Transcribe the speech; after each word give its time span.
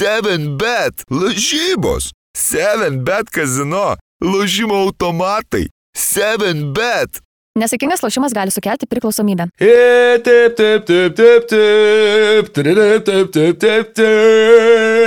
7bet, 0.00 1.02
lažybos, 1.10 2.12
7bet 2.36 3.28
kazino, 3.30 3.96
lošimo 4.24 4.74
automatai, 4.74 5.66
7bet. 5.92 7.20
Nesėkmingas 7.60 8.00
lošimas 8.00 8.32
gali 8.32 8.54
sukelti 8.54 8.88
priklausomybę. 8.88 9.50
E, 9.60 10.16
taip, 10.24 10.56
taip, 10.56 10.86
taip, 10.88 11.18
taip, 11.18 11.50
taip, 11.52 12.48
taip, 12.54 13.04
taip, 13.04 13.32
taip, 13.36 13.60
taip, 13.60 13.92
taip. 14.00 14.99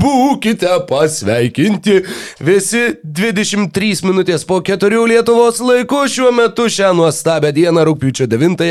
Būkite 0.00 0.70
pasveikinti 0.88 2.00
visi 2.44 2.82
23 3.04 4.04
minutės 4.06 4.44
po 4.48 4.60
4 4.64 5.06
Lietuvos 5.10 5.60
laiku 5.64 6.08
šiuo 6.10 6.30
metu 6.34 6.64
šią 6.70 6.92
nuostabią 6.96 7.50
dieną, 7.56 7.80
rūpiučio 7.88 8.26
9, 8.30 8.62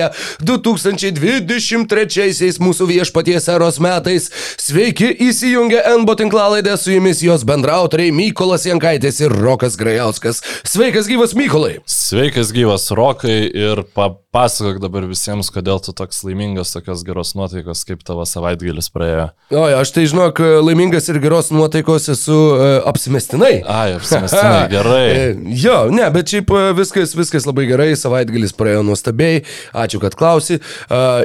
2023 0.45 2.59
mūsų 2.63 2.83
viešpaties 2.93 3.43
eros 3.53 3.77
metais. 3.83 4.23
Sveiki 4.59 5.07
įsijungę 5.29 5.79
NBO 6.01 6.13
tinklalaidę 6.19 6.73
su 6.77 6.89
jumis 6.95 7.19
jos 7.25 7.41
bendrautoriai 7.47 8.11
Mykolas 8.15 8.63
Jankaitis 8.69 9.17
ir 9.23 9.31
Rokas 9.33 9.73
Grajauskas. 9.79 10.37
Sveikas 10.67 11.05
gyvas 11.09 11.31
Mykolai. 11.37 11.75
Sveikas 11.89 12.47
gyvas 12.55 12.83
Rokai 12.95 13.39
ir 13.49 13.83
papasakok 13.95 14.79
dabar 14.83 15.03
visiems, 15.09 15.49
kodėl 15.53 15.79
tu 15.83 15.91
toks 15.95 16.23
laimingas, 16.25 16.73
tokios 16.75 17.03
geros 17.07 17.35
nuotaikos, 17.37 17.85
kaip 17.87 17.99
tavo 18.07 18.23
savaitgalis 18.29 18.91
praėjo. 18.93 19.29
O, 19.53 19.65
aš 19.79 19.93
tai 19.95 20.05
žinok, 20.09 20.38
laimingas 20.39 21.09
ir 21.11 21.19
geros 21.23 21.51
nuotaikos 21.53 22.09
esu 22.13 22.37
uh, 22.55 22.63
apsimestinai. 22.89 23.59
Ai, 23.79 23.93
apsimestinai, 23.97 24.65
gerai. 24.75 25.03
E, 25.11 25.27
jo, 25.61 25.77
ne, 25.93 26.07
bet 26.15 26.31
šiaip 26.33 26.53
e, 26.55 26.63
viskas, 26.79 27.13
viskas 27.17 27.47
labai 27.49 27.67
gerai, 27.69 27.91
savaitgalis 27.99 28.55
praėjo 28.57 28.81
nuostabiai, 28.87 29.43
ačiū, 29.73 30.01
kad 30.03 30.17
klausi. 30.19 30.59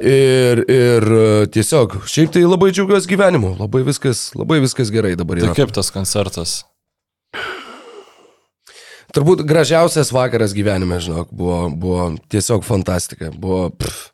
Ir, 0.05 0.63
ir 0.71 1.09
tiesiog, 1.55 2.01
šiaip 2.11 2.35
tai 2.35 2.45
labai 2.47 2.71
džiaugiuosi 2.75 3.11
gyvenimu, 3.11 3.55
labai 3.63 3.85
viskas, 3.87 4.29
labai 4.39 4.61
viskas 4.65 4.93
gerai 4.95 5.15
dabar 5.19 5.41
Tai 5.41 5.51
yra. 5.51 5.59
kaip 5.59 5.75
tas 5.75 5.91
koncertas? 5.95 6.63
Turbūt 9.15 9.45
gražiausias 9.47 10.11
vakaras 10.15 10.55
gyvenime, 10.57 10.99
žinok, 11.03 11.31
buvo, 11.31 11.69
buvo 11.71 12.07
tiesiog 12.33 12.65
fantastika. 12.67 13.31
Buvo, 13.31 13.69
pff, 13.79 14.09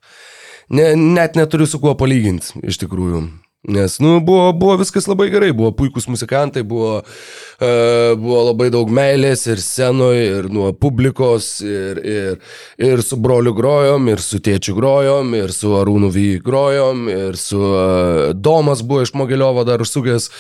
ne, 0.77 0.93
net 0.97 1.39
neturiu 1.41 1.69
su 1.69 1.81
kuo 1.81 1.95
palyginti, 1.97 2.61
iš 2.69 2.83
tikrųjų. 2.83 3.23
Nes, 3.63 3.99
nu, 3.99 4.21
buvo, 4.21 4.53
buvo 4.53 4.77
viskas 4.81 5.05
labai 5.05 5.27
gerai, 5.29 5.51
buvo 5.53 5.69
puikūs 5.77 6.07
muzikantai, 6.09 6.63
buvo, 6.65 6.95
uh, 7.05 8.13
buvo 8.17 8.39
labai 8.47 8.71
daug 8.73 8.89
meilės 8.89 9.43
ir 9.53 9.61
scenoje, 9.61 10.23
ir 10.39 10.47
nuo 10.49 10.71
publikos, 10.73 11.51
ir, 11.61 12.01
ir, 12.01 12.39
ir 12.81 13.03
su 13.05 13.19
broliu 13.21 13.53
grojom, 13.59 14.09
ir 14.09 14.23
su 14.25 14.41
tėčiu 14.41 14.73
grojom, 14.79 15.35
ir 15.37 15.53
su 15.53 15.75
Arūnu 15.77 16.09
Vy 16.15 16.39
grojom, 16.41 17.03
ir 17.13 17.37
su 17.37 17.61
uh, 17.61 18.31
Domas 18.33 18.81
buvo 18.81 19.03
iš 19.05 19.13
Mogiliovo 19.21 19.67
dar 19.69 19.85
užsukęs, 19.85 20.31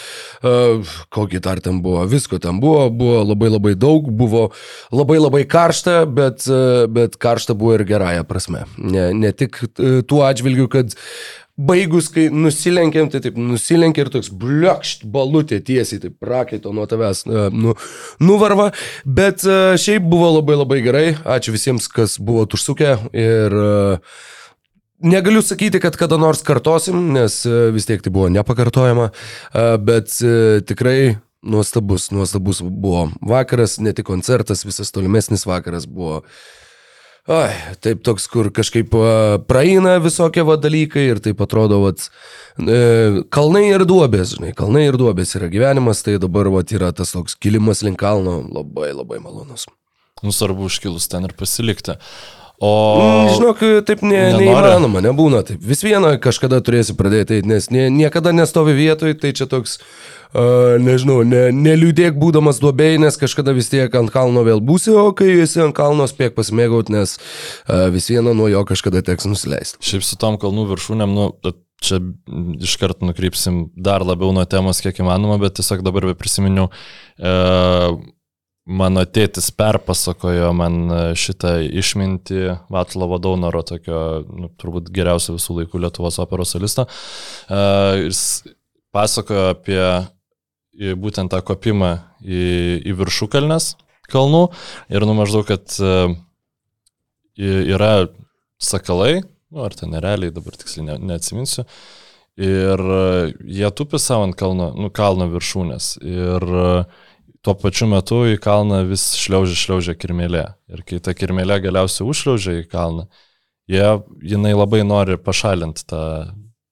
uh, 0.41 0.97
kokį 1.13 1.43
dar 1.45 1.61
ten 1.61 1.83
buvo, 1.85 2.07
visko 2.09 2.41
ten 2.41 2.57
buvo, 2.65 2.87
buvo 2.89 3.21
labai 3.35 3.53
labai 3.53 3.75
daug, 3.77 4.09
buvo 4.09 4.47
labai 4.97 5.21
labai 5.21 5.43
karšta, 5.45 6.07
bet, 6.09 6.49
uh, 6.49 6.89
bet 6.89 7.21
karšta 7.21 7.53
buvo 7.53 7.77
ir 7.77 7.85
gerąją 7.85 8.25
prasme. 8.25 8.65
Ne, 8.81 9.11
ne 9.13 9.37
tik 9.37 9.61
tuo 10.09 10.25
atžvilgiu, 10.25 10.73
kad 10.73 10.97
baigus, 11.61 12.09
kai 12.13 12.29
nusilenkėm, 12.33 13.11
tai 13.13 13.21
taip 13.25 13.39
nusilenkė 13.41 14.05
ir 14.05 14.11
toks 14.15 14.31
bliokšt 14.41 15.07
balutė 15.13 15.61
tiesiai, 15.65 16.01
taip 16.03 16.17
prakaito 16.23 16.73
nuo 16.77 16.87
tavęs 16.91 17.25
e, 17.27 17.47
nu, 17.55 17.77
nuvarva, 18.23 18.71
bet 19.05 19.45
e, 19.45 19.61
šiaip 19.81 20.07
buvo 20.11 20.33
labai 20.39 20.59
labai 20.61 20.81
gerai, 20.85 21.07
ačiū 21.37 21.55
visiems, 21.57 21.89
kas 21.93 22.19
buvo 22.23 22.47
užsukę 22.49 22.95
ir 23.13 23.57
e, 23.63 23.73
negaliu 25.11 25.43
sakyti, 25.45 25.83
kad 25.83 25.99
kada 26.01 26.21
nors 26.21 26.45
kartosim, 26.47 27.11
nes 27.17 27.43
vis 27.75 27.89
tiek 27.89 28.03
tai 28.05 28.13
buvo 28.13 28.29
nepakartojama, 28.33 29.09
bet 29.81 30.13
tikrai 30.69 31.17
nuostabus, 31.41 32.11
nuostabus 32.13 32.61
buvo 32.61 33.07
vakaras, 33.25 33.79
ne 33.81 33.95
tik 33.97 34.05
koncertas, 34.11 34.67
visas 34.69 34.93
tolimesnis 34.93 35.47
vakaras 35.49 35.89
buvo 35.89 36.21
Ai, 37.31 37.51
taip 37.79 38.01
toks, 38.03 38.25
kur 38.27 38.49
kažkaip 38.51 38.95
praeina 39.47 39.93
visokie 40.03 40.43
va 40.47 40.57
dalykai 40.59 41.05
ir 41.13 41.21
taip 41.23 41.39
atrodo, 41.45 41.79
va, 41.85 41.93
e, 42.59 42.81
kalnai 43.31 43.69
ir 43.69 43.85
duobės, 43.87 44.33
žinai, 44.35 44.51
kalnai 44.59 44.89
ir 44.89 44.99
duobės 44.99 45.37
yra 45.39 45.47
gyvenimas, 45.53 46.03
tai 46.03 46.17
dabar 46.19 46.51
va 46.51 46.65
yra 46.67 46.91
tas 46.91 47.15
toks 47.15 47.39
kilimas 47.39 47.85
link 47.87 48.01
kalno 48.03 48.41
labai 48.43 48.91
labai 48.91 49.21
malonus. 49.23 49.69
Nu, 50.25 50.35
svarbu 50.35 50.67
užkilus 50.67 51.07
ten 51.09 51.29
ir 51.29 51.37
pasilikti. 51.39 51.95
O... 52.61 52.71
Mm, 53.01 53.29
Žinok, 53.39 53.61
taip 53.89 54.03
ne, 54.05 54.19
neįmanoma, 54.37 55.01
nebūna 55.05 55.41
taip. 55.49 55.63
Vis 55.65 55.81
viena 55.81 56.13
kažkada 56.21 56.59
turėsi 56.61 56.93
pradėti, 56.99 57.39
eit, 57.41 57.49
nes 57.49 57.71
nie, 57.73 57.87
niekada 57.95 58.35
nestovi 58.37 58.75
vietoj, 58.77 59.15
tai 59.23 59.31
čia 59.37 59.47
toks, 59.49 59.79
uh, 59.81 60.77
nežinau, 60.83 61.23
ne, 61.25 61.47
neliūdėk 61.57 62.19
būdamas 62.21 62.61
duobėjai, 62.61 63.01
nes 63.07 63.17
kažkada 63.23 63.57
vis 63.57 63.73
tiek 63.73 63.97
ant 63.97 64.13
kalno 64.13 64.45
vėl 64.45 64.61
būsi, 64.61 64.93
o 64.93 65.09
kai 65.17 65.33
esi 65.47 65.65
ant 65.65 65.77
kalno 65.77 66.05
spėk 66.11 66.37
pasimėgauti, 66.37 66.93
nes 66.99 67.17
uh, 67.17 67.89
vis 67.95 68.13
viena 68.13 68.37
nuo 68.37 68.51
jo 68.53 68.61
kažkada 68.69 69.01
teks 69.09 69.31
nusileisti. 69.31 69.81
Šiaip 69.81 70.05
su 70.05 70.21
tom 70.21 70.37
kalnų 70.43 70.69
viršūnėm, 70.75 71.17
nu, 71.17 71.31
čia 71.81 71.97
iškart 72.61 73.01
nukrypsim 73.01 73.71
dar 73.73 74.05
labiau 74.05 74.35
nuo 74.37 74.45
temos, 74.45 74.83
kiek 74.85 75.01
įmanoma, 75.01 75.41
bet 75.41 75.57
tiesiog 75.59 75.81
dabar 75.87 76.11
prisiminiau, 76.19 76.69
e, 77.17 77.33
mano 78.71 79.03
tėtis 79.07 79.51
perpasakojo 79.57 80.53
man 80.57 80.79
e, 80.87 81.01
šitą 81.19 81.57
išmintį 81.83 82.41
Vatlovo 82.73 83.19
Daunaro, 83.23 83.63
tokio, 83.67 84.01
nu, 84.31 84.51
turbūt 84.61 84.91
geriausio 84.95 85.35
visų 85.37 85.61
laikų 85.61 85.83
Lietuvos 85.85 86.21
operos 86.23 86.55
solisto. 86.55 86.87
E, 87.51 87.61
jis 88.07 88.23
pasakojo 88.95 89.51
apie 89.55 89.83
į 90.81 90.95
būtent 90.99 91.33
tą 91.33 91.43
kopimą 91.45 91.93
į, 92.23 92.43
į 92.87 92.97
viršukalnes 93.01 93.75
kalnų 94.11 94.47
ir 94.91 95.07
nu 95.07 95.17
maždaug, 95.19 95.47
kad 95.51 95.77
y- 95.81 97.65
yra 97.75 98.09
sakalai, 98.61 99.21
nu, 99.51 99.65
ar 99.65 99.75
ten 99.77 99.95
realiai, 99.97 100.33
dabar 100.35 100.57
tiksliai 100.59 100.87
ne, 100.87 100.97
neatsiminsiu, 101.11 101.65
ir 102.41 102.81
e, 102.81 103.05
jie 103.59 103.71
tupi 103.77 104.01
savo 104.01 104.27
ant 104.29 104.37
kalno, 104.39 104.71
nu, 104.77 104.91
kalno 104.95 105.29
viršūnės. 105.33 105.93
Ir 106.07 106.47
e, 106.65 106.73
tuo 107.47 107.55
pačiu 107.57 107.89
metu 107.91 108.23
į 108.29 108.37
kalną 108.43 108.83
vis 108.89 109.11
šliaužia, 109.21 109.57
šliaužia 109.57 109.97
kirmelė. 109.99 110.45
Ir 110.73 110.85
kai 110.87 111.01
ta 111.03 111.15
kirmelė 111.17 111.61
galiausiai 111.65 112.07
užšliaužia 112.09 112.61
į 112.61 112.69
kalną, 112.71 113.07
jie, 113.71 113.87
jinai 114.35 114.53
labai 114.55 114.83
nori 114.87 115.17
pašalinti 115.21 115.87
tą 115.89 116.03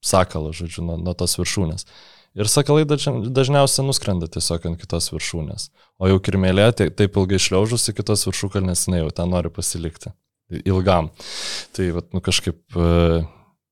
sakalą, 0.04 0.52
žodžiu, 0.56 0.84
nuo, 0.86 0.98
nuo 1.00 1.14
tos 1.18 1.38
viršūnės. 1.40 1.88
Ir 2.38 2.50
sakalai 2.50 2.84
dažn- 2.86 3.32
dažniausiai 3.34 3.86
nuskrenda 3.86 4.28
tiesiog 4.30 4.68
ant 4.68 4.80
kitos 4.80 5.08
viršūnės. 5.10 5.70
O 5.98 6.10
jau 6.10 6.20
kirmelė 6.22 6.68
tai, 6.76 6.90
taip 6.94 7.16
ilgai 7.18 7.40
šliaužusi 7.42 7.96
kitos 7.96 8.28
viršūkalnės, 8.28 8.86
jinai 8.86 9.02
jau 9.02 9.10
ten 9.10 9.32
nori 9.32 9.50
pasilikti. 9.50 10.12
Ilgam. 10.64 11.10
Tai, 11.76 11.90
vat, 11.96 12.12
nu 12.14 12.22
kažkaip... 12.24 12.62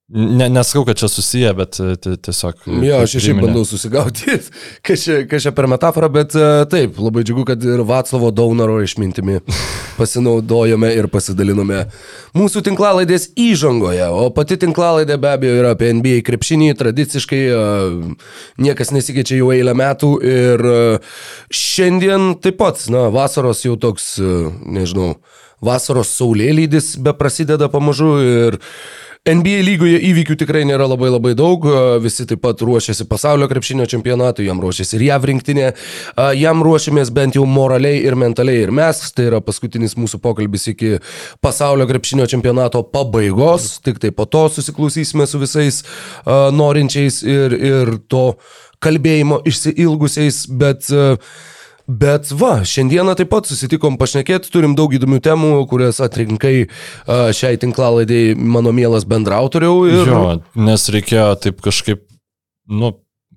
e, 0.09 0.19
Ne, 0.39 0.47
nesakau, 0.49 0.85
kad 0.85 0.97
čia 0.97 1.09
susiję, 1.09 1.55
bet 1.55 1.81
e, 1.81 1.97
ti- 1.97 2.17
tiesiog... 2.23 2.61
Jo, 2.83 3.01
aš 3.03 3.17
šiaip 3.19 3.41
bandau 3.43 3.65
susigauti, 3.67 4.37
kas 4.87 5.03
čia, 5.03 5.17
kas 5.27 5.43
čia 5.43 5.51
per 5.51 5.67
metaforą, 5.67 6.07
bet 6.15 6.35
e, 6.39 6.45
taip, 6.71 7.01
labai 7.03 7.25
džiugu, 7.27 7.43
kad 7.49 7.65
ir 7.67 7.81
Vaclavo 7.83 8.29
Daunaro 8.31 8.77
išmintimi 8.85 9.41
pasinaudojome 9.99 10.93
ir 10.95 11.09
pasidalinome 11.11 11.81
mūsų 12.39 12.63
tinklalaidės 12.69 13.33
įžangoje, 13.35 14.07
o 14.15 14.29
pati 14.37 14.55
tinklalaidė 14.63 15.17
be 15.19 15.33
abejo 15.33 15.57
yra 15.65 15.73
apie 15.75 15.89
NBA 15.99 16.21
krepšinį, 16.29 16.69
tradiciškai 16.79 17.41
e, 17.51 17.65
niekas 18.63 18.95
nesikeičia 18.95 19.41
jau 19.41 19.51
eilę 19.57 19.75
metų 19.75 20.13
ir 20.23 20.63
e, 20.71 20.77
šiandien 21.51 22.37
taip 22.47 22.61
pat, 22.63 22.85
na, 22.95 23.09
vasaros 23.11 23.65
jau 23.67 23.75
toks, 23.75 24.13
e, 24.23 24.37
nežinau, 24.79 25.17
vasaros 25.67 26.15
saulėlydis 26.15 26.93
be 27.03 27.11
prasideda 27.19 27.67
pamažu 27.73 28.13
ir 28.23 28.61
NBA 29.27 29.63
lygoje 29.67 29.99
įvykių 30.07 30.37
tikrai 30.39 30.61
nėra 30.69 30.87
labai 30.87 31.09
labai 31.11 31.33
daug, 31.35 31.65
visi 32.03 32.23
taip 32.31 32.45
pat 32.45 32.61
ruošiasi 32.63 33.09
pasaulio 33.11 33.49
krepšinio 33.51 33.87
čempionatui, 33.91 34.45
jam 34.47 34.61
ruošiasi 34.63 34.95
ir 35.01 35.05
JAV 35.09 35.27
rinktinė, 35.33 35.65
jam 36.39 36.63
ruošiamės 36.63 37.11
bent 37.15 37.35
jau 37.35 37.43
moraliai 37.51 38.05
ir 38.07 38.15
mentaliai 38.19 38.63
ir 38.63 38.71
mes, 38.75 39.01
tai 39.17 39.27
yra 39.33 39.41
paskutinis 39.43 39.97
mūsų 39.99 40.21
pokalbis 40.23 40.69
iki 40.71 40.93
pasaulio 41.43 41.89
krepšinio 41.91 42.29
čempionato 42.31 42.85
pabaigos, 42.93 43.81
tik 43.83 43.99
tai 44.05 44.13
po 44.15 44.29
to 44.31 44.45
susiklausysime 44.61 45.27
su 45.27 45.43
visais 45.43 45.83
a, 45.83 46.53
norinčiais 46.55 47.19
ir, 47.27 47.59
ir 47.59 47.93
to 48.07 48.25
kalbėjimo 48.79 49.43
išsiilgusiais, 49.51 50.45
bet 50.55 50.87
a, 50.95 51.17
Bet 51.87 52.33
va, 52.35 52.65
šiandieną 52.67 53.15
taip 53.15 53.31
pat 53.31 53.47
susitikom 53.47 53.95
pašnekėti, 54.01 54.51
turim 54.51 54.75
daug 54.79 54.91
įdomių 54.97 55.21
temų, 55.23 55.51
kurias 55.71 56.01
atrinkai 56.03 56.67
šiai 57.07 57.61
tinklalaidai 57.63 58.35
mano 58.35 58.75
mielas 58.75 59.07
bendrautoriau. 59.07 59.85
Ir... 59.87 60.11
Jo, 60.11 60.23
nes 60.59 60.89
reikėjo 60.91 61.29
taip 61.45 61.63
kažkaip, 61.63 62.03
nu, 62.67 62.91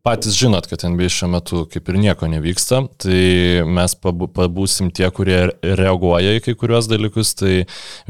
patys 0.06 0.34
žinot, 0.40 0.66
kad 0.72 0.81
NBA 0.88 1.12
šiuo 1.13 1.30
metu 1.36 1.62
kaip 1.69 1.92
ir 1.92 2.00
nieko 2.01 2.30
nevyksta, 2.31 2.81
tai 3.04 3.22
mes 3.69 3.94
pabūsim 4.01 4.90
tie, 4.95 5.06
kurie 5.13 5.44
reaguoja 5.62 6.38
į 6.40 6.44
kai 6.48 6.56
kuriuos 6.57 6.90
dalykus. 6.90 7.36
Tai 7.38 7.54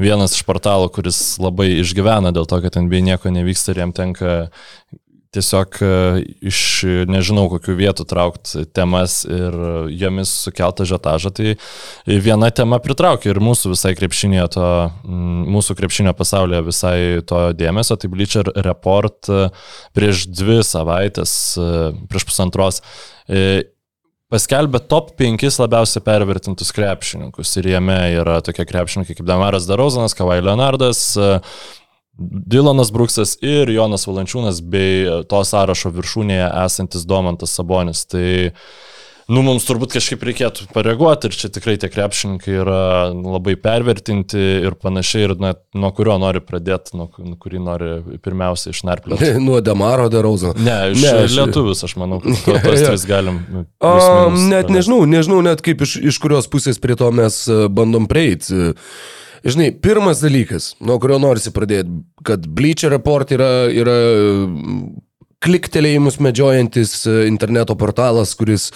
vienas 0.00 0.38
iš 0.38 0.46
portalų, 0.48 0.88
kuris 0.94 1.20
labai 1.42 1.68
išgyvena 1.82 2.32
dėl 2.32 2.48
to, 2.48 2.62
kad 2.64 2.80
NBA 2.80 3.04
nieko 3.10 3.32
nevyksta 3.34 3.74
ir 3.74 3.84
jam 3.84 3.94
tenka 3.96 4.40
tiesiog 5.34 5.78
e, 5.82 5.90
iš 6.50 6.60
nežinau 7.10 7.46
kokių 7.52 7.76
vietų 7.78 8.06
traukti 8.10 8.64
temas 8.74 9.20
ir 9.28 9.54
jomis 9.94 10.32
sukeltą 10.46 10.86
žetažą, 10.90 11.32
tai 11.34 11.54
viena 12.06 12.50
tema 12.54 12.80
pritraukia 12.82 13.30
ir 13.30 13.42
mūsų 13.42 13.74
visai 13.74 13.94
krepšinėje, 13.98 14.46
to, 14.56 14.68
mūsų 15.56 15.76
krepšinio 15.78 16.14
pasaulyje 16.18 16.62
visai 16.66 16.96
to 17.30 17.44
dėmesio, 17.54 17.98
tai 18.00 18.10
Bleacher 18.10 18.50
Report 18.66 19.30
e, 19.30 19.42
prieš 19.96 20.26
dvi 20.34 20.62
savaitės, 20.66 21.36
e, 21.58 21.68
prieš 22.10 22.26
pusantros 22.30 22.82
paskelbė 24.30 24.80
top 24.90 25.12
5 25.18 25.58
labiausiai 25.58 26.02
pervertintus 26.06 26.70
krepšininkus. 26.74 27.50
Ir 27.58 27.72
jame 27.72 27.98
yra 28.20 28.38
tokie 28.46 28.66
krepšininkai 28.66 29.16
kaip 29.18 29.26
Damaras 29.26 29.66
Darozanas, 29.68 30.14
Kavai 30.18 30.38
Leonardas, 30.42 31.02
Dilonas 32.20 32.92
Bruksas 32.92 33.36
ir 33.40 33.72
Jonas 33.72 34.04
Valančiūnas 34.08 34.60
bei 34.60 35.08
to 35.30 35.40
sąrašo 35.48 35.92
viršūnėje 35.96 36.52
esantis 36.66 37.08
Domantas 37.08 37.56
Sabonis. 37.56 38.04
Tai 38.10 38.26
Nu, 39.30 39.44
mums 39.46 39.62
turbūt 39.62 39.92
kažkaip 39.94 40.24
reikėtų 40.26 40.64
pareaguoti 40.74 41.28
ir 41.28 41.36
čia 41.38 41.48
tikrai 41.54 41.76
tie 41.78 41.86
krepšininkai 41.92 42.54
yra 42.64 42.80
labai 43.14 43.54
pervertinti 43.62 44.40
ir 44.66 44.74
panašiai, 44.80 45.28
ir 45.28 45.34
net 45.38 45.60
nuo 45.78 45.92
kurio 45.94 46.16
nori 46.18 46.42
pradėti, 46.42 46.96
nuo, 46.98 47.06
nuo 47.22 47.36
kurį 47.38 47.60
nori 47.62 47.92
pirmiausia 48.24 48.74
išnarplioti. 48.74 49.36
nuo 49.46 49.60
Damaro 49.62 50.08
Darauzo. 50.10 50.50
Ne, 50.58 50.74
iš 50.96 51.04
ne, 51.04 51.14
aš... 51.28 51.36
lietuvius, 51.38 51.84
aš 51.86 51.94
manau, 52.00 52.18
kad 52.24 52.40
to, 52.48 52.56
tos 52.66 52.82
tris 52.88 53.06
galim. 53.06 53.38
A, 53.78 53.94
net 54.50 54.72
nežinau, 54.74 55.04
nežinau 55.06 55.38
net 55.46 55.62
kaip 55.62 55.86
iš, 55.86 56.00
iš 56.10 56.18
kurios 56.22 56.50
pusės 56.50 56.82
prie 56.82 56.98
to 56.98 57.14
mes 57.14 57.44
e, 57.46 57.62
bandom 57.70 58.10
prieiti. 58.10 58.74
Žinai, 59.44 59.70
pirmas 59.80 60.20
dalykas, 60.20 60.74
nuo 60.84 60.98
kurio 61.00 61.16
norisi 61.22 61.52
pradėti, 61.54 62.02
kad 62.28 62.44
Bleacher 62.44 62.92
Report 62.92 63.32
yra, 63.32 63.50
yra 63.72 63.96
kliktelėjimus 65.40 66.18
medžiojantis 66.20 66.92
e, 67.08 67.14
interneto 67.30 67.72
portalas, 67.80 68.34
kuris 68.36 68.68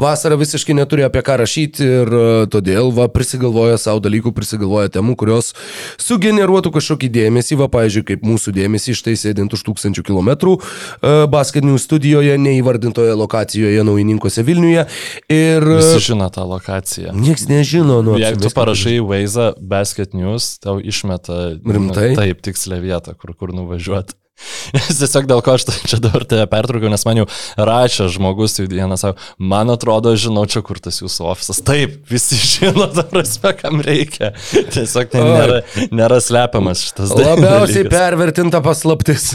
vasarą 0.00 0.36
visiškai 0.40 0.76
neturi 0.76 1.06
apie 1.06 1.22
ką 1.24 1.38
rašyti 1.40 1.86
ir 1.86 2.12
e, 2.12 2.24
todėl 2.52 2.92
va 2.96 3.06
prisigalvoja 3.12 3.78
savo 3.80 4.02
dalykų, 4.04 4.34
prisigalvoja 4.36 4.92
temų, 4.92 5.16
kurios 5.20 5.54
sugeneruotų 6.00 6.74
kažkokį 6.76 7.10
dėmesį, 7.16 7.58
va, 7.62 7.70
pavyzdžiui, 7.72 8.04
kaip 8.12 8.28
mūsų 8.28 8.54
dėmesį 8.58 8.98
štai 9.00 9.16
sėdint 9.16 9.56
už 9.56 9.64
tūkstančių 9.70 10.04
kilometrų 10.10 10.58
e, 10.60 11.14
basketinių 11.32 11.80
studijoje, 11.80 12.36
neįvardintoje 12.44 13.16
lokacijoje 13.16 13.88
Naujininkose 13.88 14.44
Vilniuje. 14.44 14.86
Ir... 15.32 15.70
Visi 15.72 16.04
žino 16.10 16.28
tą 16.34 16.44
lokaciją. 16.44 17.16
Niekas 17.16 17.48
nežino, 17.48 18.02
nu. 18.04 18.20
Jeigu 18.20 18.44
tu 18.44 18.52
parašai 18.52 18.98
Waze 19.00 19.54
Basket 19.56 20.12
News, 20.12 20.58
tau 20.60 20.76
išmeta 20.84 21.54
rimtai. 21.64 22.12
Taip, 22.18 22.44
tikslę 22.44 22.82
vietą, 22.84 23.16
kur, 23.16 23.32
kur 23.32 23.56
nuvažiuoti. 23.56 24.19
Tiesiog 25.00 25.28
dėl 25.30 25.42
ko 25.44 25.54
aš 25.56 25.66
čia 25.88 26.00
dabar 26.02 26.24
tave 26.28 26.46
pertraukiau, 26.50 26.90
nes 26.92 27.04
man 27.08 27.22
jau 27.22 27.26
rašė 27.58 28.08
žmogus, 28.14 28.56
tai 28.56 28.66
vienas 28.70 29.04
savo, 29.04 29.16
man 29.38 29.72
atrodo, 29.72 30.12
žinau 30.18 30.46
čia, 30.50 30.62
kur 30.66 30.80
tas 30.82 31.00
jūsų 31.02 31.26
ofisas. 31.32 31.60
Taip, 31.66 31.98
visi 32.10 32.38
žino, 32.54 32.88
ta 32.94 33.04
prasme, 33.10 33.54
kam 33.58 33.82
reikia. 33.84 34.32
Tiesiog 34.50 35.12
tai 35.12 35.24
nėra, 35.26 35.60
nėra 35.94 36.20
slepiamas 36.24 36.84
šitas 36.88 37.14
dalykas. 37.14 37.30
Labiausiai 37.30 37.84
dalykas. 37.84 37.96
pervertinta 37.98 38.62
paslaptis. 38.64 39.28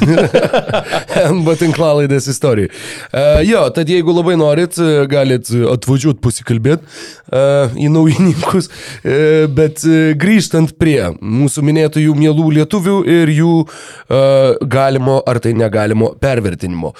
MB 1.36 1.58
tinklalaidės 1.62 2.30
istorijai. 2.34 2.72
Uh, 3.10 3.42
jo, 3.46 3.64
tad 3.76 3.90
jeigu 3.92 4.14
labai 4.16 4.36
norit, 4.40 4.78
galit 5.12 5.50
atvažiuoti 5.72 6.22
pasikalbėti 6.24 6.86
uh, 6.86 7.74
į 7.80 7.90
naujininkus, 7.94 8.70
uh, 8.70 9.46
bet 9.56 9.84
uh, 9.88 10.12
grįžtant 10.20 10.76
prie 10.80 11.00
mūsų 11.20 11.64
minėtųjų 11.66 12.16
mielų 12.20 12.50
lietuvių 12.60 12.98
ir 13.16 13.34
jų 13.36 13.54
uh, 13.66 14.66
gali 14.76 14.95
galimo 14.96 15.22
ar 15.26 15.40
tai 15.40 15.54
negalimo 15.54 16.16
pervertinimo. 16.20 16.94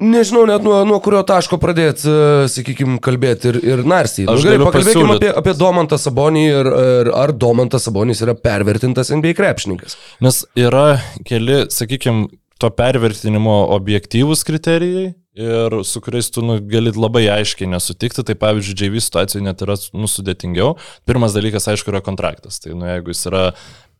Nežinau 0.00 0.46
net 0.48 0.62
nuo, 0.64 0.78
nuo 0.88 0.96
kurio 1.04 1.20
taško 1.28 1.58
pradėti, 1.60 2.08
e, 2.08 2.44
sakykime, 2.48 2.96
kalbėti 3.04 3.50
ir, 3.50 3.58
ir 3.60 3.82
narstyti. 3.84 4.30
Nu, 4.30 4.40
gerai, 4.40 4.62
pakalbėkime 4.64 5.16
apie, 5.18 5.28
apie 5.36 5.52
Domantą 5.60 5.98
Sabonį 6.00 6.44
ir, 6.48 6.70
ir 6.84 7.10
ar 7.12 7.34
Domantas 7.36 7.84
Sabonis 7.84 8.22
yra 8.24 8.32
pervertintas 8.32 9.12
NBA 9.12 9.34
krepšininkas. 9.36 9.98
Nes 10.24 10.40
yra 10.56 11.02
keli, 11.28 11.66
sakykime, 11.68 12.30
to 12.60 12.72
pervertinimo 12.72 13.58
objektyvūs 13.76 14.46
kriterijai 14.48 15.10
ir 15.40 15.76
su 15.84 16.00
kuriais 16.04 16.32
tu 16.32 16.42
nu, 16.44 16.56
gali 16.64 16.92
labai 16.96 17.26
aiškiai 17.36 17.68
nesutikti. 17.68 18.24
Tai 18.24 18.38
pavyzdžiui, 18.40 18.80
JV 18.80 19.04
situacijoje 19.04 19.44
net 19.44 19.60
yra 19.64 19.76
nusudėtingiau. 19.96 20.78
Pirmas 21.08 21.36
dalykas, 21.36 21.68
aišku, 21.72 21.92
yra 21.92 22.00
kontraktas. 22.04 22.60
Tai 22.64 22.72
nu, 22.72 22.88
jeigu 22.88 23.12
jis 23.12 23.28
yra 23.28 23.44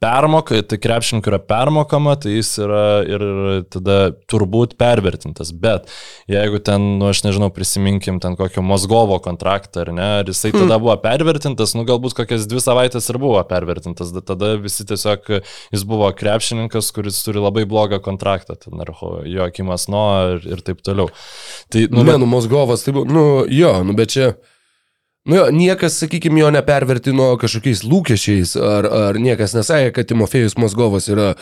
permoka, 0.00 0.56
tai 0.64 0.78
krepšininkų 0.80 1.30
yra 1.32 1.38
permokama, 1.44 2.14
tai 2.20 2.38
jis 2.38 2.54
yra 2.64 2.84
ir 3.04 3.24
tada 3.72 3.98
turbūt 4.30 4.76
pervertintas. 4.80 5.52
Bet 5.52 5.90
jeigu 6.30 6.60
ten, 6.64 6.86
nu 7.00 7.10
aš 7.10 7.22
nežinau, 7.26 7.50
prisiminkim 7.52 8.20
ten 8.22 8.36
kokio 8.38 8.64
Mozgovo 8.64 9.18
kontraktą 9.22 9.84
ar 9.84 9.92
ne, 9.96 10.08
ar 10.22 10.30
jisai 10.30 10.54
tada 10.54 10.78
hmm. 10.78 10.84
buvo 10.86 10.96
pervertintas, 11.04 11.74
nu 11.76 11.84
galbūt 11.88 12.16
kokias 12.22 12.48
dvi 12.50 12.62
savaitės 12.64 13.10
ir 13.12 13.20
buvo 13.20 13.42
pervertintas, 13.48 14.12
bet 14.16 14.28
tada 14.32 14.54
visi 14.60 14.86
tiesiog, 14.88 15.28
jis 15.74 15.84
buvo 15.88 16.08
krepšininkas, 16.16 16.92
kuris 16.96 17.20
turi 17.26 17.42
labai 17.42 17.66
blogą 17.68 18.00
kontraktą, 18.04 18.56
ten 18.60 18.80
ar 18.80 18.94
Joakimas 19.28 19.88
No 19.90 20.04
ir, 20.36 20.44
ir 20.54 20.62
taip 20.64 20.80
toliau. 20.86 21.10
Tai, 21.72 21.84
nu, 21.90 22.04
ne, 22.04 22.12
bet... 22.12 22.22
nu 22.22 22.28
Mozgovas, 22.30 22.84
tai 22.86 22.94
buvo, 22.96 23.08
nu 23.10 23.44
jo, 23.50 23.74
nu 23.84 23.96
bet 23.98 24.16
čia... 24.16 24.32
Nu 25.28 25.36
jo, 25.36 25.50
niekas, 25.52 25.98
sakykime, 26.00 26.40
jo 26.40 26.48
nepervertino 26.54 27.26
kažkokiais 27.40 27.82
lūkesčiais, 27.84 28.54
ar, 28.56 28.86
ar 28.88 29.18
niekas 29.20 29.52
nesakė, 29.52 29.90
kad 29.98 30.06
Timofėjus 30.08 30.54
Mozgovas 30.56 31.10
yra 31.12 31.34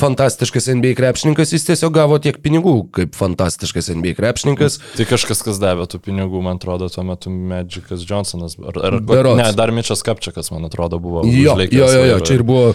fantastiškas 0.00 0.70
NBA 0.72 0.94
krepšininkas, 0.96 1.52
jis 1.52 1.66
tiesiog 1.68 1.92
gavo 1.98 2.16
tiek 2.24 2.38
pinigų 2.40 2.72
kaip 2.96 3.18
fantastiškas 3.18 3.90
NBA 3.92 4.14
krepšininkas. 4.16 4.78
Tai 4.96 5.04
kažkas, 5.10 5.42
kas 5.44 5.60
davė 5.60 5.84
tų 5.92 6.00
pinigų, 6.06 6.40
man 6.46 6.56
atrodo, 6.56 6.88
tuo 6.88 7.04
metu 7.04 7.28
Magikas 7.28 8.06
Johnsonas, 8.08 8.56
ar, 8.56 8.78
ar 8.88 8.96
Berots. 9.04 9.42
ne, 9.42 9.50
dar 9.58 9.72
Mičas 9.76 10.00
Kapčiakas, 10.06 10.48
man 10.54 10.64
atrodo, 10.70 10.96
buvo. 11.04 11.26
Jo, 11.28 11.58
jo, 11.60 11.90
jo, 11.92 12.06
jo, 12.08 12.22
čia 12.24 12.38
ir 12.38 12.46
buvo 12.48 12.70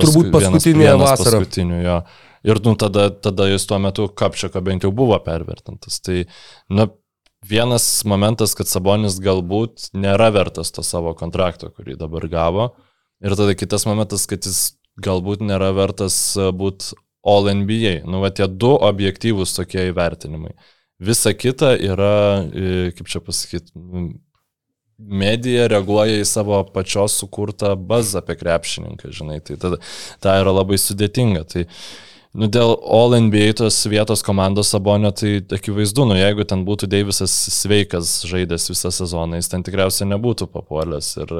turbūt 0.00 0.30
paskutinė 0.32 0.86
vienas, 0.86 0.96
vienas 0.96 1.04
vasara. 1.04 1.42
Paskutinių, 1.42 1.82
jo. 1.84 1.98
Ir 2.48 2.62
nu, 2.64 2.72
tada, 2.80 3.10
tada 3.12 3.50
jis 3.50 3.68
tuo 3.68 3.76
metu 3.82 4.08
Kapčiako 4.08 4.64
bent 4.64 4.88
jau 4.88 4.94
buvo 4.94 5.20
pervertintas. 5.20 6.00
Tai, 6.00 6.22
na, 6.72 6.88
vienas 7.42 8.04
momentas, 8.04 8.54
kad 8.58 8.68
Sabonis 8.68 9.18
galbūt 9.22 9.90
nėra 9.96 10.30
vertas 10.34 10.72
to 10.74 10.84
savo 10.86 11.14
kontrakto, 11.18 11.70
kurį 11.74 11.98
dabar 12.00 12.26
gavo. 12.28 12.70
Ir 13.24 13.34
tada 13.38 13.54
kitas 13.58 13.86
momentas, 13.88 14.26
kad 14.30 14.46
jis 14.46 14.78
galbūt 15.02 15.42
nėra 15.46 15.72
vertas 15.76 16.16
e, 16.36 16.50
būti 16.54 16.96
All 17.28 17.50
NBA. 17.50 18.06
Nu, 18.06 18.22
va 18.22 18.30
tie 18.30 18.46
du 18.48 18.72
objektyvūs 18.72 19.56
tokie 19.56 19.88
įvertinimai. 19.90 20.54
Visa 21.02 21.34
kita 21.34 21.74
yra, 21.76 22.46
e, 22.46 22.90
kaip 22.96 23.10
čia 23.10 23.22
pasakyti, 23.22 23.74
medija 24.98 25.68
reaguoja 25.70 26.18
į 26.18 26.26
savo 26.26 26.58
pačios 26.74 27.14
sukurtą 27.20 27.76
bazą 27.78 28.22
apie 28.22 28.34
krepšininką, 28.38 29.12
žinai, 29.14 29.38
tai 29.46 29.58
tada 29.60 29.78
tai 30.22 30.40
yra 30.42 30.54
labai 30.56 30.78
sudėtinga. 30.82 31.44
Tai, 31.52 31.66
uh, 31.66 32.07
Nu, 32.38 32.46
dėl 32.46 32.76
All 32.86 33.16
NBA 33.18 33.56
tos 33.58 33.80
vietos 33.90 34.22
komandos 34.22 34.70
Sabonio, 34.70 35.10
tai 35.16 35.40
akivaizdu, 35.42 36.04
nu, 36.06 36.14
jeigu 36.18 36.44
ten 36.46 36.62
būtų 36.66 36.86
Deivisas 36.90 37.32
sveikas 37.50 38.20
žaidęs 38.30 38.70
visą 38.70 38.92
sezoną, 38.94 39.40
jis 39.40 39.50
ten 39.50 39.64
tikriausiai 39.66 40.06
nebūtų 40.12 40.46
papuolęs. 40.52 41.14
Ir 41.24 41.32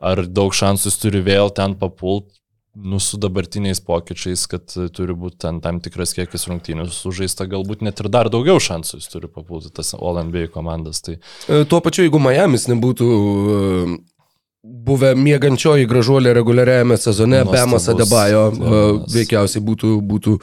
ar 0.00 0.22
daug 0.24 0.56
šansų 0.56 0.88
jis 0.88 1.02
turi 1.02 1.20
vėl 1.26 1.52
ten 1.52 1.76
papult, 1.76 2.30
nu, 2.72 2.96
su 3.04 3.20
dabartiniais 3.20 3.82
pokyčiais, 3.84 4.46
kad 4.48 4.72
turi 4.96 5.12
būti 5.12 5.42
ten 5.44 5.60
tam 5.60 5.82
tikras 5.84 6.14
kiekis 6.16 6.48
rungtynių 6.48 6.86
sužaista, 6.88 7.44
galbūt 7.50 7.84
net 7.84 8.00
ir 8.00 8.08
dar 8.12 8.32
daugiau 8.32 8.62
šansų 8.62 9.02
jis 9.02 9.12
turi 9.12 9.28
papulti 9.28 9.68
tas 9.76 9.92
All 9.98 10.22
NBA 10.24 10.48
komandas. 10.54 11.04
Tai... 11.04 11.18
E, 11.44 11.66
tuo 11.68 11.82
pačiu, 11.84 12.06
jeigu 12.06 12.22
Miami's 12.22 12.70
nebūtų 12.72 13.10
buvę 14.62 15.08
mėgančioji 15.18 15.88
gražuolė 15.90 16.32
reguliariajame 16.36 16.94
sezone, 17.00 17.40
Bemas 17.48 17.88
Adebajo 17.90 18.44
veikiausiai 19.10 19.62
būtų, 19.66 19.96
būtų 20.06 20.36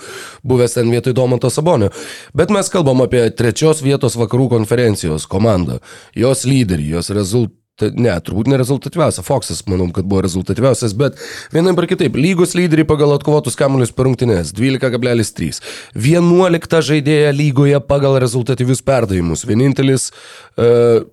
buvęs 0.43 0.75
ten 0.75 0.89
vietoj 0.91 1.15
Domanto 1.15 1.47
Sabonio. 1.47 1.87
Bet 2.35 2.51
mes 2.51 2.67
kalbam 2.73 3.05
apie 3.05 3.21
trečios 3.31 3.79
vietos 3.79 4.17
vakarų 4.19 4.49
konferencijos 4.57 5.23
komandą, 5.31 5.79
jos 6.19 6.43
lyderį, 6.49 6.91
jos 6.97 7.13
rezultatą. 7.15 7.55
Ne, 7.79 8.11
turbūt 8.19 8.49
nerezultatyviausia. 8.51 9.23
Foxas, 9.23 9.61
manau, 9.71 9.85
kad 9.95 10.03
buvo 10.03 10.19
rezultatyviausias, 10.25 10.91
bet 10.99 11.15
vienaip 11.53 11.77
ar 11.79 11.85
kitaip, 11.87 12.17
lygos 12.19 12.51
lyderiai 12.59 12.83
pagal 12.83 13.13
atkovotus 13.15 13.55
kamuolius 13.55 13.93
per 13.95 14.09
rungtynės 14.09 14.51
12,3. 14.51 15.61
11 15.95 16.83
žaidėja 16.89 17.31
lygoje 17.31 17.79
pagal 17.87 18.19
rezultatyvius 18.19 18.83
perdavimus. 18.83 19.45
Vienintelis 19.47 20.09
uh, 20.11 21.07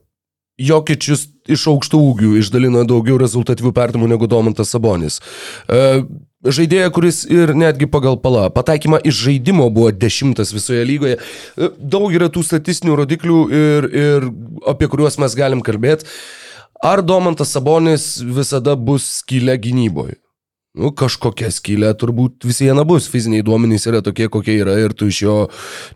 Jokičius 0.57 1.27
iš 1.53 1.67
aukštų 1.71 1.99
ūgių 2.11 2.31
išdalino 2.41 2.85
daugiau 2.89 3.19
rezultatyvių 3.21 3.73
perdamų 3.77 4.09
negu 4.15 4.29
Domantas 4.31 4.73
Sabonis. 4.73 5.21
E, 5.69 6.01
žaidėja, 6.47 6.89
kuris 6.95 7.23
ir 7.29 7.53
netgi 7.59 7.89
pagal 7.91 8.17
palą 8.23 8.49
pataikymą 8.55 9.03
iš 9.05 9.21
žaidimo 9.29 9.69
buvo 9.71 9.93
dešimtas 9.93 10.55
visoje 10.57 10.87
lygoje. 10.89 11.21
E, 11.21 11.71
daug 11.77 12.09
yra 12.17 12.31
tų 12.33 12.45
statistinių 12.49 12.97
rodiklių 13.03 13.41
ir, 13.61 13.89
ir 14.07 14.29
apie 14.73 14.89
kuriuos 14.93 15.21
mes 15.23 15.37
galim 15.39 15.65
kalbėti. 15.67 16.09
Ar 16.85 17.01
Domantas 17.05 17.53
Sabonis 17.57 18.17
visada 18.21 18.77
bus 18.77 19.07
skylę 19.21 19.57
gynyboje? 19.61 20.19
Nu, 20.77 20.91
kažkokia 20.93 21.49
skylė 21.55 21.95
turbūt 21.97 22.45
vis 22.45 22.61
viena 22.61 22.85
bus. 22.89 23.09
Fiziniai 23.09 23.45
duomenys 23.47 23.87
yra 23.89 24.03
tokie, 24.05 24.29
kokie 24.33 24.59
yra 24.61 24.77
ir 24.83 24.93
tu 24.97 25.09
iš 25.09 25.23
jo, 25.25 25.37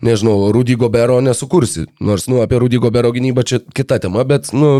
nežinau, 0.07 0.49
Rudy 0.57 0.79
Gobero 0.81 1.19
nesukursi. 1.25 1.85
Nors, 2.01 2.25
nu, 2.33 2.41
apie 2.41 2.63
Rudy 2.63 2.81
Gobero 2.81 3.13
gynybą 3.13 3.45
čia 3.45 3.61
kita 3.77 4.01
tema, 4.01 4.25
bet, 4.25 4.55
nu, 4.57 4.79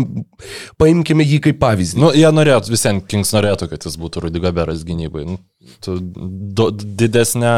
paimkime 0.81 1.27
jį 1.27 1.41
kaip 1.45 1.61
pavyzdį. 1.61 2.01
Nu, 2.01 2.09
jie 2.17 2.33
norėtų, 2.33 2.73
visiems 2.73 3.05
Kings 3.11 3.35
norėtų, 3.37 3.69
kad 3.69 3.85
jis 3.85 3.99
būtų 4.01 4.25
Rudy 4.25 4.41
Goberas 4.41 4.81
gynybai. 4.87 5.27
Nu, 5.29 5.37
tu 5.81 5.95
do, 6.01 6.69
didesnė, 6.71 7.51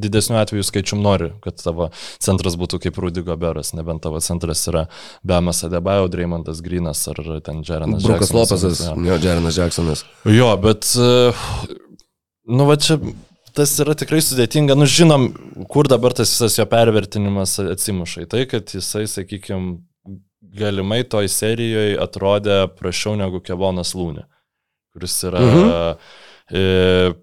didesnių 0.00 0.38
atvejų 0.40 0.64
skaičium 0.64 1.02
nori, 1.04 1.30
kad 1.44 1.58
tavo 1.60 1.90
centras 2.24 2.56
būtų 2.60 2.80
kaip 2.86 2.96
Rudy 3.02 3.22
Goberas, 3.26 3.74
nebent 3.76 4.02
tavo 4.06 4.20
centras 4.24 4.62
yra 4.70 4.86
Bemas 5.22 5.60
Adebayo, 5.66 6.08
Dreymondas 6.12 6.62
Grinas 6.64 7.02
ar 7.12 7.20
ten 7.44 7.62
Jerenas 7.66 8.02
Brukas 8.06 8.30
Jacksonas. 8.32 8.34
Lopesas, 8.34 8.80
Ja. 8.86 8.94
jo, 9.12 9.18
Jerenas 9.20 9.58
Jacksonas. 9.60 10.04
Jo, 10.24 10.50
bet, 10.56 10.88
e, 10.96 11.32
nu, 12.48 12.64
va 12.68 12.76
čia 12.80 12.98
tas 13.54 13.70
yra 13.78 13.94
tikrai 13.94 14.18
sudėtinga. 14.24 14.74
Nu, 14.76 14.86
žinom, 14.88 15.28
kur 15.70 15.86
dabar 15.90 16.12
tas 16.16 16.32
visas 16.32 16.56
jo 16.58 16.64
pervertinimas 16.66 17.58
atsimuša 17.62 18.24
į 18.24 18.30
tai, 18.32 18.46
kad 18.50 18.72
jisai, 18.74 19.04
sakykime, 19.06 19.76
galimai 20.54 21.02
toj 21.10 21.28
serijoje 21.30 21.96
atrodė 22.02 22.64
prašiau 22.78 23.16
negu 23.18 23.40
Kevonas 23.42 23.92
Lūnė, 23.98 24.24
kuris 24.94 25.16
yra 25.28 25.40
Mhm. 25.44 25.70
e, 26.54 27.14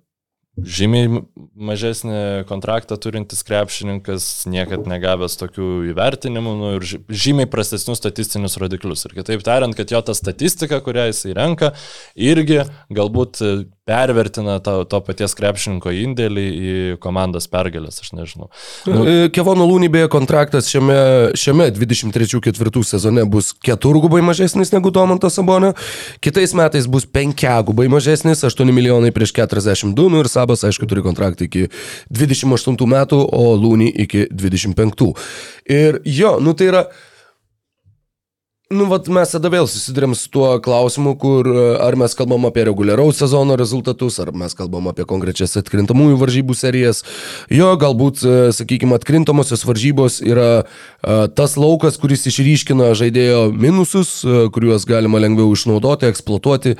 žymiai 0.59 1.07
mažesnį 1.55 2.43
kontraktą 2.49 2.97
turintis 2.99 3.43
krepšininkas, 3.47 4.27
niekad 4.51 4.87
negavęs 4.89 5.37
tokių 5.39 5.69
įvertinimų 5.93 6.55
nu, 6.59 6.71
ir 6.77 6.87
žymiai 7.07 7.49
prastesnius 7.49 8.01
statistinius 8.01 8.59
rodiklius. 8.61 9.05
Ir 9.07 9.15
kitaip 9.21 9.45
tariant, 9.47 9.75
kad 9.77 9.93
jo 9.93 10.01
ta 10.03 10.15
statistika, 10.17 10.81
kurią 10.83 11.07
jisai 11.11 11.35
renka, 11.37 11.71
irgi 12.19 12.65
galbūt 12.91 13.41
pervertina 13.91 14.59
to, 14.59 14.83
to 14.87 14.99
paties 15.03 15.35
krepšininko 15.35 15.91
indėlį 16.05 16.45
į 16.47 16.75
komandos 17.03 17.49
pergalės, 17.51 17.99
aš 18.03 18.13
nežinau. 18.15 18.47
Nu, 18.87 19.03
Kevono 19.35 19.67
Lūnybėje 19.67 20.09
kontraktas 20.13 20.69
šiame, 20.71 20.97
šiame 21.39 21.67
23-4 21.75 22.85
sezone 22.87 23.25
bus 23.31 23.51
keturgubai 23.65 24.23
mažesnis 24.25 24.71
negu 24.71 24.93
Domantas 24.95 25.35
Sabonio, 25.39 25.73
kitais 26.23 26.55
metais 26.57 26.87
bus 26.91 27.07
penkiagubai 27.07 27.89
mažesnis, 27.91 28.45
8 28.47 28.71
milijonai 28.71 29.11
prieš 29.15 29.35
42, 29.41 30.07
nu 30.11 30.23
ir 30.23 30.31
Sabas, 30.31 30.63
aišku, 30.67 30.87
turi 30.87 31.03
kontraktą 31.05 31.49
iki 31.49 31.67
28 32.07 32.91
metų, 32.95 33.23
o 33.27 33.53
Lūny 33.59 33.91
iki 34.05 34.27
25. 34.31 35.11
Ir 35.71 36.03
jo, 36.07 36.37
nu 36.43 36.55
tai 36.55 36.71
yra... 36.71 36.85
Nu, 38.71 38.85
vat 38.87 39.09
mes 39.11 39.27
tada 39.33 39.49
vėl 39.51 39.65
susidurėm 39.67 40.13
su 40.15 40.29
tuo 40.31 40.53
klausimu, 40.63 41.11
kur 41.19 41.47
e, 41.51 41.63
ar 41.83 41.97
mes 41.99 42.13
kalbam 42.15 42.45
apie 42.47 42.63
reguliaraus 42.63 43.17
sezono 43.19 43.57
rezultatus, 43.59 44.15
ar 44.23 44.29
mes 44.31 44.55
kalbam 44.55 44.87
apie 44.87 45.03
konkrečias 45.09 45.57
atkrintamųjų 45.59 46.15
varžybų 46.21 46.55
serijas. 46.55 47.01
Jo, 47.51 47.73
galbūt, 47.81 48.23
e, 48.23 48.37
sakykime, 48.55 48.95
atkrintamosios 48.95 49.65
varžybos 49.67 50.21
yra 50.23 50.47
a, 50.61 51.27
tas 51.27 51.57
laukas, 51.59 51.99
kuris 51.99 52.23
išryškina 52.31 52.93
žaidėjo 52.95 53.43
minusus, 53.51 54.13
a, 54.23 54.47
kuriuos 54.55 54.87
galima 54.87 55.19
lengviau 55.19 55.51
išnaudoti, 55.51 56.07
eksploatuoti, 56.07 56.77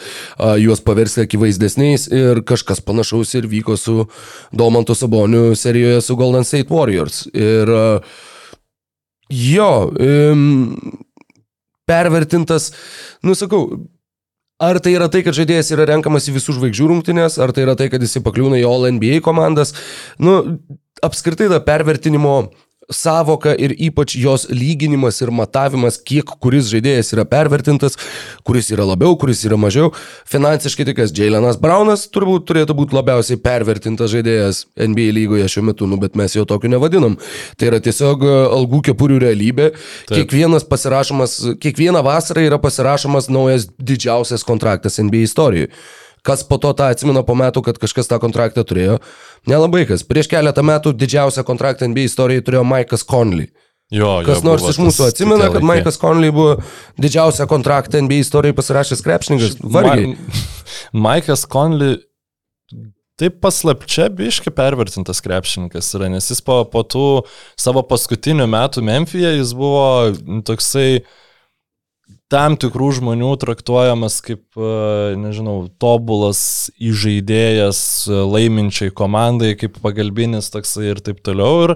juos 0.64 0.80
paversti 0.88 1.26
akivaizdesniais 1.26 2.08
ir 2.08 2.44
kažkas 2.48 2.80
panašaus 2.88 3.36
ir 3.36 3.52
vyko 3.52 3.76
su 3.76 4.08
Domanto 4.56 4.96
Saboniu 4.96 5.58
serijoje 5.60 6.00
su 6.08 6.16
Golden 6.16 6.48
State 6.48 6.72
Warriors. 6.72 7.26
Ir 7.36 7.76
jo, 9.28 9.72
im, 10.00 10.46
pervertintas, 11.92 12.72
nu 13.28 13.36
sakau, 13.38 13.68
ar 14.62 14.80
tai 14.80 14.96
yra 14.96 15.10
tai, 15.12 15.24
kad 15.26 15.36
žaidėjas 15.38 15.74
yra 15.76 15.88
renkamas 15.90 16.30
į 16.30 16.38
visų 16.38 16.58
žvaigždžių 16.60 16.90
rungtynės, 16.92 17.40
ar 17.42 17.54
tai 17.56 17.66
yra 17.66 17.76
tai, 17.78 17.90
kad 17.94 18.04
jisai 18.04 18.24
pakliūna 18.26 18.62
į 18.62 18.68
All 18.70 18.90
NBA 18.96 19.22
komandas, 19.26 19.74
nu, 20.22 20.38
apskritai 21.04 21.50
ta 21.52 21.62
pervertinimo 21.66 22.36
savoka 22.90 23.54
ir 23.56 23.74
ypač 23.78 24.16
jos 24.20 24.48
lyginimas 24.50 25.22
ir 25.22 25.32
matavimas, 25.34 25.98
kiek 25.98 26.28
kuris 26.44 26.70
žaidėjas 26.72 27.14
yra 27.16 27.26
pervertintas, 27.30 27.98
kuris 28.48 28.72
yra 28.74 28.86
labiau, 28.88 29.16
kuris 29.20 29.44
yra 29.48 29.58
mažiau. 29.60 29.92
Finansiškai 30.30 30.88
tik 30.90 31.00
kas 31.00 31.14
Jailenas 31.16 31.60
Braunas 31.62 32.08
turbūt 32.12 32.48
turėtų 32.50 32.76
būti 32.78 32.98
labiausiai 32.98 33.40
pervertintas 33.42 34.12
žaidėjas 34.14 34.66
NBA 34.76 35.12
lygoje 35.18 35.48
šiuo 35.52 35.66
metu, 35.72 35.88
nu, 35.90 36.00
bet 36.02 36.18
mes 36.20 36.36
jo 36.36 36.46
tokiu 36.50 36.72
nevadinam. 36.74 37.18
Tai 37.58 37.72
yra 37.72 37.82
tiesiog 37.84 38.26
e, 38.26 38.36
algų 38.58 38.84
kepurių 38.92 39.22
realybė. 39.26 39.72
Taip. 40.10 40.18
Kiekvienas 40.18 40.68
pasirašomas, 40.68 41.40
kiekvieną 41.64 42.04
vasarą 42.06 42.46
yra 42.50 42.62
pasirašomas 42.62 43.32
naujas 43.32 43.70
didžiausias 43.80 44.46
kontraktas 44.48 45.00
NBA 45.02 45.28
istorijoje. 45.30 45.72
Kas 46.22 46.44
po 46.46 46.60
to 46.62 46.70
tą 46.78 46.92
atsimena 46.94 47.24
po 47.26 47.34
metų, 47.38 47.64
kad 47.66 47.80
kažkas 47.82 48.10
tą 48.10 48.20
kontraktą 48.22 48.64
turėjo? 48.68 49.00
Nelabai 49.50 49.88
kas. 49.90 50.04
Prieš 50.06 50.30
keletą 50.30 50.62
metų 50.66 50.94
didžiausią 50.94 51.44
kontraktą 51.48 51.90
NBA 51.90 52.06
istorijoje 52.12 52.46
turėjo 52.46 52.64
Maikas 52.68 53.06
Conley. 53.08 53.50
Jo, 53.92 54.22
Kas 54.24 54.40
jo, 54.40 54.48
nors 54.48 54.64
iš 54.70 54.78
mūsų 54.80 55.10
atsimena, 55.10 55.50
kad. 55.52 55.66
Maikas 55.68 55.98
Conley 56.00 56.32
buvo 56.32 56.62
didžiausią 57.02 57.48
kontraktą 57.52 58.00
NBA 58.06 58.22
istorijoje 58.24 58.56
pasirašęs 58.62 59.04
krepšininkas? 59.04 59.58
Vargiai. 59.66 60.14
Ma 60.94 61.04
Maikas 61.10 61.44
Conley 61.50 61.98
taip 63.22 63.42
paslapčia 63.44 64.08
biški 64.14 64.54
pervertintas 64.56 65.22
krepšininkas 65.22 65.92
yra, 65.98 66.10
nes 66.10 66.30
jis 66.32 66.42
po, 66.46 66.62
po 66.70 66.82
tų 66.88 67.08
savo 67.60 67.84
paskutinių 67.86 68.48
metų 68.50 68.86
Memphije 68.88 69.36
jis 69.36 69.52
buvo 69.58 69.84
toksai 70.48 71.04
tam 72.32 72.56
tikrų 72.60 72.90
žmonių 73.00 73.32
traktuojamas 73.42 74.20
kaip, 74.24 74.44
e, 74.56 74.72
nežinau, 75.20 75.66
tobulas 75.82 76.72
įžaidėjas 76.80 77.82
e, 78.08 78.20
laiminčiai 78.32 78.94
komandai, 78.96 79.54
kaip 79.60 79.80
pagalbinis 79.84 80.52
toksai 80.54 80.94
ir 80.94 81.02
taip 81.04 81.20
toliau. 81.26 81.66
Ir, 81.66 81.76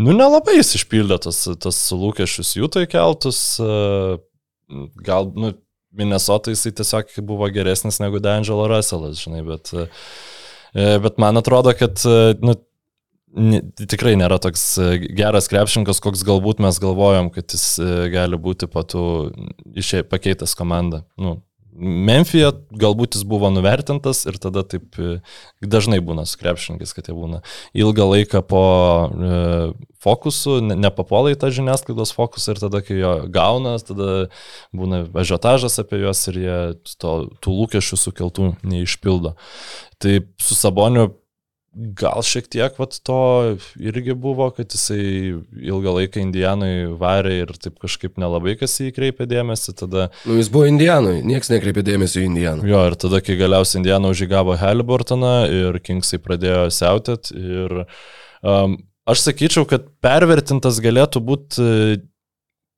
nu, 0.00 0.14
nelabai 0.16 0.56
jis 0.56 0.78
išpildė 0.80 1.20
tas, 1.26 1.42
tas 1.60 1.82
lūkesčius 1.92 2.54
jų 2.56 2.70
tai 2.72 2.86
keltus. 2.90 3.42
e, 3.60 4.18
Gal, 5.04 5.32
nu, 5.34 5.52
Minnesota 5.98 6.52
jisai 6.52 6.70
tiesiog 6.78 7.16
buvo 7.26 7.48
geresnis 7.50 7.98
negu 7.98 8.20
D'Angelo 8.22 8.68
Russellas, 8.70 9.18
žinai, 9.24 9.40
bet, 9.42 9.72
bet 11.02 11.16
man 11.18 11.40
atrodo, 11.40 11.72
kad 11.74 11.98
nu, 12.38 12.54
tikrai 13.90 14.16
nėra 14.18 14.40
toks 14.42 14.64
e, 14.78 14.88
geras 15.16 15.50
krepšininkas, 15.50 16.02
koks 16.02 16.24
galbūt 16.26 16.62
mes 16.62 16.80
galvojom, 16.82 17.30
kad 17.34 17.54
jis 17.54 17.66
e, 17.78 17.92
gali 18.12 18.40
būti 18.40 18.70
patų 18.70 19.04
išė, 19.78 20.02
pakeitęs 20.10 20.56
komandą. 20.58 21.04
Nu, 21.20 21.38
Memphija 21.80 22.50
galbūt 22.76 23.14
jis 23.14 23.22
buvo 23.24 23.48
nuvertintas 23.52 24.24
ir 24.28 24.36
tada 24.42 24.64
taip 24.66 24.98
e, 24.98 25.20
dažnai 25.62 26.00
būna 26.02 26.26
su 26.26 26.40
krepšininkais, 26.40 26.92
kad 26.96 27.08
jie 27.08 27.14
būna 27.14 27.40
ilgą 27.78 28.08
laiką 28.10 28.42
po 28.50 28.64
e, 29.06 29.38
fokusų, 30.02 30.58
ne- 30.66 30.76
nepapuola 30.82 31.32
į 31.32 31.38
tą 31.40 31.52
žiniasklaidos 31.54 32.12
fokusą 32.16 32.56
ir 32.56 32.62
tada, 32.64 32.82
kai 32.84 32.98
jo 32.98 33.14
gauna, 33.32 33.76
tada 33.86 34.26
būna 34.76 35.04
ažiotažas 35.22 35.78
apie 35.80 36.02
juos 36.02 36.24
ir 36.32 36.42
jie 36.42 36.58
to, 36.98 37.14
tų 37.38 37.56
lūkesčių 37.62 38.00
sukeltų 38.02 38.52
neišpildo. 38.66 39.36
Tai 40.02 40.18
su 40.42 40.58
Saboniu 40.58 41.12
gal 41.72 42.24
šiek 42.26 42.48
tiek 42.50 42.74
vat, 42.80 42.96
to 43.06 43.20
irgi 43.78 44.14
buvo, 44.18 44.48
kad 44.54 44.72
jisai 44.74 45.04
ilgą 45.54 45.94
laiką 46.00 46.22
Indijanui 46.22 46.90
varė 46.98 47.36
ir 47.44 47.52
taip 47.62 47.78
kažkaip 47.82 48.18
nelabai 48.20 48.56
kas 48.58 48.74
į 48.82 48.88
jį 48.88 48.94
kreipė 48.96 49.28
dėmesį, 49.30 49.76
tada 49.78 50.08
Nu, 50.26 50.36
jis 50.40 50.50
buvo 50.52 50.66
Indijanui, 50.70 51.20
niekas 51.26 51.52
nekreipė 51.52 51.84
dėmesio 51.86 52.24
į 52.24 52.28
Indijaną. 52.32 52.66
Jo, 52.66 52.82
ir 52.90 52.98
tada, 53.00 53.22
kai 53.24 53.38
galiausiai 53.38 53.80
Indiana 53.80 54.10
užžygavo 54.10 54.58
Halliburtoną 54.60 55.34
ir 55.60 55.80
Kingsai 55.86 56.18
pradėjo 56.22 56.66
siautėt 56.74 57.30
ir 57.36 57.82
um, 58.42 58.80
aš 59.06 59.26
sakyčiau, 59.28 59.66
kad 59.70 59.86
pervertintas 60.02 60.82
galėtų 60.82 61.22
būti 61.22 61.68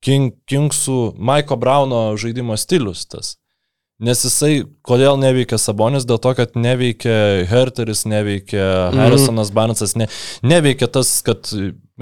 King, 0.02 0.34
Kingsų 0.50 1.14
Maiko 1.16 1.56
Brauno 1.56 2.11
žaidimo 2.20 2.58
stilius 2.61 3.06
tas. 3.08 3.37
Nes 4.02 4.25
jisai, 4.26 4.64
kodėl 4.87 5.14
neveikia 5.23 5.59
Sabonis, 5.62 6.06
dėl 6.09 6.18
to, 6.23 6.32
kad 6.35 6.56
neveikia 6.59 7.47
Herteris, 7.50 8.02
neveikia 8.11 8.64
Mhm. 8.90 8.99
Harrisonas 9.04 9.52
Barnesas, 9.54 9.94
ne, 9.97 10.09
neveikia 10.42 10.88
tas, 10.90 11.12
kad 11.23 11.47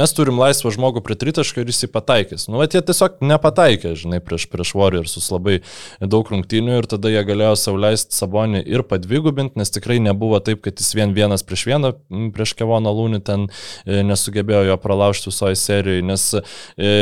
mes 0.01 0.15
turim 0.17 0.41
laisvą 0.41 0.73
žmogų 0.75 1.03
prie 1.05 1.17
tritašką 1.21 1.63
ir 1.63 1.71
jis 1.71 1.85
jį 1.85 1.91
pataikys. 1.93 2.49
Nu, 2.49 2.59
bet 2.63 2.75
jie 2.77 2.83
tiesiog 2.87 3.21
nepataikė, 3.25 3.95
žinai, 3.99 4.23
prieš, 4.25 4.47
prieš 4.51 4.73
Warriorsus 4.79 5.29
labai 5.33 5.61
daug 6.01 6.29
rungtynių 6.33 6.81
ir 6.81 6.89
tada 6.91 7.13
jie 7.13 7.23
galėjo 7.29 7.57
sauliaisti 7.61 8.17
Sabonį 8.17 8.63
ir 8.65 8.85
padvigubinti, 8.89 9.59
nes 9.61 9.73
tikrai 9.73 10.01
nebuvo 10.03 10.41
taip, 10.45 10.63
kad 10.65 10.81
jis 10.81 10.95
vien 10.97 11.15
vienas 11.17 11.45
prieš 11.47 11.67
vieną 11.69 11.93
prieš 12.35 12.55
Kevoną 12.59 12.93
Lūnį 12.97 13.21
ten 13.27 13.47
e, 13.49 14.01
nesugebėjo 14.07 14.65
jo 14.71 14.77
pralaužti 14.81 15.31
visoje 15.31 15.59
serijoje, 15.61 16.05
nes 16.07 16.27
e, 16.35 16.93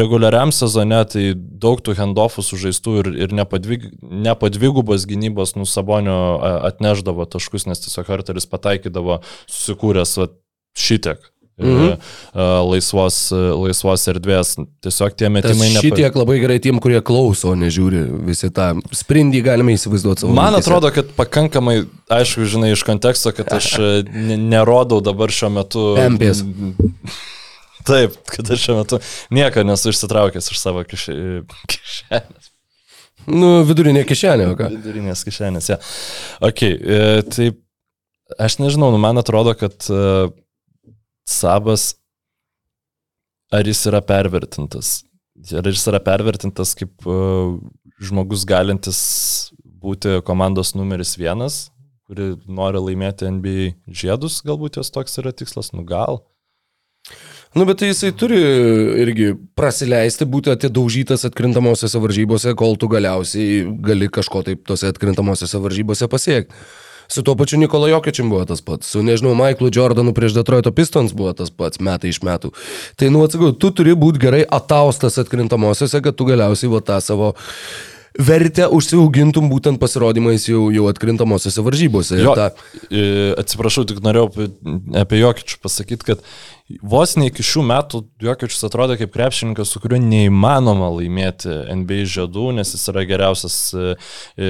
reguliariam 0.00 0.52
sezone 0.54 1.02
tai 1.10 1.26
daug 1.36 1.82
tų 1.84 1.96
handoffų 1.98 2.44
sužaistų 2.46 2.96
ir, 3.02 3.12
ir 3.26 3.36
nepadvig, 3.36 3.88
nepadvigubos 4.26 5.06
gynybos 5.08 5.56
nu 5.58 5.68
Sabonio 5.68 6.18
atneždavo 6.68 7.26
taškus, 7.30 7.68
nes 7.70 7.82
tiesiog 7.84 8.12
Harteris 8.12 8.48
pataikydavo 8.50 9.20
susikūręs 9.46 10.18
šitiek 10.76 11.22
mhm. 11.62 11.92
laisvos, 12.70 13.18
laisvos 13.32 14.06
erdvės. 14.12 14.54
Tiesiog 14.84 15.16
tie 15.18 15.30
metimai 15.32 15.70
ne. 15.72 15.82
Šitiek 15.84 16.18
labai 16.18 16.38
gerai 16.42 16.58
tiem, 16.62 16.80
kurie 16.82 17.00
klauso, 17.06 17.54
nežiūri 17.58 18.02
visą 18.28 18.50
tą 18.54 18.72
sprindį, 18.96 19.44
galime 19.46 19.76
įsivaizduoti 19.76 20.24
savo. 20.24 20.34
Man 20.36 20.52
mintyse. 20.52 20.66
atrodo, 20.66 20.92
kad 20.94 21.14
pakankamai, 21.18 21.78
aišku, 22.18 22.48
žinai, 22.50 22.74
iš 22.76 22.84
konteksto, 22.86 23.32
kad 23.36 23.50
aš 23.56 23.72
nerodau 24.12 25.00
dabar 25.04 25.32
šiuo 25.32 25.52
metu. 25.60 25.86
Empės. 26.02 26.44
Taip, 27.86 28.18
kad 28.26 28.50
aš 28.50 28.64
šiuo 28.66 28.80
metu 28.80 28.98
nieko 29.34 29.62
nesu 29.66 29.92
išsitraukęs 29.92 30.50
iš 30.50 30.58
savo 30.58 30.82
kišenės. 30.86 32.52
Nu, 33.26 33.62
vidurinė 33.66 34.04
kišenė, 34.06 34.50
o 34.52 34.56
ką? 34.58 34.68
Vidurinės 34.70 35.24
kišenės, 35.26 35.70
ja. 35.72 35.78
Ok, 36.46 36.62
e, 36.62 36.98
tai 37.26 37.48
aš 38.42 38.58
nežinau, 38.62 38.92
nu, 38.94 39.00
man 39.02 39.18
atrodo, 39.18 39.54
kad 39.58 39.74
uh, 39.90 40.30
Sabas, 41.26 41.94
ar 43.50 43.66
jis 43.66 43.82
yra 43.90 44.00
pervertintas? 44.04 45.00
Ar 45.52 45.66
jis 45.66 45.86
yra 45.90 46.00
pervertintas 46.00 46.74
kaip 46.78 47.08
uh, 47.10 47.58
žmogus 48.02 48.46
galintis 48.48 49.00
būti 49.60 50.20
komandos 50.26 50.74
numeris 50.78 51.16
vienas, 51.18 51.66
kuri 52.06 52.34
nori 52.46 52.80
laimėti 52.82 53.28
NBA 53.28 53.74
žiedus, 53.90 54.40
galbūt 54.46 54.78
jos 54.78 54.92
toks 54.94 55.18
yra 55.20 55.34
tikslas, 55.34 55.72
nu 55.74 55.84
gal. 55.86 56.22
Nu, 57.56 57.64
bet 57.64 57.80
tai 57.80 57.88
jisai 57.88 58.10
turi 58.12 58.38
irgi 59.00 59.30
prasileisti, 59.56 60.26
būti 60.28 60.52
atidaužytas 60.52 61.24
atkrintamosiose 61.28 62.00
varžybose, 62.02 62.52
kol 62.58 62.76
tu 62.76 62.88
galiausiai 62.92 63.62
gali 63.86 64.10
kažko 64.12 64.42
taip 64.46 64.66
tose 64.68 64.90
atkrintamosiose 64.90 65.62
varžybose 65.64 66.08
pasiekti. 66.12 66.66
Su 67.08 67.22
tuo 67.22 67.36
pačiu 67.38 67.58
Nikola 67.58 67.90
Jokičiam 67.92 68.30
buvo 68.30 68.44
tas 68.48 68.62
pats, 68.64 68.90
su, 68.92 69.02
nežinau, 69.06 69.34
Michaelu 69.38 69.70
Jordanu 69.74 70.14
prieš 70.14 70.36
Detroito 70.36 70.72
Pistons 70.74 71.14
buvo 71.16 71.32
tas 71.36 71.50
pats 71.50 71.80
metai 71.80 72.10
iš 72.12 72.22
metų. 72.26 72.52
Tai, 72.96 73.10
nu, 73.14 73.24
atsakau, 73.26 73.52
tu 73.54 73.70
turi 73.70 73.94
būti 73.98 74.22
gerai 74.22 74.44
ataustas 74.44 75.18
atkrintamosiose, 75.22 76.02
kad 76.04 76.16
tu 76.18 76.26
galiausiai 76.28 76.72
va 76.72 76.82
tą 76.84 77.00
savo 77.04 77.34
vertę 78.18 78.68
užsiaugintum 78.72 79.50
būtent 79.52 79.80
pasirodymais 79.82 80.48
jau, 80.48 80.66
jau 80.74 80.88
atkrintamosiose 80.90 81.64
varžybose. 81.66 82.20
Jo, 82.22 82.36
ta... 82.38 82.50
Atsiprašau, 83.40 83.86
tik 83.88 84.02
norėjau 84.04 84.50
apie 84.96 85.20
Jokičių 85.20 85.58
pasakyti, 85.64 86.06
kad 86.12 86.22
vos 86.82 87.14
ne 87.18 87.28
iki 87.30 87.44
šių 87.46 87.62
metų 87.66 88.00
Jokičius 88.22 88.66
atrodo 88.66 88.96
kaip 88.98 89.12
krepšininkas, 89.14 89.70
su 89.70 89.80
kuriuo 89.82 90.00
neįmanoma 90.02 90.88
laimėti 90.96 91.52
NBA 91.82 92.02
žiedų, 92.10 92.48
nes 92.58 92.72
jis 92.74 92.88
yra 92.90 93.04
geriausias, 93.06 93.58
e, 93.70 93.94
e, 94.34 94.48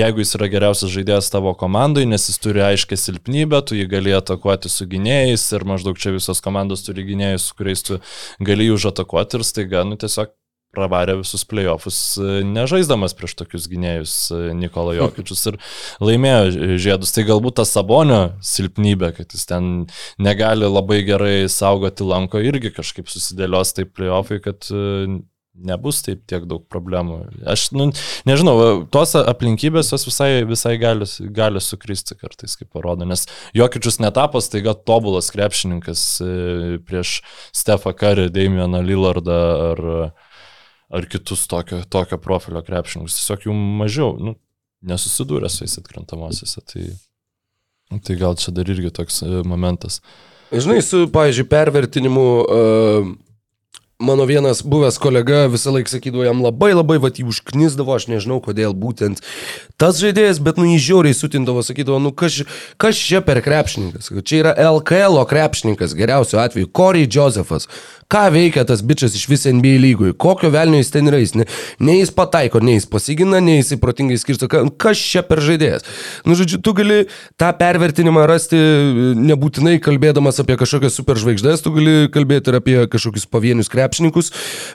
jeigu 0.00 0.24
jis 0.24 0.34
yra 0.40 0.50
geriausias 0.50 0.92
žaidėjas 0.94 1.30
tavo 1.32 1.54
komandai, 1.58 2.06
nes 2.10 2.26
jis 2.30 2.40
turi 2.42 2.64
aiškę 2.66 2.98
silpnybę, 2.98 3.62
tu 3.62 3.78
jį 3.78 3.86
gali 3.92 4.16
atakuoti 4.16 4.72
su 4.72 4.88
gynėjais 4.90 5.46
ir 5.54 5.66
maždaug 5.70 6.00
čia 6.00 6.16
visos 6.16 6.42
komandos 6.42 6.82
turi 6.86 7.06
gynėjus, 7.12 7.50
su 7.50 7.58
kuriais 7.60 7.86
tu 7.86 8.02
gali 8.42 8.70
jų 8.70 8.80
užatakuoti 8.80 9.38
ir 9.38 9.46
staiga, 9.46 9.86
nu 9.86 10.00
tiesiog 10.00 10.34
pravarė 10.74 11.16
visus 11.20 11.42
playoffus, 11.48 11.98
e, 12.20 12.42
nežaisdamas 12.46 13.14
prieš 13.18 13.34
tokius 13.40 13.66
gynėjus 13.70 14.14
e, 14.34 14.40
Nikola 14.58 14.94
Jokičius 14.98 15.42
ir 15.50 15.58
laimėjo 16.06 16.76
žiedus. 16.80 17.14
Tai 17.16 17.26
galbūt 17.32 17.58
ta 17.60 17.66
Sabonio 17.68 18.20
silpnybė, 18.44 19.12
kad 19.18 19.34
jis 19.34 19.48
ten 19.50 19.72
negali 20.22 20.70
labai 20.70 21.02
gerai 21.08 21.34
saugoti 21.50 22.06
lanko, 22.06 22.42
irgi 22.42 22.72
kažkaip 22.76 23.10
susidėlios 23.10 23.74
taip 23.74 23.92
playoffai, 23.98 24.38
kad 24.44 24.70
e, 24.70 25.18
nebus 25.60 26.04
taip 26.06 26.22
tiek 26.30 26.46
daug 26.48 26.62
problemų. 26.70 27.18
Aš 27.50 27.66
nu, 27.74 27.90
nežinau, 28.30 28.54
tos 28.94 29.16
aplinkybės 29.18 29.90
jos 29.92 30.06
visai, 30.06 30.30
visai 30.48 30.76
gali, 30.80 31.04
gali 31.34 31.60
sukristi 31.60 32.14
kartais, 32.14 32.54
kaip 32.56 32.70
parodo, 32.72 33.04
nes 33.10 33.26
Jokičius 33.58 33.98
netapas 34.00 34.48
taiga 34.54 34.78
tobulas 34.78 35.28
krepšininkas 35.34 36.06
prieš 36.86 37.18
Stefą 37.50 37.92
Karį, 37.98 38.30
Damieną 38.32 38.86
Lillardą 38.86 39.40
ar 39.74 39.88
ar 40.90 41.06
kitus 41.06 41.46
tokio, 41.50 41.82
tokio 41.88 42.18
profilio 42.22 42.62
krepšininkus. 42.66 43.18
Tiesiog 43.20 43.46
jų 43.46 43.54
mažiau, 43.80 44.16
nu, 44.18 44.34
nesusidūrė 44.86 45.50
su 45.52 45.64
jais 45.64 45.78
atkrintamosiose. 45.80 46.62
Tai, 46.72 46.86
tai 48.06 48.18
gal 48.20 48.38
čia 48.40 48.54
dar 48.56 48.70
irgi 48.70 48.92
toks 48.96 49.22
e, 49.26 49.40
momentas. 49.46 50.00
Žinai, 50.50 50.80
su, 50.82 51.04
pavyzdžiui, 51.14 51.46
pervertinimu 51.46 52.24
uh, 52.42 53.10
mano 54.00 54.24
vienas 54.24 54.62
buvęs 54.62 54.98
kolega 54.98 55.46
visą 55.48 55.72
laiką 55.74 55.92
sakydavo, 55.92 56.24
jam 56.24 56.40
labai 56.42 56.72
labai 56.72 56.98
va 57.02 57.10
jį 57.12 57.26
užknisdavo, 57.28 57.94
aš 57.94 58.08
nežinau 58.08 58.40
kodėl 58.44 58.72
būtent 58.72 59.20
tas 59.80 60.00
žaidėjas, 60.00 60.40
bet 60.44 60.58
nu 60.60 60.66
jį 60.68 60.78
žiauriai 60.86 61.16
sutindavo, 61.16 61.62
sakydavo, 61.64 62.00
nu 62.02 62.12
kas, 62.12 62.42
kas 62.80 62.98
čia 63.00 63.22
per 63.24 63.40
krepšininkas, 63.44 64.10
čia 64.24 64.42
yra 64.42 64.56
LKL 64.72 65.20
krepšininkas, 65.28 65.96
geriausiu 65.96 66.40
atveju, 66.40 66.68
Corey 66.76 67.08
Josephas, 67.08 67.68
ką 68.10 68.26
veikia 68.34 68.64
tas 68.68 68.82
bičias 68.84 69.14
iš 69.14 69.28
vis 69.30 69.46
NBA 69.46 69.76
lygui, 69.80 70.12
kokio 70.18 70.50
velnio 70.52 70.80
jis 70.80 70.92
ten 70.92 71.08
yra, 71.08 71.20
jis 71.22 71.36
ne, 71.38 71.46
ne 71.78 71.96
jis 72.00 72.12
pataiko, 72.12 72.60
ne 72.64 72.74
jis 72.74 72.88
pasigina, 72.90 73.40
ne 73.44 73.60
jis 73.60 73.76
protingai 73.80 74.18
skirsto, 74.20 74.48
kas 74.50 75.00
čia 75.00 75.22
per 75.26 75.40
žaidėjas. 75.44 75.86
Nu, 76.26 76.36
žodžiu, 76.38 76.58
tu 76.64 76.74
gali 76.76 77.04
tą 77.40 77.52
pervertinimą 77.60 78.26
rasti 78.28 78.58
nebūtinai 79.16 79.78
kalbėdamas 79.84 80.42
apie 80.42 80.58
kažkokias 80.60 80.98
superžvaigždės, 80.98 81.64
tu 81.64 81.72
gali 81.76 82.10
kalbėti 82.12 82.50
ir 82.50 82.58
apie 82.60 82.76
kažkokius 82.90 83.28
pavienius 83.30 83.70
krepšininkus, 83.70 83.89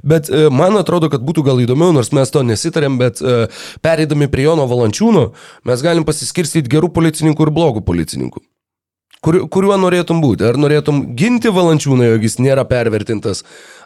bet 0.04 0.30
e, 0.30 0.48
man 0.52 0.78
atrodo, 0.80 1.10
kad 1.14 1.24
būtų 1.26 1.46
gal 1.48 1.62
įdomiau, 1.64 1.94
nors 1.96 2.12
mes 2.16 2.34
to 2.34 2.44
nesitarėm, 2.46 3.00
bet 3.02 3.22
e, 3.22 3.46
pereidami 3.86 4.30
prie 4.32 4.48
Jono 4.48 4.68
Valančiūno, 4.70 5.30
mes 5.70 5.86
galim 5.86 6.08
pasiskirstyti 6.08 6.72
gerų 6.72 6.92
policininkų 6.96 7.48
ir 7.48 7.56
blogų 7.56 7.86
policininkų. 7.86 8.44
Kur, 9.26 9.40
kuriuo 9.50 9.78
norėtum 9.82 10.20
būti? 10.22 10.46
Ar 10.46 10.58
norėtum 10.62 11.02
ginti 11.18 11.50
Valančiūną, 11.54 12.12
jog 12.12 12.26
jis 12.28 12.38
nėra 12.44 12.66
pervertintas? 12.70 13.42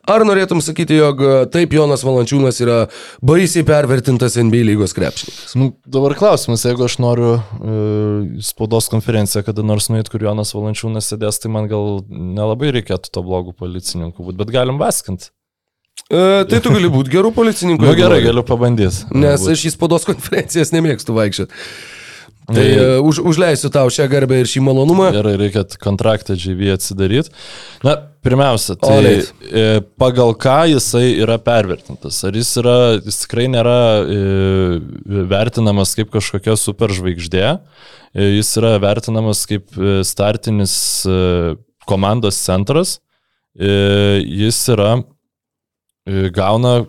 Ar 0.10 0.26
norėtum 0.28 0.60
sakyti, 0.64 0.98
jog 1.00 1.22
e, 1.24 1.34
taip 1.54 1.74
Jonas 1.76 2.04
Valančiūnas 2.04 2.60
yra 2.64 2.78
baisiai 3.24 3.64
pervertintas 3.68 4.36
NBA 4.40 4.66
lygos 4.72 4.96
krepšininkas? 4.98 5.56
Nu, 5.60 5.72
dabar 5.88 6.16
klausimas, 6.20 6.66
jeigu 6.68 6.84
aš 6.88 6.98
noriu 7.04 7.34
e, 7.38 8.42
spaudos 8.44 8.90
konferenciją 8.92 9.46
kada 9.48 9.64
nors 9.64 9.88
nuėti, 9.92 10.12
kur 10.12 10.26
Jonas 10.28 10.52
Valančiūnas 10.56 11.12
sėdės, 11.14 11.40
tai 11.40 11.52
man 11.56 11.70
gal 11.72 12.02
nelabai 12.10 12.74
reikėtų 12.76 13.14
to 13.16 13.24
blogų 13.24 13.56
policininkų 13.60 14.26
būti, 14.26 14.40
bet 14.42 14.52
galim 14.56 14.82
vaskinti. 14.82 15.32
E, 16.10 16.44
tai 16.50 16.60
tu 16.64 16.74
gali 16.74 16.90
būti 16.92 17.14
gerų 17.14 17.32
policininkų. 17.36 17.86
Na 17.86 17.94
nu, 17.94 18.00
gerai, 18.00 18.20
galiu 18.26 18.44
pabandyti. 18.48 19.08
Nes 19.16 19.48
aš 19.52 19.68
į 19.70 19.74
spaudos 19.76 20.08
konferencijas 20.10 20.74
nemėgstu 20.76 21.16
vaikščioti. 21.16 21.64
Tai 22.50 22.66
uh, 22.66 23.06
už, 23.06 23.22
užleisiu 23.30 23.70
tau 23.74 23.90
šią 23.94 24.08
garbę 24.12 24.40
ir 24.42 24.50
šį 24.50 24.64
malonumą. 24.66 25.10
Gerai, 25.14 25.36
reikia 25.40 25.64
kontraktą 25.82 26.38
GV 26.40 26.74
atsidaryti. 26.74 27.34
Na, 27.86 27.96
pirmiausia, 28.26 28.76
tai 28.80 28.96
Oleit. 28.98 29.30
E, 29.46 29.66
pagal 30.02 30.34
ką 30.40 30.58
jisai 30.74 31.20
yra 31.22 31.38
pervertintas? 31.42 32.22
Ar 32.28 32.38
jis, 32.38 32.52
yra, 32.62 32.78
jis 32.98 33.22
tikrai 33.24 33.46
nėra 33.54 33.78
e, 34.02 34.20
vertinamas 35.30 35.94
kaip 35.98 36.10
kažkokia 36.16 36.58
superžvaigždė, 36.60 37.46
jis 38.18 38.50
yra 38.60 38.74
vertinamas 38.82 39.46
kaip 39.50 39.70
startinis 40.08 40.74
komandos 41.90 42.42
centras, 42.42 42.98
jis 43.60 44.60
yra 44.74 44.98
gauna 46.08 46.86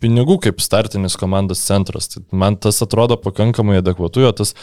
pinigų 0.00 0.38
kaip 0.46 0.60
startinis 0.62 1.16
komandos 1.20 1.62
centras. 1.66 2.08
Tai 2.12 2.22
man 2.36 2.56
tas 2.56 2.80
atrodo 2.84 3.18
pakankamai 3.20 3.80
adekvatu, 3.80 4.22
jo 4.24 4.32
tas 4.32 4.54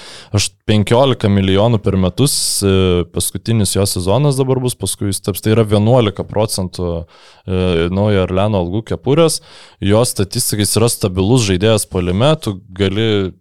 15 0.70 1.30
milijonų 1.30 1.82
per 1.84 1.98
metus, 2.00 2.34
e, 2.64 3.04
paskutinis 3.14 3.76
jo 3.76 3.86
sezonas 3.90 4.40
dabar 4.40 4.62
bus, 4.64 4.78
paskui 4.80 5.12
jis 5.12 5.22
taps, 5.26 5.44
tai 5.44 5.54
yra 5.54 5.66
11 5.68 6.26
procentų 6.30 6.88
e, 6.96 7.90
naujo 7.94 8.24
Arleno 8.26 8.64
algų 8.64 8.86
kepurės, 8.94 9.42
jo 9.84 10.06
statistika 10.08 10.64
jis 10.64 10.78
yra 10.80 10.90
stabilus 10.90 11.46
žaidėjas 11.50 11.86
polime, 11.90 12.32
tu 12.42 12.58
gali 12.76 13.36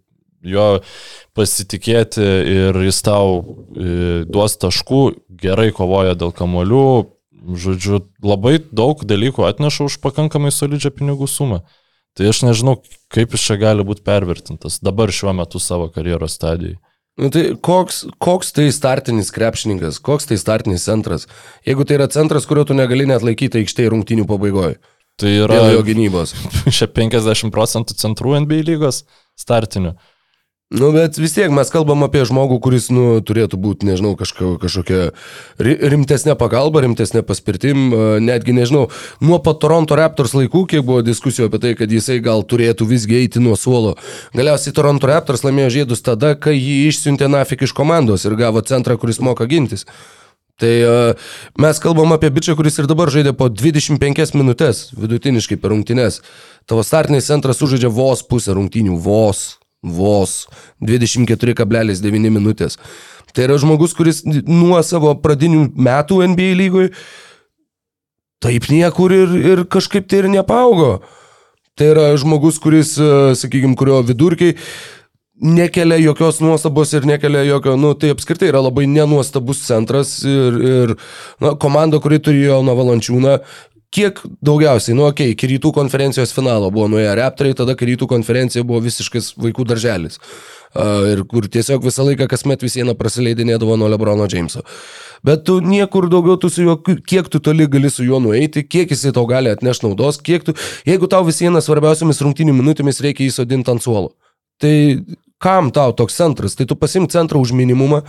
jo 0.45 0.67
pasitikėti 1.35 2.23
ir 2.23 2.77
jis 2.85 3.01
tau 3.03 3.41
duos 4.29 4.55
taškų, 4.61 5.01
gerai 5.41 5.71
kovoja 5.75 6.15
dėl 6.19 6.31
kamolių, 6.35 6.85
Žodžiu, 7.39 8.01
labai 8.23 8.57
daug 8.75 8.99
dalykų 9.07 9.45
atneša 9.47 9.87
už 9.87 9.99
pakankamai 10.03 10.51
solidžią 10.51 10.91
pinigų 10.95 11.27
sumą. 11.31 11.61
Tai 12.17 12.27
aš 12.27 12.43
nežinau, 12.43 12.79
kaip 13.13 13.35
jis 13.35 13.45
čia 13.47 13.55
gali 13.61 13.85
būti 13.85 14.03
pervertintas 14.03 14.81
dabar 14.83 15.13
šiuo 15.13 15.31
metu 15.37 15.61
savo 15.63 15.87
karjeros 15.93 16.35
stadijai. 16.35 16.75
Nu, 17.19 17.27
tai 17.31 17.49
koks, 17.59 18.05
koks 18.23 18.53
tai 18.55 18.69
startinis 18.71 19.31
krepšininkas, 19.35 19.97
koks 20.03 20.29
tai 20.29 20.37
startinis 20.39 20.85
centras? 20.87 21.27
Jeigu 21.67 21.83
tai 21.87 21.97
yra 21.97 22.07
centras, 22.11 22.47
kurio 22.47 22.63
tu 22.67 22.77
negali 22.77 23.07
net 23.09 23.25
laikyti 23.27 23.59
aikštėje 23.59 23.91
rungtinių 23.91 24.27
pabaigoje. 24.29 24.77
Tai 25.19 25.31
yra 25.35 25.57
jo 25.73 25.81
gynybos. 25.83 26.31
Čia 26.77 26.87
50 26.95 27.51
procentų 27.51 27.97
centrų 27.99 28.37
NBA 28.45 28.63
lygos 28.69 29.03
startinių. 29.39 29.97
Nu, 30.69 30.91
bet 30.93 31.17
vis 31.17 31.31
tiek 31.33 31.49
mes 31.49 31.71
kalbam 31.73 32.03
apie 32.05 32.21
žmogų, 32.29 32.59
kuris, 32.61 32.91
nu, 32.93 33.17
turėtų 33.25 33.57
būti, 33.57 33.87
nežinau, 33.89 34.11
kažko, 34.13 34.51
kažkokia 34.61 35.07
rimtesnė 35.57 36.35
pagalba, 36.37 36.83
rimtesnė 36.85 37.23
paspirtim, 37.25 37.87
netgi, 38.21 38.53
nežinau, 38.53 38.83
nuo 39.17 39.39
pat 39.41 39.57
Toronto 39.63 39.97
Raptors 39.97 40.35
laikų, 40.37 40.67
kiek 40.69 40.83
buvo 40.85 41.01
diskusijų 41.01 41.47
apie 41.49 41.61
tai, 41.63 41.71
kad 41.79 41.89
jisai 41.89 42.19
gal 42.21 42.45
turėtų 42.45 42.85
visgi 42.85 43.17
eiti 43.17 43.41
nuo 43.41 43.55
suolo. 43.57 43.95
Galiausiai 44.37 44.75
Toronto 44.77 45.09
Raptors 45.09 45.41
laimėjo 45.41 45.71
žiedus 45.79 46.05
tada, 46.05 46.35
kai 46.37 46.53
jį 46.53 46.75
išsiuntė 46.91 47.31
nafik 47.33 47.65
iš 47.65 47.73
komandos 47.73 48.27
ir 48.29 48.37
gavo 48.37 48.61
centrą, 48.61 48.99
kuris 49.01 49.17
moka 49.25 49.47
gintis. 49.49 49.87
Tai 50.61 50.73
uh, 50.85 51.31
mes 51.57 51.81
kalbam 51.81 52.13
apie 52.13 52.29
bičią, 52.35 52.53
kuris 52.59 52.77
ir 52.77 52.85
dabar 52.91 53.09
žaidė 53.09 53.33
po 53.33 53.47
25 53.49 54.37
minutės 54.37 54.83
vidutiniškai 54.93 55.57
per 55.57 55.73
rungtynes. 55.73 56.19
Tavo 56.69 56.85
startinis 56.85 57.31
centras 57.31 57.57
sužaidžia 57.57 57.89
vos 57.89 58.21
pusę 58.27 58.53
rungtynių, 58.53 58.99
vos, 59.01 59.47
vos 59.83 60.47
24,9 60.83 62.33
minutės. 62.33 62.77
Tai 63.33 63.45
yra 63.45 63.57
žmogus, 63.61 63.93
kuris 63.97 64.23
nuo 64.25 64.79
savo 64.83 65.13
pradinių 65.21 65.69
metų 65.77 66.23
NBA 66.33 66.53
lygoje 66.59 66.93
taip 68.43 68.69
niekur 68.71 69.13
ir, 69.13 69.33
ir 69.53 69.65
kažkaip 69.69 70.07
tai 70.09 70.23
ir 70.23 70.29
nepaugo. 70.31 70.99
Tai 71.79 71.91
yra 71.93 72.07
žmogus, 72.19 72.57
kuris, 72.59 72.95
sakykime, 73.39 73.77
kurio 73.79 74.01
vidurkiai 74.03 74.55
nekelia 75.39 75.97
jokios 75.97 76.41
nuostabos 76.43 76.93
ir 76.93 77.05
nekelia 77.07 77.45
jokio, 77.47 77.77
nu, 77.79 77.93
tai 77.95 78.11
apskritai 78.11 78.49
yra 78.51 78.59
labai 78.59 78.85
nenuostabus 78.91 79.61
centras 79.63 80.17
ir, 80.27 80.57
ir 80.59 80.95
na, 81.39 81.53
komanda, 81.59 82.01
kuri 82.03 82.19
turėjo 82.23 82.59
nuo 82.65 82.75
valančiūną, 82.75 83.37
kiek 83.93 84.21
daugiausiai, 84.45 84.95
nu, 84.97 85.07
okei, 85.07 85.31
okay, 85.31 85.35
iki 85.35 85.49
rytų 85.55 85.71
konferencijos 85.73 86.33
finalo 86.35 86.69
buvo 86.73 86.87
nuėję 86.91 87.15
reptoriai, 87.17 87.57
tada 87.57 87.75
kai 87.77 87.89
rytų 87.89 88.07
konferencija 88.11 88.65
buvo 88.67 88.83
visiškas 88.85 89.33
vaikų 89.41 89.65
darželis. 89.71 90.19
Uh, 90.69 91.07
ir 91.09 91.23
kur 91.25 91.47
tiesiog 91.49 91.81
visą 91.81 92.03
laiką 92.05 92.27
kasmet 92.29 92.61
vis 92.61 92.75
vieną 92.77 92.93
prasileidinėdavo 92.97 93.73
nuo 93.81 93.87
Lebrono 93.89 94.27
Jameso. 94.29 94.61
Bet 95.25 95.41
tu 95.47 95.57
niekur 95.65 96.05
daugiau, 96.13 96.37
tu 96.37 96.51
su 96.53 96.61
juo, 96.61 96.75
kiek 96.79 97.31
tu 97.33 97.41
toli 97.41 97.65
gali 97.67 97.89
su 97.89 98.05
juo 98.05 98.19
nueiti, 98.21 98.61
kiek 98.63 98.93
jisai 98.93 99.11
tau 99.15 99.25
gali 99.27 99.49
atnešti 99.49 99.87
naudos, 99.87 100.21
kiek 100.21 100.45
tu, 100.45 100.53
jeigu 100.85 101.09
tau 101.09 101.25
vis 101.25 101.41
vieną 101.41 101.63
svarbiausiamis 101.65 102.21
rungtynių 102.21 102.53
minutėmis 102.53 103.01
reikia 103.01 103.25
įsodinti 103.25 103.73
ant 103.73 103.83
suolo. 103.83 104.13
Tai 104.61 104.75
kam 105.41 105.73
tau 105.73 105.95
toks 105.97 106.21
centras? 106.21 106.53
Tai 106.59 106.69
tu 106.69 106.77
pasimk 106.77 107.09
centrą 107.11 107.41
už 107.41 107.55
minimumą, 107.57 108.03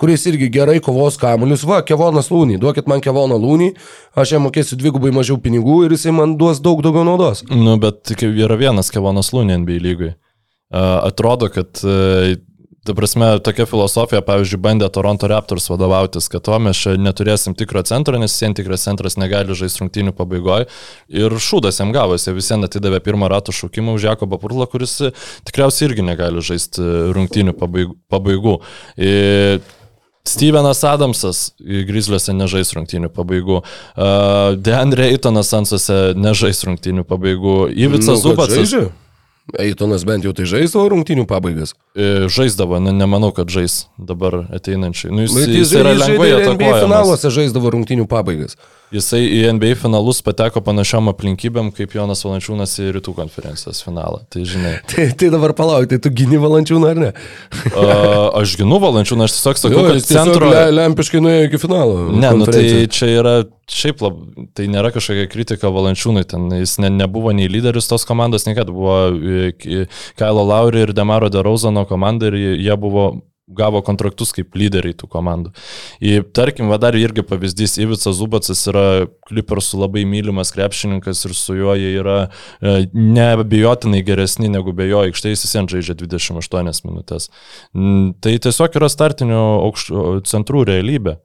kuris 0.00 0.26
irgi 0.30 0.48
gerai 0.52 0.78
kovos 0.84 1.18
kamuolius. 1.20 1.66
Va, 1.68 1.82
Kevonas 1.86 2.30
Lūnį, 2.32 2.58
duokit 2.62 2.88
man 2.90 3.02
Kevoną 3.04 3.36
Lūnį, 3.40 3.70
aš 4.18 4.36
jam 4.36 4.46
mokėsiu 4.48 4.78
dvigubai 4.80 5.12
mažiau 5.14 5.36
pinigų 5.42 5.84
ir 5.86 5.96
jisai 5.96 6.14
man 6.16 6.38
duos 6.40 6.62
daug 6.64 6.82
daugiau 6.84 7.04
naudos. 7.06 7.44
Nu, 7.50 7.76
bet 7.82 8.14
yra 8.24 8.58
vienas 8.60 8.92
Kevonas 8.94 9.34
Lūnį 9.36 9.60
NBA 9.62 9.80
lygui. 9.84 10.14
Atrodo, 10.70 11.48
kad 11.50 11.82
uh, 11.82 12.30
Ta 12.84 12.94
prasme, 12.96 13.26
tokia 13.44 13.66
filosofija, 13.68 14.22
pavyzdžiui, 14.24 14.58
bandė 14.64 14.86
Toronto 14.88 15.28
Raptors 15.28 15.66
vadovautis, 15.68 16.30
kad 16.32 16.40
to 16.46 16.56
mes 16.64 16.78
čia 16.80 16.94
neturėsim 16.96 17.52
tikro 17.52 17.82
centro, 17.84 18.16
nes 18.16 18.32
vien 18.40 18.56
tikras 18.56 18.86
centras 18.86 19.18
negali 19.20 19.52
žaisti 19.52 19.82
rungtynių 19.82 20.14
pabaigoje. 20.16 20.64
Ir 21.12 21.36
šūdas 21.44 21.82
jam 21.82 21.92
gavosi, 21.92 22.32
visiems 22.32 22.70
atidavė 22.70 23.02
pirmą 23.04 23.28
ratų 23.34 23.52
šaukimą 23.58 23.98
už 23.98 24.06
Jakobą 24.08 24.40
Purlą, 24.40 24.64
kuris 24.72 24.96
tikriausiai 25.50 25.90
irgi 25.90 26.06
negali 26.08 26.40
žaisti 26.40 26.86
rungtynių 27.12 27.54
pabaigų. 27.60 28.56
Ir 28.96 29.60
Stevenas 30.30 30.82
Adamsas 30.86 31.50
Grizzliuose 31.60 32.34
nežais 32.36 32.72
rungtynių 32.76 33.10
pabaigų. 33.14 33.60
Uh, 33.60 34.56
Deandre 34.60 35.10
Eitonas 35.10 35.52
Sansuose 35.52 36.16
nežais 36.18 36.62
rungtynių 36.66 37.06
pabaigų. 37.08 37.60
Ivicas 37.74 38.16
nu, 38.16 38.20
Zubacas. 38.24 38.76
Eitonas 39.58 40.04
bent 40.06 40.24
jau 40.24 40.32
tai 40.36 40.46
žaisdavo 40.46 40.84
rungtynių 40.92 41.24
pabaigas. 41.26 41.72
E, 41.98 42.28
žaisdavo, 42.30 42.78
ne, 42.82 42.92
nemanau, 42.94 43.32
kad 43.34 43.50
žais 43.50 43.88
dabar 43.98 44.44
ateinančiai. 44.54 45.10
Nu, 45.10 45.24
jis, 45.24 45.34
jis, 45.34 45.56
jis 45.56 45.72
yra 45.80 45.94
lengvai 45.96 46.28
atakuojamas. 46.36 46.84
Finaluose 46.84 47.32
žaisdavo 47.34 47.72
rungtynių 47.74 48.06
pabaigas. 48.10 48.54
Jisai 48.90 49.20
į 49.22 49.42
NBA 49.54 49.76
finalus 49.78 50.18
pateko 50.26 50.58
panašiam 50.66 51.06
aplinkybėm 51.12 51.68
kaip 51.76 51.92
Jonas 51.94 52.24
Valančiūnas 52.26 52.72
į 52.82 52.88
rytų 52.96 53.12
konferencijos 53.14 53.84
finalą. 53.86 54.24
Tai 54.34 54.42
žinai. 54.50 54.72
tai, 54.90 55.04
tai 55.14 55.28
dabar 55.30 55.54
palauk, 55.54 55.86
tai 55.92 56.00
tu 56.02 56.10
gini 56.10 56.40
Valančiūną 56.42 56.90
ar 56.90 56.98
ne? 56.98 57.12
A, 57.70 57.84
aš 58.40 58.56
ginu 58.58 58.80
Valančiūną, 58.82 59.28
aš 59.28 59.36
tiesiog 59.36 59.62
sakau, 59.62 59.84
jo, 59.86 59.94
kad 59.94 60.10
centro... 60.10 60.50
Le, 60.50 60.64
lempiškai 60.74 61.22
nuėjo 61.22 61.46
iki 61.46 61.62
finalo. 61.62 62.02
Ne, 62.10 62.34
nu 62.40 62.50
tai 62.50 62.64
čia 62.90 63.12
yra, 63.14 63.36
šiaip 63.70 64.02
lab, 64.02 64.18
tai 64.58 64.66
nėra 64.74 64.90
kažkokia 64.96 65.30
kritika 65.30 65.70
Valančiūnui, 65.70 66.26
ten 66.26 66.50
jis 66.58 66.80
ne, 66.82 66.90
nebuvo 66.90 67.30
nei 67.36 67.46
lyderis 67.46 67.86
tos 67.90 68.08
komandos, 68.08 68.48
nei 68.48 68.58
kad 68.58 68.74
buvo 68.74 68.98
e, 69.14 69.86
Kailo 70.18 70.42
Lauri 70.50 70.82
ir 70.88 70.96
Demaro 70.98 71.30
DeRozano 71.30 71.86
komanda 71.86 72.32
ir 72.32 72.40
jie 72.58 72.80
buvo 72.80 73.12
gavo 73.56 73.82
kontraktus 73.86 74.32
kaip 74.36 74.56
lyderiai 74.58 74.96
tų 74.96 75.08
komandų. 75.10 75.52
Ir 76.04 76.26
tarkim, 76.36 76.70
va 76.72 76.78
dar 76.82 76.96
irgi 76.98 77.24
pavyzdys, 77.26 77.78
Ivica 77.82 78.12
Zubacas 78.16 78.62
yra 78.70 78.84
Clippersų 79.28 79.82
labai 79.84 80.04
mylimas 80.08 80.52
krepšininkas 80.54 81.24
ir 81.28 81.34
su 81.38 81.56
juo 81.58 81.74
jie 81.78 81.94
yra 82.00 82.18
e, 82.26 82.86
neabejotinai 82.94 84.02
geresni 84.06 84.50
negu 84.52 84.74
be 84.76 84.88
jo 84.90 85.04
aikštės, 85.06 85.46
jis 85.46 85.56
ant 85.60 85.72
žaidžia 85.72 85.98
28 86.00 86.86
minutės. 86.88 87.30
Tai 88.20 88.36
tiesiog 88.46 88.78
yra 88.80 88.90
startinio 88.92 89.42
aukštų 89.66 90.20
centrų 90.30 90.64
realybė. 90.70 91.18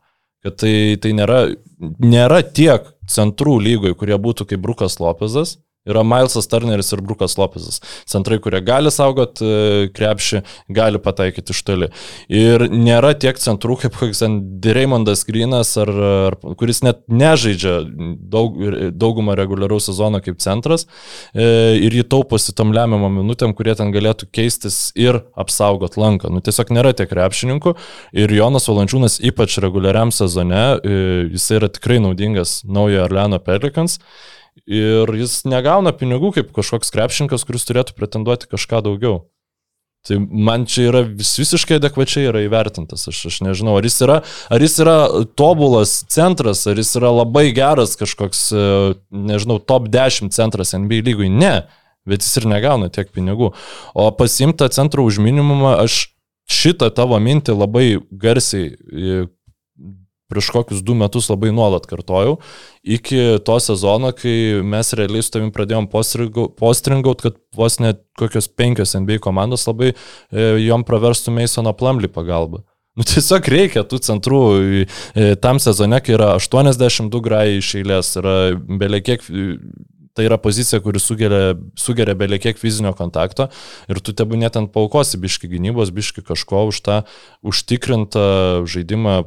Kad 0.45 0.59
tai, 0.61 0.75
tai 1.01 1.15
nėra, 1.17 1.39
nėra 1.81 2.43
tiek 2.45 2.91
centrų 3.09 3.57
lygoje, 3.65 3.95
kurie 3.97 4.17
būtų 4.21 4.45
kaip 4.51 4.61
Brukas 4.61 4.99
Lopezas, 5.01 5.55
Yra 5.85 6.03
Milesas 6.07 6.49
Turneris 6.51 6.91
ir 6.93 7.03
Brukas 7.05 7.37
Lopezas. 7.39 7.81
Centrai, 8.09 8.39
kurie 8.43 8.61
gali 8.65 8.91
saugot 8.93 9.41
e, 9.43 9.89
krepšį, 9.95 10.41
gali 10.73 11.01
pataikyti 11.01 11.53
iš 11.55 11.61
toli. 11.67 11.91
Ir 12.31 12.67
nėra 12.71 13.13
tiek 13.19 13.39
centrų 13.41 13.77
kaip 13.83 13.97
koks 13.99 14.23
Raymondas 14.75 15.23
Grinas, 15.27 15.75
ar, 15.81 15.89
ar, 15.89 16.37
kuris 16.59 16.81
net 16.85 17.03
nežaidžia 17.11 17.77
daug, 18.31 18.57
daugumą 18.95 19.35
reguliaraus 19.37 19.87
sezono 19.89 20.21
kaip 20.23 20.41
centras 20.43 20.85
e, 21.33 21.45
ir 21.85 21.95
jį 21.95 22.05
tauposi 22.11 22.55
tam 22.57 22.73
lemiamą 22.75 23.09
minutėm, 23.19 23.55
kurie 23.57 23.75
ten 23.77 23.93
galėtų 23.95 24.29
keistis 24.35 24.89
ir 24.99 25.21
apsaugot 25.39 25.97
lanką. 25.99 26.31
Nu, 26.33 26.43
tiesiog 26.45 26.73
nėra 26.75 26.95
tiek 26.97 27.09
krepšininkų 27.11 27.75
ir 28.23 28.35
Jonas 28.35 28.69
Valančiūnas 28.71 29.19
ypač 29.31 29.59
reguliariam 29.63 30.13
sezone, 30.15 30.63
e, 30.77 31.01
jis 31.35 31.49
yra 31.59 31.71
tikrai 31.71 32.01
naudingas 32.03 32.61
naujo 32.67 33.05
Arleno 33.05 33.41
Pelikans 33.43 33.99
ir 34.63 35.11
jis 35.19 35.43
negauna 35.49 35.93
pinigų 35.95 36.33
kaip 36.39 36.51
kažkoks 36.55 36.93
krepšininkas, 36.95 37.45
kuris 37.47 37.67
turėtų 37.67 37.95
pretenduoti 37.97 38.49
kažką 38.51 38.83
daugiau. 38.85 39.25
Tai 40.05 40.19
man 40.21 40.67
čia 40.69 40.91
yra 40.91 41.01
vis, 41.01 41.31
visiškai 41.39 41.79
adekvačiai 41.79 42.27
yra 42.29 42.43
įvertintas. 42.45 43.07
Aš, 43.09 43.23
aš 43.31 43.39
nežinau, 43.41 43.73
ar 43.79 43.87
jis, 43.87 43.97
yra, 44.05 44.19
ar 44.53 44.61
jis 44.61 44.75
yra 44.83 44.97
tobulas 45.37 45.95
centras, 46.13 46.61
ar 46.69 46.77
jis 46.77 46.93
yra 46.99 47.09
labai 47.09 47.47
geras 47.57 47.97
kažkoks, 47.97 48.43
e, 48.53 48.67
nežinau, 49.09 49.57
top 49.57 49.89
10 49.93 50.29
centras 50.35 50.75
NBA 50.77 51.01
lygui. 51.09 51.31
Ne, 51.33 51.55
bet 52.05 52.21
jis 52.21 52.37
ir 52.37 52.45
negauna 52.51 52.91
tiek 52.93 53.09
pinigų. 53.15 53.55
O 53.97 54.05
pasimta 54.13 54.69
centro 54.69 55.07
už 55.09 55.17
minimumą, 55.25 55.73
aš 55.87 56.11
šitą 56.45 56.91
tavo 56.93 57.17
mintį 57.17 57.57
labai 57.57 57.87
garsiai 58.13 58.75
e, 58.75 59.25
prieš 60.31 60.49
kokius 60.53 60.83
du 60.85 60.95
metus 60.97 61.29
labai 61.29 61.51
nuolat 61.55 61.85
kartojau, 61.89 62.37
iki 62.81 63.39
to 63.45 63.57
sezono, 63.61 64.11
kai 64.15 64.61
mes 64.65 64.93
realiai 64.97 65.25
su 65.25 65.33
tavim 65.35 65.51
pradėjom 65.55 65.89
postringaut, 65.91 67.25
kad 67.25 67.37
vos 67.55 67.79
net 67.83 68.01
kokios 68.19 68.49
penkios 68.49 68.95
NBA 68.97 69.19
komandos 69.23 69.67
labai 69.69 69.93
e, 69.93 70.47
jom 70.65 70.85
praverstų 70.87 71.35
Masono 71.35 71.75
Plumley 71.77 72.11
pagalba. 72.11 72.63
Nu, 72.95 73.03
tiesiog 73.03 73.47
reikia 73.51 73.83
tų 73.83 73.99
centrų 74.05 74.41
e, 74.85 75.33
tam 75.43 75.59
sezone, 75.59 75.99
kai 76.03 76.15
yra 76.15 76.35
82 76.39 77.21
grai 77.25 77.47
iš 77.57 77.73
eilės, 77.81 78.15
yra 78.21 78.37
beliekiek 78.55 79.25
Tai 80.15 80.23
yra 80.23 80.37
pozicija, 80.39 80.79
kuri 80.79 80.99
sugeria, 81.03 81.57
sugeria 81.75 82.13
belie 82.15 82.37
kiek 82.39 82.55
fizinio 82.55 82.93
kontakto 82.95 83.49
ir 83.91 83.99
tu 83.99 84.13
tebu 84.15 84.37
net 84.39 84.55
ant 84.55 84.71
paukosi 84.71 85.19
biški 85.19 85.49
gynybos, 85.51 85.91
biški 85.91 86.23
kažko 86.23 86.69
už 86.69 86.79
tą 86.85 87.01
užtikrintą 87.43 88.63
žaidimą 88.63 89.17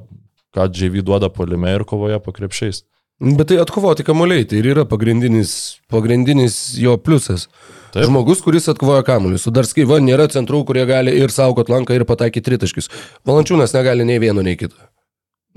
ką 0.56 0.68
JV 0.72 1.02
duoda 1.04 1.30
polime 1.32 1.74
ir 1.74 1.84
kovoje 1.88 2.20
po 2.22 2.34
krepšiais. 2.36 2.84
Bet 3.18 3.48
tai 3.50 3.58
atkovoti 3.58 4.04
kamuoliai, 4.06 4.44
tai 4.46 4.60
ir 4.60 4.68
yra 4.76 4.84
pagrindinis, 4.86 5.80
pagrindinis 5.90 6.76
jo 6.78 6.94
pliusas. 7.02 7.48
Taip. 7.90 8.04
Žmogus, 8.06 8.38
kuris 8.44 8.68
atkovoja 8.70 9.02
kamuolius. 9.02 9.42
Su 9.42 9.50
dar 9.50 9.66
skaiva 9.66 9.98
nėra 9.98 10.28
centrų, 10.30 10.60
kurie 10.68 10.84
gali 10.86 11.16
ir 11.18 11.34
saugoti 11.34 11.74
lanką, 11.74 11.96
ir 11.96 12.06
pataikyti 12.06 12.46
tritaškius. 12.46 12.86
Valančiūnas 13.26 13.74
negali 13.74 14.06
nei 14.06 14.20
vieno, 14.22 14.44
nei 14.46 14.54
kito. 14.60 14.78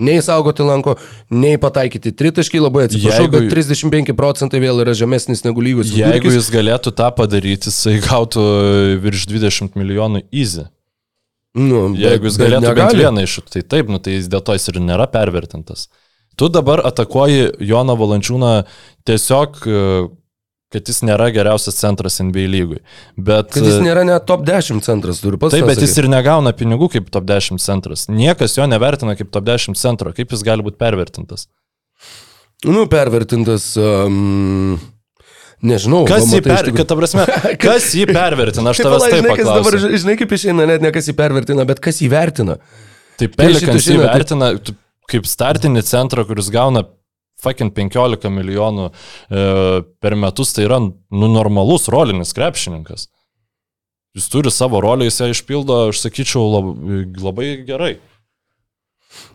Nei 0.02 0.24
saugoti 0.26 0.66
lanko, 0.66 0.96
nei 1.30 1.60
pataikyti 1.62 2.16
tritaškį, 2.18 2.64
labai 2.64 2.88
atsiprašau, 2.88 3.28
jeigu, 3.28 3.36
bet 3.36 3.52
35 3.54 4.16
procentai 4.18 4.62
vėl 4.64 4.82
yra 4.82 4.96
žemesnis 4.98 5.46
negu 5.46 5.62
lygus. 5.62 5.92
Jeigu 5.94 6.32
jis 6.34 6.50
galėtų 6.50 6.96
tą 6.98 7.12
padaryti, 7.14 7.70
jisai 7.70 8.00
gautų 8.02 8.46
virš 9.04 9.28
20 9.30 9.78
milijonų 9.78 10.24
easy. 10.32 10.66
Nu, 11.58 11.90
Jeigu 12.00 12.30
jis 12.30 12.38
galėtų 12.40 12.64
negali. 12.64 12.80
bent 12.80 13.02
vieną 13.02 13.26
iš, 13.28 13.36
tai 13.52 13.62
taip, 13.68 13.92
nu, 13.92 14.00
tai 14.00 14.16
dėl 14.24 14.44
to 14.48 14.56
jis 14.56 14.70
ir 14.72 14.80
nėra 14.80 15.10
pervertintas. 15.12 15.90
Tu 16.40 16.48
dabar 16.48 16.80
atakuoji 16.88 17.50
Joną 17.68 17.98
Valančiūną 18.00 18.52
tiesiog, 19.10 19.58
e, 19.68 19.82
kad 20.72 20.88
jis 20.88 21.02
nėra 21.04 21.28
geriausias 21.36 21.76
centras 21.76 22.22
NBA 22.24 22.46
lygui. 22.54 22.80
Bet, 23.20 23.52
kad 23.52 23.68
jis 23.68 23.82
nėra 23.84 24.06
net 24.08 24.24
top 24.30 24.46
10 24.48 24.80
centras, 24.86 25.20
turiu 25.20 25.42
pasakyti. 25.42 25.66
Taip, 25.66 25.74
bet 25.74 25.84
jis 25.84 25.98
ir 26.00 26.08
negauna 26.12 26.56
pinigų 26.56 26.88
kaip 26.96 27.12
top 27.12 27.28
10 27.28 27.60
centras. 27.60 28.08
Niekas 28.08 28.56
jo 28.56 28.70
nevertina 28.72 29.18
kaip 29.20 29.34
top 29.36 29.50
10 29.52 29.76
centro. 29.80 30.16
Kaip 30.16 30.32
jis 30.32 30.48
gali 30.48 30.64
būti 30.64 30.80
pervertintas? 30.80 31.50
Nu, 32.64 32.88
pervertintas. 32.88 33.74
Um... 33.76 34.80
Nežinau. 35.62 36.06
Kas 36.10 36.26
jį, 36.26 36.40
per, 36.42 36.64
tikrųjų... 36.66 36.78
kad, 36.80 36.94
prasme, 36.98 37.26
kas 37.66 37.92
jį 37.94 38.08
pervertina, 38.10 38.72
aš 38.74 38.82
tavęs 38.82 39.04
taip 39.06 39.28
pat. 39.30 39.44
Dabar, 39.46 39.78
žinai, 39.94 40.16
kaip 40.18 40.34
išeina, 40.38 40.66
net 40.70 40.82
ne 40.82 40.92
kas 40.96 41.10
jį 41.12 41.16
pervertina, 41.20 41.66
bet 41.70 41.84
kas 41.84 42.02
jį 42.02 42.10
vertina. 42.14 42.58
Tai 43.22 43.30
Pelikans 43.36 43.86
jį 43.86 44.00
vertina, 44.02 44.50
kaip 45.12 45.30
startinį 45.30 45.86
centrą, 45.86 46.26
kuris 46.26 46.50
gauna 46.54 46.88
fucking 47.42 47.74
15 47.78 48.30
milijonų 48.34 48.90
e, 48.90 49.46
per 50.02 50.18
metus, 50.18 50.54
tai 50.56 50.68
yra 50.68 50.80
nu, 50.82 51.30
normalus 51.30 51.90
rolinis 51.94 52.34
krepšininkas. 52.38 53.08
Jis 54.18 54.28
turi 54.28 54.52
savo 54.52 54.82
rolę, 54.84 55.08
jis 55.08 55.22
ją 55.22 55.30
išpildo, 55.32 55.78
aš 55.92 56.02
sakyčiau, 56.04 56.44
labai, 56.52 57.04
labai 57.22 57.52
gerai. 57.68 57.94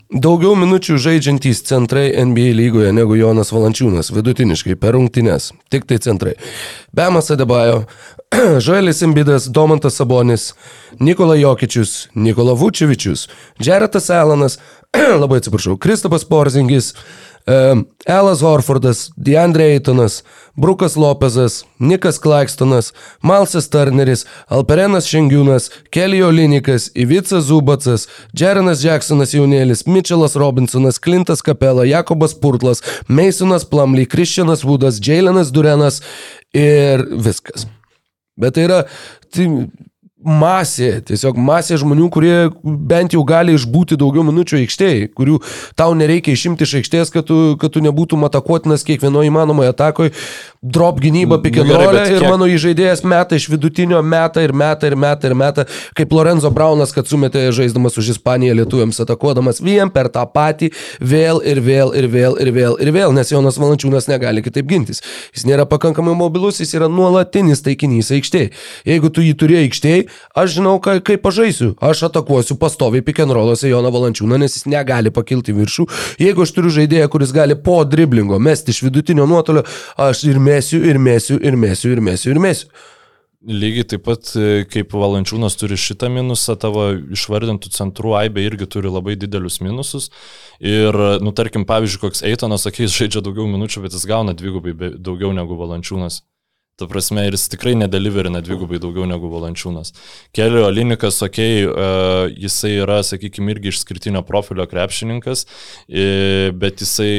Daugiau 0.06 0.54
minučių 0.54 1.00
žaidžiantys 1.02 1.64
centrai 1.66 2.12
NBA 2.14 2.52
lygoje 2.54 2.92
negu 2.94 3.16
Jonas 3.18 3.48
Valančiūnas, 3.50 4.12
vidutiniškai 4.14 4.76
per 4.78 4.94
rungtynes. 4.94 5.48
Tik 5.66 5.88
tai 5.90 5.98
centrai. 5.98 6.36
Bemas 6.94 7.32
Adebayo, 7.34 7.88
Žoelis 8.64 9.02
Imbidas, 9.02 9.48
Domantas 9.50 9.98
Sabonis, 9.98 10.52
Nikola 11.02 11.34
Jokičius, 11.34 12.06
Nikola 12.14 12.54
Vučevičius, 12.54 13.26
Jaretas 13.58 14.06
Alanas, 14.14 14.60
labai 15.22 15.40
atsiprašau, 15.42 15.74
Kristopas 15.74 16.22
Porzingis, 16.22 16.92
Elas 18.06 18.42
Horfordas, 18.42 19.10
Deandre 19.16 19.64
Eitonas, 19.72 20.24
Brukas 20.56 20.96
Lopezas, 20.96 21.64
Nikas 21.78 22.18
Klaikstonas, 22.18 22.92
Malsas 23.22 23.68
Turneris, 23.70 24.24
Alperenas 24.48 25.06
Šengiūnas, 25.06 25.70
Kelijo 25.94 26.30
Linikas, 26.30 26.90
Ivica 26.94 27.38
Zubacas, 27.40 28.08
Jerenas 28.34 28.82
Jacksonas 28.82 29.34
Jaunėlis, 29.36 29.84
Mitčelas 29.86 30.34
Robinsonas, 30.34 30.98
Klintas 30.98 31.42
Kapela, 31.42 31.86
Jakobas 31.86 32.34
Purtlas, 32.34 32.82
Meisonas 33.06 33.64
Plumly, 33.64 34.08
Kristianas 34.10 34.64
Vudas, 34.66 34.98
Jailenas 34.98 35.54
Durenas 35.54 36.02
ir 36.50 37.06
viskas. 37.14 37.68
Bet 38.36 38.58
tai 38.58 38.66
yra 38.66 38.82
tai 39.30 39.46
masė, 40.26 40.90
tiesiog 41.06 41.38
masė 41.38 41.78
žmonių, 41.80 42.08
kurie 42.12 42.34
bent 42.62 43.14
jau 43.14 43.22
gali 43.26 43.54
išbūti 43.56 43.98
daugiau 44.00 44.24
minučių 44.26 44.58
aikštėje, 44.64 45.08
kurių 45.16 45.38
tau 45.78 45.94
nereikia 45.98 46.34
išimti 46.34 46.66
iš 46.66 46.80
aikštės, 46.80 47.12
kad 47.14 47.28
tu, 47.28 47.38
kad 47.60 47.72
tu 47.72 47.82
nebūtum 47.84 48.26
atakuotinas 48.26 48.84
kiekvienoje 48.86 49.30
įmanomoje 49.30 49.70
atakoje, 49.70 50.14
drop 50.72 51.00
gynyba 51.02 51.38
pikinolė 51.42 52.04
ir 52.10 52.20
kiek... 52.20 52.28
mano 52.30 52.48
įžaidėjas 52.50 53.04
meta 53.06 53.38
iš 53.38 53.48
vidutinio 53.52 54.00
meta 54.02 54.42
ir 54.44 54.54
meta 54.56 54.88
ir 54.88 54.96
meta 54.98 55.30
ir 55.30 55.36
meta, 55.38 55.66
kaip 55.96 56.12
Lorenzo 56.16 56.50
Braunas, 56.54 56.94
kad 56.96 57.08
sumetė 57.08 57.46
žaisdamas 57.54 57.98
už 58.00 58.14
Ispaniją 58.16 58.56
lietuviams 58.60 59.00
atakuodamas 59.04 59.62
vien 59.64 59.90
per 59.92 60.10
tą 60.12 60.24
patį 60.32 60.72
vėl 61.00 61.42
ir 61.44 61.60
vėl 61.64 61.94
ir 61.96 62.08
vėl 62.12 62.38
ir 62.42 62.52
vėl 62.56 62.78
ir 62.82 62.92
vėl, 62.94 63.14
nes 63.16 63.32
Jonas 63.32 63.58
Valančiūnas 63.60 64.08
negali 64.10 64.44
kitaip 64.44 64.68
gintis. 64.70 65.02
Jis 65.34 65.46
nėra 65.48 65.66
pakankamai 65.68 66.16
mobilus, 66.18 66.60
jis 66.62 66.74
yra 66.78 66.90
nuolatinis 66.92 67.62
taikinys 67.66 68.12
aikštėje. 68.16 68.52
Jeigu 68.88 69.10
tu 69.12 69.24
jį 69.24 69.34
turi 69.38 69.60
aikštėje, 69.64 70.06
aš 70.36 70.56
žinau, 70.58 70.76
ka, 70.82 70.98
kaip 71.04 71.22
pažaisiu. 71.24 71.74
Aš 71.80 72.06
atakuosiu 72.10 72.58
pastoviai 72.60 73.04
rollose 73.36 73.68
Joną 73.68 73.90
Valančiūną, 73.92 74.38
nes 74.40 74.56
jis 74.56 74.66
negali 74.70 75.10
pakilti 75.10 75.54
viršų. 75.56 75.86
Jeigu 76.22 76.44
aš 76.44 76.52
turiu 76.56 76.72
žaidėją, 76.72 77.08
kuris 77.12 77.32
gali 77.34 77.56
po 77.56 77.82
driblingo 77.84 78.38
mesti 78.38 78.72
iš 78.74 78.82
vidutinio 78.86 79.26
nuotolio, 79.28 79.64
aš 79.96 80.24
ir 80.30 80.40
mėsiu, 80.56 80.82
ir 80.82 80.98
mėsiu, 80.98 81.40
ir 81.40 81.56
mėsiu, 81.60 81.94
ir 81.94 82.04
mėsiu, 82.04 82.34
ir 82.34 82.42
mėsiu. 82.42 82.70
Lygiai 83.46 83.84
taip 83.86 84.02
pat 84.02 84.30
e, 84.34 84.64
kaip 84.66 84.94
Valančiūnas 84.96 85.54
turi 85.60 85.76
šitą 85.78 86.08
minusą, 86.10 86.56
tavo 86.58 86.88
išvardintų 87.14 87.70
centrų 87.70 88.16
Aibė 88.18 88.42
irgi 88.42 88.66
turi 88.66 88.90
labai 88.90 89.14
didelius 89.20 89.60
minusus. 89.62 90.08
Ir, 90.58 90.96
nu, 91.22 91.30
tarkim, 91.36 91.66
pavyzdžiui, 91.68 92.00
koks 92.02 92.24
Eitonas, 92.26 92.64
sakys, 92.66 92.96
žaidžia 92.96 93.22
daugiau 93.22 93.46
minučių, 93.52 93.84
bet 93.84 93.94
jis 93.94 94.08
gauna 94.08 94.34
dvigubai 94.34 94.74
daugiau 94.96 95.30
negu 95.36 95.58
Valančiūnas. 95.60 96.24
Ta 96.76 96.88
prasme, 96.90 97.22
ir 97.28 97.36
jis 97.36 97.46
tikrai 97.52 97.76
nedeliverina 97.78 98.42
dvigubai 98.44 98.80
daugiau 98.82 99.06
negu 99.08 99.30
Valančiūnas. 99.32 99.94
Kelio 100.36 100.66
Linikas, 100.72 101.22
okei, 101.24 101.62
okay, 101.64 101.70
uh, 101.70 102.26
jisai 102.34 102.74
yra, 102.82 102.98
sakykime, 103.06 103.54
irgi 103.54 103.70
išskirtinio 103.72 104.20
profilio 104.28 104.66
krepšininkas, 104.68 105.46
uh, 105.46 106.50
bet 106.56 106.82
jisai, 106.84 107.12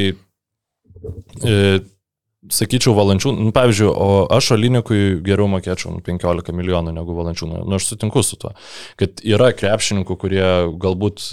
sakyčiau, 2.53 2.95
Valančiūnas, 2.97 3.43
nu, 3.47 3.53
pavyzdžiui, 3.55 3.87
o 3.91 4.09
aš 4.33 4.51
Olinikui 4.55 5.19
geriau 5.25 5.49
mokėčiau 5.51 5.95
nu, 5.95 6.01
15 6.05 6.53
milijonų 6.55 6.93
negu 6.95 7.15
Valančiūną. 7.17 7.63
Nu, 7.67 7.77
aš 7.79 7.91
sutinku 7.91 8.23
su 8.25 8.39
tuo, 8.41 8.53
kad 8.99 9.23
yra 9.25 9.51
krepšininkų, 9.57 10.17
kurie 10.19 10.45
galbūt 10.79 11.23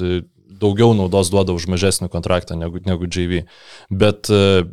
daugiau 0.64 0.94
naudos 0.96 1.30
duoda 1.32 1.54
už 1.56 1.66
mažesnį 1.72 2.08
kontraktą 2.12 2.56
negu, 2.58 2.80
negu 2.86 3.08
JV. 3.10 3.44
Bet 3.90 4.30
uh, 4.32 4.64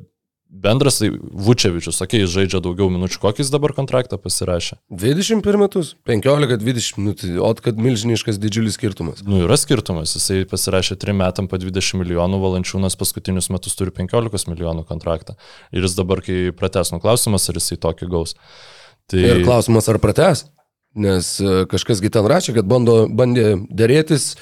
Bendras 0.52 0.98
tai 1.00 1.08
Vučevičius, 1.16 1.96
sakė, 2.02 2.20
jis 2.26 2.32
žaidžia 2.34 2.60
daugiau 2.64 2.90
minučių. 2.92 3.22
Kokį 3.24 3.40
jis 3.46 3.52
dabar 3.54 3.72
kontraktą 3.72 4.18
pasirašė? 4.20 4.76
21 4.92 5.62
metus, 5.62 5.94
15-20 6.10 7.00
minutų, 7.00 7.30
o 7.40 7.52
kad 7.56 7.80
milžiniškas 7.80 8.36
didžiulis 8.42 8.76
skirtumas. 8.76 9.24
Nu, 9.24 9.40
yra 9.46 9.56
skirtumas, 9.56 10.18
jisai 10.18 10.42
pasirašė 10.52 11.00
3 11.00 11.16
metam 11.24 11.48
po 11.48 11.56
20 11.62 12.02
milijonų, 12.04 12.42
valančiūnas 12.44 13.00
paskutinius 13.00 13.48
metus 13.54 13.80
turi 13.80 13.96
15 13.96 14.52
milijonų 14.52 14.84
kontraktą. 14.92 15.38
Ir 15.72 15.88
jis 15.88 15.96
dabar, 15.96 16.20
kai 16.26 16.52
prates, 16.52 16.92
nu 16.92 17.00
klausimas, 17.00 17.48
ar 17.48 17.62
jisai 17.62 17.80
tokį 17.88 18.12
gaus. 18.12 18.36
Tai... 19.08 19.24
Ir 19.24 19.46
klausimas, 19.48 19.88
ar 19.88 20.04
prates? 20.04 20.50
Nes 20.92 21.38
e, 21.40 21.64
kažkasgi 21.72 22.10
ten 22.12 22.26
rašė, 22.28 22.58
kad 22.58 22.68
bando, 22.68 23.06
bandė 23.08 23.54
dėrėtis 23.72 24.34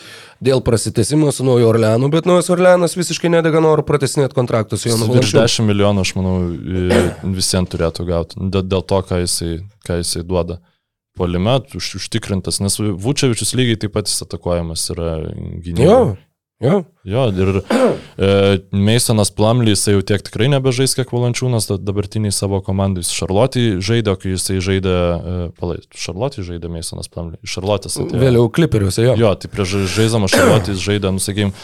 dėl 0.41 0.63
prasitesimo 0.65 1.29
su 1.35 1.45
Naujo 1.45 1.67
Orleanu, 1.69 2.09
bet 2.09 2.25
Naujas 2.25 2.49
Orleanas 2.49 2.95
visiškai 2.97 3.29
nedega 3.29 3.61
noro 3.61 3.83
pratesinėti 3.85 4.33
kontraktus 4.37 4.81
su 4.81 4.89
Jonu 4.89 5.11
Virš 5.13 5.35
10 5.37 5.67
milijonų, 5.67 6.05
aš 6.07 6.13
manau, 6.17 6.33
visiems 7.35 7.69
turėtų 7.69 8.07
gauti. 8.07 8.49
Dėl, 8.49 8.81
to, 8.81 9.01
ką 9.05 9.21
jisai, 9.21 9.59
ką 9.85 9.99
jisai 10.01 10.23
duoda. 10.25 10.57
Polime 11.19 11.59
už, 11.75 11.91
užtikrintas, 11.99 12.61
nes 12.63 12.79
Vučevičius 12.79 13.53
lygiai 13.59 13.83
taip 13.83 13.93
pat 13.93 14.09
jis 14.09 14.23
atakuojamas 14.25 14.87
yra 14.95 15.19
gynyboje. 15.29 16.17
Jo. 16.59 16.81
Jo, 17.07 17.29
ir 17.31 17.61
e, 18.19 18.59
Meisonas 18.75 19.29
Plumly, 19.31 19.71
jisai 19.71 19.93
jau 19.95 20.01
tiek 20.03 20.23
tikrai 20.27 20.49
nebežais, 20.51 20.91
kiek 20.97 21.13
Valančiūnas 21.15 21.69
dabartiniai 21.79 22.35
savo 22.35 22.59
komandai. 22.65 23.05
Šarlotį 23.07 23.63
žaidė, 23.79 24.17
kai 24.19 24.33
jisai 24.33 24.57
žaidė, 24.65 24.91
e, 24.91 25.37
palai, 25.55 25.77
Šarlotį 25.95 26.43
žaidė 26.49 26.71
Meisonas 26.73 27.07
Plumly. 27.13 27.39
Šarlotės 27.47 27.95
atėjo. 28.01 28.19
Vėliau 28.25 28.51
kliperiuose, 28.51 29.05
jo. 29.07 29.15
Jo, 29.21 29.31
tai 29.39 29.51
prieš 29.53 29.77
žaidžiamą 29.95 30.27
Šarlotį 30.33 30.75
žaidė, 30.83 31.13
nusakym, 31.15 31.55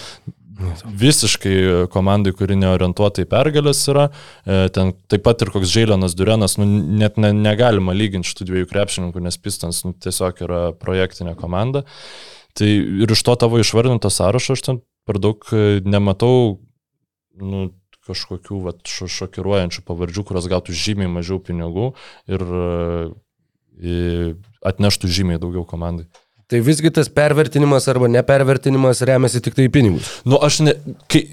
visiškai 1.03 1.55
komandai, 1.91 2.31
kuri 2.37 2.55
neorientuota 2.59 3.25
į 3.25 3.29
pergalės 3.31 3.81
yra. 3.91 4.05
E, 4.47 4.61
ten 4.75 4.93
taip 5.11 5.25
pat 5.25 5.43
ir 5.43 5.51
koks 5.51 5.73
Žailionas 5.73 6.15
Durenas, 6.15 6.55
nu, 6.61 6.67
net 7.01 7.19
ne, 7.19 7.33
negalima 7.35 7.95
lyginti 7.95 8.31
šitų 8.31 8.47
dviejų 8.47 8.69
krepšininkų, 8.71 9.25
nes 9.27 9.39
Pistons 9.43 9.83
nu, 9.87 9.91
tiesiog 9.91 10.39
yra 10.47 10.61
projektinė 10.79 11.35
komanda. 11.39 11.83
Tai 12.55 12.67
ir 13.03 13.11
iš 13.11 13.23
to 13.27 13.35
tavo 13.39 13.59
išvardinto 13.59 14.11
sąrašo 14.11 14.55
aš 14.55 14.63
ten 14.67 14.83
per 15.05 15.19
daug 15.21 15.43
e, 15.51 15.81
nematau 15.85 16.61
nu, 17.35 17.67
kažkokių 18.05 18.59
vat, 18.67 18.83
šokiruojančių 18.85 19.81
pavardžių, 19.85 20.23
kurios 20.27 20.47
gautų 20.49 20.75
žymiai 20.77 21.09
mažiau 21.11 21.39
pinigų 21.43 21.91
ir 22.29 22.45
e, 22.45 24.35
atneštų 24.65 25.09
žymiai 25.11 25.41
daugiau 25.41 25.65
komandai. 25.67 26.07
Tai 26.45 26.61
visgi 26.61 26.91
tas 26.93 27.09
pervertinimas 27.09 27.87
arba 27.89 28.07
nepervertinimas 28.13 29.01
remiasi 29.09 29.41
tik 29.41 29.57
tai 29.57 29.65
į 29.65 29.73
pinigus. 29.73 30.11
Nu, 30.29 30.37
aš 30.37 30.59
ne. 30.61 30.75
Kai, 31.09 31.23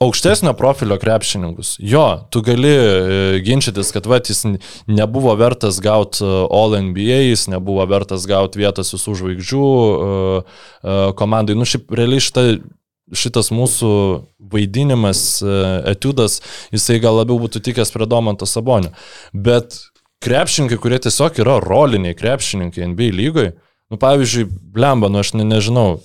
aukštesnio 0.00 0.52
profilio 0.52 0.98
krepšininkus. 0.98 1.76
Jo, 1.78 2.26
tu 2.30 2.42
gali 2.42 2.68
e, 2.68 3.40
ginčytis, 3.44 3.92
kad 3.92 4.06
va, 4.06 4.20
jis 4.20 4.44
nebuvo 4.86 5.34
vertas 5.34 5.80
gauti 5.80 6.24
e, 6.24 6.32
All 6.50 6.76
NBA, 6.90 7.20
jis 7.30 7.46
nebuvo 7.52 7.84
vertas 7.88 8.26
gauti 8.28 8.60
vietos 8.60 8.92
visų 8.94 9.16
žvaigždžių 9.22 9.64
e, 9.64 10.42
komandai. 11.16 11.56
Nu, 11.58 11.68
šiaip 11.68 11.92
realiai 11.96 12.24
šitą 12.24 12.46
šitas 13.10 13.48
mūsų 13.50 13.88
vaidinimas, 14.52 15.40
etiudas, 15.90 16.36
jisai 16.70 17.00
gal 17.02 17.16
labiau 17.18 17.40
būtų 17.42 17.58
tikęs 17.66 17.90
prie 17.90 18.06
Domanto 18.06 18.46
Sabonio. 18.46 18.92
Bet 19.34 19.74
krepšininkai, 20.22 20.78
kurie 20.78 21.00
tiesiog 21.02 21.40
yra 21.42 21.56
roliniai 21.64 22.14
krepšininkai 22.14 22.86
NBA 22.92 23.10
lygoje, 23.16 23.56
nu 23.90 23.98
pavyzdžiui, 23.98 24.46
blemba, 24.76 25.10
nu 25.10 25.24
aš 25.24 25.32
ne, 25.34 25.48
nežinau, 25.48 25.98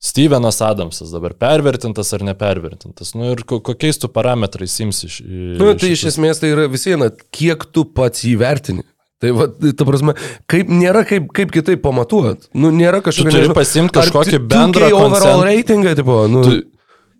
Stevenas 0.00 0.62
Adamsas 0.64 1.10
dabar 1.12 1.34
pervertintas 1.36 2.12
ar 2.16 2.22
nepervertintas. 2.24 3.12
Nu 3.12 3.34
ir 3.34 3.42
kokiais 3.44 4.00
tu 4.00 4.08
parametrais 4.08 4.78
imsi 4.80 5.10
iš... 5.10 5.18
Nu, 5.60 5.74
tai 5.76 5.92
iš 5.92 6.06
esmės 6.14 6.40
tai 6.40 6.54
yra 6.54 6.64
visiena, 6.72 7.10
kiek 7.36 7.66
tu 7.68 7.84
pats 7.84 8.24
jį 8.24 8.38
vertini. 8.40 8.86
Tai 9.20 9.34
va, 9.36 9.50
ta 9.52 9.84
prasme, 9.84 10.14
kaip, 10.48 10.72
nėra 10.72 11.04
kaip, 11.04 11.28
kaip 11.36 11.52
kitaip 11.52 11.82
pamatuot. 11.84 12.48
Nu, 12.56 12.72
nėra 12.72 13.02
kažkokio... 13.04 13.28
Tu 13.28 13.42
turi 13.42 13.56
pasimti 13.58 13.98
kažkokį 13.98 14.40
bendrą... 14.48 14.88
overall 14.96 15.44
reitingą, 15.44 15.92
tipo, 15.98 16.22
nu... 16.32 16.46
Tu, 16.48 16.56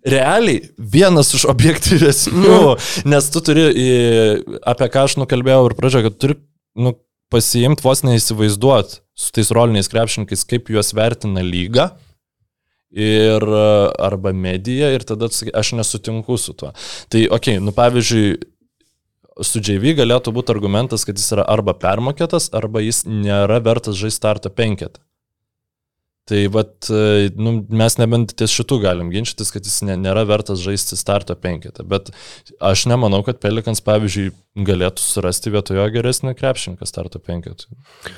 realiai 0.01 0.63
vienas 0.77 1.29
iš 1.37 1.45
objektyvesnių, 1.51 2.41
nu. 2.41 2.75
nes 3.05 3.29
tu 3.29 3.45
turi, 3.45 3.67
apie 4.65 4.89
ką 4.89 5.05
aš 5.05 5.19
nukalbėjau 5.21 5.67
ir 5.67 5.75
pradžioje, 5.77 6.09
kad 6.09 6.17
turi 6.17 6.37
nu, 6.73 6.95
pasiimti 7.29 7.85
vos 7.85 8.01
neįsivaizduot 8.09 8.97
su 9.13 9.35
tais 9.37 9.53
roliniais 9.53 9.91
krepšininkais, 9.91 10.47
kaip 10.49 10.73
juos 10.73 10.89
vertina 10.97 11.45
lyga 11.45 11.91
ir 12.91 13.45
arba 13.99 14.33
medija 14.35 14.91
ir 14.91 15.05
tada 15.07 15.29
aš 15.31 15.73
nesutinku 15.79 16.37
su 16.37 16.53
tuo. 16.53 16.73
Tai, 17.09 17.27
okei, 17.27 17.57
okay, 17.57 17.63
nu 17.63 17.71
pavyzdžiui, 17.75 18.33
su 19.47 19.61
JV 19.63 19.95
galėtų 20.01 20.33
būti 20.35 20.53
argumentas, 20.53 21.05
kad 21.07 21.19
jis 21.19 21.31
yra 21.37 21.45
arba 21.49 21.73
permokėtas, 21.77 22.51
arba 22.57 22.83
jis 22.83 23.05
nėra 23.07 23.61
vertas 23.63 23.97
žaisti 23.99 24.19
starto 24.19 24.51
penketą. 24.53 25.01
Tai 26.29 26.41
vat, 26.53 26.85
e, 26.93 27.31
nu, 27.35 27.55
mes 27.73 27.97
nebent 27.97 28.35
ties 28.37 28.53
šitų 28.53 28.77
galim 28.83 29.09
ginčytis, 29.11 29.49
kad 29.51 29.65
jis 29.65 29.81
nėra 29.83 30.21
vertas 30.29 30.61
žaisti 30.61 30.95
starto 30.99 31.35
penketą, 31.35 31.83
bet 31.87 32.11
aš 32.61 32.85
nemanau, 32.91 33.23
kad 33.25 33.41
Pelikans, 33.41 33.81
pavyzdžiui, 33.83 34.29
galėtų 34.51 34.99
surasti 34.99 35.51
vietojo 35.53 35.85
geresnį 35.93 36.33
krepšininką 36.35 36.83
starto 36.83 37.21
penketą. 37.23 37.69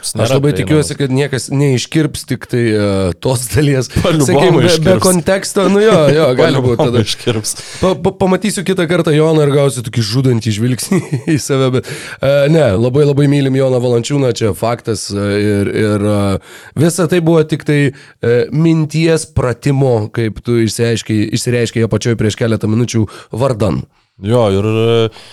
Aš 0.01 0.31
labai 0.33 0.55
tikiuosi, 0.57 0.95
kad 0.97 1.13
niekas 1.13 1.51
neiškirps 1.53 2.25
tik 2.25 2.47
tai 2.49 2.63
uh, 2.73 3.11
tos 3.21 3.43
dalies. 3.51 3.91
Sakykim, 4.27 4.57
be, 4.57 4.71
be 4.81 4.95
konteksto, 5.03 5.67
nu 5.69 5.83
jo, 5.83 5.93
jo 6.09 6.25
gali 6.41 6.63
būti 6.65 6.79
tada. 6.81 7.05
Iškirps. 7.05 7.53
Pa, 7.83 7.93
pa, 8.01 8.15
pamatysiu 8.23 8.65
kitą 8.65 8.87
kartą 8.89 9.13
Joną 9.13 9.45
ir 9.45 9.53
gausiu 9.53 9.85
tokį 9.85 10.07
žudantį 10.09 10.55
žvilgsnį 10.57 11.01
į 11.35 11.37
save, 11.37 11.69
bet 11.77 11.93
uh, 11.93 12.49
ne, 12.49 12.65
labai 12.81 13.05
labai 13.05 13.29
mylim 13.29 13.61
Joną 13.61 13.83
Valančiūną, 13.85 14.33
čia 14.33 14.55
faktas 14.57 15.11
uh, 15.13 15.29
ir, 15.37 15.69
ir 15.69 16.09
uh, 16.09 16.59
visa 16.73 17.05
tai 17.11 17.21
buvo 17.21 17.45
tik 17.45 17.69
tai 17.69 17.81
uh, 17.93 18.49
minties 18.49 19.29
pratimo, 19.37 20.09
kaip 20.13 20.41
tu 20.41 20.63
išsireiškiai 20.65 21.85
apačioje 21.85 22.17
prieš 22.17 22.41
keletą 22.41 22.73
minučių 22.73 23.05
vardan. 23.37 23.83
Jo, 24.21 24.47
ir 24.53 24.73
uh, 24.73 25.25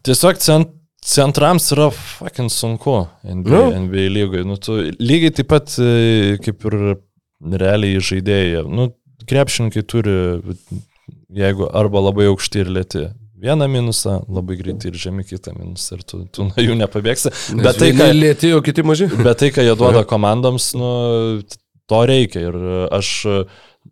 Tiesiog 0.00 0.40
cent, 0.40 0.72
centrams 1.04 1.68
yra 1.74 1.90
fucking 1.92 2.50
sunku 2.52 3.02
NBA, 3.24 3.50
no. 3.50 3.80
NBA 3.86 4.08
lygoje. 4.14 4.44
Nu, 4.48 4.56
tu, 4.56 4.78
lygiai 5.02 5.34
taip 5.36 5.50
pat 5.52 5.74
e, 5.82 6.38
kaip 6.42 6.68
ir 6.70 6.78
realiai 7.62 8.02
žaidėjai. 8.02 8.62
Nu, 8.70 8.88
krepšininkai 9.28 9.82
turi, 9.88 10.14
jeigu 11.32 11.68
arba 11.74 12.06
labai 12.08 12.30
aukšti 12.30 12.62
ir 12.62 12.72
lėti. 12.78 13.08
Vieną 13.42 13.66
minusą, 13.66 14.20
labai 14.30 14.54
greitai 14.60 14.92
ir 14.92 14.98
žemį 15.02 15.24
kitą 15.26 15.56
minusą 15.56 15.96
ir 15.96 16.04
tu, 16.06 16.20
tu 16.30 16.46
nuo 16.46 16.62
jų 16.62 16.76
nepabėgsi. 16.78 17.32
Nes 17.58 17.66
bet 17.66 17.80
tai, 17.82 17.90
ką 17.98 18.06
lėti, 18.14 18.52
kiti 18.62 18.84
maži. 18.86 19.08
Bet 19.18 19.40
tai, 19.42 19.50
ką 19.54 19.64
jie 19.66 19.74
duoda 19.78 20.04
komandoms, 20.06 20.68
nu, 20.78 20.92
to 21.90 22.02
reikia. 22.06 22.44
Ir 22.52 22.86
aš 22.94 23.10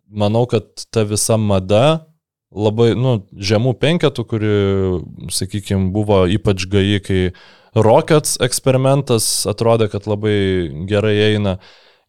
manau, 0.07 0.45
kad 0.47 0.71
ta 0.95 1.03
visa 1.07 1.35
mada 1.35 1.83
labai, 2.51 2.91
nu, 2.99 3.21
žemų 3.31 3.75
penketų, 3.81 4.25
kuri, 4.27 4.53
sakykime, 5.31 5.91
buvo 5.95 6.23
ypač 6.29 6.67
gai, 6.71 6.99
kai 7.03 7.31
Rockets 7.75 8.35
eksperimentas 8.43 9.47
atrodė, 9.47 9.87
kad 9.91 10.09
labai 10.09 10.35
gerai 10.89 11.15
eina. 11.31 11.57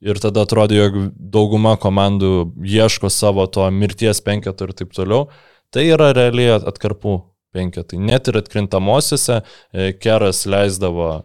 Ir 0.02 0.18
tada 0.18 0.42
atrodė, 0.42 0.80
jog 0.80 0.96
dauguma 1.14 1.76
komandų 1.78 2.50
ieško 2.66 3.06
savo 3.06 3.44
to 3.46 3.68
mirties 3.70 4.18
penketo 4.26 4.66
ir 4.66 4.72
taip 4.74 4.96
toliau. 4.96 5.28
Tai 5.70 5.84
yra 5.86 6.10
realiai 6.16 6.56
atkarpų 6.58 7.20
penketai. 7.54 8.00
Net 8.02 8.26
ir 8.26 8.40
atkrintamosiose 8.40 9.38
e, 9.38 9.92
Keras 10.02 10.42
leisdavo 10.50 11.22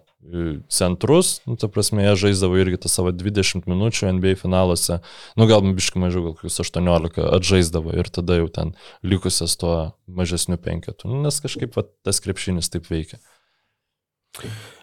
centrus, 0.69 1.41
nu, 1.47 1.55
ta 1.55 1.69
prasme, 1.71 2.03
jie 2.03 2.15
žaisdavo 2.27 2.59
irgi 2.59 2.79
tą 2.83 2.91
savo 2.91 3.13
20 3.15 3.67
minučių 3.69 4.11
NBA 4.17 4.35
finaluose, 4.41 4.99
nu 5.39 5.47
gal 5.49 5.63
biškai 5.65 6.01
mažiau, 6.03 6.27
gal 6.27 6.37
kokius 6.37 6.59
18 6.65 7.23
atžaisdavo 7.39 7.95
ir 7.95 8.11
tada 8.11 8.39
jau 8.41 8.49
ten 8.51 8.75
likusias 9.03 9.55
tuo 9.59 9.93
mažesniu 10.07 10.59
penketu, 10.59 11.09
nu, 11.11 11.21
nes 11.23 11.39
kažkaip 11.43 11.77
va, 11.77 11.87
tas 12.05 12.21
krepšinis 12.23 12.71
taip 12.73 12.89
veikia. 12.91 13.21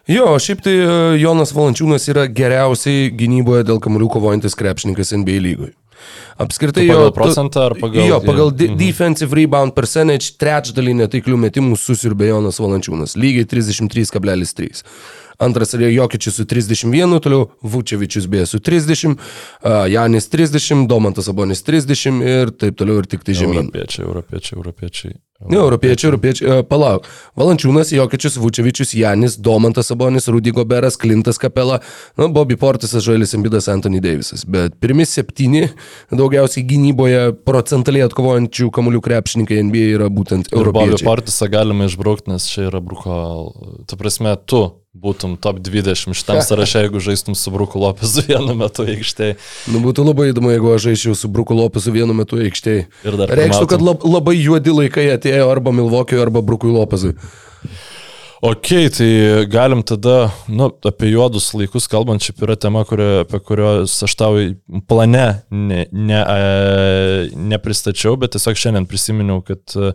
Jo, 0.09 0.35
šiaip 0.41 0.61
tai 0.65 0.73
e, 0.75 0.91
Jonas 1.21 1.53
Valančiūnas 1.55 2.05
yra 2.11 2.27
geriausiai 2.29 3.09
gynyboje 3.15 3.65
dėl 3.65 3.79
kamurių 3.81 4.11
kovojantis 4.17 4.57
krepšininkas 4.57 5.15
NBA 5.17 5.41
lygoje. 5.41 5.73
Apskritai 6.37 6.83
tu 6.83 6.91
pagal 6.91 7.07
jo 7.07 7.11
procentą 7.15 7.61
ar 7.69 7.75
pagal... 7.79 8.03
Jo, 8.03 8.19
pagal 8.21 8.51
di 8.51 8.67
mhm. 8.67 8.77
defensive 8.77 9.37
rebound 9.37 9.73
percentage 9.77 10.35
trečdalį 10.41 10.97
netaiklių 11.01 11.39
metimų 11.47 11.77
susirbė 11.79 12.29
Jonas 12.33 12.59
Valančiūnas, 12.61 13.15
lygiai 13.19 13.47
33,3. 13.49 14.83
Antras 15.37 15.73
Jokičius 15.73 16.35
su 16.35 16.45
31, 16.45 17.19
toliau 17.19 17.49
Vučevičius 17.61 18.27
beje 18.27 18.45
su 18.45 18.59
30, 18.59 19.15
Janis 19.89 20.29
30, 20.29 20.87
Domantas 20.87 21.29
Abonis 21.29 21.63
30 21.65 22.23
ir 22.23 22.51
taip 22.55 22.77
toliau 22.77 23.03
ir 23.03 23.09
tik 23.09 23.23
tai 23.23 23.35
žemyn. 23.37 23.65
Europiečiai, 23.65 24.07
europiečiai, 24.07 24.57
europiečiai. 24.59 25.15
Ne, 25.49 25.57
europiečiai, 25.59 26.09
europiečiai, 26.09 26.63
palauk. 26.69 27.07
Valančiūnas, 27.39 27.91
Jokičius, 27.95 28.37
Vučevičius, 28.41 28.93
Janis, 28.97 29.37
Domantas 29.41 29.91
Abonis, 29.93 30.29
Rudy 30.31 30.53
Goberas, 30.55 30.97
Klintas 30.97 31.39
Kapela, 31.41 31.79
nu, 32.17 32.29
Bobby 32.33 32.57
Portisas, 32.59 33.03
Žoelis 33.05 33.35
Embidas, 33.37 33.69
Anthony 33.71 34.01
Davisas. 34.03 34.45
Bet 34.49 34.79
pirmi 34.81 35.05
septyni, 35.09 35.67
daugiausiai 36.13 36.65
gynyboje 36.67 37.27
procentaliai 37.47 38.07
atkovojančių 38.09 38.71
kamuolių 38.75 39.03
krepšininkai 39.05 39.61
NBA 39.69 39.91
yra 39.99 40.09
būtent 40.13 40.53
europiečiai. 40.53 40.97
Bobby 40.97 41.11
Portisą 41.11 41.51
galima 41.51 41.89
išbraukti, 41.89 42.31
nes 42.33 42.49
čia 42.49 42.69
yra 42.71 42.81
bruko, 42.83 43.19
ta 43.89 43.99
prasme, 43.99 44.33
tu 44.49 44.65
būtum 44.95 45.35
top 45.41 45.59
20 45.63 46.15
šitam 46.15 46.39
sąraše, 46.47 46.85
jeigu 46.85 47.01
žaistum 47.03 47.35
su 47.35 47.51
Bruku 47.51 47.79
Lopesu 47.79 48.23
vienu 48.27 48.55
metu 48.57 48.85
aikštėje. 48.87 49.35
Nu, 49.73 49.81
būtų 49.83 50.05
labai 50.07 50.29
įdomu, 50.31 50.53
jeigu 50.53 50.71
aš 50.75 50.87
žaisčiau 50.89 51.17
su 51.19 51.29
Bruku 51.31 51.57
Lopesu 51.57 51.91
vienu 51.95 52.15
metu 52.15 52.39
aikštėje. 52.39 52.85
Ir 53.07 53.17
dar. 53.19 53.33
Reikštų, 53.41 53.67
kad 53.73 53.83
lab, 53.83 54.05
labai 54.07 54.37
juodi 54.39 54.75
laikai 54.75 55.09
atėjo 55.15 55.34
arba 55.43 55.73
Milvokiui, 55.75 56.21
arba 56.21 56.43
Brukui 56.45 56.71
Lopesui. 56.73 57.15
Ok, 58.45 58.67
tai 58.97 59.45
galim 59.49 59.81
tada, 59.81 60.29
nu, 60.47 60.67
apie 60.85 61.07
juodus 61.09 61.47
laikus 61.55 61.87
kalbant, 61.89 62.21
šiaip 62.21 62.43
yra 62.45 62.57
tema, 62.59 62.83
kurio, 62.85 63.23
apie 63.23 63.39
kurios 63.41 63.95
aš 64.05 64.13
tau 64.19 64.37
plane 64.89 65.23
ne, 65.49 65.85
ne, 65.89 66.19
nepristačiau, 67.55 68.19
bet 68.21 68.35
tiesiog 68.35 68.59
šiandien 68.59 68.85
prisiminiau, 68.91 69.39
kad 69.45 69.73
e, 69.79 69.93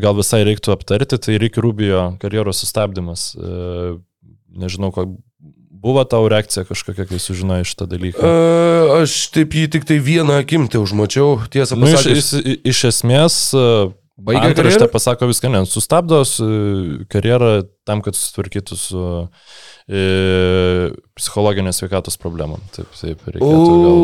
gal 0.00 0.16
visai 0.16 0.44
reiktų 0.48 0.72
aptarti, 0.72 1.18
tai 1.20 1.36
Ricky 1.42 1.60
Rubio 1.64 2.06
karjeros 2.22 2.62
sustabdymas. 2.64 3.32
E, 3.36 3.96
nežinau, 4.64 4.94
ko 4.94 5.10
Buvo 5.78 6.02
tau 6.02 6.24
reakcija 6.26 6.64
kažkokia, 6.66 7.04
kai 7.06 7.20
sužinojai 7.22 7.66
šitą 7.68 7.86
dalyką? 7.86 8.18
Uh, 8.18 8.96
aš 9.04 9.12
taip 9.30 9.52
jį 9.54 9.68
tik 9.76 9.84
tai 9.86 10.00
vieną 10.02 10.40
akimtį 10.42 10.80
užmačiau, 10.82 11.36
tiesą 11.54 11.78
pasakius. 11.78 12.32
Nu, 12.34 12.40
iš, 12.42 12.56
iš, 12.56 12.56
iš 12.72 12.80
esmės, 12.88 13.36
Baigia 14.18 14.54
karjerą. 14.54 14.88
pasako 14.90 15.28
viską, 15.30 15.50
ne, 15.52 15.60
sustabdo 15.66 16.24
karjerą 17.12 17.50
tam, 17.86 18.02
kad 18.02 18.16
susitvarkytų 18.18 18.78
su 18.78 19.02
e, 19.86 20.00
psichologinės 21.18 21.78
sveikatos 21.78 22.18
problemom. 22.18 22.64
Taip, 22.74 22.90
taip 22.98 23.22
reikėtų 23.28 23.76
gal 23.84 24.00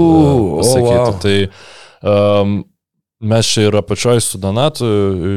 pasakyti. 0.60 0.92
Oh, 0.92 1.00
wow. 1.00 1.18
Tai 1.24 1.36
um, 2.14 2.54
mes 3.34 3.50
čia 3.56 3.66
ir 3.66 3.78
apačioj 3.80 4.22
su 4.22 4.38
Donatu 4.38 4.86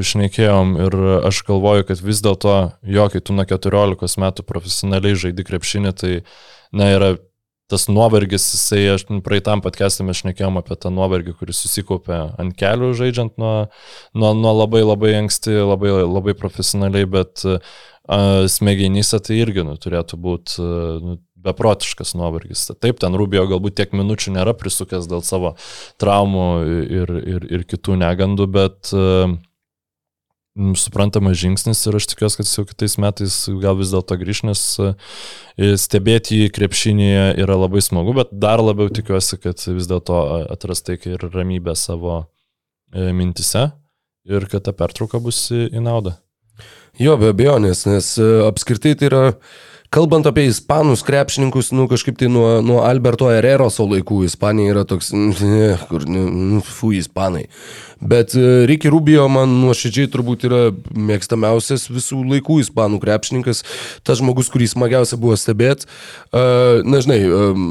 šnekėjom 0.05 0.75
ir 0.85 0.99
aš 1.31 1.41
galvoju, 1.47 1.87
kad 1.89 2.03
vis 2.05 2.21
dėlto, 2.25 2.57
jo, 2.85 3.07
kai 3.13 3.23
tu 3.23 3.33
nuo 3.33 3.47
14 3.49 4.21
metų 4.21 4.45
profesionaliai 4.45 5.17
žaidi 5.17 5.47
krepšinį, 5.47 5.95
tai 5.97 6.13
na, 6.69 6.91
yra 6.93 7.15
tas 7.71 7.87
nuovargis, 7.91 8.45
jisai, 8.55 8.81
aš 8.93 9.05
praeitam 9.25 9.61
podcast'ame 9.63 10.15
šnekėjom 10.15 10.59
apie 10.61 10.77
tą 10.79 10.91
nuovargį, 10.93 11.35
kuris 11.39 11.59
susikaupė 11.65 12.19
ant 12.39 12.55
kelių 12.57 12.93
žaidžiant 12.97 13.35
nuo, 13.41 13.53
nuo, 14.15 14.33
nuo 14.37 14.53
labai 14.55 14.83
labai 14.85 15.13
anksti, 15.21 15.57
labai, 15.67 15.91
labai 16.07 16.35
profesionaliai, 16.39 17.09
bet 17.17 17.43
uh, 17.47 17.59
smegenyse 18.47 19.19
tai 19.23 19.41
irgi 19.43 19.67
nu, 19.67 19.75
turėtų 19.83 20.19
būti 20.23 20.67
nu, 21.03 21.17
beprotiškas 21.47 22.15
nuovargis. 22.17 22.65
Taip, 22.79 23.01
ten 23.03 23.15
Rubio 23.19 23.45
galbūt 23.47 23.77
tiek 23.79 23.93
minučių 23.95 24.37
nėra 24.39 24.55
prisukęs 24.57 25.07
dėl 25.11 25.23
savo 25.27 25.53
traumų 26.01 26.47
ir, 26.87 27.13
ir, 27.35 27.51
ir 27.59 27.67
kitų 27.67 27.99
negandų, 27.99 28.47
bet 28.57 28.95
uh, 28.95 29.35
suprantamas 30.77 31.37
žingsnis 31.37 31.83
ir 31.87 31.97
aš 31.99 32.07
tikiuosi, 32.11 32.39
kad 32.39 32.49
jau 32.49 32.65
kitais 32.67 32.97
metais 33.01 33.35
gal 33.61 33.77
vis 33.79 33.91
dėlto 33.93 34.17
grįž, 34.19 34.43
nes 34.49 34.63
e, 34.81 34.91
stebėti 35.79 36.41
jį 36.41 36.51
krepšinėje 36.55 37.25
yra 37.43 37.57
labai 37.59 37.83
smagu, 37.85 38.15
bet 38.17 38.33
dar 38.33 38.63
labiau 38.63 38.91
tikiuosi, 38.93 39.39
kad 39.43 39.61
vis 39.69 39.89
dėlto 39.89 40.21
atras 40.53 40.83
tai 40.85 40.97
ir 40.97 41.27
ramybę 41.29 41.77
savo 41.77 42.19
e, 42.23 43.11
mintise 43.13 43.69
ir 44.27 44.49
kad 44.51 44.65
ta 44.65 44.75
pertrauka 44.75 45.21
bus 45.23 45.47
į 45.53 45.81
naudą. 45.83 46.17
Jo, 46.97 47.13
be 47.21 47.29
abejonės, 47.29 47.85
nes 47.85 48.13
e, 48.17 48.29
apskritai 48.47 48.97
tai 48.97 49.11
yra 49.11 49.25
Kalbant 49.87 50.25
apie 50.27 50.49
ispanus 50.49 50.99
krepšininkus, 51.07 51.69
nu 51.71 51.85
kažkaip 51.87 52.17
tai 52.19 52.27
nuo, 52.27 52.59
nuo 52.59 52.81
Alberto 52.83 53.29
Herreroso 53.31 53.85
laikų 53.87 54.25
Ispanija 54.27 54.73
yra 54.73 54.83
toks, 54.87 55.13
ne, 55.15 55.69
kur, 55.89 56.03
nu, 56.11 56.59
fu, 56.59 56.91
ispanai. 56.97 57.45
Bet 58.01 58.35
e, 58.35 58.65
Ricky 58.69 58.91
Rubio 58.93 59.25
man 59.31 59.49
nuoširdžiai 59.63 60.09
turbūt 60.13 60.45
yra 60.47 60.61
mėgstamiausias 60.93 61.87
visų 61.89 62.21
laikų 62.33 62.59
ispanų 62.63 62.99
krepšininkas, 63.01 63.63
tas 64.05 64.21
žmogus, 64.21 64.51
kurį 64.53 64.69
smagiausia 64.71 65.17
buvo 65.19 65.37
stebėti. 65.39 65.87
Uh, 66.27 66.83
na, 66.85 66.99
žinai, 67.01 67.17
um, 67.31 67.63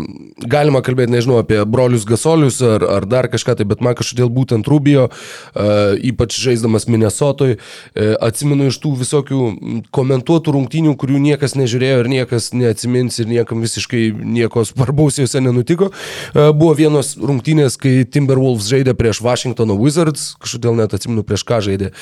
galima 0.50 0.80
kalbėti, 0.84 1.12
nežinau, 1.12 1.38
apie 1.42 1.58
brolius 1.68 2.06
Gasolius 2.08 2.58
ar, 2.64 2.84
ar 2.96 3.06
dar 3.08 3.28
kažką 3.30 3.56
tai, 3.58 3.66
bet 3.68 3.82
man 3.84 3.96
kažkodėl 3.98 4.30
būtent 4.32 4.68
Rubio, 4.70 5.08
ypač 5.54 6.36
žaisdamas 6.40 6.86
Minnesotoj, 6.90 7.56
atsimenu 8.24 8.68
iš 8.70 8.78
tų 8.82 8.92
visokių 9.02 9.40
komentuotų 9.94 10.54
rungtynių, 10.56 10.94
kurių 10.98 11.20
niekas 11.22 11.56
nežiūrėjo 11.58 12.02
ir 12.02 12.10
niekas 12.12 12.50
neatsimins 12.56 13.20
ir 13.22 13.30
niekam 13.30 13.62
visiškai 13.64 14.08
nieko 14.16 14.64
svarbaus 14.68 15.20
juose 15.20 15.42
nenutiko. 15.44 15.90
Buvo 16.34 16.72
vienos 16.78 17.14
rungtynės, 17.20 17.78
kai 17.80 17.98
Timberwolves 18.08 18.70
žaidė 18.72 18.96
prieš 18.98 19.22
Washingtono 19.24 19.76
Wizards 19.80 20.15
Wizards, 20.16 20.36
kažkodėl 20.40 20.76
net 20.80 20.94
atsimenu 20.94 21.24
prieš 21.26 21.44
ką 21.46 21.60
žaidė, 21.64 21.92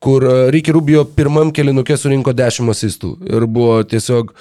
kur 0.00 0.22
e, 0.24 0.50
Ricky 0.52 0.72
Rubio 0.72 1.04
pirmam 1.04 1.52
kelinukė 1.52 1.96
surinko 1.96 2.32
10 2.32 2.70
asistų 2.70 3.16
ir 3.26 3.46
buvo 3.46 3.82
tiesiog 3.84 4.32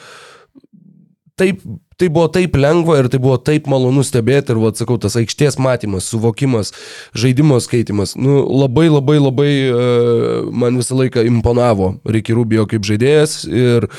taip, 1.40 1.62
tai 1.98 2.10
buvo 2.10 2.28
taip 2.28 2.56
lengva 2.56 3.00
ir 3.00 3.10
tai 3.10 3.20
buvo 3.22 3.38
taip 3.38 3.68
malonu 3.68 4.04
stebėti 4.04 4.54
ir, 4.54 4.60
vad 4.62 4.78
sakau, 4.78 5.00
tas 5.02 5.16
aikštės 5.18 5.58
matymas, 5.62 6.10
suvokimas, 6.12 6.74
žaidimo 7.16 7.60
skaitimas, 7.62 8.16
nu, 8.16 8.44
labai 8.62 8.90
labai 8.92 9.18
labai 9.22 9.52
uh, 9.72 10.52
man 10.52 10.78
visą 10.78 11.00
laiką 11.00 11.26
imponavo 11.30 11.96
Ricky 12.06 12.36
Rubio 12.38 12.68
kaip 12.70 12.86
žaidėjas 12.86 13.46
ir 13.48 13.90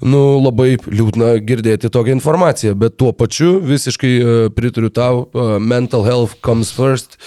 nu, 0.00 0.20
labai 0.40 0.74
liūdna 0.80 1.34
girdėti 1.44 1.90
tokią 1.92 2.16
informaciją, 2.16 2.74
bet 2.78 2.96
tuo 3.00 3.12
pačiu 3.16 3.58
visiškai 3.64 4.12
uh, 4.20 4.38
pritariu 4.54 4.90
tau, 4.94 5.26
uh, 5.32 5.56
mental 5.60 6.04
health 6.06 6.38
comes 6.44 6.72
first. 6.74 7.18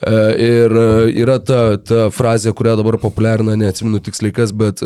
Uh, 0.00 0.30
ir 0.40 0.72
yra 1.20 1.38
ta, 1.42 1.76
ta 1.76 2.08
frazė, 2.14 2.52
kurią 2.56 2.76
dabar 2.80 2.96
populiarina, 3.02 3.56
neatsimenu 3.58 4.00
tiksliai 4.04 4.32
kas, 4.34 4.52
bet 4.56 4.80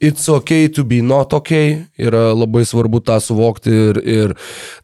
it's 0.00 0.28
okay 0.32 0.68
to 0.68 0.84
be 0.86 1.00
not 1.04 1.34
okay, 1.36 1.84
yra 2.00 2.30
labai 2.36 2.62
svarbu 2.68 3.02
tą 3.04 3.18
suvokti 3.22 3.72
ir, 3.90 4.00
ir 4.00 4.34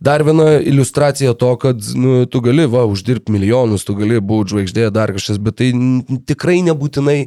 dar 0.04 0.24
viena 0.26 0.56
iliustracija 0.58 1.34
to, 1.38 1.52
kad 1.62 1.80
nu, 1.96 2.18
tu 2.30 2.42
gali, 2.44 2.66
va, 2.70 2.84
uždirbti 2.90 3.32
milijonus, 3.32 3.86
tu 3.86 3.96
gali 3.98 4.20
būti 4.20 4.54
žvaigždė, 4.54 4.88
dar 4.94 5.14
kažkas, 5.16 5.40
bet 5.42 5.58
tai 5.60 5.70
tikrai 6.28 6.58
nebūtinai 6.66 7.18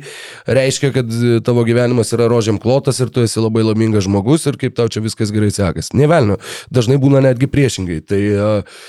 reiškia, 0.60 0.92
kad 0.96 1.18
tavo 1.46 1.66
gyvenimas 1.68 2.14
yra 2.16 2.30
rožiam 2.32 2.60
klotas 2.62 3.02
ir 3.02 3.12
tu 3.14 3.24
esi 3.26 3.42
labai 3.42 3.66
laimingas 3.66 4.08
žmogus 4.08 4.49
ir 4.52 4.60
kaip 4.62 4.78
tau 4.78 4.90
čia 4.92 5.04
viskas 5.06 5.34
gerai 5.36 5.52
sekasi. 5.54 5.96
Nevelnio, 6.00 6.40
dažnai 6.74 7.00
būna 7.02 7.22
netgi 7.26 7.50
priešingai. 7.52 8.02
Tai 8.10 8.22
uh, 8.34 8.82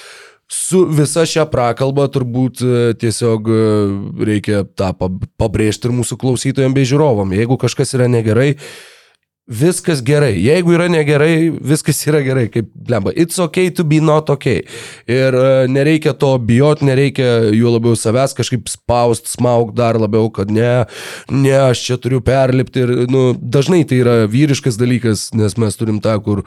su 0.51 0.83
visa 0.91 1.23
šią 1.27 1.47
prakalbą 1.51 2.09
turbūt 2.11 2.63
e, 2.65 2.71
tiesiog 2.99 3.51
e, 3.55 3.59
reikia 4.27 4.65
tą 4.67 4.91
pab- 4.99 5.29
pabrėžti 5.39 5.87
ir 5.87 5.95
mūsų 5.95 6.19
klausytojams 6.19 6.75
bei 6.75 6.89
žiūrovam. 6.91 7.31
Jeigu 7.37 7.59
kažkas 7.61 7.95
yra 7.95 8.09
negerai, 8.11 8.57
viskas 9.51 10.03
gerai. 10.07 10.37
Jeigu 10.39 10.75
yra 10.77 10.87
negerai, 10.91 11.51
viskas 11.51 11.99
yra 12.09 12.21
gerai. 12.25 12.47
Kaip 12.53 12.71
lemba, 12.91 13.13
it's 13.19 13.39
okay 13.43 13.71
to 13.75 13.85
be 13.85 13.99
not 14.01 14.31
okay. 14.31 14.63
Ir 15.11 15.35
e, 15.35 15.67
nereikia 15.71 16.15
to 16.19 16.31
bijot, 16.39 16.85
nereikia 16.87 17.51
juo 17.55 17.75
labiau 17.75 17.97
savęs 17.99 18.37
kažkaip 18.39 18.71
spaust, 18.71 19.27
smaug 19.33 19.75
dar 19.77 19.99
labiau, 20.01 20.31
kad 20.35 20.53
ne, 20.55 20.85
ne, 21.33 21.57
aš 21.71 21.83
čia 21.89 21.99
turiu 22.01 22.23
perlipti. 22.25 22.85
Ir 22.87 23.11
nu, 23.11 23.25
dažnai 23.35 23.83
tai 23.91 24.01
yra 24.05 24.17
vyriškas 24.31 24.79
dalykas, 24.81 25.27
nes 25.37 25.59
mes 25.61 25.81
turim 25.81 25.99
tą, 26.05 26.15
kur 26.25 26.45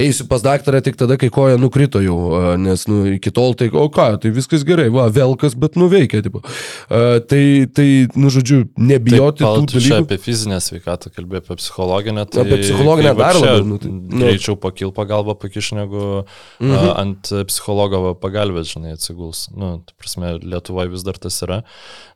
eisiu 0.00 0.26
pas 0.30 0.44
daktarą 0.44 0.80
tik 0.84 0.96
tada, 1.00 1.18
kai 1.20 1.30
koja 1.32 1.60
nukrito 1.60 2.00
jau, 2.04 2.18
e, 2.40 2.56
nes 2.64 2.86
nu, 2.90 3.02
iki 3.18 3.34
tol 3.34 3.54
tai, 3.58 3.68
o 3.72 3.86
ką, 3.92 4.08
tai 4.24 4.32
viskas 4.34 4.64
gerai, 4.66 4.88
va, 4.94 5.08
velkas, 5.12 5.54
bet 5.58 5.76
nuveikia. 5.78 6.24
Tipo. 6.26 6.40
E, 6.88 7.04
Tai, 7.26 7.66
tai, 7.74 8.06
nu, 8.14 8.28
žodžiu, 8.30 8.60
nebijoti 8.78 9.42
Taip, 9.42 9.56
tų 9.58 9.70
tu 9.70 9.80
čia 9.80 9.96
dalykų. 9.96 10.06
apie 10.06 10.18
fizinę 10.22 10.58
sveikatą 10.62 11.10
kalbėjai, 11.14 11.42
apie 11.42 11.56
psichologinę. 11.58 12.24
Tai 12.30 12.45
Apie 12.46 12.62
psichologinę 12.62 13.10
tai 13.10 13.18
va 13.18 13.26
dar 13.26 13.40
labiau, 13.42 13.66
nu, 13.66 13.78
tai- 13.82 13.92
nu. 13.92 14.22
Greičiau 14.22 14.56
pakil 14.62 14.94
pagalbą 14.96 15.36
pakiš 15.42 15.74
negu 15.76 16.02
mhm. 16.22 16.72
a, 16.72 16.96
ant 17.02 17.34
psichologo 17.50 18.14
pagalbės, 18.22 18.72
žinai, 18.72 18.96
atsiguls. 18.96 19.46
Nu, 19.52 19.76
tai 19.84 19.98
prasme, 20.00 20.36
Lietuvoje 20.42 20.94
vis 20.94 21.06
dar 21.06 21.20
tas 21.20 21.38
yra. 21.44 21.62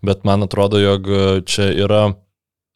Bet 0.07 0.25
man 0.29 0.47
atrodo, 0.47 0.81
jog 0.81 1.11
čia 1.51 1.69
yra 1.75 2.09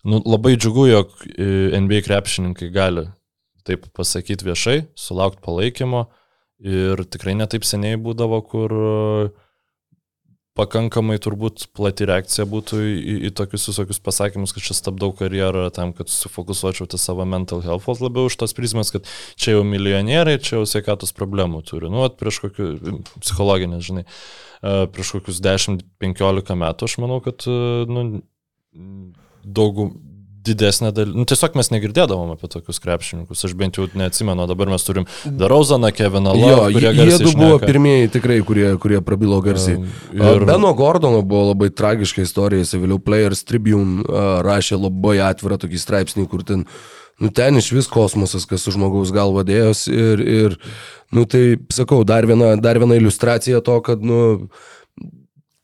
nu, 0.05 0.21
labai 0.27 0.57
džiugu, 0.57 0.87
jog 0.91 1.15
e, 1.39 1.47
NBA 1.81 2.05
krepšininkai 2.05 2.69
gali 2.75 3.07
taip 3.65 3.87
pasakyti 3.97 4.45
viešai, 4.45 4.79
sulaukti 4.99 5.43
palaikymo. 5.45 6.05
Ir 6.65 7.01
tikrai 7.11 7.35
netaip 7.37 7.65
seniai 7.67 7.97
būdavo, 8.01 8.39
kur 8.49 8.73
e, 8.73 9.31
pakankamai 10.59 11.17
turbūt 11.23 11.67
plati 11.75 12.07
reakcija 12.07 12.47
būtų 12.47 12.79
į, 12.79 12.93
į, 12.95 13.15
į 13.29 13.31
tokius 13.39 13.67
visokius 13.73 13.99
pasakymus, 14.05 14.55
kad 14.55 14.67
čia 14.67 14.77
stabdau 14.79 15.11
karjerą 15.17 15.67
tam, 15.75 15.91
kad 15.97 16.11
sufokusuočiau 16.13 16.87
tą 16.91 17.01
savo 17.01 17.27
mental 17.27 17.65
health, 17.65 17.89
labiau 17.99 18.31
už 18.31 18.39
tos 18.39 18.55
prizmės, 18.55 18.93
kad 18.95 19.09
čia 19.35 19.57
jau 19.57 19.65
milijonieriai, 19.67 20.39
čia 20.39 20.61
jau 20.61 20.69
sveikatos 20.71 21.15
problemų 21.17 21.65
turi. 21.67 21.91
Nu, 21.91 22.05
at 22.07 22.21
prieš 22.21 22.45
kokių 22.45 22.69
psichologinės, 23.19 23.83
žinai, 23.89 24.07
e, 24.07 24.77
prieš 24.95 25.17
kokius 25.17 25.43
10-15 25.43 26.59
metų 26.63 26.91
aš 26.91 26.99
manau, 27.03 27.19
kad 27.25 27.49
e, 27.51 27.59
nu, 27.91 28.07
daugų 29.45 29.91
didesnė 30.45 30.91
dalis. 30.95 31.15
Nu, 31.17 31.25
tiesiog 31.29 31.55
mes 31.59 31.71
negirdėdavom 31.73 32.33
apie 32.35 32.51
tokius 32.53 32.81
krepšininkus. 32.85 33.45
Aš 33.49 33.55
bent 33.59 33.79
jau 33.81 33.87
neatsimenu, 33.97 34.47
dabar 34.51 34.71
mes 34.73 34.85
turim 34.87 35.07
Darauzaną, 35.25 35.91
Keviną 35.97 36.35
kurie 36.75 36.91
jie 36.91 36.93
garsiai 36.99 37.27
du 37.27 37.33
buvo 37.41 37.59
pirmieji 37.63 38.11
tikrai, 38.19 38.41
kurie, 38.47 38.67
kurie 38.83 39.01
prabilo 39.05 39.41
garsiai. 39.45 39.79
Ir- 40.13 40.23
Ir... 40.25 40.45
Beno 40.49 40.73
Gordono 40.77 41.23
buvo 41.23 41.51
labai 41.53 41.71
tragiška 41.75 42.25
istorija, 42.25 42.65
jis 42.65 42.75
vėliau 42.77 43.01
Players 43.03 43.45
Tribune 43.49 44.05
rašė 44.45 44.79
labai 44.81 45.19
atvirą 45.31 45.59
tokį 45.63 45.81
straipsnį, 45.81 46.27
kur 46.31 46.45
ten, 46.47 46.65
nu 47.23 47.31
ten 47.35 47.61
iš 47.61 47.73
vis 47.77 47.89
kosmosas, 47.91 48.47
kas 48.51 48.65
su 48.67 48.75
žmogaus 48.75 49.13
galva 49.15 49.45
dėjos 49.47 49.87
ir, 49.93 50.21
ir 50.21 50.57
nu 51.15 51.25
tai, 51.31 51.45
sakau, 51.73 52.03
dar 52.05 52.27
viena, 52.27 52.55
dar 52.61 52.81
viena 52.83 52.97
iliustracija 52.99 53.61
to, 53.65 53.79
kad, 53.87 54.03
nu, 54.03 54.49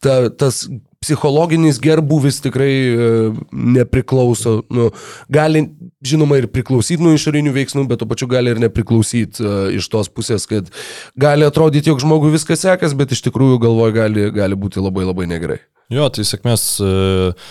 ta, 0.04 0.28
tas 0.30 0.64
psichologinis 1.00 1.78
gerbuvis 1.80 2.40
tikrai 2.44 2.72
e, 2.72 3.04
nepriklauso, 3.50 4.60
nu, 4.68 4.90
gali, 5.32 5.64
žinoma, 6.04 6.36
ir 6.36 6.48
priklausyti 6.52 7.00
nuo 7.00 7.14
išorinių 7.16 7.54
veiksmų, 7.56 7.86
bet 7.88 8.02
tuo 8.02 8.08
pačiu 8.10 8.28
gali 8.28 8.52
ir 8.52 8.60
nepriklausyti 8.60 9.40
e, 9.40 9.54
iš 9.80 9.88
tos 9.92 10.12
pusės, 10.12 10.44
kad 10.50 10.68
gali 11.16 11.48
atrodyti, 11.48 11.88
jog 11.88 12.04
žmogui 12.04 12.34
viskas 12.36 12.66
sekas, 12.66 12.92
bet 12.98 13.16
iš 13.16 13.24
tikrųjų 13.30 13.62
galvoje 13.64 13.96
gali, 13.96 14.28
gali 14.36 14.60
būti 14.60 14.84
labai 14.84 15.08
labai 15.08 15.28
negerai. 15.30 15.62
Jo, 15.90 16.04
tai 16.14 16.22
sėkmės 16.22 16.64
uh, 16.84 17.48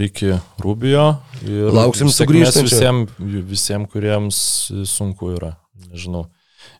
Riki 0.00 0.30
Rubio. 0.64 1.10
Ir 1.44 1.74
Lauksim 1.76 2.08
sugrįžtančio. 2.08 2.70
visiems, 2.72 3.18
visiems, 3.50 3.90
kuriems 3.92 4.38
sunku 4.88 5.34
yra. 5.34 5.58
Nežinau. 5.90 6.30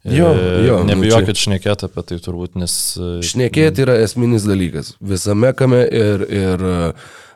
Jo, 0.05 0.31
E, 0.33 0.67
jo, 0.67 0.79
nu 0.81 0.89
Nebijokit 0.95 1.37
šnekėti 1.37 1.85
apie 1.91 2.03
tai 2.09 2.17
turbūt, 2.25 2.55
nes... 2.57 2.73
e, 2.97 3.19
Šnekėti 3.27 3.83
yra 3.85 3.99
esminis 4.01 4.47
dalykas 4.49 4.95
visame 5.05 5.51
kame 5.53 5.83
ir, 5.85 6.23
ir 6.33 6.65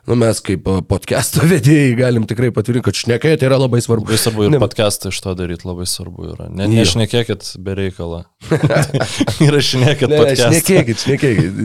nu, 0.09 0.15
mes 0.17 0.39
kaip 0.45 0.65
podcast'o 0.89 1.45
vedėjai 1.51 1.91
galim 1.99 2.25
tikrai 2.29 2.49
patvirtinti, 2.55 2.85
kad 2.87 2.97
šnekėti 2.97 3.45
yra 3.45 3.59
labai 3.61 3.83
svarbu. 3.85 4.07
Labai 4.09 4.17
svarbu 4.23 4.47
ir 4.47 4.53
Ne- 4.55 4.61
podcastą 4.63 5.13
iš 5.13 5.21
to 5.21 5.35
daryti, 5.37 5.67
labai 5.69 5.85
svarbu 5.89 6.31
yra. 6.33 6.47
Ne, 6.49 6.65
Jo. 6.65 6.79
nešnekėkit 6.81 7.51
be 7.61 7.77
reikalo. 7.77 8.23
Įrašinėkit 9.45 10.09
Ne, 10.09 10.19
podcastą. 10.23 10.49
šnekėkit, 10.57 11.05
šnekėkit. 11.05 11.63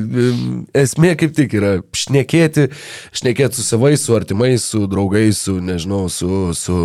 Esmė 0.84 1.14
kaip 1.20 1.34
tik 1.36 1.57
yra 1.61 1.72
šnekėti, 1.96 2.68
šnekėti 3.16 3.57
su 3.61 3.64
savais, 3.66 4.05
su 4.05 4.16
artimais, 4.16 4.64
su 4.72 4.84
draugais, 4.90 5.40
su, 5.48 5.57
nežinau, 5.64 6.07
su, 6.12 6.51
su, 6.57 6.78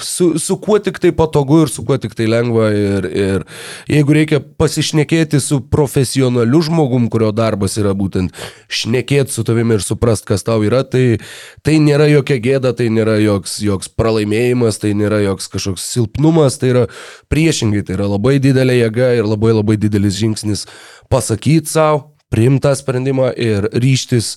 su, 0.00 0.38
su 0.38 0.56
kuo 0.60 0.78
tik 0.78 0.98
tai 0.98 1.12
patogu 1.16 1.60
ir 1.64 1.70
su 1.72 1.84
kuo 1.84 1.96
tik 2.00 2.14
tai 2.16 2.26
lengva. 2.30 2.70
Ir, 2.74 3.06
ir 3.06 3.44
jeigu 3.90 4.16
reikia 4.16 4.40
pasišnekėti 4.40 5.40
su 5.42 5.60
profesionaliu 5.72 6.62
žmogum, 6.64 7.08
kurio 7.12 7.30
darbas 7.36 7.76
yra 7.80 7.92
būtent 7.96 8.34
šnekėti 8.72 9.34
su 9.34 9.44
tavimi 9.46 9.76
ir 9.78 9.84
suprast, 9.84 10.26
kas 10.28 10.46
tau 10.46 10.64
yra, 10.66 10.82
tai, 10.88 11.20
tai 11.66 11.78
nėra 11.82 12.08
jokia 12.10 12.40
gėda, 12.42 12.74
tai 12.76 12.90
nėra 12.92 13.18
joks, 13.22 13.58
joks 13.64 13.90
pralaimėjimas, 13.96 14.80
tai 14.82 14.94
nėra 14.98 15.22
joks 15.24 15.50
kažkoks 15.52 15.88
silpnumas, 15.94 16.60
tai 16.60 16.72
yra 16.74 16.86
priešingai, 17.32 17.84
tai 17.86 17.98
yra 17.98 18.08
labai 18.10 18.38
didelė 18.42 18.80
jėga 18.84 19.12
ir 19.20 19.28
labai 19.28 19.54
labai 19.56 19.78
didelis 19.80 20.18
žingsnis 20.20 20.66
pasakyti 21.12 21.70
savo, 21.70 22.10
priimti 22.30 22.64
tą 22.68 22.76
sprendimą 22.78 23.32
ir 23.34 23.66
ryštis 23.74 24.36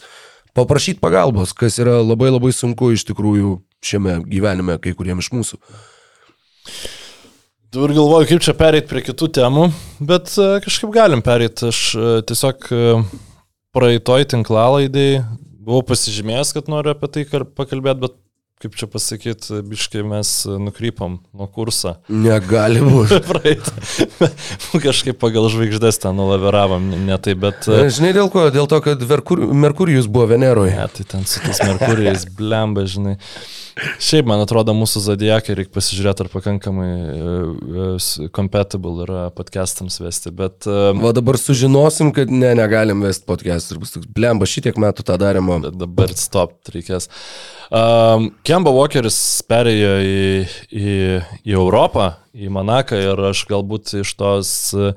paprašyti 0.58 1.02
pagalbos, 1.02 1.54
kas 1.58 1.80
yra 1.82 2.00
labai 2.02 2.32
labai 2.34 2.54
sunku 2.54 2.92
iš 2.94 3.06
tikrųjų 3.10 3.60
šiame 3.86 4.20
gyvenime 4.30 4.80
kai 4.82 4.96
kuriems 4.98 5.28
iš 5.28 5.34
mūsų. 5.36 5.62
Dabar 7.74 7.90
galvoju, 7.90 8.28
kaip 8.30 8.44
čia 8.46 8.54
pereiti 8.54 8.86
prie 8.92 9.02
kitų 9.02 9.32
temų, 9.34 9.64
bet 10.06 10.30
e, 10.38 10.50
kažkaip 10.62 10.92
galim 10.94 11.24
pereiti. 11.26 11.72
Aš 11.72 11.80
e, 11.98 12.10
tiesiog 12.30 12.68
e, 12.70 12.82
praeitoj 13.74 14.28
tinklalaidai 14.30 15.24
buvau 15.64 15.82
pasižymėjęs, 15.90 16.52
kad 16.54 16.70
noriu 16.70 16.94
apie 16.94 17.10
tai 17.10 17.24
pakalbėti, 17.58 18.04
bet 18.04 18.20
kaip 18.62 18.78
čia 18.80 18.88
pasakyti, 18.88 19.64
biškai 19.68 20.04
mes 20.08 20.30
nukrypom 20.48 21.18
nuo 21.34 21.48
kurso. 21.52 21.96
Negali 22.14 22.84
būti. 22.84 23.18
Praeitą. 23.32 23.74
Kažkaip 24.86 25.18
pagal 25.20 25.50
žvaigždės 25.52 26.00
ten 26.06 26.16
nulaviravom, 26.20 26.94
ne, 27.10 27.18
tai, 27.26 27.34
bet... 27.40 27.66
Žinai 27.68 28.14
dėl 28.16 28.30
ko? 28.32 28.46
Dėl 28.54 28.70
to, 28.70 28.80
kad 28.86 29.02
Merkur, 29.10 29.44
Merkurijus 29.66 30.08
buvo 30.08 30.30
Veneroje. 30.32 30.78
Ne, 30.78 30.88
tai 30.94 31.10
ten 31.10 31.26
su 31.26 31.42
tais 31.44 31.60
Merkurijais 31.66 32.30
blemba, 32.38 32.86
žinai. 32.86 33.18
Šiaip, 33.74 34.28
man 34.30 34.42
atrodo, 34.44 34.76
mūsų 34.78 35.02
zodiakai 35.02 35.56
reikia 35.58 35.74
pasižiūrėti, 35.74 36.26
ar 36.26 36.30
pakankamai 36.30 36.90
uh, 36.94 38.12
compatible 38.36 39.02
yra 39.08 39.24
podcastams 39.34 39.98
vesti, 40.04 40.30
bet 40.36 40.68
uh, 40.70 40.92
Va 40.98 41.14
dabar 41.16 41.40
sužinosim, 41.42 42.12
kad 42.14 42.30
ne, 42.30 42.52
negalim 42.60 43.02
vesti 43.06 43.26
podcast 43.30 43.74
ir 43.74 43.82
bus 43.82 43.96
toks, 43.96 44.06
blemba, 44.14 44.46
šitiek 44.50 44.78
metų 44.78 45.08
tą 45.08 45.18
darėmo. 45.22 45.58
dabar 45.74 46.14
stop 46.20 46.74
reikės. 46.74 47.10
Um, 47.74 48.30
Kemba 48.46 48.74
Walkeris 48.76 49.18
perėjo 49.50 49.94
į, 50.06 50.24
į, 50.70 50.96
į 51.42 51.58
Europą, 51.58 52.12
į 52.38 52.54
Monaką 52.54 53.02
ir 53.02 53.26
aš 53.34 53.46
galbūt 53.50 53.96
iš 54.04 54.14
tos 54.20 54.56
uh, 54.78 54.94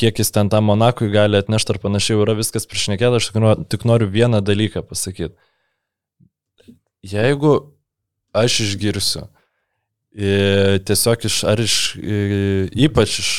kiek 0.00 0.18
jis 0.18 0.32
ten 0.34 0.50
tam 0.50 0.66
Monakui 0.70 1.10
gali 1.12 1.38
atnešti 1.38 1.76
ar 1.76 1.78
panašiai, 1.82 2.18
yra 2.24 2.34
viskas 2.38 2.66
priešnekėta, 2.66 3.20
aš 3.20 3.30
tik 3.30 3.42
noriu, 3.42 3.66
tik 3.70 3.86
noriu 3.86 4.08
vieną 4.10 4.40
dalyką 4.42 4.82
pasakyti. 4.88 5.36
Jeigu 7.06 7.52
aš 8.32 8.60
išgirsiu, 8.66 9.24
e, 10.14 10.78
tiesiog 10.86 11.24
iš, 11.30 11.38
ar 11.48 11.62
iš, 11.62 11.78
ypač 12.88 13.18
iš 13.22 13.32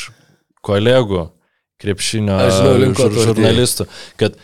kolegų 0.66 1.30
krepšinio 1.82 2.40
žinau, 2.54 2.96
žur- 2.98 3.22
žurnalistų, 3.30 3.88
kad 4.22 4.36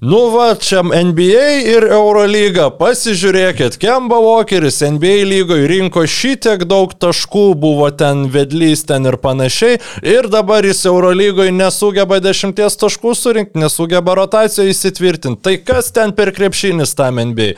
Nu 0.00 0.30
va, 0.32 0.54
čia 0.56 0.80
NBA 0.80 1.48
ir 1.68 1.84
Eurolyga, 1.92 2.70
pasižiūrėkit, 2.78 3.74
Kemba 3.76 4.16
Walkeris 4.24 4.78
NBA 4.80 5.26
lygoje 5.28 5.66
rinko 5.68 6.06
šitiek 6.08 6.64
daug 6.64 6.94
taškų, 6.96 7.42
buvo 7.60 7.90
ten 7.92 8.22
vedlys 8.32 8.86
ten 8.88 9.04
ir 9.04 9.18
panašiai, 9.20 9.76
ir 10.00 10.30
dabar 10.32 10.64
jis 10.64 10.86
Eurolygoje 10.88 11.52
nesugeba 11.52 12.16
dešimties 12.24 12.80
taškų 12.80 13.12
surinkti, 13.12 13.60
nesugeba 13.60 14.16
rotacijoje 14.22 14.72
įsitvirtinti. 14.72 15.42
Tai 15.44 15.54
kas 15.68 15.92
ten 15.92 16.16
per 16.16 16.32
krepšinis 16.32 16.96
tam 16.96 17.20
NBA? 17.20 17.52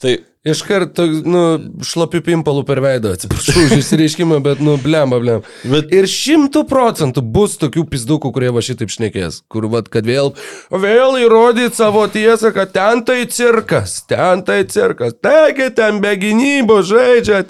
Tai 0.00 0.16
Iš 0.42 0.64
karto, 0.66 1.04
nu, 1.06 1.40
šlapiu 1.86 2.18
pimpalų 2.26 2.64
per 2.66 2.80
veidą, 2.82 3.12
atsiprašau 3.14 3.60
už 3.68 3.76
išsireiškimą, 3.76 4.40
bet, 4.42 4.58
nu, 4.58 4.72
blemba, 4.82 5.20
blem. 5.22 5.44
Bet- 5.70 5.92
Ir 5.94 6.08
šimtų 6.10 6.64
procentų 6.66 7.22
bus 7.22 7.54
tokių 7.60 7.84
pizdukų, 7.92 8.32
kurie 8.34 8.48
va 8.50 8.58
šitaip 8.58 8.90
šnekės, 8.90 9.44
kur, 9.46 9.68
va, 9.70 9.84
kad 9.86 10.02
vėl, 10.02 10.32
vėl 10.74 11.14
įrodyti 11.22 11.78
savo 11.78 12.08
tiesą, 12.10 12.50
kad 12.56 12.72
ten 12.74 13.04
tai 13.06 13.20
cirkas, 13.30 14.00
ten 14.10 14.42
tai 14.42 14.64
cirkas, 14.66 15.14
taigi 15.22 15.70
ten 15.78 16.00
be 16.02 16.16
gynybos 16.18 16.90
žaidžia, 16.90 17.44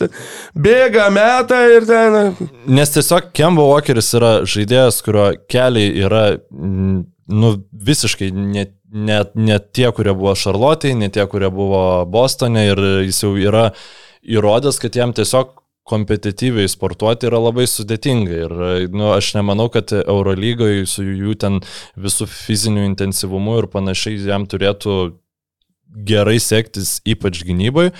bėga 0.52 1.08
metą 1.16 1.62
ir 1.72 1.88
ten. 1.88 2.36
Nes 2.68 2.92
tiesiog 2.92 3.32
Kemba 3.32 3.64
Walkeris 3.72 4.12
yra 4.20 4.34
žaidėjas, 4.44 5.00
kurio 5.00 5.30
keliai 5.48 5.96
yra 6.04 6.26
mm, 6.52 7.06
nu, 7.28 7.54
visiškai 7.72 8.30
ne, 8.34 8.66
ne, 8.90 9.18
ne 9.34 9.58
tie, 9.72 9.88
kurie 9.94 10.14
buvo 10.16 10.34
Šarlotėje, 10.38 10.98
ne 10.98 11.10
tie, 11.12 11.26
kurie 11.30 11.50
buvo 11.52 11.82
Bostone 12.10 12.66
ir 12.70 12.82
jis 13.06 13.22
jau 13.24 13.34
yra 13.38 13.70
įrodęs, 14.22 14.78
kad 14.82 14.96
jam 14.96 15.14
tiesiog 15.16 15.58
kompetityviai 15.88 16.70
sportuoti 16.70 17.26
yra 17.26 17.40
labai 17.42 17.64
sudėtinga. 17.66 18.36
Ir 18.44 18.52
nu, 18.94 19.08
aš 19.16 19.32
nemanau, 19.38 19.66
kad 19.72 19.90
Eurolygoje 20.02 20.86
su 20.86 21.04
jų 21.06 21.34
ten 21.42 21.58
visų 21.98 22.28
fiziniu 22.30 22.86
intensyvumu 22.86 23.58
ir 23.62 23.68
panašiai 23.72 24.20
jam 24.22 24.46
turėtų 24.46 25.00
gerai 25.92 26.38
sektis, 26.40 27.00
ypač 27.08 27.42
gynybai. 27.44 27.90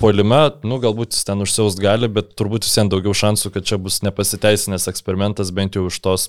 Polime, 0.00 0.40
nu, 0.64 0.78
galbūt 0.82 1.16
jis 1.16 1.26
ten 1.28 1.42
užsiaus 1.44 1.76
gali, 1.80 2.08
bet 2.08 2.32
turbūt 2.38 2.64
vis 2.68 2.78
vien 2.78 2.92
daugiau 2.92 3.16
šansų, 3.16 3.52
kad 3.56 3.66
čia 3.68 3.80
bus 3.82 4.00
nepasiteisinęs 4.06 4.88
eksperimentas 4.92 5.52
bent 5.56 5.76
jau 5.76 5.88
iš 5.90 6.00
tos, 6.04 6.28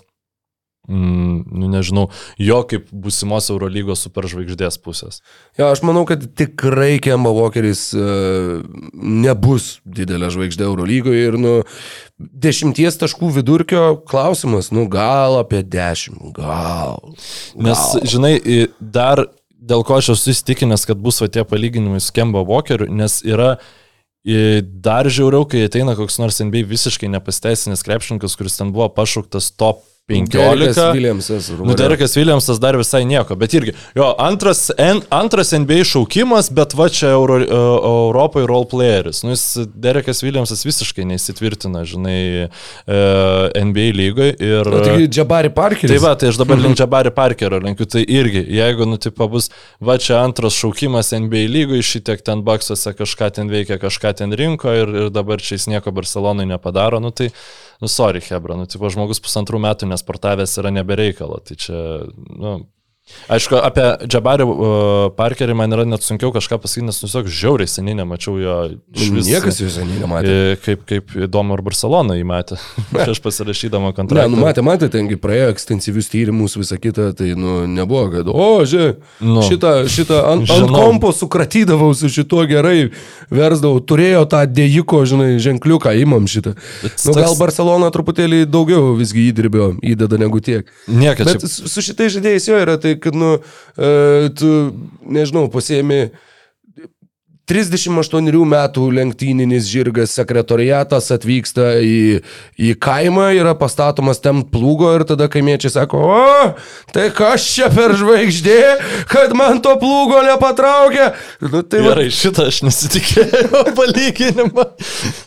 mm, 0.89 1.43
nu, 1.51 1.67
nežinau, 1.71 2.07
jo 2.41 2.61
kaip 2.69 2.87
būsimos 2.93 3.49
Eurolygos 3.53 4.03
superžvaigždės 4.07 4.79
pusės. 4.81 5.19
Jo, 5.59 5.71
aš 5.73 5.83
manau, 5.87 6.05
kad 6.09 6.23
tikrai 6.37 6.99
Kemba 7.03 7.33
Walkeris 7.35 7.89
uh, 7.97 8.61
nebus 8.93 9.79
didelė 9.85 10.31
žvaigždė 10.33 10.65
Eurolygoje 10.69 11.27
ir, 11.29 11.37
nu, 11.41 11.53
dešimties 12.17 12.97
taškų 13.01 13.33
vidurkio 13.41 13.83
klausimas, 14.09 14.71
nu, 14.75 14.87
gal 14.91 15.39
apie 15.41 15.61
dešimt, 15.63 16.31
gal. 16.37 16.99
Nes, 17.55 17.77
gal. 17.77 18.07
žinai, 18.15 18.33
i- 18.41 18.65
dar 18.79 19.25
dėl 19.61 19.83
ko 19.85 19.99
aš 19.99 20.15
esu 20.15 20.33
įsitikinęs, 20.33 20.87
kad 20.89 20.97
bus 20.97 21.21
va 21.21 21.29
tie 21.29 21.43
palyginimai 21.45 22.01
su 22.01 22.13
Kemba 22.15 22.41
Walkeriu, 22.47 22.89
nes 22.89 23.19
yra 23.21 23.59
dar 24.81 25.07
žiauriau, 25.09 25.47
kai 25.49 25.63
ateina 25.65 25.95
koks 25.97 26.19
nors 26.21 26.37
NBA 26.43 26.65
visiškai 26.69 27.09
nepasteisinęs 27.09 27.81
krepšininkas, 27.85 28.35
kuris 28.37 28.57
ten 28.59 28.69
buvo 28.73 28.85
pašauktas 28.93 29.51
top 29.57 29.81
15. 30.11 30.37
Derekas 30.37 30.93
Williamsas. 30.93 31.49
Nu. 31.59 31.75
Derekas 31.75 32.15
Williamsas 32.17 32.59
dar 32.59 32.77
visai 32.79 33.03
nieko, 33.07 33.35
bet 33.39 33.53
irgi, 33.57 33.73
jo, 33.97 34.07
antras, 34.19 34.67
N, 34.77 35.01
antras 35.13 35.53
NBA 35.55 35.83
šaukimas, 35.87 36.51
bet 36.53 36.75
va 36.77 36.87
čia 36.91 37.13
Euro, 37.15 37.39
uh, 37.41 37.45
Europoje 37.91 38.47
role 38.49 38.67
playeris. 38.71 39.23
Nu, 39.25 39.33
jis, 39.35 39.45
Derekas 39.73 40.23
Williamsas 40.25 40.65
visiškai 40.67 41.05
neįsitvirtina, 41.09 41.83
žinai, 41.87 42.19
uh, 42.47 43.47
NBA 43.55 43.87
lygoje. 43.97 44.35
Ir, 44.41 44.67
O 44.67 44.83
taigi 44.83 45.09
Jabari 45.19 45.51
Parkeris. 45.53 45.93
Tai 45.93 46.01
va, 46.03 46.13
tai 46.19 46.31
aš 46.31 46.39
dabar 46.41 46.61
link 46.61 46.79
Jabari 46.81 47.13
Parkerio 47.15 47.61
linkiu, 47.63 47.87
tai 47.89 48.03
irgi, 48.07 48.43
jeigu, 48.57 48.87
nu, 48.89 48.99
tipo, 49.01 49.27
bus, 49.31 49.51
va 49.79 49.97
čia 50.01 50.21
antras 50.21 50.57
šaukimas 50.59 51.13
NBA 51.15 51.47
lygoje, 51.51 51.87
šitiek 51.95 52.23
ten 52.25 52.43
baksuose 52.47 52.95
kažką 52.97 53.31
ten 53.37 53.51
veikia, 53.51 53.79
kažką 53.81 54.15
ten 54.21 54.35
rinko 54.37 54.73
ir, 54.75 54.95
ir 55.05 55.11
dabar 55.13 55.41
čia 55.43 55.57
jis 55.57 55.69
nieko 55.71 55.93
Barcelonai 55.95 56.47
nepadaro, 56.49 57.01
nu 57.03 57.13
tai, 57.15 57.31
nu, 57.81 57.89
sorry, 57.89 58.21
Hebra, 58.23 58.57
nu, 58.59 58.67
tipo, 58.69 58.89
žmogus 58.93 59.21
pusantrų 59.23 59.61
metų 59.63 59.89
nesportavęs 59.89 60.53
yra 60.61 60.71
nebereikalo, 60.73 61.41
tai 61.45 61.57
čia, 61.59 61.79
nu, 62.37 62.55
Aišku, 63.31 63.55
apie 63.63 63.85
Džabarį 64.11 64.45
uh, 64.45 65.11
Parkerį 65.15 65.53
man 65.55 65.71
yra 65.75 65.85
net 65.87 66.03
sunkiau 66.03 66.33
kažką 66.35 66.57
pasakyti, 66.63 66.85
nes 66.89 66.99
tiesiog 66.99 67.29
žiauriai 67.31 67.69
seniai 67.71 67.95
nemačiau 68.01 68.37
jo 68.41 68.55
iš 68.95 69.09
vis. 69.15 69.29
Niekas 69.29 69.59
jo 69.61 69.69
seniai 69.71 70.01
nematė. 70.03 70.33
E, 70.51 70.57
Kaip, 70.61 70.83
kaip 70.89 71.13
įdomu 71.27 71.55
ir 71.55 71.63
Barcelona 71.65 72.17
įmatė, 72.19 72.57
prieš 72.93 73.21
pasirašydama 73.23 73.91
Ne, 73.91 73.95
kontraktą. 73.97 74.29
nu 74.33 74.41
matė, 74.43 74.63
matė, 74.65 74.89
tengi 74.93 75.15
praėjo 75.21 75.51
ekstensyvius 75.53 76.09
tyrimus, 76.11 76.57
visą 76.59 76.77
kitą, 76.81 77.11
tai 77.17 77.31
nu, 77.39 77.61
nebuvo, 77.71 78.07
kad, 78.13 78.27
o, 78.31 78.49
žiūrėk, 78.67 78.99
Nu. 79.21 79.37
nu, 79.39 79.45
šitą, 79.47 79.71
šitą 79.91 80.19
ant, 80.31 80.45
ant 80.49 80.65
Žinau. 80.67 80.75
kompo 80.75 81.11
sukratydavau 81.15 81.91
su 81.97 82.09
šituo 82.11 82.43
gerai, 82.49 82.89
versdavau, 83.31 83.79
turėjo 83.85 84.25
tą 84.31 84.43
dėjiko, 84.49 85.01
žinai, 85.07 85.31
ženkliuką, 85.41 85.93
imam 86.03 86.27
šitą. 86.29 86.53
Bet 86.83 87.05
Nu, 87.07 87.13
gal 87.17 87.35
Barcelona 87.39 87.89
truputėlį 87.93 88.43
daugiau 88.51 88.93
visgi 88.99 89.27
įdirbio 89.31 89.71
įdeda 89.81 90.19
negu 90.21 90.41
tiek. 90.43 90.67
Niekad 90.87 91.27
Bet 91.31 91.41
čia. 91.43 91.49
su 91.49 91.69
su 91.71 91.83
šitais 91.85 92.13
žaidėjais 92.17 92.47
jo 92.49 92.59
yra 92.61 92.77
tai, 92.81 92.95
kad, 93.03 93.17
nu, 93.17 93.35
e, 93.77 94.29
tu, 94.39 94.51
nežinau, 95.05 95.47
pasiemi 95.53 96.05
38 97.51 98.29
metų 98.47 98.83
lenktyninis 98.95 99.65
žirgas 99.67 100.13
sekretoriatas 100.15 101.09
atvyksta 101.11 101.65
į, 101.83 102.21
į 102.63 102.69
kaimą, 102.79 103.25
yra 103.35 103.51
pastatomas 103.59 104.21
ten 104.23 104.39
plūgo 104.47 104.93
ir 104.95 105.03
tada 105.09 105.27
kaimiečiai 105.33 105.73
sako, 105.73 105.99
o, 106.13 106.53
tai 106.95 107.09
kas 107.17 107.43
čia 107.57 107.67
per 107.73 107.91
žvaigždė, 107.99 108.55
kad 109.11 109.35
man 109.35 109.59
to 109.65 109.73
plūgo 109.81 110.21
nepatraukė. 110.29 111.09
Nu, 111.49 111.63
tai 111.65 111.81
va, 111.83 111.91
Gerai, 111.91 112.07
šitą 112.21 112.47
aš 112.53 112.61
nesitikėjau 112.69 113.65
palyginimą 113.81 114.69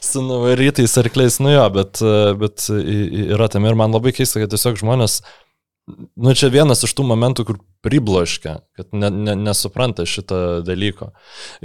su 0.00 0.24
nuvarytais 0.24 0.96
arkliais, 1.02 1.36
nu 1.44 1.52
jo, 1.52 1.66
bet, 1.76 2.00
bet 2.40 2.70
i- 2.72 3.04
i- 3.04 3.28
yra 3.36 3.50
tam 3.52 3.68
ir 3.68 3.76
man 3.76 3.92
labai 3.92 4.14
keista, 4.16 4.40
kad 4.40 4.54
tiesiog 4.54 4.80
žmonės, 4.80 5.20
nu 5.86 6.34
čia 6.36 6.48
vienas 6.52 6.84
iš 6.86 6.94
tų 6.96 7.06
momentų, 7.08 7.46
kur 7.48 7.58
pribloškia, 7.84 8.58
kad 8.76 8.94
ne, 8.96 9.10
ne, 9.12 9.34
nesupranta 9.36 10.06
šitą 10.08 10.62
dalyko. 10.64 11.10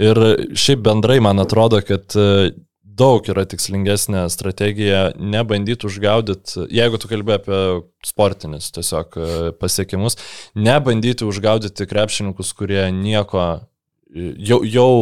Ir 0.00 0.20
šiaip 0.52 0.82
bendrai 0.84 1.20
man 1.24 1.40
atrodo, 1.40 1.80
kad 1.86 2.12
e, 2.18 2.52
daug 2.84 3.24
yra 3.32 3.46
tikslingesnė 3.48 4.26
strategija 4.32 5.10
nebandyti 5.16 5.88
užgaudyti, 5.88 6.66
jeigu 6.76 7.00
tu 7.00 7.08
kalbė 7.10 7.38
apie 7.38 7.62
sportinius 8.06 8.68
tiesiog 8.76 9.16
e, 9.16 9.30
pasiekimus, 9.60 10.18
nebandyti 10.58 11.24
užgaudyti 11.28 11.88
krepšininkus, 11.88 12.52
kurie 12.58 12.84
nieko 12.92 13.46
e, 13.56 14.30
jau, 14.50 14.60
jau 14.68 14.92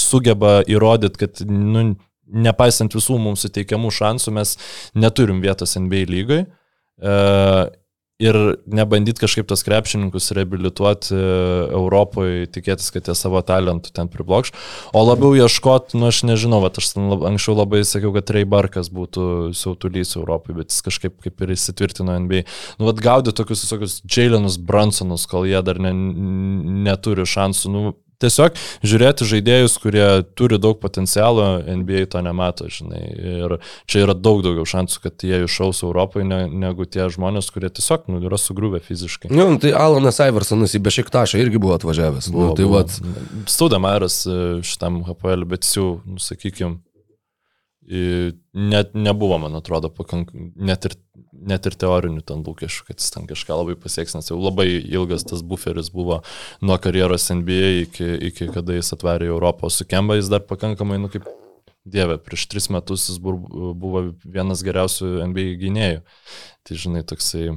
sugeba 0.00 0.62
įrodyti, 0.66 1.20
kad 1.20 1.44
nu, 1.48 1.92
nepaisant 2.24 2.96
visų 2.96 3.20
mums 3.20 3.44
suteikiamų 3.44 3.92
šansų, 3.92 4.32
mes 4.34 4.56
neturim 4.96 5.44
vietos 5.44 5.76
NBA 5.76 6.06
lygai. 6.08 6.44
E, 7.02 7.14
ir 8.22 8.36
nebandyti 8.70 9.24
kažkaip 9.24 9.48
tos 9.50 9.64
krepšininkus 9.66 10.30
reabilituoti 10.36 11.16
Europoje, 11.74 12.46
tikėtis, 12.54 12.92
kad 12.94 13.10
jie 13.10 13.16
savo 13.18 13.40
talentų 13.46 13.90
ten 13.96 14.10
priblokš, 14.12 14.52
o 14.94 15.02
labiau 15.02 15.34
ieškoti, 15.34 15.98
nu 15.98 16.08
aš 16.12 16.22
nežinau, 16.28 16.60
bet 16.62 16.78
aš 16.78 16.92
anksčiau 16.94 17.56
labai 17.58 17.82
sakiau, 17.88 18.12
kad 18.14 18.30
Ray 18.34 18.46
Barkas 18.46 18.92
būtų 18.94 19.50
siautulys 19.58 20.14
Europoje, 20.14 20.60
bet 20.60 20.70
jis 20.70 20.86
kažkaip 20.86 21.18
kaip 21.26 21.42
ir 21.42 21.56
įsitvirtino 21.56 22.14
NBA. 22.26 22.44
Nu, 22.78 22.88
vad 22.92 23.02
gaudė 23.02 23.34
tokius 23.34 23.66
visokius 23.66 23.98
Jalenus 24.06 24.60
Brunsonus, 24.62 25.26
kol 25.30 25.48
jie 25.50 25.58
dar 25.66 25.82
ne, 25.82 25.92
neturi 26.86 27.26
šansų. 27.26 27.74
Nu, 27.74 27.96
Tiesiog 28.22 28.58
žiūrėti 28.86 29.26
žaidėjus, 29.28 29.76
kurie 29.82 30.06
turi 30.38 30.58
daug 30.62 30.78
potencialo, 30.82 31.46
NBA 31.66 32.06
to 32.12 32.22
nemato, 32.24 32.68
žinai. 32.70 33.02
Ir 33.34 33.56
čia 33.90 34.04
yra 34.04 34.16
daug 34.16 34.44
daugiau 34.44 34.66
šansų, 34.68 35.02
kad 35.04 35.26
jie 35.26 35.42
išaus 35.46 35.82
Europoje, 35.86 36.26
ne, 36.28 36.44
negu 36.48 36.86
tie 36.86 37.08
žmonės, 37.12 37.50
kurie 37.54 37.70
tiesiog 37.74 38.08
nu, 38.12 38.22
yra 38.24 38.38
sugrūvę 38.40 38.82
fiziškai. 38.84 39.32
nu, 39.34 39.60
tai 39.62 39.74
Alanas 39.78 40.20
Iversonas 40.24 40.76
į 40.76 40.82
Bešiktašą 40.86 41.42
irgi 41.42 41.60
buvo 41.62 41.76
atvažiavęs. 41.78 42.30
Nu, 42.34 42.52
tai 42.58 42.68
va, 42.70 42.84
Staudamaras 43.50 44.22
šitam 44.64 45.02
HPL, 45.08 45.46
bet 45.50 45.66
jau, 45.68 45.98
nu, 46.06 46.22
sakykime, 46.22 46.78
net 47.84 48.94
nebuvo, 48.96 49.38
man 49.42 49.58
atrodo, 49.58 49.90
pakankamai, 49.92 50.50
net 50.56 50.88
ir, 50.88 50.96
net 51.36 51.66
ir 51.68 51.76
teorinių 51.76 52.24
ten 52.24 52.40
lūkesčių, 52.46 52.86
kad 52.88 53.02
jis 53.02 53.12
ten 53.12 53.28
kažką 53.28 53.58
labai 53.60 53.76
pasieks, 53.80 54.16
nes 54.16 54.30
jau 54.30 54.38
labai 54.40 54.66
ilgas 54.80 55.26
tas 55.28 55.44
buferis 55.44 55.90
buvo 55.92 56.22
nuo 56.64 56.78
karjeros 56.80 57.28
NBA 57.28 57.72
iki, 57.84 58.10
iki 58.30 58.48
kada 58.54 58.78
jis 58.78 58.94
atvarė 58.96 59.28
Europą, 59.28 59.68
o 59.68 59.74
su 59.74 59.86
Kemba 59.88 60.16
jis 60.16 60.32
dar 60.32 60.44
pakankamai, 60.48 61.00
nu 61.02 61.12
kaip 61.12 61.28
Dieve, 61.84 62.16
prieš 62.16 62.46
tris 62.48 62.70
metus 62.72 63.10
jis 63.10 63.18
buvo 63.20 64.00
vienas 64.24 64.62
geriausių 64.64 65.18
NBA 65.28 65.58
gynėjų. 65.60 65.98
Tai 66.64 66.76
žinai, 66.80 67.02
toksai 67.04 67.50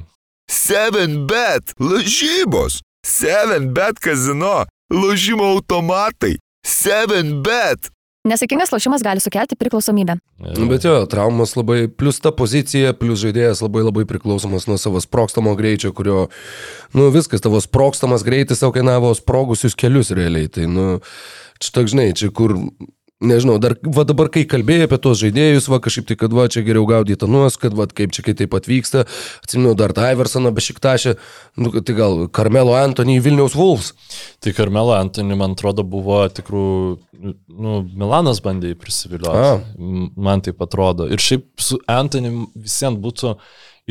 7bet 0.51 1.71
lažybos, 1.79 2.81
7bet 3.07 4.01
kazino, 4.03 4.65
lažymo 4.91 5.47
automatai, 5.55 6.35
7bet. 6.67 7.87
Nesėkmingas 8.27 8.73
lošimas 8.73 9.03
gali 9.05 9.23
sukelti 9.23 9.57
priklausomybę. 9.59 10.17
Nu, 10.43 10.67
bet 10.69 10.85
jo, 10.87 10.99
traumas 11.09 11.55
labai, 11.57 11.85
plus 11.87 12.19
ta 12.23 12.33
pozicija, 12.35 12.93
plus 12.97 13.21
žaidėjas 13.23 13.63
labai 13.63 13.85
labai 13.85 14.05
priklausomas 14.09 14.67
nuo 14.69 14.77
savo 14.81 15.01
sprokstamo 15.03 15.55
greičio, 15.59 15.93
kurio, 15.95 16.27
nu 16.97 17.07
viskas, 17.13 17.43
tavo 17.45 17.61
sprokstamas 17.63 18.25
greitis 18.27 18.63
tau 18.63 18.73
kainavo 18.75 19.13
sprogusius 19.17 19.77
kelius 19.79 20.11
realiai. 20.15 20.51
Tai, 20.51 20.67
nu, 20.71 20.87
čia 21.61 21.73
toks, 21.79 21.95
žinai, 21.95 22.11
čia 22.17 22.31
kur 22.35 22.57
Nežinau, 23.17 23.55
dar, 23.57 23.73
va 23.81 24.03
dabar, 24.05 24.27
kai 24.29 24.43
kalbėjai 24.45 24.85
apie 24.85 24.97
tos 25.01 25.17
žaidėjus, 25.23 25.65
va 25.73 25.79
kažkaip 25.81 26.05
tai, 26.05 26.15
kad 26.21 26.33
va 26.37 26.43
čia 26.53 26.61
geriau 26.61 26.85
gaudyti 26.85 27.25
nuos, 27.25 27.55
kad 27.57 27.73
va 27.73 27.87
kaip 27.89 28.11
čia 28.13 28.21
kai 28.27 28.35
taip 28.37 28.51
pat 28.53 28.67
vyksta, 28.69 29.07
atsimenu 29.41 29.71
dar 29.79 29.89
tą 29.97 30.11
Iversoną 30.13 30.51
bešiktašę, 30.53 31.15
nu, 31.57 31.71
tai 31.81 31.95
gal 31.97 32.27
Karmelo 32.29 32.75
Antony 32.77 33.15
Vilniaus 33.25 33.55
Wolves. 33.57 33.95
Tai 34.37 34.53
Karmelo 34.53 34.93
Antony, 34.93 35.33
man 35.39 35.57
atrodo, 35.57 35.81
buvo 35.81 36.19
tikrų, 36.29 36.67
nu, 37.57 37.79
Milanas 37.97 38.43
bandė 38.45 38.75
jį 38.75 38.77
prisivilioti. 38.85 40.13
Man 40.13 40.45
taip 40.45 40.61
atrodo. 40.61 41.09
Ir 41.09 41.17
šiaip 41.17 41.49
su 41.57 41.81
Antony 41.89 42.35
visiems 42.53 43.01
būtų 43.01 43.33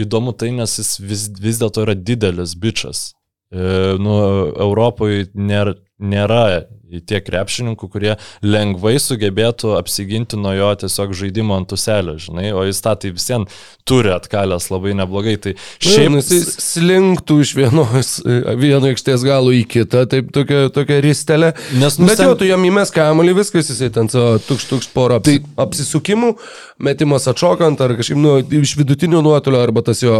įdomu 0.06 0.36
tai, 0.38 0.52
nes 0.54 0.78
jis 0.78 1.00
vis, 1.02 1.26
vis 1.42 1.58
dėlto 1.58 1.82
yra 1.82 1.98
didelis 1.98 2.54
bičias. 2.54 3.08
E, 3.50 3.96
nu, 3.98 4.14
Europoje 4.54 5.26
nėra, 5.34 5.74
nėra 6.02 6.66
tiek 7.06 7.24
krepšininkų, 7.26 7.88
kurie 7.90 8.12
lengvai 8.46 8.94
sugebėtų 9.02 9.74
apsiginti 9.78 10.38
nuo 10.38 10.52
jo 10.54 10.68
tiesiog 10.82 11.14
žaidimo 11.18 11.56
antuselio, 11.58 12.16
žinai, 12.22 12.52
o 12.54 12.62
jis 12.66 12.80
tą 12.84 12.94
tai 13.02 13.10
visiems 13.14 13.64
turi 13.86 14.12
atkalęs 14.14 14.68
labai 14.70 14.94
neblogai. 14.98 15.36
Tai 15.42 15.54
šiaip... 15.56 16.12
Nu, 16.14 16.22
jis 16.22 16.52
slinktų 16.62 17.40
iš 17.42 17.54
vienos, 17.58 18.12
vieno 18.60 18.90
aikštės 18.92 19.26
galo 19.26 19.54
į 19.54 19.64
kitą, 19.70 20.04
taip 20.10 20.30
tokia, 20.34 20.66
tokia 20.74 21.00
ristelė. 21.04 21.52
Nes, 21.80 21.98
nu, 21.98 22.10
Bet 22.10 22.22
jau 22.22 22.36
tu 22.38 22.48
jam 22.48 22.62
įmes 22.66 22.94
kamuolį, 22.94 23.36
viskas 23.42 23.72
jisai 23.72 23.90
ten 23.94 24.10
savo 24.12 24.38
tukš 24.46 24.70
tukš 24.70 24.90
porą 24.94 25.20
tai... 25.26 25.40
apsisukimų, 25.66 26.36
metimas 26.86 27.26
atšokant 27.30 27.82
ar 27.82 27.96
kažkaip 27.98 28.20
nu, 28.20 28.38
iš 28.62 28.76
vidutinio 28.78 29.22
nuotolio 29.26 29.62
arba 29.62 29.84
tas 29.86 30.02
jo 30.04 30.16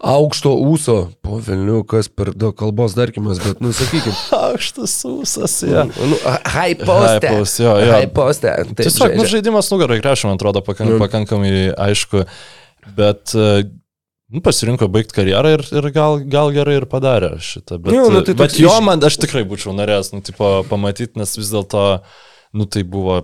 aukšto 0.00 0.52
ūso, 0.64 0.96
po 1.20 1.38
Vilnių, 1.44 1.82
kas 1.88 2.08
per 2.08 2.32
daug 2.32 2.56
kalbos 2.56 2.96
darkimas, 2.96 3.40
bet 3.44 3.60
nusakykim. 3.64 4.16
Aukštas 4.50 4.94
ūsas, 5.08 5.56
ja. 5.66 5.84
Nu, 5.88 6.16
high 6.54 6.78
post. 6.78 7.08
High 7.08 7.26
post, 7.26 7.60
jo, 7.62 7.74
jo. 7.80 7.90
High 7.94 8.12
post. 8.14 8.46
Tiesiog, 8.78 9.16
nu, 9.18 9.26
žaidimas 9.30 9.70
nugarai 9.72 10.00
krešim, 10.02 10.30
man 10.30 10.40
atrodo, 10.40 10.62
pakank, 10.66 10.94
mm. 10.94 11.04
pakankamai 11.04 11.52
aišku, 11.88 12.24
bet 12.96 13.34
nu, 13.34 14.42
pasirinko 14.44 14.88
baigti 14.92 15.16
karjerą 15.16 15.56
ir, 15.56 15.66
ir 15.80 15.90
gal, 15.94 16.20
gal 16.30 16.52
gerai 16.54 16.78
ir 16.78 16.86
padarė 16.90 17.34
šitą. 17.42 17.80
Bet, 17.82 17.96
jo, 17.96 18.06
nu, 18.14 18.22
tai 18.26 18.36
bet 18.38 18.56
jo, 18.60 18.72
man 18.86 19.02
aš 19.06 19.18
tikrai 19.24 19.42
būčiau 19.48 19.74
norėjęs, 19.76 20.14
nu, 20.14 20.22
tipo, 20.26 20.52
pamatyti, 20.70 21.18
nes 21.20 21.34
vis 21.38 21.52
dėlto, 21.52 21.84
nu, 22.56 22.68
tai 22.70 22.84
buvo, 22.86 23.22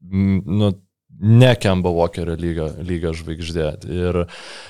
nu, 0.00 0.72
ne 1.20 1.54
Kemba 1.60 1.90
Walkerio 1.90 2.36
lygio, 2.38 2.68
lygio 2.84 3.12
žvaigždė. 3.16 3.68
Ir 3.88 4.22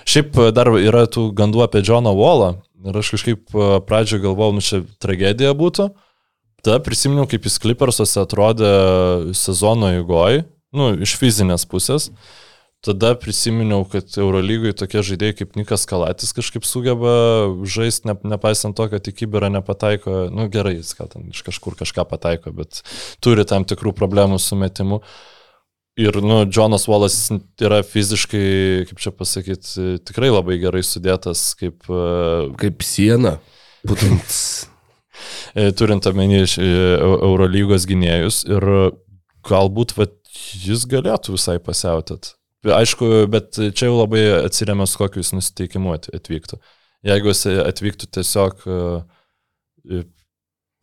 šiaip 0.08 0.36
dar 0.54 0.70
yra 0.78 1.06
tų 1.10 1.28
gandų 1.36 1.64
apie 1.66 1.82
Johną 1.86 2.14
Wallą. 2.16 2.56
Ir 2.86 2.98
aš 3.00 3.14
kažkaip 3.16 3.56
pradžioje 3.88 4.22
galvojau, 4.22 4.54
nu 4.54 4.62
čia 4.62 4.82
tragedija 5.02 5.54
būtų. 5.58 5.88
Tada 6.66 6.80
prisiminiau, 6.82 7.28
kaip 7.30 7.44
jis 7.46 7.60
Clippersuose 7.62 8.18
atrodė 8.18 8.70
sezono 9.38 9.92
įgoj, 10.00 10.40
nu, 10.74 10.88
iš 11.06 11.12
fizinės 11.20 11.62
pusės. 11.70 12.08
Tada 12.82 13.12
prisiminiau, 13.18 13.84
kad 13.86 14.10
Eurolygoje 14.18 14.74
tokie 14.82 15.04
žaidėjai 15.06 15.36
kaip 15.38 15.54
Nikas 15.58 15.86
Kalatis 15.86 16.34
kažkaip 16.34 16.66
sugeba 16.66 17.14
žaisti, 17.62 18.10
ne, 18.10 18.16
nepaisant 18.34 18.74
to, 18.78 18.88
kad 18.90 19.06
į 19.06 19.14
kiberą 19.22 19.52
nepataiko, 19.54 20.26
nu 20.34 20.50
gerai, 20.50 20.76
jis 20.80 20.92
gal 20.98 21.10
ten 21.10 21.30
iš 21.30 21.46
kažkur 21.46 21.78
kažką 21.78 22.02
pataiko, 22.10 22.50
bet 22.58 22.82
turi 23.22 23.46
tam 23.46 23.66
tikrų 23.66 23.94
problemų 23.94 24.42
su 24.42 24.58
metimu. 24.58 25.00
Ir, 26.02 26.18
nu, 26.20 26.42
Jonas 26.50 26.90
Wallace 26.90 27.38
yra 27.62 27.84
fiziškai, 27.86 28.46
kaip 28.90 29.06
čia 29.06 29.14
pasakyti, 29.14 30.00
tikrai 30.02 30.34
labai 30.34 30.58
gerai 30.60 30.82
sudėtas 30.84 31.52
kaip... 31.62 31.86
E, 31.88 32.50
kaip 32.60 32.84
siena. 32.84 33.38
Būtent. 33.86 34.74
E, 35.54 35.70
turint 35.76 36.06
omeny 36.08 36.42
e, 36.42 36.46
Eurolygos 37.00 37.86
gynėjus 37.88 38.44
ir 38.48 38.66
galbūt 39.46 39.94
va, 39.98 40.08
jis 40.66 40.86
galėtų 40.90 41.36
visai 41.36 41.58
pasiautit. 41.62 42.34
Aišku, 42.66 43.28
bet 43.30 43.54
čia 43.78 43.90
jau 43.90 44.00
labai 44.00 44.24
atsiriamė 44.40 44.88
su 44.90 44.98
kokiu 44.98 45.22
jis 45.22 45.30
nusiteikimu 45.36 45.94
atvyktų. 45.94 46.58
Jeigu 47.06 47.30
jis 47.30 47.44
atvyktų 47.62 48.08
tiesiog 48.16 48.64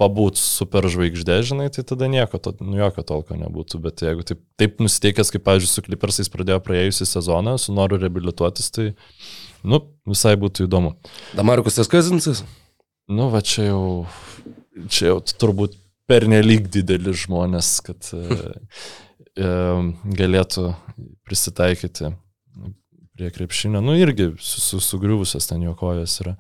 pabūt 0.02 0.40
super 0.40 0.88
žvaigždė, 0.90 1.38
žinai, 1.46 1.68
tai 1.74 1.84
tada 1.88 2.10
nieko, 2.12 2.40
to, 2.42 2.54
nu, 2.64 2.78
jokio 2.80 3.04
tolko 3.08 3.38
nebūtų. 3.40 3.80
Bet 3.84 4.04
jeigu 4.06 4.26
taip, 4.28 4.42
taip 4.60 4.82
nusiteikęs, 4.84 5.32
kaip, 5.34 5.46
pavyzdžiui, 5.46 5.70
su 5.70 5.86
Clippersais 5.86 6.32
pradėjo 6.34 6.60
praėjusią 6.66 7.08
sezoną, 7.10 7.56
su 7.62 7.76
noru 7.76 8.00
reabilituotis, 8.02 8.72
tai, 8.74 8.90
nu, 9.68 9.84
visai 10.10 10.36
būtų 10.40 10.68
įdomu. 10.68 10.96
Damarkusas 11.38 11.92
Kazinsas? 11.92 12.44
Nu, 13.14 13.30
va 13.34 13.44
čia 13.46 13.70
jau, 13.70 13.84
čia 14.90 15.12
jau 15.12 15.20
turbūt 15.22 15.78
pernelyg 16.10 16.68
didelis 16.74 17.24
žmonės, 17.26 17.70
kad 17.86 18.10
e, 18.16 18.24
e, 19.38 19.52
galėtų 20.20 20.72
prisitaikyti 21.28 22.14
prie 23.14 23.30
krepšinio. 23.34 23.84
Nu, 23.86 23.96
irgi 24.00 24.32
sugriuvusios 24.42 25.48
ten 25.50 25.64
jo 25.66 25.76
kojas 25.80 26.18
yra. 26.24 26.36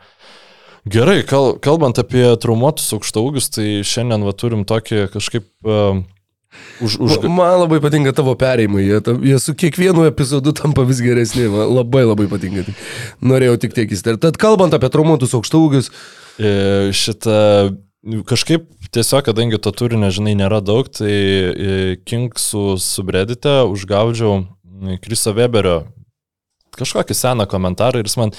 Gerai, 0.89 1.21
kal, 1.23 1.53
kalbant 1.63 2.01
apie 2.01 2.25
traumuotus 2.43 2.89
aukštaugius, 2.97 3.47
tai 3.55 3.67
šiandien 3.87 4.25
va, 4.27 4.35
turim 4.35 4.65
tokį 4.67 5.05
kažkaip... 5.13 5.47
Uh, 5.63 6.03
Už, 6.83 6.97
už... 6.97 7.17
Man 7.29 7.61
labai 7.63 7.79
patinka 7.83 8.13
tavo 8.15 8.33
perėjimai, 8.39 8.83
jie, 8.83 8.99
jie 9.29 9.39
su 9.41 9.55
kiekvienu 9.57 10.07
epizodu 10.09 10.53
tampa 10.57 10.85
vis 10.89 11.01
geresni, 11.03 11.47
man 11.51 11.71
labai 11.71 12.03
labai 12.07 12.27
patinka. 12.31 12.65
Norėjau 13.23 13.59
tik 13.63 13.77
tiek 13.77 13.93
įsiterti. 13.93 14.23
Tad 14.25 14.39
kalbant 14.41 14.75
apie 14.75 14.91
traumuotus 14.93 15.35
aukštaugius. 15.37 15.91
E, 16.41 16.53
šitą 16.97 17.39
kažkaip 18.27 18.67
tiesiog, 18.93 19.23
kadangi 19.29 19.59
to 19.61 19.71
turinio, 19.71 20.09
žinai, 20.13 20.35
nėra 20.37 20.59
daug, 20.65 20.89
tai 20.91 21.13
e, 21.13 21.75
Kingsų 22.03 22.75
subredite 22.81 23.61
užgaudžiau 23.69 24.43
Kriso 25.03 25.31
Weberio 25.37 25.83
kažkokį 26.73 27.15
seną 27.15 27.45
komentarą 27.49 28.01
ir 28.01 28.09
jis 28.09 28.17
man 28.19 28.33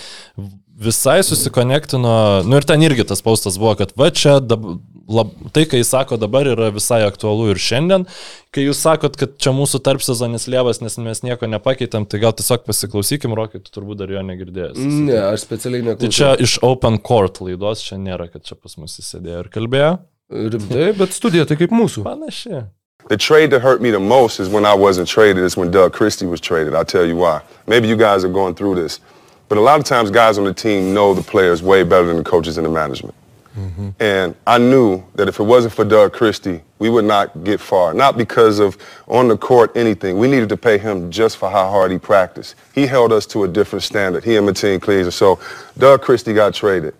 visai 0.81 1.23
susikonektino, 1.23 2.43
nu 2.47 2.59
ir 2.59 2.67
ten 2.67 2.83
irgi 2.83 3.07
tas 3.07 3.23
paustas 3.23 3.59
buvo, 3.61 3.75
kad 3.79 3.93
va 3.99 4.09
čia 4.15 4.39
dab, 4.43 4.65
lab, 5.11 5.31
tai, 5.55 5.65
kai 5.71 5.81
jis 5.81 5.93
sako 5.95 6.19
dabar, 6.21 6.49
yra 6.51 6.71
visai 6.75 7.03
aktualu 7.07 7.53
ir 7.53 7.61
šiandien. 7.63 8.07
Kai 8.55 8.67
jūs 8.67 8.81
sakot, 8.83 9.19
kad 9.21 9.37
čia 9.43 9.55
mūsų 9.55 9.81
tarp 9.87 10.03
sezonis 10.05 10.49
lievas, 10.51 10.81
nes 10.83 10.99
mes 11.03 11.23
nieko 11.27 11.49
nepakeitėm, 11.51 12.09
tai 12.11 12.23
gal 12.23 12.35
tiesiog 12.37 12.67
pasiklausykim, 12.67 13.35
Rokai, 13.39 13.63
tu 13.63 13.75
turbūt 13.75 14.03
dar 14.03 14.15
jo 14.15 14.23
negirdėjęs. 14.27 14.81
Ne, 15.09 15.19
aš 15.31 15.47
specialiai 15.47 15.85
neklausiau. 15.87 16.07
Tai 16.07 16.15
čia 16.19 16.33
iš 16.43 16.59
Open 16.67 16.99
Court 17.03 17.43
laidos, 17.45 17.85
čia 17.87 18.01
nėra, 18.01 18.31
kad 18.33 18.47
čia 18.47 18.59
pas 18.59 18.79
mus 18.81 18.99
įsėdėjo 19.03 19.45
ir 19.45 19.53
kalbėjo. 19.55 19.93
Rimtai, 20.35 20.89
bet 20.99 21.15
studija 21.15 21.45
tai 21.47 21.61
kaip 21.61 21.75
mūsų. 21.75 22.07
Panašiai. 22.07 22.67
The 23.09 23.19
trade 23.19 23.51
that 23.51 23.61
hurt 23.61 23.83
me 23.83 23.91
the 23.91 24.01
most 24.01 24.41
is 24.41 24.49
when 24.49 24.65
I 24.65 24.73
wasn't 24.73 25.07
traded, 25.07 25.45
is 25.45 25.59
when 25.59 25.71
Doug 25.71 25.93
Christie 25.93 26.25
was 26.25 26.41
traded. 26.41 26.75
I'll 26.75 26.87
tell 26.87 27.05
you 27.05 27.17
why. 27.17 27.43
Maybe 27.67 27.87
you 27.87 27.97
guys 27.97 28.25
are 28.25 28.33
going 28.33 28.55
through 28.55 28.77
this. 28.77 28.99
But 29.49 29.59
a 29.59 29.61
lot 29.61 29.79
of 29.79 29.85
times, 29.85 30.11
guys 30.11 30.39
on 30.39 30.45
the 30.45 30.55
team 30.55 30.95
know 30.95 31.15
the 31.15 31.23
players 31.23 31.63
way 31.63 31.83
better 31.83 32.07
than 32.07 32.17
the 32.17 32.25
coaches 32.25 32.57
and 32.57 32.67
the 32.67 32.71
management. 32.71 33.15
Mm-hmm. 33.57 33.91
And 34.01 34.35
I 34.47 34.59
knew 34.59 35.05
that 35.15 35.29
if 35.29 35.39
it 35.39 35.45
wasn't 35.45 35.75
for 35.75 35.85
Doug 35.85 36.13
Christie, 36.13 36.61
we 36.81 36.91
would 36.91 37.05
not 37.05 37.45
get 37.45 37.61
far. 37.61 37.95
Not 37.95 38.17
because 38.19 38.59
of 38.59 38.77
on 39.07 39.29
the 39.29 39.37
court 39.37 39.77
anything. 39.77 40.19
We 40.19 40.27
needed 40.29 40.49
to 40.49 40.57
pay 40.57 40.77
him 40.77 41.11
just 41.11 41.37
for 41.37 41.49
how 41.49 41.71
hard 41.71 41.93
he 41.93 41.99
practiced. 41.99 42.57
He 42.75 42.87
held 42.87 43.13
us 43.13 43.27
to 43.27 43.45
a 43.45 43.49
different 43.49 43.85
standard. 43.85 44.25
He 44.25 44.37
and 44.37 44.49
Mateen 44.49 44.83
Cleaves. 44.83 45.15
So 45.15 45.39
Doug 45.79 46.03
Christie 46.03 46.35
got 46.35 46.53
traded. 46.55 46.95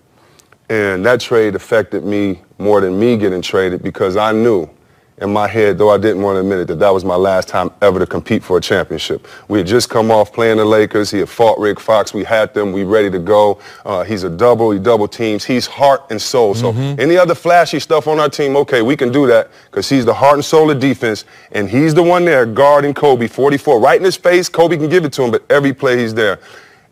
And 0.71 1.05
that 1.05 1.21
trade 1.21 1.55
affected 1.55 2.05
me 2.05 2.41
more 2.59 2.81
than 2.81 2.99
me 2.99 3.17
getting 3.17 3.43
traded 3.43 3.83
because 3.83 4.17
I 4.17 4.33
knew 4.33 4.71
in 5.19 5.33
my 5.33 5.47
head, 5.47 5.79
though 5.79 5.91
I 5.91 5.99
didn't 5.99 6.23
want 6.23 6.37
to 6.37 6.41
admit 6.41 6.59
it, 6.59 6.69
that 6.69 6.81
that 6.81 6.91
was 6.91 7.05
my 7.05 7.15
last 7.15 7.47
time 7.47 7.71
ever 7.81 8.01
to 8.01 8.07
compete 8.07 8.43
for 8.43 8.59
a 8.59 8.61
championship. 8.61 9.29
We 9.47 9.59
had 9.59 9.67
just 9.67 9.89
come 9.89 10.11
off 10.11 10.33
playing 10.33 10.57
the 10.57 10.65
Lakers. 10.65 11.11
He 11.11 11.21
had 11.21 11.29
fought 11.29 11.59
Rick 11.59 11.79
Fox. 11.79 12.13
We 12.13 12.25
had 12.25 12.53
them. 12.53 12.73
We 12.73 12.83
ready 12.83 13.11
to 13.11 13.21
go. 13.21 13.61
Uh, 13.85 14.03
he's 14.03 14.25
a 14.25 14.31
double. 14.31 14.73
He 14.73 14.81
double 14.81 15.07
teams. 15.07 15.45
He's 15.45 15.67
heart 15.67 16.03
and 16.11 16.21
soul. 16.21 16.55
So 16.55 16.73
mm-hmm. 16.73 17.01
any 17.01 17.17
other 17.17 17.35
flashy 17.35 17.79
stuff 17.79 18.09
on 18.09 18.19
our 18.19 18.29
team, 18.29 18.57
okay, 18.57 18.83
we 18.83 18.97
can 18.97 19.13
do 19.13 19.27
that 19.29 19.51
because 19.71 19.89
he's 19.89 20.05
the 20.05 20.15
heart 20.15 20.35
and 20.35 20.45
soul 20.45 20.71
of 20.71 20.81
defense, 20.81 21.25
and 21.53 21.69
he's 21.69 21.95
the 21.95 22.03
one 22.03 22.25
there 22.25 22.45
guarding 22.45 22.93
Kobe, 22.93 23.29
44, 23.29 23.79
right 23.79 23.99
in 23.99 24.05
his 24.05 24.17
face. 24.17 24.49
Kobe 24.49 24.77
can 24.77 24.89
give 24.89 25.05
it 25.05 25.13
to 25.13 25.23
him, 25.23 25.31
but 25.31 25.45
every 25.49 25.73
play 25.73 25.99
he's 25.99 26.15
there. 26.15 26.41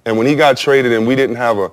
And 0.05 0.17
when 0.17 0.27
he 0.27 0.35
got 0.35 0.57
traded 0.57 0.93
and 0.93 1.07
we 1.07 1.17
didn't 1.17 1.37
have 1.37 1.59
a 1.59 1.71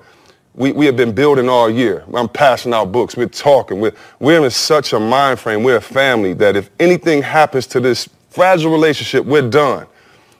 we, 0.56 0.72
we 0.72 0.86
have 0.86 0.98
been 0.98 1.14
building 1.14 1.48
all 1.48 1.70
year. 1.70 2.04
I'm 2.14 2.28
passing 2.28 2.74
out 2.74 2.92
books. 2.92 3.16
We're 3.16 3.28
talking. 3.28 3.80
We're, 3.80 3.94
we're 4.20 4.44
in 4.44 4.52
such 4.52 4.94
a 4.94 5.00
mind 5.00 5.40
frame. 5.40 5.64
We're 5.64 5.78
a 5.78 5.82
family 5.82 6.34
that 6.34 6.56
if 6.56 6.70
anything 6.80 7.22
happens 7.22 7.68
to 7.68 7.80
this 7.80 8.10
fragile 8.30 8.72
relationship, 8.72 9.26
we're 9.26 9.50
done. 9.50 9.88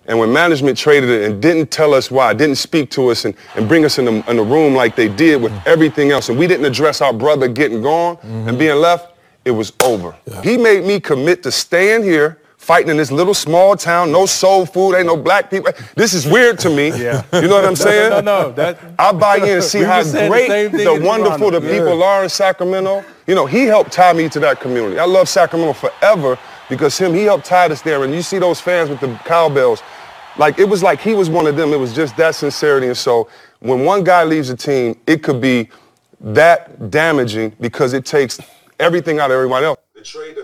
And 0.08 0.18
when 0.18 0.34
management 0.34 0.76
traded 0.76 1.10
it 1.10 1.30
and 1.30 1.40
didn't 1.40 1.70
tell 1.70 1.94
us 1.94 2.10
why, 2.10 2.34
didn't 2.34 2.56
speak 2.56 2.90
to 2.92 3.10
us 3.10 3.26
and, 3.26 3.36
and 3.56 3.68
bring 3.68 3.86
us 3.86 4.00
in 4.00 4.06
the, 4.06 4.30
in 4.30 4.38
the 4.38 4.44
room 4.44 4.74
like 4.74 4.96
they 4.96 5.08
did 5.08 5.40
with 5.40 5.54
everything 5.68 6.10
else, 6.10 6.30
and 6.30 6.40
we 6.40 6.48
didn't 6.48 6.66
address 6.66 7.00
our 7.00 7.14
brother 7.14 7.48
getting 7.48 7.84
gone 7.84 8.18
mm-hmm. 8.18 8.50
and 8.50 8.58
being 8.58 8.76
left, 8.78 9.14
it 9.46 9.52
was 9.52 9.72
over. 9.84 10.16
Yeah. 10.26 10.42
He 10.42 10.58
made 10.58 10.84
me 10.84 11.00
commit 11.00 11.44
to 11.44 11.52
staying 11.52 12.04
here 12.04 12.42
fighting 12.70 12.92
in 12.92 12.98
this 12.98 13.12
little 13.12 13.34
small 13.34 13.76
town, 13.76 14.12
no 14.12 14.28
soul 14.28 14.64
food, 14.64 14.94
ain't 14.94 15.08
no 15.08 15.18
black 15.18 15.50
people. 15.50 15.72
This 15.96 16.14
is 16.14 16.28
weird 16.28 16.60
to 16.60 16.70
me. 16.70 16.90
Yeah. 16.90 17.24
You 17.34 17.48
know 17.48 17.56
what 17.56 17.66
I'm 17.66 17.76
saying? 17.88 18.12
No, 18.12 18.22
no, 18.22 18.42
no. 18.44 18.52
That, 18.52 18.78
I 19.00 19.12
buy 19.12 19.38
in 19.38 19.50
and 19.50 19.64
see 19.74 19.80
We 19.80 19.86
how 19.86 20.02
just 20.02 20.12
said 20.12 20.26
the 20.26 20.30
great, 20.30 20.72
the 20.72 20.94
in 20.94 21.04
wonderful 21.04 21.50
the 21.50 21.62
people 21.62 21.98
Yeah. 21.98 22.06
are 22.06 22.24
in 22.24 22.30
Sacramento. 22.30 23.04
You 23.26 23.34
know, 23.34 23.48
he 23.48 23.64
helped 23.64 23.92
tie 23.92 24.14
me 24.14 24.30
to 24.30 24.40
that 24.42 24.60
community. 24.60 25.00
I 25.00 25.06
love 25.06 25.28
Sacramento 25.28 25.74
forever 25.74 26.38
because 26.70 26.96
him, 26.96 27.12
he 27.12 27.24
helped 27.24 27.46
tie 27.46 27.66
us 27.66 27.82
there. 27.82 28.04
And 28.04 28.14
you 28.14 28.22
see 28.22 28.38
those 28.38 28.62
fans 28.62 28.88
with 28.92 29.00
the 29.00 29.20
cowbells. 29.26 29.82
Like, 30.38 30.60
it 30.60 30.70
was 30.70 30.84
like 30.84 31.00
he 31.02 31.16
was 31.16 31.28
one 31.28 31.48
of 31.48 31.56
them. 31.56 31.74
It 31.74 31.80
was 31.80 31.92
just 31.92 32.16
that 32.18 32.36
sincerity. 32.36 32.86
And 32.86 32.96
so 32.98 33.30
when 33.62 33.84
one 33.84 34.04
guy 34.04 34.24
leaves 34.26 34.52
a 34.52 34.56
team, 34.56 34.96
it 35.08 35.24
could 35.24 35.42
be 35.42 35.70
that 36.22 36.92
damaging 36.92 37.52
because 37.60 37.94
it 37.94 38.06
takes 38.06 38.40
everything 38.80 39.18
out 39.20 39.32
of 39.32 39.36
everybody 39.36 39.66
else. 39.66 39.80
The 39.96 40.04
trade 40.04 40.38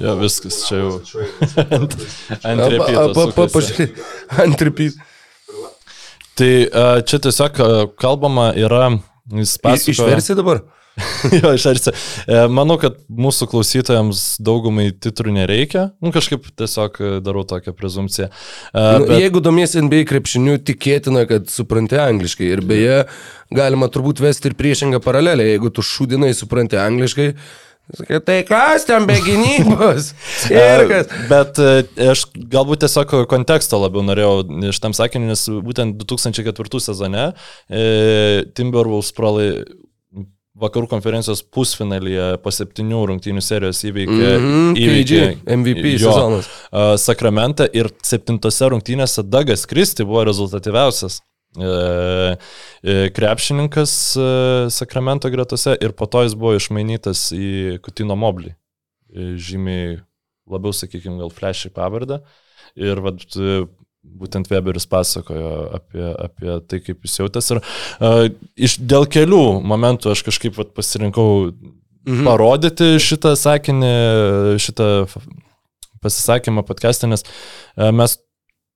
Jo, 0.00 0.14
viskas 0.20 0.56
is 0.56 0.66
čia 0.68 0.78
jau. 0.80 0.90
wasn't 1.00 1.32
traded. 1.54 1.96
Ant 2.42 2.60
Pa- 2.60 2.68
repito 2.72 3.00
pa- 3.00 3.12
pa- 3.12 3.24
sukasi. 3.26 3.54
pažiūrėk, 3.56 4.04
Ant 4.46 4.62
repeat. 4.68 5.00
Tai 6.38 6.52
čia 7.04 7.18
tiesiog 7.20 7.58
kalbama 8.00 8.52
yra, 8.56 8.86
pasakoja. 9.28 9.92
Išversi 9.92 10.36
dabar? 10.38 10.62
jo, 11.32 11.50
išversi. 11.56 11.92
E, 12.28 12.40
Manau, 12.52 12.74
kad 12.80 12.98
mūsų 13.08 13.46
klausytojams 13.48 14.22
daugumai 14.44 14.90
titrų 14.92 15.32
nereikia. 15.38 15.86
Nu, 16.04 16.10
kažkaip 16.12 16.44
tiesiog 16.60 16.98
e, 17.00 17.10
darau 17.24 17.44
tokią 17.48 17.72
prezumciją. 17.76 18.28
E, 18.28 18.82
Nu, 19.00 19.06
bet- 19.08 19.22
Jeigu 19.22 19.40
domiesi 19.44 19.80
NBA 19.84 20.02
krepšiniu, 20.10 20.58
tikėtina, 20.60 21.24
kad 21.30 21.48
supranti 21.52 21.96
angliškai. 22.00 22.48
Ir 22.56 22.60
beje, 22.68 22.98
galima 23.56 23.88
turbūt 23.92 24.20
vesti 24.24 24.50
ir 24.52 24.56
priešingą 24.58 25.00
paralelę. 25.04 25.46
Jeigu 25.54 25.72
tu 25.72 25.84
šūdinai 25.84 26.32
supranti 26.36 26.76
angliškai, 26.80 27.30
sakai, 27.98 28.20
tai 28.24 28.38
kas 28.48 28.86
ten 28.88 29.06
be 29.08 29.16
gynybos? 29.24 30.12
Ir 30.50 30.86
kas? 30.90 31.06
E, 31.12 31.26
Bet 31.30 31.60
e, 31.62 31.70
aš 32.12 32.24
galbūt 32.52 32.84
tiesiog 32.86 33.14
konteksto 33.30 33.80
labiau 33.82 34.04
norėjau 34.06 34.42
iš 34.72 34.80
tam 34.82 34.94
sakiniu, 34.96 35.30
nes 35.32 35.46
būtent 35.66 35.98
2004 36.00 36.80
sezone 36.88 37.28
e, 37.68 38.44
Timberwolves 38.56 39.12
pralai 39.16 39.48
vakarų 40.62 40.86
konferencijos 40.90 41.40
pusfinalyje 41.48 42.36
po 42.44 42.50
septynių 42.52 42.98
rungtynių 43.08 43.40
serijos 43.42 43.80
įveikė, 43.88 44.32
Mhm, 44.36 44.74
KG, 44.76 45.20
MVP 45.56 45.94
sezonas. 45.98 46.46
e, 46.70 46.82
Sakramentą 47.00 47.66
ir 47.72 47.88
septintose 48.04 48.68
rungtynėse 48.70 49.24
Dagas 49.24 49.64
Kristi 49.66 50.04
buvo 50.04 50.24
rezultatyviausias. 50.28 51.20
E, 51.56 52.36
e, 52.82 53.10
krepšininkas 53.10 54.16
e, 54.16 54.26
Sakramento 54.70 55.30
gretose 55.30 55.76
ir 55.80 55.92
po 55.92 56.06
to 56.06 56.24
jis 56.24 56.36
buvo 56.38 56.54
išmainytas 56.56 57.30
į 57.36 57.78
Kutino 57.84 58.16
Moblį. 58.16 58.54
Žymiai 59.12 59.98
labiau, 60.48 60.72
sakykime, 60.72 61.18
gal 61.20 61.32
flashy 61.32 61.68
pavardę. 61.72 62.22
Ir 62.80 63.02
vat, 63.04 63.26
būtent 64.02 64.48
Weberis 64.50 64.88
pasakojo 64.88 65.52
apie, 65.76 66.06
apie 66.24 66.56
tai, 66.68 66.80
kaip 66.80 67.04
jis 67.04 67.18
jautėsi. 67.20 67.54
Ir 67.54 67.60
uh, 67.60 68.24
iš, 68.56 68.78
dėl 68.80 69.04
kelių 69.10 69.60
momentų 69.68 70.14
aš 70.14 70.24
kažkaip 70.26 70.56
vat, 70.56 70.72
pasirinkau 70.72 71.28
mhm. 71.52 72.24
parodyti 72.26 72.94
šitą 73.02 73.36
sakinį, 73.38 73.92
šitą 74.64 74.88
pasisakymą 76.02 76.64
podcast'e, 76.66 77.10
nes 77.12 77.26
uh, 77.28 77.92
mes 77.94 78.16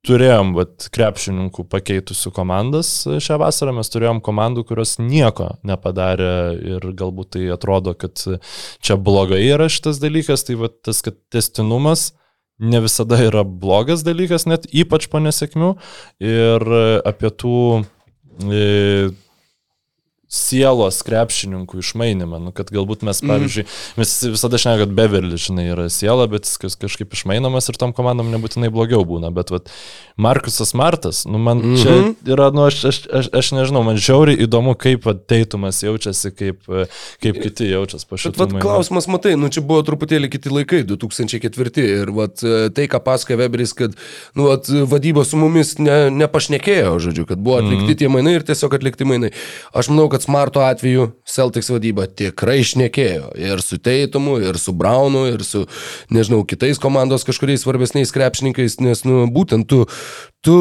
turėjom 0.07 0.52
vat, 0.57 0.86
krepšininkų 0.94 1.66
pakeitusių 1.72 2.32
komandas 2.36 2.90
šią 3.22 3.38
vasarą, 3.42 3.74
mes 3.76 3.90
turėjom 3.92 4.22
komandų, 4.24 4.66
kurios 4.68 4.96
nieko 5.02 5.52
nepadarė 5.66 6.30
ir 6.76 6.86
galbūt 6.96 7.34
tai 7.36 7.48
atrodo, 7.54 7.96
kad 7.98 8.22
čia 8.84 8.96
blogai 8.96 9.42
yra 9.48 9.68
šitas 9.72 10.00
dalykas, 10.02 10.46
tai 10.48 10.59
vat, 10.61 10.78
tas, 10.86 11.02
kad 11.04 11.18
testinumas 11.32 12.12
ne 12.59 12.80
visada 12.80 13.18
yra 13.20 13.44
blogas 13.44 14.04
dalykas, 14.07 14.46
net 14.48 14.64
ypač 14.72 15.11
po 15.12 15.20
nesėkmių. 15.20 15.74
Ir 16.24 16.66
apie 17.04 17.30
tų 17.42 17.59
e, 18.48 18.62
sielos 20.26 20.98
krepšininkų 21.06 21.78
išmainimą, 21.82 22.40
nu, 22.42 22.52
kad 22.54 22.70
galbūt 22.74 23.04
mes, 23.06 23.20
pavyzdžiui, 23.22 23.66
mes 24.00 24.14
visada 24.32 24.58
šnekame, 24.58 24.82
kad 24.82 24.94
Beverly, 24.98 25.38
žinai, 25.38 25.68
yra 25.70 25.86
siela, 25.92 26.26
bet 26.30 26.48
jis 26.48 26.74
kažkaip 26.82 27.14
išmainomas 27.14 27.70
ir 27.70 27.78
tom 27.78 27.94
komandom 27.96 28.32
nebūtinai 28.34 28.72
blogiau 28.74 29.04
būna, 29.06 29.30
bet 29.34 29.54
vat, 29.54 29.70
Markusas 30.16 30.74
Martas, 30.74 31.24
nu, 31.24 31.38
man 31.38 31.58
mm 31.58 31.74
-hmm. 31.74 31.82
čia 31.82 32.32
yra, 32.32 32.50
nu, 32.50 32.64
aš, 32.66 32.84
aš, 32.84 32.98
aš, 33.12 33.28
aš 33.32 33.52
nežinau, 33.52 33.82
man 33.84 33.96
žiauriai 33.96 34.42
įdomu, 34.46 34.74
kaip 34.74 35.04
Teitumas 35.26 35.82
jaučiasi, 35.82 36.30
kaip, 36.30 36.62
kaip 37.22 37.42
kiti 37.42 37.68
jaučiasi 37.70 38.06
po 38.08 38.16
Bet 38.16 38.20
šito. 38.20 38.44
vat, 38.44 38.62
klausimas, 38.62 39.06
matai, 39.06 39.36
nu 39.36 39.48
čia 39.48 39.60
buvo 39.60 39.82
truputėlį 39.82 40.30
kiti 40.32 40.50
laikai, 40.50 40.82
2004 40.84 41.84
ir 42.02 42.10
vat, 42.10 42.42
e, 42.42 42.70
tai, 42.70 42.88
ką 42.88 43.00
pasakoja 43.04 43.38
Weberis, 43.38 43.74
kad 43.74 43.92
nu, 44.34 44.48
vat, 44.48 44.68
vadyba 44.68 45.24
su 45.24 45.36
mumis 45.36 45.78
ne, 45.78 46.10
nepašnekėjo, 46.10 46.98
žodžiu, 46.98 47.26
kad 47.26 47.38
buvo 47.38 47.58
atlikti 47.60 47.92
mm. 47.92 47.98
tie 48.00 48.08
mainai 48.08 48.34
ir 48.38 48.42
tiesiog 48.42 48.74
atlikti 48.74 49.04
mainai. 49.04 49.30
Aš 49.76 49.92
manau, 49.92 50.08
kad 50.08 50.15
Smarto 50.24 50.62
atveju 50.64 51.10
Celtics 51.28 51.68
vadyba 51.72 52.06
tikrai 52.06 52.60
šnekėjo 52.66 53.32
ir 53.40 53.62
su 53.64 53.78
Teitumu, 53.82 54.38
ir 54.40 54.58
su 54.60 54.72
Braunu, 54.76 55.26
ir 55.32 55.44
su, 55.46 55.64
nežinau, 56.14 56.44
kitais 56.48 56.80
komandos 56.82 57.26
kažkuriais 57.26 57.64
svarbesniais 57.64 58.14
krepšininkais, 58.14 58.78
nes, 58.84 59.02
nu, 59.08 59.24
būtent 59.32 59.68
tu, 59.70 59.84
tu, 60.46 60.56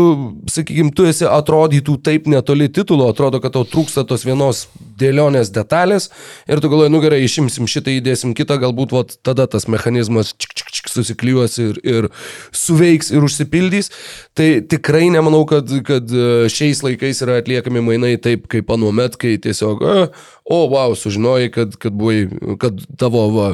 sakykime, 0.49 0.93
tu 0.95 1.05
esi 1.09 1.27
atrodytų 1.29 1.97
taip 2.05 2.29
netoli 2.31 2.69
titulo, 2.73 3.09
atrodo, 3.11 3.41
kad 3.43 3.53
tau 3.55 3.65
trūksta 3.69 4.05
tos 4.09 4.25
vienos 4.25 4.65
dėlionės 4.99 5.51
detalės 5.53 6.09
ir 6.49 6.61
tu 6.63 6.71
galvoji, 6.71 6.93
nu 6.93 7.03
gerai, 7.03 7.21
išimsim 7.25 7.69
šitą, 7.69 7.93
įdėsim 7.99 8.33
kitą, 8.37 8.57
galbūt 8.63 8.95
vat, 8.95 9.17
tada 9.25 9.45
tas 9.51 9.69
mechanizmas 9.71 10.33
čik, 10.33 10.54
susiklijuos 10.95 11.57
ir, 11.61 11.79
ir 11.85 12.07
suveiks 12.55 13.11
ir 13.13 13.25
užsipildys. 13.27 13.91
Tai 14.35 14.49
tikrai 14.71 15.07
nemanau, 15.13 15.43
kad, 15.49 15.69
kad 15.87 16.09
e, 16.11 16.47
šiais 16.51 16.81
laikais 16.85 17.21
yra 17.25 17.39
atliekami 17.41 17.83
mainai 17.85 18.15
taip, 18.21 18.49
kaip 18.51 18.71
anuomet, 18.75 19.19
kai 19.21 19.35
tiesiog, 19.41 19.83
e, 19.85 20.07
o, 20.45 20.59
wow, 20.71 20.95
sužinojai, 20.97 21.51
kad, 21.53 21.77
kad, 21.81 21.95
buvai, 21.95 22.25
kad 22.61 22.81
tavo 22.99 23.27
va, 23.35 23.47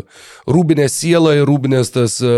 rūbinės 0.49 0.97
siela 1.03 1.35
ir 1.37 1.45
rūbinės 1.49 1.93
tas 1.95 2.17
e, 2.25 2.33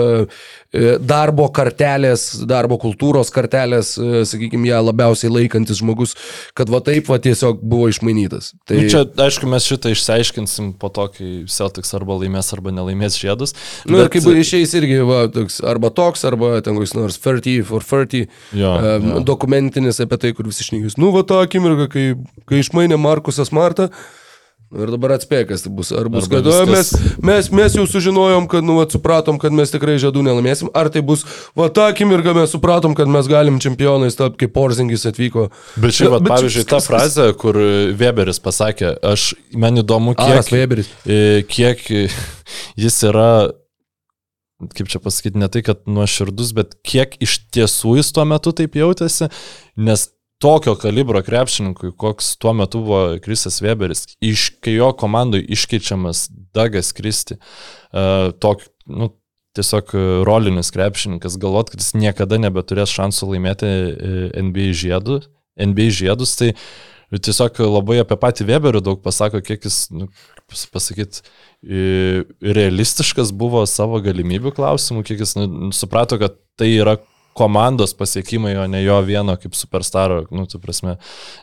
darbo 1.03 1.45
kartelės, 1.53 2.25
darbo 2.49 2.79
kultūros 2.81 3.29
kartelės, 3.33 3.93
e, 4.01 4.23
sakykime, 4.25 4.65
ją 4.71 4.79
labiausiai 4.87 5.29
laikantis 5.29 5.81
žmogus, 5.83 6.15
kad 6.57 6.71
va 6.73 6.79
taip 6.85 7.11
va 7.11 7.19
tiesiog 7.21 7.59
buvo 7.61 7.89
išmainytas. 7.91 8.53
Tai 8.65 8.79
Nu, 8.79 8.87
čia, 8.89 9.03
aišku, 9.25 9.49
mes 9.51 9.67
šitą 9.69 9.91
išsiaiškinsim 9.93 10.71
po 10.81 10.89
to, 10.93 11.05
kai 11.13 11.29
Celtics 11.51 11.93
arba 11.93 12.17
laimės, 12.17 12.49
arba 12.57 12.73
nelaimės 12.73 13.19
žiedus. 13.21 13.53
Nu, 13.85 14.01
ir 14.01 14.09
kaip 14.13 14.25
išeis 14.33 14.73
irgi, 14.79 14.97
va, 15.05 15.27
toks, 15.33 15.59
arba 15.61 15.93
toks, 15.93 16.25
arba 16.29 16.55
ten 16.65 16.79
koks 16.79 16.95
nors 16.97 17.21
30 17.21 17.67
for 17.69 17.85
30 17.85 18.25
Jo, 18.57 18.73
um, 18.73 19.07
jo. 19.13 19.21
dokumentinis 19.29 20.01
apie 20.03 20.17
tai, 20.17 20.33
kur 20.33 20.49
visi 20.49 20.65
šnygis. 20.65 20.97
Nu, 20.97 21.13
va, 21.13 21.21
tą 21.27 21.43
akimirką, 21.45 21.87
kai, 21.93 22.09
kai 22.49 22.63
išmainė 22.65 22.97
Markusas 23.01 23.53
Martą. 23.53 23.91
Ir 24.73 24.89
dabar 24.89 25.11
atspėk, 25.13 25.47
kas 25.51 25.61
tai 25.61 25.69
bus. 25.69 25.91
Ar 25.93 26.07
bus, 26.09 26.25
Arba 26.25 26.39
kad 26.41 26.47
"O, 26.49 26.65
mes, 26.65 26.91
viskas- 26.91 27.17
mes, 27.21 27.49
mes 27.53 27.73
jau 27.77 27.83
sužinojom, 27.85 28.47
kad, 28.49 28.63
nu, 28.65 28.79
va, 28.79 28.85
supratom, 28.89 29.37
kad 29.39 29.53
mes 29.53 29.69
tikrai 29.69 29.99
žiedų 30.01 30.23
nelaimėsim. 30.25 30.71
Ar 30.73 30.89
tai 30.89 31.01
bus, 31.05 31.21
va, 31.55 31.67
tą 31.69 31.85
akimirką 31.93 32.33
mes 32.35 32.49
supratom, 32.55 32.95
kad 32.97 33.07
mes 33.07 33.27
galim 33.29 33.59
čempionais 33.61 34.15
tapti, 34.17 34.45
kaip 34.47 34.53
Porzingis 34.55 35.05
atvyko. 35.05 35.49
Bet 35.77 35.93
šiaip, 35.93 36.09
vat, 36.15 36.23
Bet 36.25 36.31
pavyzdžiui, 36.33 36.65
ta 36.65 36.77
viskas- 36.81 36.87
frazė, 36.89 37.27
kur 37.37 37.53
Weberis 37.99 38.39
pasakė, 38.41 38.95
aš, 39.03 39.33
man 39.53 39.77
įdomu, 39.77 40.15
kiek, 40.17 40.49
e, 41.05 41.43
kiek 41.47 41.77
jis 42.83 42.97
yra, 43.03 43.51
kaip 44.73 44.87
čia 44.87 44.99
pasakyti, 45.03 45.35
ne 45.37 45.47
tai, 45.51 45.61
kad 45.65 45.81
nuoširdus, 45.89 46.53
bet 46.55 46.75
kiek 46.87 47.17
iš 47.21 47.37
tiesų 47.53 47.97
jis 47.99 48.11
tuo 48.15 48.25
metu 48.25 48.53
taip 48.55 48.73
jautėsi, 48.79 49.29
nes 49.77 50.07
tokio 50.43 50.75
kalibro 50.79 51.21
krepšininkui, 51.23 51.93
koks 51.99 52.33
tuo 52.41 52.51
metu 52.57 52.83
buvo 52.83 53.01
Krisas 53.23 53.61
Weberis, 53.63 54.05
iš, 54.23 54.49
kai 54.63 54.75
jo 54.75 54.91
komandai 54.99 55.39
iškeičiamas 55.55 56.27
Dagas 56.55 56.91
Kristi, 56.95 57.39
uh, 57.39 58.33
tok, 58.43 58.65
nu, 58.91 59.13
tiesiog 59.53 59.93
rolinis 60.27 60.71
krepšininkas, 60.73 61.37
galvot, 61.41 61.69
kad 61.71 61.81
jis 61.81 61.93
niekada 61.97 62.39
nebeturės 62.41 62.93
šansų 62.93 63.29
laimėti 63.35 63.69
e, 63.69 64.15
NBA 64.41 64.71
žiedus, 64.77 65.29
NBA 65.61 65.91
žiedus 65.93 66.33
tai 66.39 66.51
tiesiog 67.13 67.59
labai 67.67 67.99
apie 68.01 68.17
patį 68.17 68.47
Weberį 68.49 68.81
daug 68.81 69.03
pasako, 69.05 69.43
kiek 69.45 69.67
jis, 69.67 69.85
nu, 69.93 70.07
pasakyti, 70.73 71.21
realistiškas 72.57 73.29
buvo 73.37 73.61
savo 73.69 74.01
galimybių 74.01 74.55
klausimų, 74.57 75.05
kiek 75.05 75.21
jis 75.21 75.37
nu, 75.37 75.69
suprato, 75.75 76.17
kad 76.21 76.39
tai 76.57 76.71
yra 76.73 76.97
komandos 77.33 77.93
pasiekimai, 77.97 78.53
o 78.61 78.65
ne 78.69 78.83
jo 78.83 78.99
vieno 79.05 79.35
kaip 79.41 79.55
superstaro, 79.57 80.23
nu, 80.31 80.45
tu 80.49 80.59
prasme. 80.61 80.95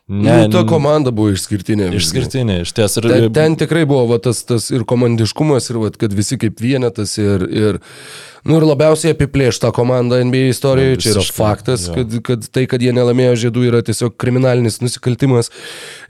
Ne, 0.06 0.46
nu, 0.46 0.50
ta 0.54 0.62
komanda 0.68 1.12
buvo 1.14 1.34
išskirtinė. 1.34 1.90
Išskirtinė, 1.98 2.60
iš 2.64 2.74
ties. 2.76 2.98
Ir, 3.00 3.08
Ten, 3.10 3.28
ten 3.36 3.56
tikrai 3.60 3.84
buvo 3.90 4.06
va, 4.12 4.20
tas, 4.22 4.42
tas 4.46 4.70
ir 4.74 4.86
komandiškumas, 4.88 5.70
ir 5.72 5.80
va, 5.82 5.92
kad 6.02 6.14
visi 6.16 6.38
kaip 6.40 6.62
vienetas, 6.62 7.16
ir, 7.20 7.46
ir, 7.50 7.80
nu, 8.46 8.58
ir 8.58 8.68
labiausiai 8.70 9.16
apiplėšta 9.16 9.72
komanda 9.76 10.20
NBA 10.24 10.52
istorijoje. 10.54 10.98
Jo, 10.98 11.00
Čia 11.06 11.14
yra 11.16 11.24
faktas, 11.40 11.88
jo. 11.90 11.96
kad, 11.98 12.20
kad 12.28 12.50
tai, 12.54 12.66
kad 12.70 12.84
jie 12.84 12.94
nelaimėjo 12.96 13.38
žiedų, 13.46 13.66
yra 13.72 13.82
tiesiog 13.86 14.14
kriminalinis 14.20 14.78
nusikaltimas. 14.84 15.50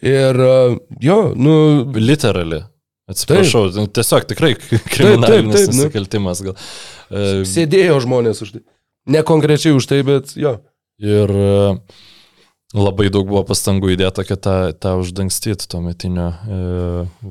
Ir 0.05 0.45
uh, 0.45 0.76
jo, 1.01 1.22
nu, 1.37 1.57
Literally. 1.97 2.64
Atsiprašau, 3.11 3.66
nu, 3.74 3.89
tiesiog 3.91 4.26
tikrai 4.31 4.53
kriminalinis 4.95 5.57
taip, 5.57 5.72
nu. 5.72 5.78
nusikaltimas 5.81 6.43
gal. 6.47 6.55
E, 7.11 7.41
sėdėjo 7.49 7.97
žmonės 8.05 8.45
už 8.45 8.53
tai. 8.55 8.62
Ne 9.11 9.22
konkrečiai 9.26 9.74
už 9.74 9.88
tai, 9.90 10.02
bet 10.06 10.34
jo. 10.38 10.58
Ir 11.00 11.30
e, 11.32 11.54
labai 12.76 13.08
daug 13.12 13.28
buvo 13.28 13.42
pastangų 13.48 13.94
įdėta, 13.96 14.24
kad 14.28 14.42
tą, 14.44 14.58
tą 14.78 14.98
uždangstyti 15.00 15.68
tuo 15.70 15.80
metinio 15.84 16.28
e, 16.30 16.61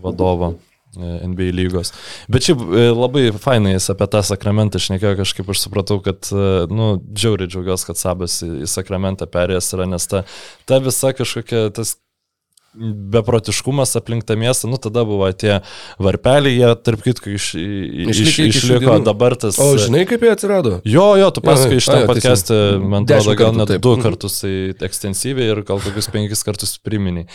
vadovo. 0.04 0.56
e, 0.98 1.12
NBA 1.30 1.54
lygos. 1.56 1.94
Bet 2.32 2.48
šiaip 2.48 2.66
e, 2.66 2.90
labai 2.92 3.30
fainai 3.38 3.76
jis 3.76 3.92
apie 3.94 4.10
tą 4.12 4.24
sakramentą 4.26 4.82
šnekėjo, 4.82 5.16
kažkaip 5.22 5.54
aš 5.54 5.64
supratau, 5.68 6.02
kad, 6.04 6.32
nu, 6.74 6.92
džiauriai 7.14 7.52
džiaugiuosi, 7.52 7.88
kad 7.92 8.02
Sabas 8.02 8.42
į 8.44 8.68
sakramentą 8.68 9.30
perėjęs 9.30 9.74
yra, 9.78 9.88
nes 9.94 10.10
ta, 10.10 10.26
ta 10.68 10.82
visa 10.84 11.14
kažkokia, 11.16 11.70
tas 11.78 11.96
beprotiškumas 12.80 13.96
aplink 14.00 14.24
tą 14.24 14.36
miestą, 14.40 14.70
nu 14.72 14.78
tada 14.82 15.04
buvo 15.08 15.28
tie 15.36 15.60
varpeliai, 16.00 16.56
jie 16.56 16.70
tarp 16.86 17.04
kitko 17.04 17.34
iš, 17.36 17.50
iš, 17.60 18.22
iš, 18.24 18.40
išliko, 18.48 18.98
dabar 19.04 19.36
tas... 19.40 19.60
O 19.60 19.74
žinai, 19.80 20.06
kaip 20.10 20.24
jie 20.24 20.32
atsirado? 20.32 20.78
Jo, 20.88 21.10
jo, 21.20 21.30
tu 21.36 21.44
pasakai 21.44 21.80
iš 21.82 21.90
podcast'e, 21.92 22.56
teisingai. 22.56 22.90
man 22.94 23.08
atrodo, 23.08 23.36
gal 23.40 23.56
net 23.58 23.74
taip. 23.74 23.84
du 23.84 23.96
Mhm. 23.98 24.06
kartus 24.06 24.40
tai 24.42 24.54
ekstensyviai 24.88 25.52
ir 25.52 25.62
gal 25.68 25.82
kokius 25.84 26.08
penkis 26.14 26.44
kartus 26.48 26.78
priminiai. 26.80 27.28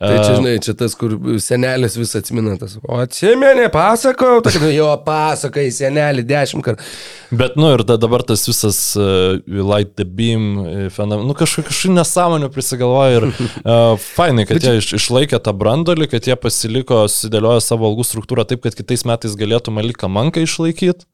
Tai 0.00 0.14
čia, 0.18 0.34
žinai, 0.40 0.56
čia 0.64 0.74
tas, 0.78 0.94
kur 0.98 1.14
senelis 1.42 1.96
vis 1.98 2.16
atsiminantas. 2.18 2.78
O 2.82 2.98
atsimeni, 3.02 3.68
pasakau, 3.72 4.40
tai 4.42 4.74
jo 4.74 4.90
pasakai, 5.06 5.68
senelį 5.74 6.26
dešimt 6.26 6.64
kartų. 6.66 6.82
Bet, 7.30 7.56
nu 7.60 7.68
ir 7.74 7.82
da, 7.84 7.96
dabar 8.00 8.22
tas 8.24 8.46
visas 8.48 8.78
uh, 8.96 9.36
Light 9.46 9.94
the 10.00 10.04
Beam, 10.08 10.44
uh, 10.62 10.86
fenomen, 10.94 11.26
nu 11.28 11.34
kažkokių 11.36 11.68
kažkokių 11.68 11.94
nesąmonių 11.98 12.48
prisigalvoja 12.54 13.18
ir 13.18 13.26
uh, 13.28 13.98
fainai, 14.00 14.46
kad 14.48 14.64
jie 14.64 14.78
iš, 14.80 14.94
išlaikė 14.96 15.40
tą 15.44 15.52
brandolį, 15.52 16.08
kad 16.08 16.24
jie 16.30 16.36
pasiliko, 16.40 17.02
susidėliojo 17.10 17.60
savo 17.64 17.90
algų 17.90 18.06
struktūrą 18.08 18.46
taip, 18.48 18.62
kad 18.64 18.78
kitais 18.78 19.04
metais 19.08 19.36
galėtų 19.36 19.74
Maliką 19.76 20.08
Manką 20.08 20.40
išlaikyti. 20.46 21.04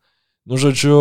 Nu, 0.47 0.59
žodžiu, 0.61 1.01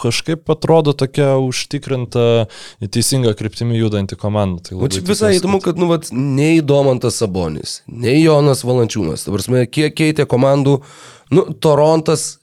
kažkaip 0.00 0.48
atrodo 0.50 0.92
tokia 0.96 1.36
užtikrinta, 1.42 2.46
teisinga 2.92 3.32
kryptimi 3.38 3.78
judanti 3.78 4.16
komanda. 4.18 4.62
Tai 4.68 4.78
O 4.80 4.88
čia 4.90 5.02
visai 5.06 5.36
įdomu, 5.38 5.60
kad- 5.60 5.74
kad, 5.74 5.80
nu, 5.82 5.88
vat, 5.90 6.10
nei 6.12 6.60
Domantas 6.60 7.18
Sabonis, 7.20 7.80
nei 7.86 8.22
Jonas 8.22 8.64
Valančiūnas, 8.64 9.24
ta 9.24 9.32
prasme, 9.34 9.66
kiek 9.66 9.94
keitė 9.96 10.26
komandų, 10.30 10.80
nu, 11.30 11.44
Torontas, 11.60 12.39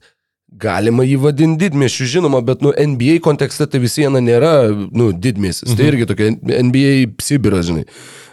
galima 0.47 1.03
jį 1.05 1.17
vadinti 1.21 1.67
didmėšiu, 1.67 2.07
žinoma, 2.17 2.41
bet, 2.45 2.63
nu, 2.63 2.71
NBA 2.71 3.19
kontekste 3.25 3.67
tai 3.67 3.81
vis 3.83 3.97
viena 3.99 4.21
nėra, 4.23 4.53
nu, 4.71 5.11
didmėsis. 5.11 5.75
Tai 5.75 5.89
irgi 5.91 6.07
tokia 6.09 6.31
NBA 6.37 6.93
Sibiras, 7.23 7.67
žinai. 7.67 7.83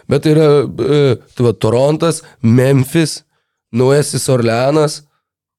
Bet 0.09 0.23
tai 0.23 0.35
yra, 0.35 0.47
e, 0.63 1.01
tai 1.35 1.47
va, 1.47 1.53
Torontas, 1.53 2.21
Memphis, 2.41 3.23
Nuesis 3.75 4.29
Orleanas, 4.31 5.01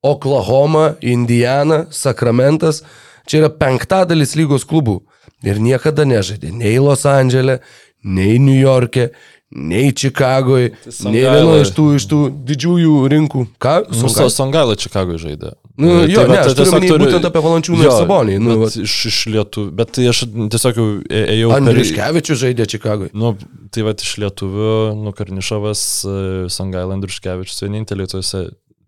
Oklahoma, 0.07 0.95
Indiana, 1.03 1.85
Sakramentas. 1.91 2.83
Čia 3.27 3.43
yra 3.43 3.51
penktadalis 3.51 4.37
lygos 4.39 4.65
klubų. 4.69 5.01
Ir 5.45 5.59
niekada 5.61 6.07
nežaidė 6.09 6.53
nei 6.55 6.79
Los 6.81 7.05
Andželė, 7.11 7.59
nei 8.07 8.39
New 8.41 8.57
York'e, 8.57 9.11
nei 9.51 9.91
Čikagoje, 9.93 10.73
Tai 10.87 11.13
nei 11.13 11.27
vieno 11.27 11.59
iš 11.61 11.75
tų, 11.77 11.87
iš 11.99 12.07
tų 12.11 12.21
didžiųjų 12.49 12.97
rinkų. 13.13 13.47
Ką? 13.63 13.81
Songaila 14.33 14.79
Čikagoje 14.79 15.23
žaidė. 15.27 15.57
Nu, 15.77 15.89
E, 16.03 16.09
jo, 16.09 16.23
tai 16.25 16.31
ne, 16.33 16.37
aš 16.41 16.47
turiu 16.47 16.57
tiesiog 16.57 16.77
omeny 16.79 17.01
būtent 17.03 17.27
apie 17.29 17.41
Valančiūną 17.45 17.83
ir 17.85 17.91
Sabonį, 17.93 18.37
nu, 18.41 18.55
bet 18.63 18.77
iš, 18.81 18.95
iš 19.11 19.19
lietuvių, 19.35 19.73
bet 19.77 19.91
tai 19.93 20.07
aš 20.09 20.21
tiesiog 20.55 20.79
jau 20.81 20.87
ė- 21.05 21.25
ėjau 21.35 21.51
per... 21.53 21.59
Andriškevičius 21.61 22.41
žaidė 22.41 22.67
Čikagoje. 22.73 23.11
Nu, 23.13 23.35
tai 23.75 23.85
va 23.85 23.93
iš 23.93 24.15
lietuvių, 24.23 24.71
nu, 25.03 25.13
Karnišovas, 25.19 25.83
e, 26.09 26.15
Songaila 26.57 26.97
Andriuškevičius, 26.97 27.61
vieninteliai 27.67 28.09
tuose 28.15 28.47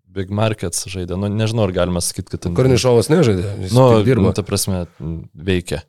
Big 0.09 0.33
Markets 0.33 0.87
žaidė. 0.89 1.13
Nu, 1.21 1.29
nežinau, 1.29 1.67
ar 1.69 1.75
galima 1.77 2.01
sakyti, 2.01 2.33
kad 2.33 2.41
ten... 2.47 2.57
Kornišovas 2.57 3.11
nežaidė, 3.13 3.45
jis 3.67 3.77
Nu, 3.77 3.85
dirbo. 4.07 4.33
ta 4.33 4.41
prasme, 4.47 4.87
veikia. 5.37 5.83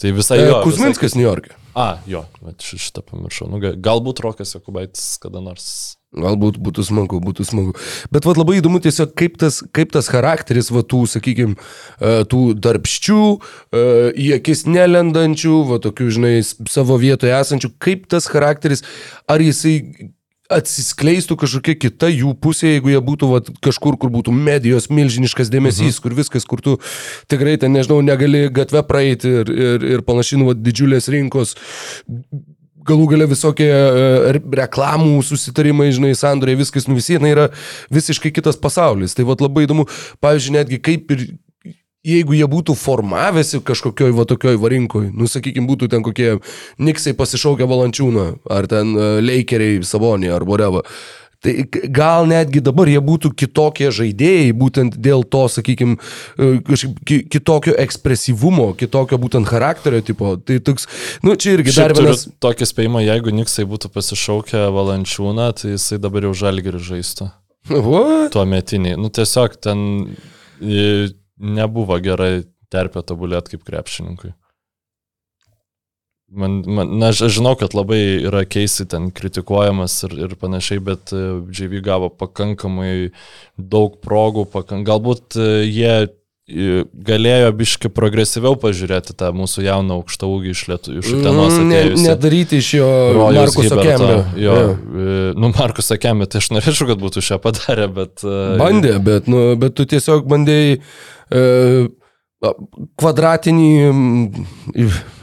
Tai 0.00 0.12
visai 0.16 0.42
E, 0.44 0.50
jo. 0.50 0.60
Kuzminskas 0.68 1.16
New 1.16 1.24
York'e. 1.24 1.56
A, 1.74 2.00
jo, 2.10 2.24
šitą 2.58 3.02
pamiršau. 3.06 3.46
Nu, 3.50 3.60
ga- 3.62 3.76
galbūt 3.78 4.22
Rokas 4.24 4.56
Jokubaitis 4.56 5.14
kada 5.22 5.42
nors. 5.44 5.96
Galbūt 6.10 6.56
būtų 6.58 6.82
smagu, 6.82 7.20
būtų 7.22 7.44
smagu. 7.46 7.74
Bet 8.10 8.26
vat, 8.26 8.38
labai 8.40 8.56
įdomu 8.58 8.80
tiesiog, 8.82 9.12
kaip 9.14 9.36
tas, 9.38 9.60
kaip 9.70 9.92
tas 9.94 10.08
charakteris, 10.10 10.72
va, 10.74 10.82
tų, 10.82 11.04
sakykime, 11.06 11.54
tų 12.00 12.40
darbščių, 12.58 13.20
e, 13.70 13.84
į 14.18 14.26
akis 14.40 14.64
nelendančių, 14.66 15.60
va, 15.70 15.78
tokių, 15.78 16.08
žinai, 16.18 16.32
savo 16.66 16.98
vietoje 16.98 17.30
esančių, 17.38 17.70
kaip 17.78 18.08
tas 18.10 18.26
charakteris, 18.26 18.82
ar 19.30 19.38
jisai 19.38 19.76
atsiskleistų 20.50 21.36
kažkokia 21.40 21.76
kita 21.78 22.10
jų 22.10 22.34
pusė, 22.42 22.74
jeigu 22.74 22.92
jie 22.92 23.00
būtų 23.04 23.30
vat, 23.30 23.50
kažkur, 23.64 23.96
kur 24.00 24.12
būtų 24.12 24.34
medijos 24.34 24.90
milžiniškas 24.92 25.52
dėmesys, 25.52 25.96
mhm. 25.96 26.02
kur 26.04 26.16
viskas, 26.18 26.46
kur 26.48 26.62
tu 26.64 26.78
tikrai 27.30 27.56
ten, 27.60 27.74
nežinau, 27.76 28.00
negali 28.04 28.48
gatvę 28.54 28.82
praeiti 28.86 29.30
ir, 29.42 29.52
ir, 29.54 29.90
ir 29.96 30.06
panašiai, 30.06 30.40
nu, 30.42 30.50
vat, 30.50 30.62
didžiulės 30.64 31.10
rinkos, 31.12 31.54
galų 32.86 33.10
gale 33.12 33.28
visokie 33.30 33.68
e, 33.68 34.08
re- 34.36 34.42
reklamų 34.62 35.20
susitarimai, 35.26 35.90
žinai, 35.94 36.14
sandoriai, 36.18 36.58
viskas, 36.60 36.88
nu 36.88 36.96
vis 36.98 37.10
viena 37.12 37.30
yra 37.30 37.46
visiškai 37.92 38.32
kitas 38.34 38.58
pasaulis. 38.60 39.14
Tai 39.16 39.28
vad 39.28 39.44
labai 39.44 39.66
įdomu, 39.66 39.86
pavyzdžiui, 40.24 40.56
netgi 40.58 40.80
kaip 40.82 41.14
ir 41.14 41.26
jeigu 42.06 42.36
jie 42.36 42.48
būtų 42.50 42.76
formavęsi 42.78 43.62
kažkokioj 43.66 44.14
va 44.16 44.26
tokioj 44.28 44.58
varinkoj, 44.60 45.10
nu 45.12 45.28
sakykime, 45.28 45.68
būtų 45.68 45.90
ten 45.92 46.04
kokie 46.06 46.36
Niksai 46.80 47.14
pasišaukę 47.18 47.68
valančiūną, 47.68 48.26
ar 48.50 48.68
ten 48.70 48.94
e, 48.96 49.08
Leikeriai 49.24 49.82
Savonį, 49.84 50.30
ar 50.36 50.46
whatever. 50.48 50.86
Tai 51.40 51.54
gal 51.88 52.26
netgi 52.28 52.60
dabar 52.60 52.88
jie 52.90 53.00
būtų 53.00 53.30
kitokie 53.32 53.88
žaidėjai, 53.96 54.50
būtent 54.60 54.98
dėl 55.00 55.22
to, 55.24 55.46
sakykime, 55.48 55.96
kitokio 57.32 57.72
ekspresyvumo, 57.80 58.74
kitokio 58.76 59.16
būtent 59.22 59.48
charakterio 59.48 60.02
tipo. 60.04 60.34
Tai 60.36 60.58
toks, 60.66 60.84
nu 61.24 61.38
čia 61.40 61.54
irgi 61.56 61.72
Šiaip 61.78 61.94
dar 61.96 61.96
vienas. 61.96 62.26
tokį 62.44 62.68
spėjimą, 62.68 63.00
jeigu 63.06 63.32
Niksai 63.38 63.64
būtų 63.70 63.88
pasišaukę 63.94 64.66
valančiūną, 64.76 65.48
tai 65.56 65.72
jisai 65.78 65.96
dabar 66.04 66.28
jau 66.28 66.34
žalgerį 66.42 66.82
žaistų. 66.90 67.30
Tuo 68.36 68.44
metiniai. 68.44 69.00
Nu 69.00 69.08
tiesiog 69.08 69.56
ten 69.64 69.86
nebuvo 71.40 71.96
gerai 72.02 72.44
terpė 72.70 73.02
tobulėti 73.06 73.56
kaip 73.56 73.66
krepšininkui. 73.66 74.34
Man, 76.30 76.60
man, 76.62 76.92
na, 77.00 77.08
aš 77.10 77.24
žinau, 77.34 77.56
kad 77.58 77.74
labai 77.74 77.98
yra 78.22 78.44
keisi 78.46 78.84
ten 78.86 79.08
kritikuojamas 79.10 79.96
ir, 80.06 80.12
ir 80.28 80.34
panašiai, 80.38 80.78
bet 80.86 81.10
e, 81.10 81.22
JV 81.50 81.80
gavo 81.82 82.06
pakankamai 82.14 83.10
daug 83.58 83.96
progų, 84.04 84.44
pakank, 84.52 84.86
galbūt 84.86 85.34
e, 85.34 85.48
jie 85.66 85.94
galėjo 87.10 87.50
biški 87.56 87.90
progresyviau 87.94 88.56
pažiūrėti 88.60 89.14
tą 89.18 89.30
mūsų 89.36 89.64
jauną 89.66 90.00
aukštą 90.00 90.30
ūgį 90.30 90.54
iš, 90.54 90.62
lietu, 90.70 90.96
iš 91.00 91.12
Utenos 91.14 91.60
Mm, 91.60 91.68
ne, 91.68 91.80
nedaryti 92.08 92.60
iš 92.60 92.72
jo 92.74 92.88
Markuso. 93.34 93.78
Kemio. 93.82 94.24
Jo, 94.40 94.56
e, 94.70 95.20
nu 95.38 95.52
Markus 95.54 95.90
Akemė, 95.94 96.28
tai 96.30 96.42
aš 96.42 96.50
norėčiau, 96.54 96.88
kad 96.90 97.00
būtų 97.02 97.22
šią 97.24 97.40
padarę, 97.42 97.88
bet... 97.94 98.24
e, 98.24 98.40
Bandė, 98.60 98.96
bet, 99.04 99.30
nu, 99.30 99.54
bet 99.60 99.76
tu 99.78 99.86
tiesiog 99.88 100.26
bandėjai 100.30 100.76
e, 100.80 101.46
kvadratinį... 103.00 103.70
mm, 103.92 105.16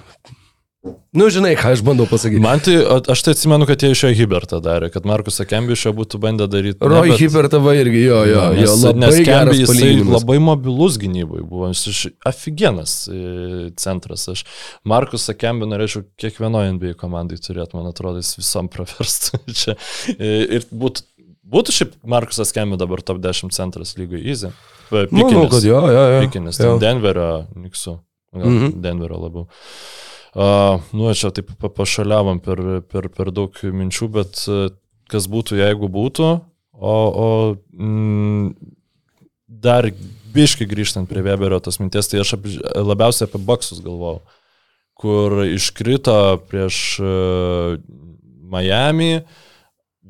Nu, 1.17 1.25
žinai, 1.33 1.55
ką 1.57 1.71
aš 1.73 1.81
bandau 1.87 2.05
pasakyti. 2.09 2.41
Man 2.43 2.59
tai, 2.61 2.75
aš 3.09 3.21
tai 3.25 3.33
atsimenu, 3.33 3.65
kad 3.69 3.81
jie 3.81 3.89
iš 3.95 4.03
jo 4.05 4.09
Hibertą 4.19 4.59
darė, 4.61 4.89
kad 4.93 5.05
Markus 5.09 5.39
Akembi 5.41 5.73
iš 5.73 5.85
jo 5.87 5.93
būtų 5.97 6.19
bandę 6.21 6.45
daryti. 6.51 6.77
Roy 6.83 7.15
Hibertava 7.17 7.73
irgi, 7.79 8.03
jo, 8.05 8.19
jo, 8.29 8.43
jo, 8.53 8.59
nes, 8.59 8.75
labai 8.83 9.01
nes 9.01 9.19
Kembi 9.27 9.57
jisai 9.63 9.91
labai 10.05 10.37
mobilus 10.43 10.99
gynybai 11.01 11.41
buvo, 11.47 11.69
jis 11.73 11.83
iš 11.93 12.01
aфиgenas 12.29 12.93
e, 13.09 13.71
centras. 13.81 14.27
Aš 14.33 14.43
Markus 14.87 15.25
Akembi 15.33 15.65
norėčiau 15.71 16.05
kiekvienoje 16.21 16.75
NBA 16.77 16.93
komandai 17.01 17.39
turėti, 17.41 17.73
man 17.79 17.89
atrodo, 17.89 18.21
jis 18.21 18.35
visam 18.37 18.69
praverstų 18.69 19.41
čia. 19.63 19.77
E, 20.17 20.33
Ir 20.59 20.67
būtų, 20.69 21.07
būtų 21.47 21.73
šiaip 21.79 21.95
Markusas 22.05 22.51
Akembi 22.53 22.77
dabar 22.77 23.01
top 23.01 23.23
10 23.23 23.55
centras 23.57 23.95
lygoje, 23.97 24.21
easy. 24.27 24.51
Pa- 24.91 25.07
Manau, 25.11 25.31
pikinis. 25.31 25.49
kad 25.55 25.65
jo, 25.67 25.79
jo, 25.91 26.03
jo. 26.13 26.19
Pikinis, 26.27 26.59
jo. 26.61 26.75
Denverio, 26.83 27.31
Niksu. 27.55 27.97
Gal 28.37 28.43
Mhm. 28.51 28.57
mhm. 28.67 28.81
Denverio 28.83 29.17
labiau. 29.23 29.47
Uh, 30.37 30.83
nu, 30.93 31.09
čia 31.17 31.31
taip 31.33 31.49
pa- 31.57 31.71
pašaliavom 31.73 32.37
per, 32.45 32.59
per, 32.85 33.07
per 33.09 33.31
daug 33.33 33.55
minčių, 33.57 34.07
bet 34.13 34.43
uh, 34.51 34.67
kas 35.09 35.25
būtų, 35.33 35.57
jeigu 35.57 35.89
būtų, 35.89 36.27
o, 36.77 36.93
o 36.93 37.29
mm, 37.73 38.51
dar 39.47 39.87
biški 40.35 40.67
grįžtant 40.69 41.09
prie 41.09 41.23
Weberio 41.25 41.57
tos 41.63 41.79
minties, 41.81 42.11
tai 42.11 42.21
aš 42.21 42.35
ap, 42.37 42.45
labiausiai 42.77 43.25
apie 43.25 43.41
baksus 43.47 43.81
galvojau, 43.81 44.21
kur 45.01 45.39
iškrito 45.47 46.17
prieš 46.51 46.81
uh, 47.01 47.79
Miami, 48.53 49.23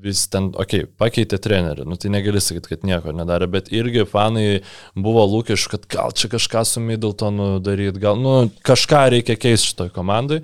vis 0.02 0.24
ten, 0.32 0.50
okei, 0.54 0.84
okay, 0.84 0.92
pakeitė 1.00 1.40
trenerių, 1.42 1.86
nu 1.90 1.98
tai 2.00 2.12
negali 2.14 2.42
sakyti, 2.44 2.72
kad 2.74 2.86
nieko 2.88 3.14
nedarė, 3.16 3.48
bet 3.52 3.72
irgi 3.74 4.06
fanai 4.10 4.62
buvo 4.96 5.24
lūkesčių, 5.32 5.72
kad 5.74 5.88
gal 5.92 6.14
čia 6.18 6.30
kažką 6.32 6.64
su 6.68 6.84
Middletonu 6.84 7.48
daryti, 7.64 8.02
gal, 8.04 8.20
nu, 8.22 8.52
kažką 8.68 9.04
reikia 9.16 9.38
keisti 9.40 9.72
šitoj 9.72 9.92
komandai 9.96 10.42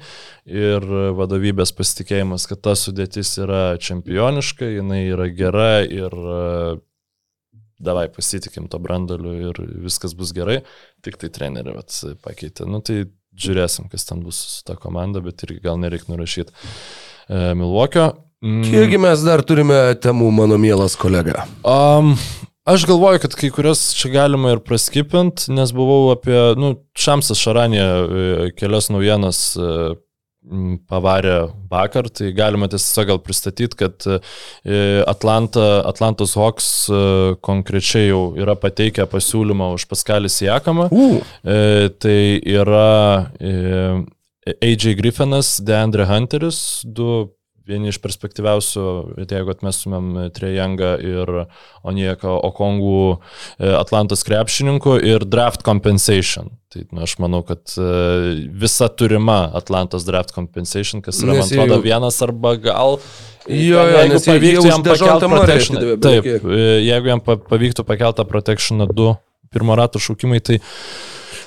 ir 0.49 0.87
vadovybės 1.17 1.73
pasitikėjimas, 1.77 2.47
kad 2.49 2.63
ta 2.65 2.75
sudėtis 2.79 3.35
yra 3.43 3.63
čempioniška, 3.81 4.73
jinai 4.79 5.03
yra 5.11 5.29
gera 5.33 5.71
ir 5.85 6.13
e, 6.13 6.41
davai 7.83 8.07
pasitikim 8.13 8.69
to 8.71 8.81
brandoliu 8.81 9.35
ir 9.51 9.63
viskas 9.85 10.15
bus 10.17 10.33
gerai, 10.35 10.61
tik 11.05 11.19
tai 11.21 11.31
trenerių 11.33 11.77
pakeitė. 12.23 12.67
Nu 12.69 12.81
tai 12.81 13.05
žiūrėsim, 13.37 13.89
kas 13.91 14.05
ten 14.09 14.21
bus 14.25 14.39
su 14.57 14.67
ta 14.67 14.77
komanda, 14.79 15.21
bet 15.25 15.45
irgi 15.45 15.63
gal 15.63 15.79
nereikia 15.81 16.13
nurašyti 16.13 16.53
e, 16.53 17.53
Milvokio. 17.57 18.11
Mm. 18.43 18.63
Kiekgi 18.67 18.99
mes 18.99 19.21
dar 19.23 19.41
turime 19.47 19.79
temų, 20.03 20.27
mano 20.35 20.57
mielas 20.59 20.97
kolega? 20.99 21.45
Um, 21.63 22.17
Aš 22.63 22.85
galvoju, 22.87 23.19
kad 23.19 23.33
kai 23.35 23.49
kurias 23.51 23.89
čia 23.91 24.07
galima 24.13 24.53
ir 24.53 24.61
praskipint, 24.63 25.49
nes 25.51 25.73
buvau 25.75 26.13
apie, 26.13 26.37
nu, 26.55 26.77
Šamsas 26.95 27.41
Šaranė 27.43 27.81
e, 27.83 28.45
kelias 28.55 28.87
naujienas 28.87 29.41
e, 29.59 29.71
pavarė 30.87 31.35
vakar, 31.67 32.07
tai 32.07 32.31
galima 32.35 32.69
tiesiog 32.71 33.09
gal 33.11 33.19
pristatyti, 33.19 33.75
kad 33.83 34.07
e, 34.07 34.21
Atlanta, 35.03 35.83
Atlantos 35.91 36.37
Hawks 36.39 36.71
konkrečiai 37.43 38.13
jau 38.13 38.23
yra 38.39 38.55
pateikę 38.55 39.09
pasiūlymą 39.11 39.73
už 39.75 39.89
Paskalį 39.91 40.31
Sijakamą. 40.31 40.87
Uh. 40.87 41.19
Tai 41.99 42.19
yra 42.47 42.87
AJ 44.55 44.93
Griffinas, 45.03 45.57
DeAndre 45.67 46.07
Hunteris, 46.07 46.61
du 46.87 47.25
vieni 47.69 47.91
iš 47.91 47.99
perspektyviausių, 48.03 48.85
jeigu 49.23 49.53
atmestumėm 49.53 50.09
Trejangą 50.35 50.93
ir 51.03 51.31
Onieką 51.87 52.33
Okongų 52.49 53.03
e, 53.13 53.71
Atlantos 53.77 54.25
krepšininkų 54.27 54.97
ir 55.07 55.25
draft 55.29 55.63
compensation. 55.65 56.51
Tai 56.73 56.85
nu, 56.89 57.03
aš 57.05 57.17
manau, 57.23 57.43
kad 57.47 57.75
e, 57.77 57.89
visa 58.63 58.89
turima 58.89 59.45
Atlantos 59.55 60.07
draft 60.07 60.33
compensation, 60.35 61.03
kas 61.05 61.21
yra, 61.23 61.37
nes 61.37 61.53
man 61.53 61.65
atrodo, 61.65 61.79
jau... 61.79 61.85
vienas 61.87 62.19
arba 62.25 62.57
gal 62.61 62.99
Jo, 63.43 63.81
jo, 63.83 63.95
jeigu 63.99 64.19
pavyktų 64.23 64.69
jam 64.69 64.83
pakeltą 64.85 65.27
protection. 65.27 65.79
Taip, 65.99 66.27
e, 66.31 66.59
jeigu 66.85 67.09
jam 67.11 67.19
pavyktų 67.27 67.83
pakeltą 67.83 68.23
protection 68.27 68.85
2 68.87 69.09
pirmo 69.53 69.75
rato 69.77 69.99
šaukimai, 70.01 70.39
tai 70.39 70.61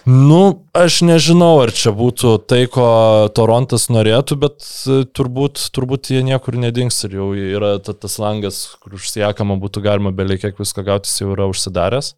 Nu, 0.07 0.63
aš 0.71 1.01
nežinau, 1.03 1.57
ar 1.65 1.73
čia 1.75 1.91
būtų 1.91 2.37
tai, 2.47 2.61
ko 2.71 2.87
Torontas 3.35 3.89
norėtų, 3.91 4.37
bet 4.39 4.63
e, 4.87 5.01
turbūt, 5.11 5.59
turbūt 5.75 6.13
jie 6.15 6.21
niekur 6.23 6.55
nedings 6.63 7.01
ir 7.09 7.17
jau 7.19 7.33
yra 7.35 7.73
ta, 7.83 7.91
tas 7.91 8.15
langas, 8.23 8.61
kur 8.79 8.95
užsiekama 9.01 9.57
būtų 9.59 9.83
galima 9.83 10.15
beveik 10.15 10.45
kiek 10.45 10.63
visko 10.63 10.87
gauti, 10.87 11.11
jis 11.11 11.25
jau 11.25 11.33
yra 11.35 11.51
užsidaręs. 11.51 12.13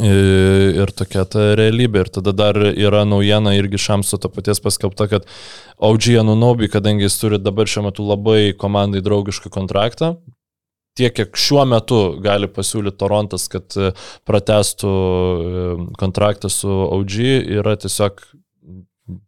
Ir 0.00 0.88
tokia 0.96 1.26
ta 1.28 1.50
realybė. 1.60 2.06
Ir 2.06 2.08
tada 2.16 2.32
dar 2.32 2.56
yra 2.56 3.02
naujiena 3.04 3.52
irgi 3.58 3.76
Šamso 3.76 4.16
to 4.16 4.32
paties 4.32 4.62
paskelbta, 4.64 5.10
kad 5.12 5.28
OG 5.76 6.14
Anunobi, 6.22 6.72
kadangi 6.72 7.04
jis 7.04 7.18
turi 7.20 7.36
dabar 7.36 7.68
šiuo 7.68 7.90
metu 7.90 8.08
labai 8.08 8.54
komandai 8.56 9.04
draugišką 9.04 9.52
kontraktą, 9.52 10.14
tiek, 10.98 11.14
kiek 11.16 11.36
šiuo 11.38 11.64
metu 11.68 12.00
gali 12.24 12.48
pasiūlyti 12.52 13.00
Torontas, 13.00 13.48
kad 13.52 13.76
e, 13.76 13.92
pratestų 14.28 14.92
e, 14.92 15.76
kontraktą 16.00 16.50
su 16.52 16.70
OG, 16.70 17.18
yra 17.60 17.76
tiesiog 17.80 18.24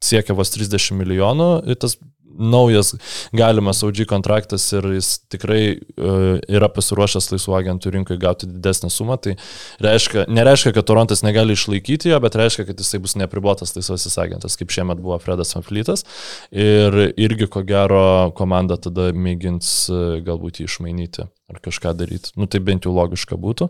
siekia 0.04 0.36
vos 0.36 0.52
30 0.54 0.94
milijonų 0.96 1.48
tas 1.80 1.98
naujas 2.38 2.94
galimas 3.32 3.82
OG 3.82 4.04
kontraktas 4.08 4.66
ir 4.72 4.86
jis 4.96 5.10
tikrai 5.30 5.60
uh, 5.74 6.40
yra 6.50 6.68
pasiruošęs 6.72 7.30
laisvų 7.32 7.56
agentų 7.60 7.92
rinkai 7.94 8.16
gauti 8.20 8.48
didesnę 8.50 8.90
sumą. 8.92 9.18
Tai 9.22 9.36
reiškia, 9.84 10.26
nereiškia, 10.34 10.74
kad 10.74 10.88
Torontas 10.88 11.24
negali 11.26 11.54
išlaikyti 11.54 12.10
jo, 12.10 12.20
bet 12.24 12.38
reiškia, 12.38 12.66
kad 12.70 12.82
jisai 12.82 13.02
bus 13.04 13.16
nepribotas 13.20 13.76
laisvasis 13.76 14.18
agentas, 14.18 14.58
kaip 14.60 14.74
šiemet 14.74 15.02
buvo 15.02 15.18
Fredas 15.22 15.54
Manflytas. 15.56 16.04
Ir 16.50 17.14
irgi 17.14 17.50
ko 17.50 17.64
gero 17.66 18.04
komanda 18.38 18.78
tada 18.80 19.12
mėgins 19.14 19.86
galbūt 20.26 20.62
jį 20.62 20.70
išmainyti 20.70 21.30
ar 21.52 21.60
kažką 21.60 21.92
daryti. 21.98 22.32
Nu, 22.40 22.46
tai 22.48 22.60
bent 22.64 22.86
jau 22.86 22.92
logiška 22.94 23.36
būtų. 23.40 23.68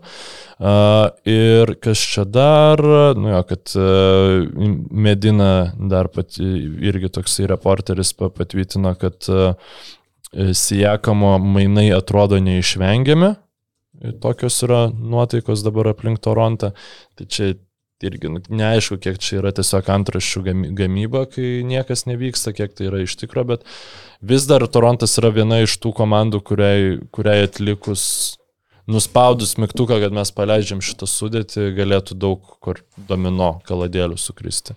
Uh, 0.59 1.09
ir 1.27 1.75
kas 1.83 1.99
čia 1.99 2.23
dar, 2.23 2.81
nu 3.19 3.33
jo, 3.33 3.41
kad 3.49 3.75
uh, 3.79 4.45
Medina 4.91 5.49
dar 5.75 6.09
pat, 6.13 6.39
irgi 6.39 7.11
toksai 7.17 7.49
reporteris 7.51 8.13
patvirtino, 8.15 8.95
kad 8.99 9.27
uh, 9.31 9.75
Sijakamo 10.35 11.37
mainai 11.39 11.89
atrodo 11.95 12.39
neišvengiami. 12.43 13.35
Tokios 14.19 14.57
yra 14.65 14.89
nuotaikos 14.91 15.61
dabar 15.63 15.93
aplink 15.93 16.19
Torontą. 16.19 16.73
Tai 17.15 17.27
čia 17.31 17.53
irgi 18.03 18.31
nu, 18.31 18.41
neaišku, 18.49 18.97
kiek 19.03 19.19
čia 19.23 19.39
yra 19.39 19.53
tiesiog 19.55 19.87
antraščių 19.95 20.41
gamyba, 20.75 21.25
kai 21.31 21.61
niekas 21.67 22.05
nevyksta, 22.09 22.55
kiek 22.55 22.73
tai 22.75 22.89
yra 22.89 23.03
iš 23.05 23.15
tikro, 23.21 23.45
bet 23.47 23.63
vis 24.19 24.47
dar 24.49 24.65
Torontas 24.67 25.15
yra 25.21 25.31
viena 25.35 25.61
iš 25.63 25.77
tų 25.79 25.93
komandų, 25.95 26.41
kuriai, 26.45 26.97
kuriai 27.15 27.45
atlikus, 27.47 28.03
nuspaudus 28.91 29.55
mygtuką, 29.57 29.97
kad 30.03 30.13
mes 30.13 30.31
paleidžiam 30.35 30.81
šitą 30.83 31.07
sudėtį, 31.09 31.69
galėtų 31.77 32.17
daug 32.21 32.51
kur 32.61 32.83
domino 33.09 33.55
kaladėlių 33.65 34.17
sukristi. 34.21 34.75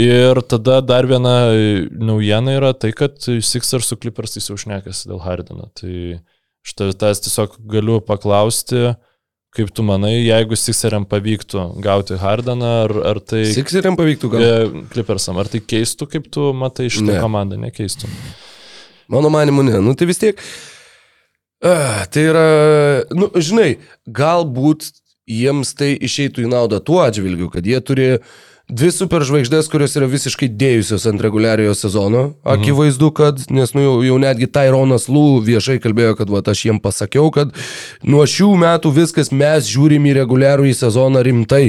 Ir 0.00 0.42
tada 0.44 0.80
dar 0.84 1.08
viena 1.08 1.36
naujiena 1.96 2.58
yra 2.58 2.74
tai, 2.76 2.92
kad 2.96 3.16
Sixers 3.22 3.88
su 3.88 3.96
Clippers 4.02 4.36
įsiaušnekasi 4.42 5.08
dėl 5.08 5.22
Hardino. 5.24 5.70
Tai 5.78 5.94
šitą 6.66 6.92
tiesiog 6.98 7.56
galiu 7.72 8.02
paklausti, 8.04 8.92
Kaip 9.52 9.68
tu 9.76 9.84
manai, 9.84 10.14
jeigu 10.24 10.56
Sixeriam 10.56 11.04
pavyktų 11.08 11.66
gauti 11.84 12.16
Hardaną, 12.20 12.70
ar, 12.86 12.94
ar 13.10 13.18
tai... 13.20 13.42
Sixeriam 13.52 13.98
pavyktų 13.98 14.30
gauti. 14.32 14.84
Clippersam, 14.94 15.36
ar 15.42 15.50
tai 15.52 15.60
keistų, 15.60 16.08
kaip 16.14 16.30
tu 16.32 16.46
matai 16.56 16.88
šitą 16.92 17.10
ne. 17.10 17.18
komandą, 17.20 17.58
nekeistų? 17.60 18.08
Mano 19.12 19.28
manimu, 19.32 19.66
ne. 19.68 19.82
Nu 19.84 19.92
tai 19.98 20.08
vis 20.08 20.22
tiek. 20.22 20.40
Uh, 21.62 22.00
tai 22.10 22.24
yra, 22.30 22.46
nu, 23.12 23.28
žinai, 23.36 23.74
galbūt 24.08 24.88
jiems 25.28 25.76
tai 25.78 25.92
išeitų 26.08 26.46
į 26.46 26.54
naudą 26.54 26.80
tuo 26.82 27.02
atžvilgiu, 27.04 27.52
kad 27.52 27.68
jie 27.68 27.78
turi 27.84 28.08
uh, 28.16 28.32
Dvi 28.70 28.92
superžvaigždės, 28.94 29.66
kurios 29.68 29.96
yra 29.98 30.06
visiškai 30.06 30.46
dėjusios 30.54 31.02
ant 31.10 31.20
reguliariojo 31.24 31.74
sezono. 31.76 32.22
Akivaizdu, 32.46 33.10
kad, 33.16 33.42
nes 33.50 33.74
nu, 33.74 33.82
jau, 33.82 33.96
jau 34.06 34.20
netgi 34.22 34.46
Tyronas 34.54 35.08
Lū 35.10 35.42
viešai 35.44 35.80
kalbėjo, 35.82 36.14
kad 36.20 36.30
va, 36.30 36.44
aš 36.46 36.62
jiem 36.68 36.78
pasakiau, 36.82 37.32
kad 37.34 37.50
nuo 38.06 38.22
šių 38.22 38.52
metų 38.62 38.94
viskas 39.02 39.32
mes 39.34 39.66
žiūrim 39.68 40.06
į 40.06 40.14
reguliarų 40.22 40.70
į 40.70 40.78
sezoną 40.78 41.24
rimtai. 41.26 41.66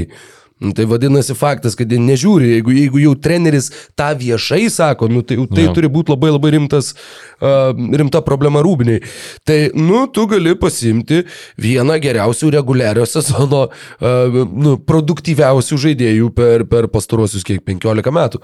Nu, 0.62 0.72
tai 0.72 0.86
vadinasi 0.86 1.34
faktas, 1.36 1.74
kad 1.76 1.92
jie 1.92 1.98
nežiūri, 2.00 2.54
jeigu, 2.54 2.74
jeigu 2.78 3.00
jau 3.02 3.14
treneris 3.20 3.72
tą 4.00 4.12
viešai 4.20 4.70
sako, 4.72 5.10
nu, 5.12 5.24
tai 5.26 5.36
tai 5.52 5.66
ja. 5.66 5.74
turi 5.76 5.90
būti 5.92 6.14
labai 6.14 6.30
labai 6.32 6.54
rimtas, 6.56 6.94
uh, 7.42 7.74
rimta 7.74 8.22
problema 8.24 8.62
rūbiniai. 8.64 9.02
Tai, 9.44 9.58
nu, 9.76 10.06
tu 10.14 10.24
gali 10.32 10.54
pasimti 10.60 11.24
vieną 11.60 11.98
geriausių 12.04 12.54
reguliario 12.54 13.08
sezono, 13.10 13.66
uh, 13.74 14.40
nu, 14.54 14.78
produktyviausių 14.88 15.82
žaidėjų 15.88 16.32
per, 16.38 16.68
per 16.70 16.88
pastarosius 16.94 17.44
kiek 17.48 17.66
15 17.66 18.16
metų. 18.16 18.44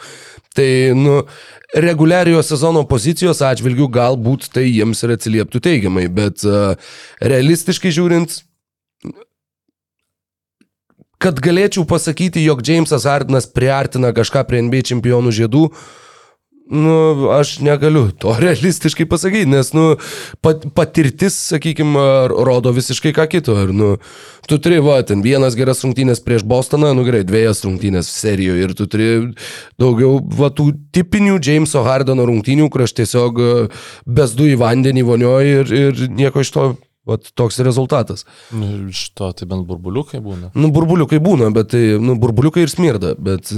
Tai, 0.58 0.70
nu, 0.98 1.22
reguliariojo 1.78 2.42
sezono 2.44 2.84
pozicijos 2.90 3.44
atžvilgių 3.46 3.88
galbūt 3.96 4.50
tai 4.58 4.66
jiems 4.66 5.06
ir 5.06 5.16
atsilieptų 5.16 5.64
teigiamai, 5.70 6.10
bet 6.12 6.44
uh, 6.50 6.74
realistiškai 7.22 7.94
žiūrint, 7.96 8.42
kad 11.20 11.40
galėčiau 11.44 11.86
pasakyti, 11.88 12.44
jog 12.48 12.64
Jamesas 12.66 13.08
Hardinas 13.08 13.50
priartina 13.52 14.14
kažką 14.16 14.46
prie 14.48 14.64
NBA 14.64 14.86
čempionų 14.88 15.34
žiedų, 15.36 15.66
nu, 16.70 17.30
aš 17.34 17.58
negaliu 17.66 18.12
to 18.12 18.36
realistiškai 18.44 19.08
pasakyti, 19.10 19.50
nes, 19.50 19.74
nu, 19.76 19.98
pat, 20.46 20.68
patirtis, 20.78 21.36
sakykime, 21.52 22.04
rodo 22.46 22.74
visiškai 22.76 23.14
ką 23.18 23.26
kito. 23.32 23.58
Ir, 23.66 23.74
nu, 23.76 23.90
tu 24.48 24.60
turi, 24.62 24.80
va, 24.86 25.00
ten 25.06 25.24
vienas 25.26 25.58
geras 25.60 25.84
rungtynės 25.86 26.22
prieš 26.26 26.46
Bostoną, 26.48 26.94
nu 26.98 27.06
gerai, 27.08 27.26
dviejas 27.28 27.66
rungtynės 27.66 28.12
serijoje 28.14 28.68
ir 28.68 28.76
tu 28.78 28.88
turi 28.90 29.10
daugiau, 29.82 30.20
va, 30.40 30.54
tų 30.54 30.72
tipinių 30.96 31.40
Jameso 31.42 31.84
Hardino 31.88 32.28
rungtynių, 32.30 32.70
kur 32.72 32.86
aš 32.86 32.96
tiesiog 33.02 33.42
besdu 34.06 34.48
į 34.54 34.60
vandenį 34.62 35.08
vonioju 35.10 35.64
ir, 35.64 35.76
ir 35.84 36.06
nieko 36.22 36.46
iš 36.46 36.54
to 36.56 36.70
Vat 37.10 37.32
toks 37.38 37.60
rezultatas. 37.66 38.26
Nu, 38.54 38.70
iš 38.94 39.08
to 39.18 39.32
tai 39.34 39.50
bent 39.50 39.66
burbuliukai 39.70 40.22
būna. 40.24 40.54
Nu, 40.54 40.70
burbuliukai 40.76 41.20
būna, 41.24 41.50
bet 41.56 41.72
tai, 41.74 41.84
nu, 41.98 42.16
burbuliukai 42.22 42.68
ir 42.68 42.72
smirda, 42.72 43.16
bet 43.18 43.50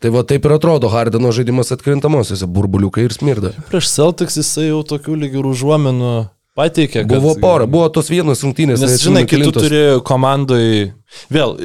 tai 0.00 0.12
va 0.14 0.22
taip 0.24 0.46
ir 0.46 0.54
atrodo 0.56 0.88
Hardino 0.92 1.32
žaidimas 1.34 1.74
atkrintamosiose, 1.74 2.48
burbuliukai 2.48 3.08
ir 3.08 3.16
smirda. 3.16 3.52
Prieš 3.68 3.90
Celtics 3.92 4.38
jisai 4.40 4.70
jau 4.70 4.84
tokių 4.94 5.18
lygių 5.24 5.42
užuomenų 5.50 6.14
pateikė. 6.58 7.04
Kad... 7.04 7.12
Buvo 7.12 7.34
pora, 7.40 7.66
buvo 7.70 7.88
tos 7.92 8.10
vienos 8.12 8.44
rungtynės. 8.46 8.80
Nes 8.82 9.02
žinai, 9.02 9.26
kai 9.28 9.42
tu 9.44 9.52
turi 9.56 9.82
komandai, 10.06 10.92
vėl, 11.32 11.56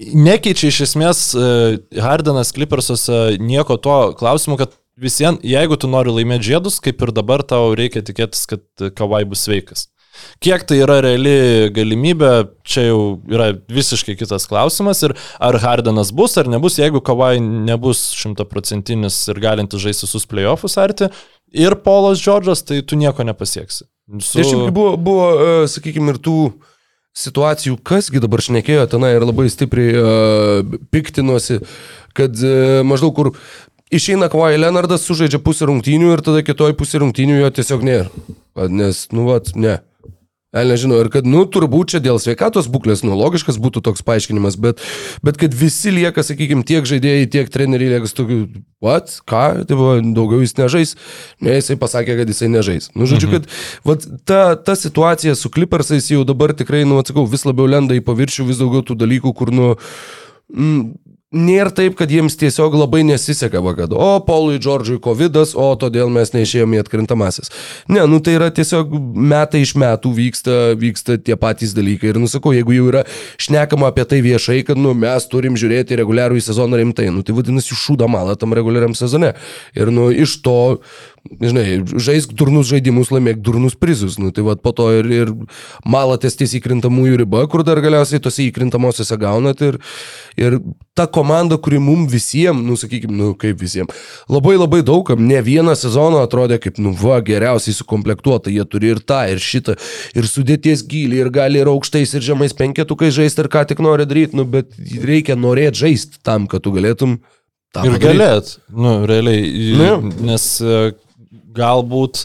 nekeičia 0.00 0.70
iš 0.72 0.82
esmės 0.88 1.24
Hardinas 2.02 2.52
Clippersuose 2.56 3.38
nieko 3.42 3.78
to 3.82 3.98
klausimu, 4.18 4.58
kad 4.60 4.74
visiems, 5.02 5.42
jeigu 5.46 5.78
tu 5.80 5.90
nori 5.90 6.12
laimėti 6.14 6.52
žiedus, 6.52 6.78
kaip 6.82 7.02
ir 7.02 7.14
dabar 7.14 7.44
tau 7.46 7.72
reikia 7.78 8.04
tikėtis, 8.04 8.44
kad 8.50 8.90
Kavai 8.98 9.24
bus 9.28 9.46
sveikas. 9.46 9.88
Kiek 10.42 10.64
tai 10.68 10.80
yra 10.82 10.98
reali 11.04 11.70
galimybė, 11.74 12.32
čia 12.66 12.88
jau 12.88 12.98
yra 13.30 13.52
visiškai 13.72 14.16
kitas 14.20 14.48
klausimas. 14.50 15.02
Ir 15.06 15.14
ar 15.42 15.58
Hardenas 15.62 16.12
bus 16.14 16.36
ar 16.40 16.50
nebus, 16.50 16.78
jeigu 16.80 17.02
Kavai 17.04 17.36
nebus 17.40 18.10
šimtaprocentinis 18.18 19.22
ir 19.32 19.40
galintis 19.42 19.84
žaisti 19.84 20.08
visus 20.08 20.28
playoffus 20.28 20.76
arti, 20.80 21.08
ir 21.52 21.78
Polas 21.84 22.20
Džordžas, 22.20 22.64
tai 22.66 22.82
tu 22.82 22.98
nieko 22.98 23.24
nepasieksi. 23.26 23.86
Su... 24.20 24.36
Tai 24.38 24.44
šiaip 24.44 24.74
buvo, 24.74 24.96
buvo, 25.00 25.26
e, 25.32 25.66
sakykime, 25.70 26.14
ir 26.14 26.20
tų 26.22 26.36
situacijų, 27.16 27.76
kasgi 27.84 28.22
dabar 28.24 28.40
šnekėjo 28.42 28.86
tenai 28.92 29.12
ir 29.18 29.26
labai 29.28 29.44
stipriai 29.52 29.92
uh, 30.00 30.76
piktinosi, 30.94 31.58
kad 32.16 32.38
uh, 32.40 32.80
maždaug 32.88 33.12
kur 33.18 33.30
išeina 33.92 34.30
Kvai 34.32 34.56
Leonardas, 34.56 35.04
sužaidžia 35.04 35.42
pusę 35.44 35.68
rungtynių 35.68 36.14
ir 36.14 36.22
tada 36.24 36.40
kitoj 36.46 36.72
pusė 36.78 37.02
rungtynių 37.02 37.42
jo 37.42 37.50
tiesiog 37.58 37.84
nėra. 37.84 38.06
Nes, 38.72 39.04
nu, 39.12 39.26
vat, 39.28 39.52
ne. 39.52 39.78
El 40.52 40.68
nežinau, 40.68 40.98
ir 41.00 41.08
kad, 41.08 41.24
nu, 41.24 41.46
turbūt 41.48 41.94
čia 41.94 41.98
dėl 42.04 42.18
sveikatos 42.20 42.66
būklės, 42.68 43.00
nu, 43.06 43.14
logiškas 43.16 43.56
būtų 43.56 43.80
toks 43.86 44.04
paaiškinimas, 44.04 44.58
bet, 44.60 44.82
bet 45.24 45.38
kad 45.40 45.54
visi 45.56 45.88
lieka, 45.94 46.20
sakykime, 46.28 46.60
tiek 46.68 46.84
žaidėjai, 46.84 47.30
tiek 47.32 47.48
treneriai 47.48 47.94
lieka 47.94 48.10
su 48.10 48.18
tokiu, 48.18 48.40
what, 48.84 49.14
ką, 49.24 49.62
tai 49.64 49.78
buvo, 49.78 49.94
daugiau 50.12 50.44
jis 50.44 50.52
nežais, 50.58 50.92
ne, 51.40 51.56
jisai 51.56 51.78
pasakė, 51.80 52.18
kad 52.20 52.34
jisai 52.34 52.50
nežais. 52.52 52.90
Nu, 52.92 53.08
žodžiu, 53.08 53.30
mhm. 53.30 53.48
kad 53.48 53.88
vat, 53.88 54.04
ta, 54.28 54.42
ta 54.60 54.76
situacija 54.76 55.32
su 55.40 55.48
Clippersais 55.54 56.10
jau 56.12 56.20
dabar 56.28 56.52
tikrai, 56.58 56.84
nu, 56.84 57.00
atsakau, 57.00 57.24
vis 57.24 57.48
labiau 57.48 57.70
lenda 57.72 57.96
į 57.96 58.04
paviršių, 58.04 58.50
vis 58.52 58.60
daugiau 58.60 58.84
tų 58.84 59.00
dalykų, 59.06 59.32
kur, 59.38 59.54
nu, 59.56 59.72
mm, 60.52 60.84
Nėra 61.32 61.72
taip, 61.72 61.94
kad 61.96 62.10
jiems 62.12 62.34
tiesiog 62.36 62.74
labai 62.76 63.00
nesiseka, 63.08 63.62
va, 63.64 63.72
kad, 63.76 63.94
o, 63.96 64.08
Paului 64.26 64.58
Džordžui 64.60 64.98
COVID, 65.00 65.38
o 65.56 65.68
todėl 65.80 66.10
mes 66.12 66.34
neišėjome 66.34 66.76
į 66.76 66.82
atkrintamasis. 66.82 67.48
Ne, 67.88 68.02
nu 68.04 68.18
tai 68.20 68.34
yra 68.36 68.50
tiesiog 68.52 68.92
metai 69.16 69.62
iš 69.64 69.72
metų 69.80 70.12
vyksta, 70.18 70.56
vyksta 70.76 71.16
tie 71.16 71.38
patys 71.40 71.72
dalykai. 71.72 72.10
Ir 72.12 72.20
nusakau, 72.20 72.52
jeigu 72.52 72.76
jau 72.76 72.90
yra 72.90 73.06
šnekama 73.40 73.88
apie 73.88 74.04
tai 74.10 74.20
viešai, 74.24 74.58
kad, 74.68 74.76
nu, 74.76 74.92
mes 74.92 75.24
turim 75.32 75.56
žiūrėti 75.56 75.96
reguliarų 76.02 76.36
į 76.36 76.44
sezoną 76.50 76.82
rimtai, 76.82 77.08
nu 77.14 77.24
tai 77.24 77.38
vadinasi, 77.38 77.80
šūda 77.80 78.10
malą 78.12 78.36
tam 78.36 78.52
reguliariam 78.58 78.92
sezone. 78.98 79.32
Ir, 79.72 79.88
nu, 79.88 80.10
iš 80.12 80.36
to 80.44 80.58
žinai, 81.30 81.64
žaisk 81.86 82.32
durnus 82.36 82.68
žaidimus, 82.70 83.10
laimėk 83.14 83.40
durnus 83.44 83.76
prizus. 83.78 84.18
Nu, 84.20 84.32
tai 84.34 84.44
vad 84.46 84.62
po 84.64 84.72
to 84.76 84.88
ir, 84.98 85.08
ir 85.12 85.32
malatės 85.88 86.36
ties 86.38 86.54
įkrintamųjų 86.58 87.22
riba, 87.22 87.44
kur 87.50 87.64
dar 87.66 87.80
galiausiai 87.82 88.22
tose 88.22 88.44
įkrintamosiose 88.48 89.18
gaunat. 89.20 89.62
Ir, 89.64 89.78
ir 90.40 90.58
ta 90.98 91.06
komanda, 91.06 91.58
kuri 91.62 91.80
mum 91.82 92.04
visiems, 92.10 92.62
nu 92.66 92.76
sakykime, 92.78 93.14
nu 93.16 93.32
kaip 93.38 93.60
visiems, 93.62 93.92
labai 94.32 94.56
labai 94.58 94.82
daugam, 94.86 95.22
ne 95.28 95.40
vieną 95.44 95.76
sezoną 95.78 96.22
atrodė 96.26 96.58
kaip, 96.62 96.80
nu 96.82 96.94
va, 96.98 97.20
geriausiai 97.24 97.76
sukomplektuota, 97.76 98.52
jie 98.52 98.66
turi 98.68 98.92
ir 98.92 99.02
tą, 99.04 99.22
ir 99.32 99.42
šitą, 99.42 99.78
ir 100.18 100.28
sudėties 100.28 100.84
gilį, 100.88 101.22
ir 101.24 101.30
gali 101.34 101.62
ir 101.62 101.70
aukštais, 101.72 102.16
ir 102.18 102.26
žemais 102.32 102.56
penketukai 102.58 103.12
žaisti, 103.14 103.44
ir 103.44 103.52
ką 103.52 103.64
tik 103.70 103.84
nori 103.84 104.08
daryti, 104.08 104.36
nu 104.38 104.48
bet 104.48 104.74
reikia 105.06 105.38
norėti 105.38 105.86
žaisti 105.86 106.20
tam, 106.26 106.50
kad 106.50 106.66
tu 106.66 106.74
galėtum. 106.74 107.20
Ir 107.72 107.94
galėt, 107.96 108.58
nu, 108.68 108.98
realiai, 109.08 109.46
nu, 109.78 110.10
nes 110.28 110.44
galbūt 111.56 112.24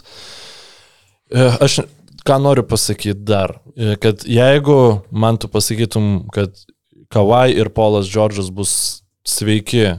e, 1.32 1.46
aš 1.64 1.82
ką 2.28 2.38
noriu 2.42 2.64
pasakyti 2.68 3.24
dar, 3.24 3.58
e, 3.76 3.96
kad 4.00 4.24
jeigu 4.28 5.02
man 5.10 5.38
tu 5.40 5.50
pasakytum, 5.52 6.28
kad 6.34 6.56
Kawai 7.08 7.54
ir 7.56 7.70
Polas 7.72 8.08
Džordžas 8.10 8.50
bus 8.52 8.72
sveiki 9.24 9.94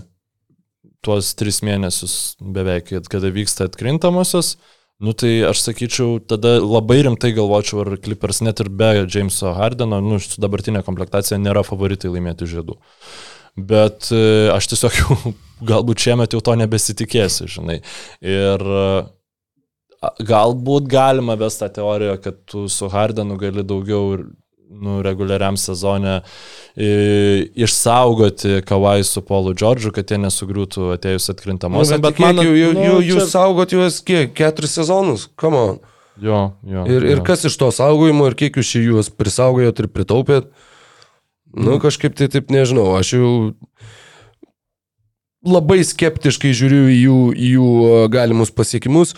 tuos 1.05 1.31
tris 1.39 1.63
mėnesius 1.65 2.35
beveik, 2.37 2.91
kada 3.09 3.31
vyksta 3.33 3.65
atkrintamosios, 3.69 4.57
nu 5.01 5.15
tai 5.17 5.39
aš 5.47 5.63
sakyčiau, 5.63 6.19
tada 6.21 6.57
labai 6.59 6.99
rimtai 7.07 7.31
galvočiau, 7.33 7.81
ar 7.81 7.97
Clippers 8.03 8.43
net 8.45 8.61
ir 8.61 8.69
be 8.69 8.91
Jameso 9.07 9.55
Hardeno, 9.57 10.01
nu, 10.05 10.19
su 10.21 10.41
dabartinė 10.43 10.83
komplektacija 10.85 11.39
nėra 11.41 11.63
favoritai 11.65 12.11
laimėti 12.13 12.49
žiedų. 12.51 12.77
Bet 13.69 14.11
e, 14.13 14.49
aš 14.53 14.69
tiesiog 14.73 14.99
jau 14.99 15.33
galbūt 15.71 16.05
šiemet 16.05 16.35
jau 16.35 16.43
to 16.45 16.55
nebesitikėsiu, 16.59 17.49
žinai. 17.49 17.79
Ir 18.21 18.69
galbūt 20.01 20.87
galima 20.91 21.35
vesti 21.39 21.65
tą 21.65 21.71
teoriją, 21.79 22.19
kad 22.23 22.37
tu 22.47 22.67
su 22.71 22.87
Hardenu 22.91 23.37
gali 23.39 23.65
daugiau 23.67 24.13
ir 24.15 24.27
nu, 24.69 24.99
reguliariam 25.03 25.57
sezone 25.57 26.19
išsaugoti 27.55 28.61
Kawai 28.65 29.03
su 29.03 29.21
Paulu 29.25 29.55
Džordžu, 29.57 29.91
kad 29.95 30.11
jie 30.11 30.19
nesugriūtų 30.21 30.93
atėjus 30.95 31.31
atkrintamosios. 31.33 31.97
Nu, 31.97 32.03
bet 32.03 32.19
bet 32.19 32.23
man, 32.23 32.41
jų, 32.45 32.73
nu, 32.77 32.85
jų, 32.85 32.99
jūs 33.09 33.23
čia... 33.25 33.29
saugot 33.33 33.73
juos 33.75 33.99
kiek? 34.05 34.31
Keturis 34.37 34.77
sezonus? 34.77 35.27
Come 35.39 35.59
on. 35.59 35.79
Jo, 36.21 36.39
jo. 36.67 36.85
Ir, 36.85 37.03
jo. 37.03 37.15
ir 37.15 37.23
kas 37.25 37.47
iš 37.49 37.57
to 37.59 37.71
saugojimo 37.73 38.27
ir 38.29 38.37
kiek 38.39 38.59
jūs 38.59 38.75
juos 38.77 39.11
prisaugojot 39.11 39.83
ir 39.83 39.89
pritaupėt? 39.91 40.51
Nu, 41.49 41.73
mm. 41.73 41.81
kažkaip 41.81 42.13
tai 42.19 42.29
taip 42.29 42.51
nežinau, 42.53 42.91
aš 42.99 43.15
jau 43.15 43.29
labai 45.49 45.79
skeptiškai 45.87 46.51
žiūriu 46.53 46.83
į 46.91 46.97
jų, 46.99 47.19
į 47.33 47.51
jų 47.55 47.69
galimus 48.13 48.51
pasiekimus. 48.53 49.15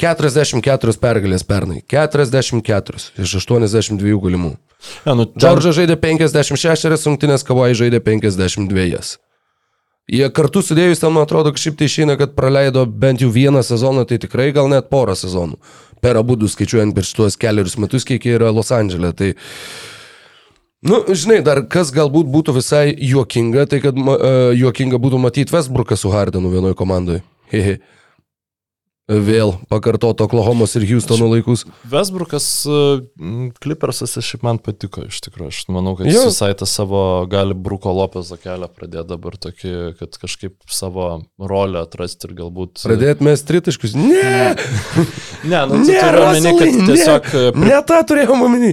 44 0.00 0.96
pergalės 1.02 1.44
pernai. 1.46 1.82
44 1.88 3.02
iš 3.22 3.34
82 3.42 4.20
galimų. 4.22 4.54
Ja, 5.06 5.14
nu. 5.18 5.28
Džordžas 5.36 5.76
žaidė 5.78 5.98
56 6.00 7.06
rungtynės, 7.06 7.44
Kavai 7.46 7.72
žaidė 7.78 8.00
52. 8.02 9.18
Jie 10.10 10.26
kartu 10.34 10.64
sudėjus 10.64 10.98
ten, 10.98 11.12
man 11.14 11.24
atrodo, 11.24 11.52
kažkaip 11.54 11.76
tai 11.78 11.86
išeina, 11.86 12.16
kad 12.18 12.34
praleido 12.34 12.82
bent 12.86 13.22
jau 13.22 13.30
vieną 13.30 13.62
sezoną, 13.62 14.02
tai 14.08 14.18
tikrai 14.22 14.50
gal 14.54 14.66
net 14.72 14.90
porą 14.90 15.14
sezonų. 15.18 15.60
Per 16.02 16.18
abu 16.18 16.34
du 16.36 16.48
skaičiuojant 16.50 16.96
per 16.96 17.06
šituos 17.06 17.38
keliarius 17.38 17.78
metus, 17.78 18.04
kiek 18.08 18.24
jie 18.26 18.34
yra 18.34 18.50
Los 18.50 18.72
Andželė. 18.74 19.12
Tai, 19.14 19.30
nu, 20.90 21.04
žinai, 21.06 21.38
dar 21.46 21.62
kas 21.70 21.94
galbūt 21.94 22.26
būtų 22.34 22.56
visai 22.58 22.88
juokinga, 23.12 23.68
tai 23.70 23.78
kad 23.84 23.94
uh, 24.02 24.50
juokinga 24.58 24.98
būtų 24.98 25.22
matyti 25.22 25.54
Westbrooką 25.54 25.96
su 26.00 26.10
Hardenu 26.10 26.50
vienoje 26.50 26.78
komandoje. 26.82 27.22
Vėl 29.12 29.54
pakartoto 29.68 30.24
Oklahomos 30.24 30.72
ir 30.78 30.86
Houstono 30.88 31.28
laikus. 31.32 31.64
Vesbrukas, 31.88 32.46
Clippersas 33.62 34.16
šiaip 34.24 34.44
man 34.46 34.60
patiko 34.62 35.04
iš 35.08 35.20
tikrųjų. 35.26 35.52
Aš 35.52 35.60
manau, 35.74 35.94
kad 35.98 36.08
jis 36.08 36.22
visai 36.30 36.52
tą 36.58 36.68
savo 36.70 37.02
gali 37.30 37.56
Bruko 37.58 37.92
Lopezo 37.96 38.38
kelią 38.40 38.70
pradėti 38.72 39.10
dabar 39.10 39.36
tokį, 39.42 39.74
kad 40.00 40.18
kažkaip 40.22 40.56
savo 40.72 41.08
rolę 41.38 41.82
atrasti 41.84 42.30
ir 42.30 42.36
galbūt... 42.40 42.84
Pradėti 42.86 43.26
mes 43.26 43.44
tritaškus. 43.48 43.96
Ne! 43.98 44.54
ne, 45.50 45.64
nu, 45.68 45.82
tai 45.88 45.98
turiu 45.98 46.28
omeny, 46.28 46.54
kad 46.60 46.78
tiesiog... 46.92 47.32
Ne, 47.58 47.72
ne 47.72 47.82
tą 47.88 48.02
turėjom 48.12 48.46
omeny. 48.48 48.72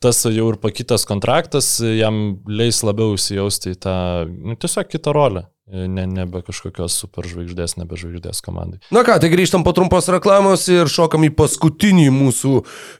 Tas 0.00 0.20
jau 0.28 0.50
ir 0.52 0.58
pakitas 0.60 1.06
kontraktas 1.08 1.78
jam 1.80 2.38
leis 2.46 2.82
labiau 2.84 3.16
įsijausti 3.16 3.72
į 3.74 3.78
tą, 3.80 3.98
nu, 4.28 4.56
tiesiog 4.60 4.90
kitą 4.92 5.14
rolę. 5.16 5.46
Ne, 5.66 6.04
nebe 6.06 6.44
kažkokios 6.46 6.94
superžvaigždės, 7.00 7.72
nebe 7.74 7.96
žvaigždės 7.98 8.38
komandai. 8.46 8.78
Na 8.94 9.02
ką, 9.02 9.16
tai 9.18 9.32
grįžtam 9.32 9.64
po 9.66 9.72
trumpos 9.74 10.06
reklamos 10.14 10.68
ir 10.70 10.86
šokam 10.86 11.26
į 11.26 11.32
paskutinį 11.34 12.04
mūsų 12.14 12.52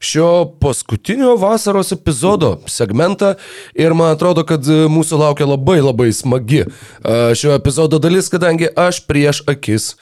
šio 0.02 0.30
paskutinio 0.58 1.36
vasaros 1.38 1.94
epizodo 1.94 2.56
segmentą. 2.66 3.36
Ir 3.78 3.94
man 3.94 4.16
atrodo, 4.16 4.42
kad 4.42 4.66
mūsų 4.66 5.22
laukia 5.22 5.46
labai 5.46 5.78
labai 5.78 6.10
smagi 6.10 6.64
šio 7.06 7.54
epizodo 7.54 8.02
dalis, 8.02 8.32
kadangi 8.34 8.66
aš 8.74 9.04
prieš 9.06 9.44
akis 9.46 9.92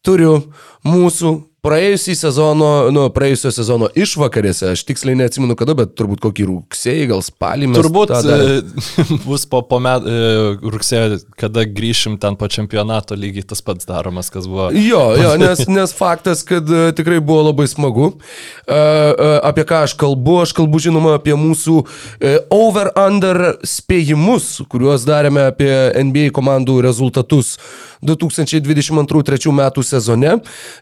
turiu 0.00 0.46
mūsų 0.80 1.36
praėjusį 1.64 2.14
sezono, 2.18 2.70
nu, 2.94 3.06
praėjusio 3.14 3.50
sezono 3.54 3.88
išvakarėse, 3.96 4.72
aš 4.74 4.84
tiksliai 4.88 5.16
neatsimenu 5.18 5.56
kada, 5.58 5.76
bet 5.78 5.94
turbūt 5.96 6.20
kokį 6.24 6.46
rugsėjį, 6.50 7.06
gal 7.12 7.22
spalį 7.24 7.70
mes. 7.72 7.78
Turbūt 7.80 8.12
e, 8.14 8.48
bus 9.28 9.46
po, 9.48 9.62
po 9.68 9.80
met, 9.82 10.04
e, 10.04 10.44
rugsėjo, 10.60 11.20
kada 11.40 11.64
grįšim 11.64 12.18
ten 12.20 12.36
po 12.40 12.48
čempionato 12.52 13.16
lygiai 13.18 13.46
tas 13.48 13.64
pats 13.64 13.88
daromas, 13.88 14.28
kas 14.34 14.48
buvo. 14.50 14.68
Jo, 14.76 15.06
jo 15.22 15.32
nes, 15.40 15.64
nes 15.70 15.96
faktas, 15.96 16.44
kad 16.46 16.68
uh, 16.68 16.90
tikrai 16.96 17.22
buvo 17.24 17.48
labai 17.48 17.66
smagu. 17.70 18.12
Apie 18.64 19.64
ką 19.68 19.84
aš 19.84 19.94
kalbu? 20.00 20.38
Aš 20.44 20.54
kalbu 20.56 20.80
žinoma 20.82 21.16
apie 21.18 21.34
mūsų 21.38 21.80
over-under 22.52 23.42
spėjimus, 23.66 24.62
kuriuos 24.72 25.04
darėme 25.08 25.48
apie 25.50 25.72
NBA 26.04 26.30
komandų 26.36 26.80
rezultatus 26.84 27.54
2022-2023 28.04 29.52
metų 29.54 29.84
sezone. 29.86 30.36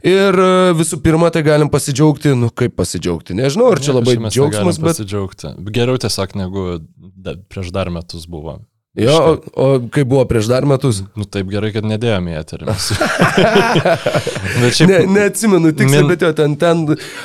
Ir 0.06 0.38
visų 0.78 0.98
pirma, 1.04 1.30
tai 1.34 1.44
galim 1.46 1.70
pasidžiaugti, 1.72 2.34
nu 2.38 2.50
kaip 2.54 2.74
pasidžiaugti, 2.78 3.36
nežinau, 3.38 3.70
ar 3.74 3.82
čia 3.82 3.96
labai 3.96 4.18
džiaugsmas, 4.26 4.80
bet... 4.80 4.92
Pasidžiaugti. 4.92 5.54
Geriau 5.74 6.00
tiesiog 6.02 6.36
negu 6.40 6.66
da, 6.98 7.36
prieš 7.50 7.72
dar 7.74 7.92
metus 7.94 8.28
buvo. 8.30 8.58
Jo, 8.98 9.12
o, 9.16 9.36
o 9.56 9.66
kaip 9.88 10.08
buvo 10.10 10.24
prieš 10.28 10.50
dar 10.52 10.66
metus? 10.68 10.98
Nu 11.16 11.24
taip 11.24 11.48
gerai, 11.48 11.70
kad 11.72 11.86
nedėjome 11.88 12.34
į 12.34 12.40
eterį. 12.42 12.74
šiaip... 14.76 14.90
ne, 14.90 14.98
neatsimenu 15.14 15.72
tiksliai, 15.72 16.02
min... 16.02 16.10
bet 16.12 16.26
jo, 16.26 16.32
ten, 16.36 16.58
ten 16.60 16.82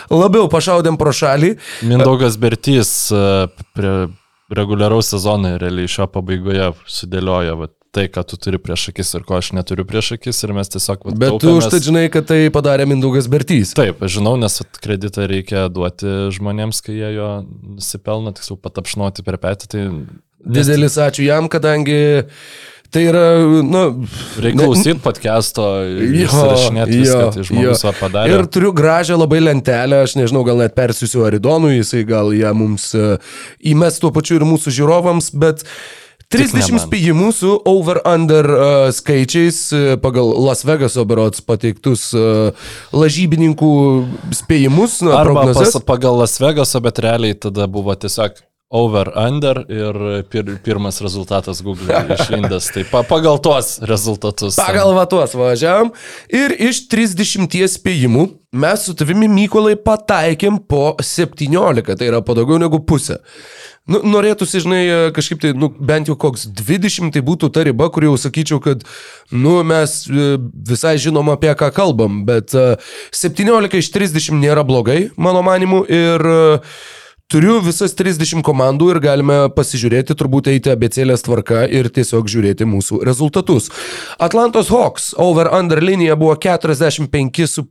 labiau 0.08 0.48
pašaudėm 0.52 0.96
pro 1.00 1.12
šalį. 1.12 1.58
Mindaugas 1.90 2.40
Bertys 2.40 2.94
e, 3.12 3.26
prie 3.76 3.92
reguliaraus 4.56 5.12
sezono 5.12 5.58
realiai 5.60 5.92
šio 5.92 6.08
pabaigoje 6.12 6.72
sudėlioja 6.88 7.58
vat, 7.60 7.76
tai, 7.96 8.06
ką 8.12 8.24
tu 8.28 8.38
turi 8.42 8.60
prieš 8.62 8.90
akis 8.92 9.14
ir 9.18 9.26
ko 9.28 9.40
aš 9.40 9.52
neturiu 9.58 9.86
prieš 9.88 10.14
akis 10.18 10.44
ir 10.46 10.54
mes 10.58 10.72
tiesiog... 10.74 11.08
Vat, 11.10 11.18
Bet 11.24 11.40
tu 11.44 11.56
už 11.58 11.70
tai 11.74 11.82
žinai, 11.84 12.06
kad 12.14 12.28
tai 12.30 12.40
padarė 12.54 12.88
Mindaugas 12.90 13.30
Bertys. 13.32 13.74
Taip, 13.78 14.04
žinau, 14.12 14.36
nes 14.40 14.62
kreditą 14.84 15.28
reikia 15.30 15.68
duoti 15.74 16.32
žmonėms, 16.38 16.84
kai 16.86 17.00
jie 17.00 17.12
jo 17.18 17.34
nusipelno, 17.78 18.36
tiksliau 18.38 18.60
patapšnoti 18.62 19.26
per 19.28 19.40
petį. 19.44 19.72
Tai... 19.74 19.84
Didelis 20.58 20.98
ačiū 21.02 21.26
jam, 21.28 21.52
kadangi 21.52 22.00
Tai 22.88 23.02
yra, 23.04 23.24
nu... 23.68 23.82
Reikia 24.40 24.64
klausyti 24.64 25.02
podcast'o, 25.04 25.66
įsirašinėti 26.08 27.00
viską, 27.02 27.26
tai 27.36 27.44
žmogus 27.50 27.84
tą 27.84 27.92
padarė. 27.98 28.32
Ir 28.32 28.48
turiu 28.48 28.72
gražią 28.76 29.18
labai 29.20 29.42
lentelę, 29.44 30.06
aš 30.06 30.16
nežinau, 30.16 30.46
gal 30.48 30.62
net 30.64 30.76
persiusiu 30.78 31.26
Aridonui, 31.28 31.82
jisai 31.82 32.06
gal 32.08 32.32
ją 32.36 32.54
mums 32.56 32.94
e, 32.96 33.18
įmes 33.74 34.00
tuo 34.00 34.14
pačiu 34.16 34.40
ir 34.40 34.48
mūsų 34.48 34.72
žiūrovams, 34.80 35.34
bet 35.36 35.66
30 36.34 36.82
spėjimų 36.84 37.30
su 37.32 37.54
over-under 37.72 38.50
uh, 38.52 38.64
skaičiais 38.92 39.60
uh, 39.72 39.86
pagal 40.04 40.34
Las 40.44 40.66
Vegaso 40.68 41.06
berots 41.08 41.40
pateiktus 41.40 42.10
uh, 42.18 42.52
lažybininkų 42.92 43.72
spėjimus. 44.36 45.00
Na, 45.08 45.22
Arba 45.22 45.48
pas, 45.56 45.80
pagal 45.88 46.20
Las 46.20 46.36
Vegaso, 46.44 46.84
bet 46.84 47.00
realiai 47.06 47.38
tada 47.48 47.70
buvo 47.72 47.96
tiesiog 47.96 48.44
over 48.70 49.12
under 49.16 49.62
ir 49.72 50.24
pir, 50.30 50.58
pirmas 50.64 51.02
rezultatas 51.02 51.62
Google 51.64 52.04
išlindęs. 52.20 52.72
Tai 52.76 52.84
pa, 52.92 53.04
pagal 53.08 53.40
tuos 53.44 53.78
rezultatus. 53.82 54.58
Pagal 54.60 54.92
vatos 54.98 55.38
važiavam. 55.40 55.94
Ir 56.28 56.56
iš 56.70 56.84
30 56.92 57.48
spėjimų 57.78 58.28
mes 58.58 58.84
su 58.88 58.96
tavimi 58.98 59.30
Mykolai 59.32 59.78
pataikėm 59.80 60.60
po 60.68 60.98
17, 61.00 61.96
tai 61.96 62.12
yra 62.12 62.22
po 62.26 62.36
daugiau 62.36 62.60
negu 62.60 62.82
pusę. 62.84 63.22
Nu, 63.88 64.02
norėtųsi, 64.04 64.60
žinai, 64.66 64.82
kažkaip 65.16 65.40
tai, 65.40 65.54
nu, 65.56 65.70
bent 65.72 66.10
jau 66.12 66.18
koks 66.20 66.44
20 66.60 67.14
tai 67.16 67.22
būtų 67.24 67.48
ta 67.56 67.64
riba, 67.64 67.88
kur 67.94 68.04
jau 68.04 68.18
sakyčiau, 68.20 68.60
kad, 68.64 68.84
nu, 69.32 69.62
mes 69.68 69.94
e, 70.12 70.34
visai 70.68 70.98
žinom 71.00 71.32
apie 71.32 71.54
ką 71.56 71.70
kalbam, 71.76 72.26
bet 72.28 72.52
e, 72.52 72.76
17 73.16 73.80
iš 73.80 73.92
30 73.96 74.42
nėra 74.42 74.68
blogai, 74.68 75.06
mano 75.16 75.40
manimu, 75.48 75.86
ir 75.88 76.28
e, 76.28 76.60
Turiu 77.28 77.58
visas 77.60 77.92
30 77.92 78.40
komandų 78.40 78.86
ir 78.94 78.98
galime 79.04 79.36
pasižiūrėti, 79.52 80.16
turbūt 80.16 80.48
eiti 80.48 80.72
abecėlės 80.72 81.26
tvarka 81.26 81.66
ir 81.68 81.90
tiesiog 81.92 82.30
žiūrėti 82.32 82.64
mūsų 82.64 83.02
rezultatus. 83.04 83.68
Atlantos 84.16 84.72
Hawks 84.72 85.10
over-under 85.20 85.84
linija 85.84 86.16
buvo 86.16 86.38
45,5. 86.40 87.68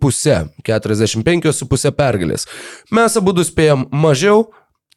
45,5 0.60 1.94
pergalės. 1.96 2.44
Mes 2.92 3.16
abu 3.16 3.32
spėjom 3.48 3.88
mažiau. 3.96 4.44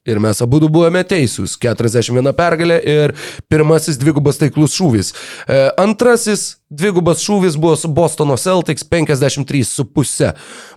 Ir 0.07 0.19
mes 0.19 0.39
abu 0.43 0.59
buvome 0.67 1.05
teisūs. 1.07 1.55
41 1.59 2.35
pergalė 2.35 2.81
ir 2.83 3.15
pirmasis 3.51 3.95
dvigubas 3.99 4.39
taiklus 4.43 4.75
šūvis. 4.75 5.15
E, 5.47 5.57
antrasis 5.79 6.57
dvigubas 6.67 7.23
šūvis 7.23 7.55
buvo 7.59 7.75
su 7.79 7.87
Bostono 7.87 8.35
Celtics 8.35 8.83
53,5. 8.83 10.31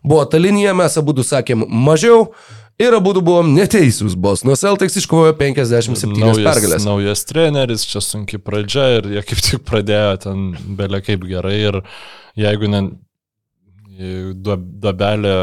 Buvo 0.07 0.25
ta 0.27 0.39
linija, 0.39 0.75
mes 0.75 0.99
abu 0.99 1.19
sakėm 1.23 1.67
mažiau. 1.67 2.29
Ir 2.81 2.97
abu 2.97 3.13
buvom 3.21 3.53
neteisūs, 3.53 4.15
Bosno 4.19 4.57
Celtics 4.57 4.97
iškovojo 5.03 5.35
57 5.39 6.17
naujas, 6.17 6.47
pergalės. 6.47 6.87
Naujas 6.89 7.25
treneris, 7.29 7.85
čia 7.87 8.01
sunki 8.05 8.41
pradžia 8.43 8.87
ir 8.99 9.11
jie 9.17 9.25
kaip 9.29 9.43
tik 9.45 9.65
pradėjo 9.69 10.15
ten 10.25 10.47
belė 10.79 11.03
kaip 11.05 11.27
gerai 11.29 11.59
ir 11.61 11.81
jeigu 12.41 12.71
ne 12.73 12.85
duobelė 14.43 15.37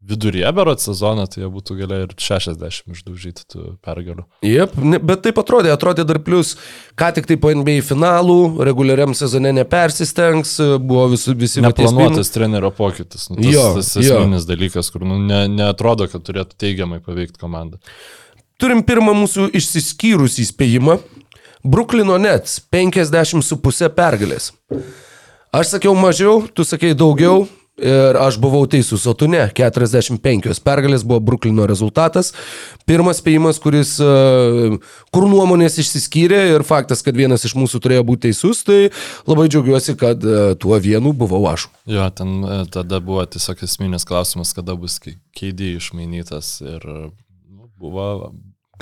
viduryje 0.00 0.52
berot 0.56 0.80
sezoną, 0.80 1.26
tai 1.28 1.42
jie 1.42 1.48
būtų 1.52 1.76
galėję 1.82 2.06
ir 2.06 2.14
60 2.16 2.94
išdaužyti 2.94 3.44
tų 3.52 3.64
pergalių. 3.84 4.24
Jep, 4.46 4.72
ne, 4.80 4.98
bet 4.98 5.22
taip 5.26 5.38
atrodė, 5.42 5.72
atrodė 5.74 6.06
dar 6.08 6.20
plus, 6.24 6.54
ką 6.98 7.10
tik 7.18 7.28
tai 7.28 7.36
po 7.40 7.52
NBA 7.52 7.82
finalų, 7.84 8.38
reguliariam 8.66 9.12
sezone 9.18 9.52
nepersistengs, 9.58 10.54
buvo 10.80 11.04
visi, 11.12 11.34
visi 11.36 11.64
Neplanuotas 11.64 12.32
trenerio 12.32 12.72
pokytis. 12.72 13.28
Nu, 13.30 13.36
tas, 13.42 13.52
Jo, 13.52 13.66
tas 13.76 13.92
jo. 14.00 14.16
esminis 14.16 14.48
dalykas, 14.48 14.88
kur 14.94 15.04
nu, 15.04 15.20
ne, 15.20 15.44
neatrodo, 15.52 16.08
kad 16.08 16.24
turėtų 16.24 16.56
teigiamai 16.64 17.02
paveikti 17.04 17.40
komandą. 17.42 17.80
Turim 18.60 18.82
pirmą 18.84 19.14
mūsų 19.22 19.50
išsiskyrusį 19.56 20.44
įspėjimą. 20.48 20.98
Bruklino 21.60 22.16
Nets 22.16 22.56
50,5 22.72 23.88
pergalės. 23.92 24.50
Aš 25.52 25.74
sakiau 25.74 25.92
mažiau, 25.98 26.46
tu 26.54 26.64
sakei 26.64 26.94
daugiau. 26.96 27.44
Ir 27.80 28.16
aš 28.20 28.36
buvau 28.40 28.66
teisus, 28.68 29.06
o 29.08 29.14
tu 29.16 29.28
ne. 29.30 29.40
45 29.56 30.60
pergalės 30.64 31.04
buvo 31.06 31.22
Bruklino 31.30 31.64
rezultatas. 31.68 32.34
Pirmas 32.88 33.22
spėjimas, 33.22 33.60
kuris, 33.62 33.94
e, 34.04 34.76
kur 35.14 35.28
nuomonės 35.30 35.78
išsiskyrė 35.80 36.42
ir 36.54 36.66
faktas, 36.66 37.00
kad 37.06 37.16
vienas 37.16 37.46
iš 37.48 37.56
mūsų 37.56 37.80
turėjo 37.80 38.04
būti 38.10 38.28
teisus, 38.28 38.60
tai 38.68 38.90
labai 39.30 39.48
džiaugiuosi, 39.48 39.96
kad 40.00 40.20
e, 40.20 40.54
tuo 40.60 40.76
vienu 40.82 41.14
buvau 41.16 41.40
aš. 41.52 41.70
Jo, 41.88 42.10
ten 42.12 42.44
e, 42.44 42.60
tada 42.74 43.00
buvo 43.04 43.24
tiesiog 43.24 43.64
esminis 43.64 44.04
klausimas, 44.08 44.52
kada 44.56 44.76
bus 44.76 45.00
keidį 45.00 45.74
išmainytas 45.78 46.58
ir 46.60 46.84
nu, 46.84 47.70
buvo 47.80 48.32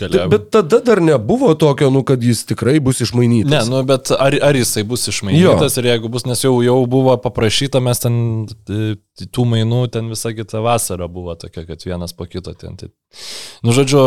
galėjo. 0.00 0.28
Bet 0.32 0.48
tada 0.54 0.80
dar 0.84 1.02
nebuvo 1.04 1.52
tokio, 1.58 1.90
nu, 1.94 2.04
kad 2.06 2.22
jis 2.24 2.44
tikrai 2.48 2.78
bus 2.84 3.02
išmainytas. 3.04 3.52
Ne, 3.52 3.62
nu, 3.72 3.82
bet 3.88 4.12
ar, 4.14 4.36
ar 4.50 4.58
jisai 4.58 4.86
bus 4.88 5.08
išmainytas 5.10 5.76
jo. 5.76 5.82
ir 5.82 5.90
jeigu 5.92 6.12
bus, 6.12 6.26
nes 6.28 6.44
jau, 6.44 6.54
jau 6.64 6.78
buvo 6.90 7.16
paprašyta, 7.22 7.82
mes 7.84 8.02
ten 8.04 8.18
e, 9.22 9.28
tų 9.30 9.44
mainų, 9.52 9.82
ten 9.94 10.08
visa 10.12 10.32
kita 10.36 10.62
vasara 10.64 11.08
buvo 11.10 11.34
tokia, 11.38 11.64
kad 11.68 11.84
vienas 11.86 12.14
po 12.16 12.26
kito 12.30 12.54
ten. 12.58 12.76
Tai, 12.80 12.90
nu, 13.66 13.74
žodžiu, 13.76 14.02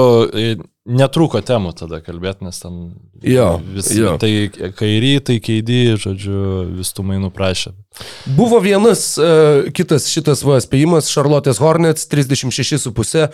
netrūko 0.90 1.42
temų 1.46 1.74
tada 1.78 2.00
kalbėti, 2.02 2.46
nes 2.48 2.60
ten 2.62 2.80
Jo, 3.22 3.60
vis, 3.76 3.92
jo. 3.94 4.16
tai 4.22 4.50
kairį, 4.50 5.14
tai 5.28 5.38
keidį, 5.44 5.82
žodžiu, 6.02 6.42
vis 6.80 6.90
tų 6.98 7.06
mainų 7.12 7.30
prašė. 7.36 7.76
Buvo 8.38 8.62
vienas 8.64 9.04
uh, 9.22 9.70
kitas 9.76 10.08
šitas 10.10 10.42
va 10.48 10.58
spėjimas, 10.64 11.12
Charlotte's 11.14 11.62
Hornets 11.62 12.08
36,5. 12.10 13.28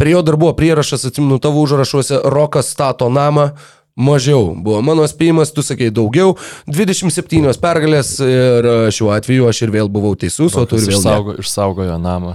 Prie 0.00 0.14
jo 0.14 0.24
dar 0.24 0.38
buvo 0.40 0.54
prierašas, 0.56 1.04
atsimenu 1.10 1.40
tavo 1.42 1.64
užrašuose, 1.66 2.22
Rokas 2.32 2.72
stato 2.72 3.10
namą. 3.12 3.52
Mažiau 3.94 4.56
buvo 4.58 4.80
mano 4.82 5.04
spėjimas, 5.06 5.52
tu 5.54 5.62
sakei 5.62 5.92
daugiau, 5.94 6.32
27 6.66 7.54
pergalės 7.62 8.16
ir 8.26 8.66
e, 8.66 8.72
šiuo 8.90 9.12
atveju 9.14 9.46
aš 9.46 9.60
ir 9.62 9.74
vėl 9.76 9.90
buvau 9.92 10.16
teisus, 10.18 10.56
o 10.58 10.64
tu 10.66 10.80
ir 10.80 10.88
vėl 10.88 10.98
išsaugo, 10.98 11.36
išsaugojo 11.38 12.00
namą. 12.02 12.34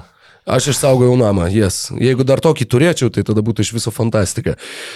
Aš 0.49 0.71
išsaugojau 0.73 1.13
namą, 1.19 1.45
jes. 1.45 1.55
Yes. 1.59 1.75
Jeigu 2.01 2.25
dar 2.25 2.41
tokį 2.41 2.65
turėčiau, 2.65 3.11
tai 3.13 3.21
tada 3.27 3.43
būtų 3.45 3.61
iš 3.61 3.69
viso 3.75 3.91
fantastika. 3.93 4.55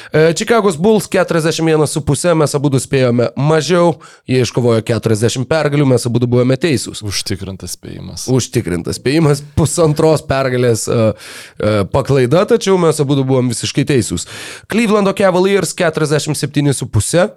E, 0.09 0.31
Čikagos 0.33 0.79
Bulls 0.81 1.05
41,5, 1.13 2.33
mes 2.41 2.55
abu 2.57 2.71
spėjome 2.81 3.29
mažiau, 3.37 3.91
jie 4.29 4.41
iškovojo 4.41 4.81
40 4.87 5.45
pergalių, 5.49 5.85
mes 5.93 6.07
abu 6.09 6.23
buvome 6.25 6.57
teisūs. 6.57 7.03
Užtikrintas 7.05 7.77
spėjimas. 7.77 8.25
Užtikrintas 8.33 8.97
spėjimas, 8.97 9.43
pusantros 9.53 10.25
pergalės 10.25 10.87
uh, 10.89 11.13
uh, 11.13 11.83
paklaida, 11.93 12.47
tačiau 12.49 12.79
mes 12.81 13.03
abu 13.03 13.19
buvom 13.21 13.53
visiškai 13.53 13.85
teisūs. 13.93 14.25
Clevelando 14.71 15.13
Cavaliers 15.13 15.75
47,5, 15.77 17.29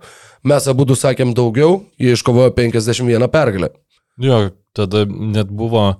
mes 0.46 0.72
abu 0.72 0.88
sakėm 0.96 1.36
daugiau, 1.36 1.82
jie 2.00 2.16
iškovojo 2.16 2.56
51 2.56 3.28
pergalę. 3.28 3.74
Jo, 4.16 4.46
tada 4.72 5.04
net 5.04 5.52
buvo, 5.52 5.90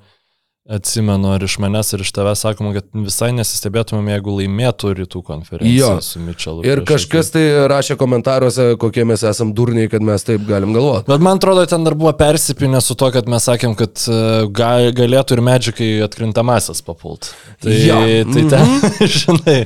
atsimenu, 0.68 1.30
ar 1.36 1.42
iš 1.46 1.58
manęs, 1.62 1.92
ar 1.94 2.02
iš 2.02 2.10
tavęs 2.16 2.40
sakoma, 2.42 2.72
kad 2.74 2.86
visai 3.06 3.28
nesistebėtumėm, 3.36 4.08
jeigu 4.10 4.34
laimėtų 4.40 4.92
rytų 5.00 5.22
konferenciją 5.26 5.90
Jo. 5.96 6.00
su 6.02 6.22
Mitčelu. 6.22 6.64
Ir 6.66 6.82
kažkas 6.88 7.30
tai 7.34 7.44
rašė 7.70 7.96
komentaruose, 8.00 8.72
kokie 8.82 9.04
mes 9.06 9.22
esam 9.30 9.52
durniai, 9.56 9.86
kad 9.92 10.02
mes 10.06 10.26
taip 10.26 10.42
galim 10.48 10.74
galvoti. 10.74 11.06
Bet 11.10 11.22
man 11.22 11.38
atrodo, 11.38 11.62
ten 11.70 11.86
dar 11.86 11.94
buvo 11.98 12.12
persipinę 12.18 12.80
su 12.82 12.96
to, 12.98 13.12
kad 13.14 13.30
mes 13.30 13.46
sakėm, 13.46 13.76
kad 13.78 13.94
e, 14.10 14.18
ga, 14.50 14.72
galėtų 14.96 15.38
ir 15.38 15.44
medžikai 15.50 15.90
atkrintamasis 16.08 16.82
papult. 16.86 17.30
Tai, 17.62 17.76
Jo. 17.86 18.00
tai 18.34 18.46
ten, 18.50 18.74
žinai, 19.20 19.60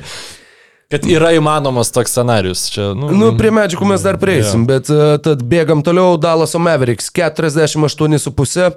kad 0.91 1.05
yra 1.07 1.31
įmanomas 1.37 1.91
toks 1.95 2.11
scenarius. 2.13 2.65
Čia, 2.73 2.91
nu, 2.97 3.09
Nu, 3.15 3.29
prie 3.39 3.51
medžiagų 3.55 3.87
mes 3.93 4.03
dar 4.03 4.17
prieisim, 4.21 4.65
bet 4.67 4.89
uh, 4.91 5.15
tad 5.23 5.43
bėgam 5.47 5.83
toliau. 5.85 6.17
Dallaso 6.21 6.59
Mavericks 6.59 7.07
48,5. 7.15 8.71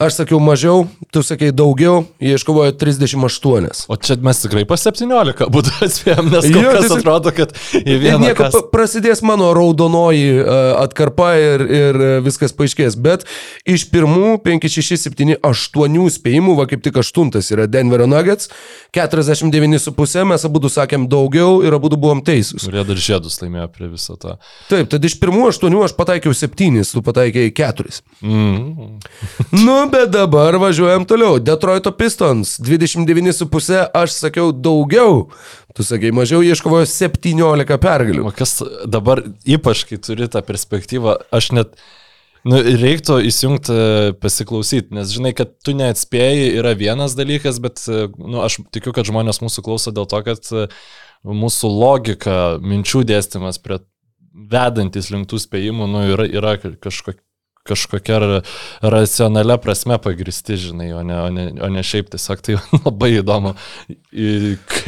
Aš 0.00 0.16
sakiau 0.16 0.40
mažiau, 0.42 0.86
tu 1.12 1.22
sakai 1.26 1.50
daugiau, 1.52 2.06
jie 2.22 2.34
iškovojo 2.38 2.72
38. 2.80 3.84
O 3.92 3.96
čia 4.00 4.16
mes 4.24 4.40
tikrai 4.42 4.64
po 4.68 4.78
17 4.80 5.46
būtų 5.52 5.74
atspėjom, 5.86 6.30
nes 6.32 6.48
Jo, 6.50 6.64
kas 6.72 6.86
tiesiog- 6.86 7.02
atrodo, 7.02 7.32
kad 7.36 7.54
į 7.76 7.98
vieną 8.02 8.20
nieko, 8.24 8.48
kas... 8.48 8.56
prasidės 8.72 9.22
mano 9.26 9.52
raudonoji 9.56 10.40
uh, 10.40 10.80
atkarpa 10.80 11.34
ir, 11.38 11.66
ir 11.68 12.00
uh, 12.00 12.12
viskas 12.24 12.54
paaiškės. 12.56 12.96
Bet 13.00 13.26
iš 13.68 13.86
pirmų 13.92 14.38
5, 14.46 14.68
6, 14.80 14.96
7, 15.10 15.36
8 15.44 16.00
spėjimų, 16.16 16.56
va 16.58 16.66
kaip 16.70 16.82
tik 16.84 16.98
aštuntas 17.04 17.52
yra 17.54 17.68
Denverio 17.70 18.08
Nuggets, 18.10 18.50
49,5 18.96 20.24
mes 20.32 20.48
abu 20.48 20.64
sakėm 20.70 21.06
daugiau 21.10 21.59
ir 21.66 21.76
abu 21.76 21.90
buvom 21.92 22.22
teisūs. 22.24 22.66
Kurie 22.66 22.82
dar 22.86 23.00
žiedus 23.00 23.38
laimėjo 23.42 23.66
prie 23.74 23.90
viso 23.92 24.16
to. 24.20 24.36
Taip, 24.70 24.90
tad 24.92 25.04
iš 25.06 25.16
pirmų 25.22 25.46
8 25.50 25.78
aš 25.86 25.94
pataikiau 25.98 26.34
7, 26.36 26.82
tu 26.90 27.04
pataikėjai 27.06 27.54
4. 27.60 28.00
Mm. 28.24 28.98
Nu, 29.54 29.76
bet 29.92 30.12
dabar 30.14 30.58
važiuojam 30.62 31.06
toliau. 31.08 31.38
Detroito 31.42 31.92
Pistons 31.96 32.56
29,5, 32.62 33.80
aš 34.02 34.18
sakiau 34.18 34.52
daugiau. 34.52 35.30
Tu 35.76 35.86
sakai 35.86 36.10
mažiau, 36.14 36.42
ieškovojo 36.42 36.88
17 36.88 37.80
pergalių. 37.80 38.26
O 38.26 38.34
kas 38.34 38.58
dabar, 38.90 39.22
ypač 39.46 39.86
kai 39.88 40.00
turi 40.02 40.30
tą 40.30 40.44
perspektyvą, 40.46 41.18
aš 41.34 41.54
net... 41.56 41.80
Nu, 42.40 42.56
reiktų 42.56 43.18
įsijungti 43.28 43.74
pasiklausyti, 44.22 44.94
nes 44.96 45.10
žinai, 45.12 45.34
kad 45.36 45.50
tu 45.60 45.74
neatspėjai 45.76 46.46
yra 46.56 46.72
vienas 46.72 47.12
dalykas, 47.18 47.58
bet 47.60 47.82
e, 47.84 48.06
nu, 48.16 48.40
aš 48.40 48.62
tikiu, 48.72 48.94
kad 48.96 49.04
žmonės 49.04 49.42
mūsų 49.44 49.64
klauso 49.66 49.92
dėl 49.92 50.08
to, 50.08 50.22
kad 50.24 50.48
e, 50.48 50.64
mūsų 51.24 51.70
logika, 51.70 52.36
minčių 52.62 53.04
dėstymas 53.08 53.60
prie 53.62 53.80
vedantis 54.50 55.10
link 55.12 55.28
tų 55.30 55.40
spėjimų, 55.42 55.88
nu, 55.90 56.04
yra, 56.14 56.26
yra 56.26 56.54
kažkokia 56.60 57.20
kažkokia 57.68 58.18
ra- 58.22 58.40
racionalia 58.82 59.56
prasme 59.60 59.98
pagristi, 60.02 60.56
žinai, 60.56 60.92
o 60.96 61.02
ne, 61.06 61.16
o 61.20 61.28
ne, 61.30 61.44
o 61.60 61.68
ne 61.68 61.82
šiaip 61.84 62.08
tiesiog 62.14 62.40
tai 62.46 62.56
labai 62.86 63.10
įdomu. 63.20 63.54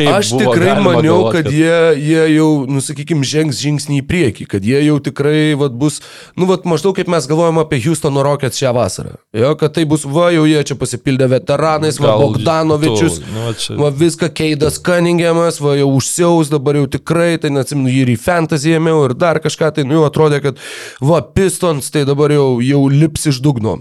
Aš 0.09 0.33
tikrai 0.41 0.73
maniau, 0.83 1.19
galvot, 1.29 1.37
kad 1.37 1.51
jie, 1.53 1.77
jie 2.01 2.23
jau, 2.37 2.49
nusakykime, 2.67 3.23
žengs 3.29 3.61
žingsnį 3.63 4.01
į 4.01 4.07
priekį, 4.09 4.47
kad 4.51 4.65
jie 4.67 4.81
jau 4.87 4.97
tikrai 5.05 5.53
vat, 5.59 5.75
bus, 5.79 6.01
nu, 6.39 6.49
vat, 6.49 6.65
maždaug 6.69 6.97
kaip 6.97 7.11
mes 7.13 7.29
galvojame 7.31 7.63
apie 7.63 7.79
Houstono 7.85 8.25
Rockets 8.27 8.59
šią 8.59 8.73
vasarą. 8.77 9.15
Jo, 9.37 9.53
kad 9.61 9.75
tai 9.77 9.85
bus, 9.89 10.07
va, 10.09 10.31
jau 10.35 10.47
jie 10.49 10.63
čia 10.67 10.77
pasipildė 10.81 11.29
veteranais, 11.37 12.01
va, 12.03 12.13
Gal 12.13 12.25
Bogdanovičius, 12.25 13.21
tu, 13.21 13.31
nu, 13.37 13.45
va 13.47 13.53
čia- 13.59 13.77
va, 13.79 13.93
viską 14.03 14.31
Keidas 14.35 14.81
Cunningamas, 14.83 15.61
va, 15.63 15.77
jau 15.79 15.91
užsiaus, 16.01 16.51
dabar 16.53 16.81
jau 16.81 16.89
tikrai, 16.97 17.37
tai 17.43 17.53
neatsimenu, 17.55 17.93
jį 17.93 18.03
ir 18.07 18.15
į 18.17 18.19
fantasy 18.25 18.75
ėmiau 18.81 19.05
ir 19.11 19.15
dar 19.19 19.39
kažką, 19.45 19.71
tai, 19.77 19.87
nu, 19.87 20.01
jau 20.01 20.09
atrodė, 20.09 20.41
kad, 20.49 20.61
va, 21.05 21.21
Pistons, 21.37 21.93
tai 21.95 22.03
dabar 22.09 22.33
jau, 22.35 22.49
jau 22.65 22.87
lips 22.93 23.29
iš 23.33 23.43
dugno. 23.45 23.81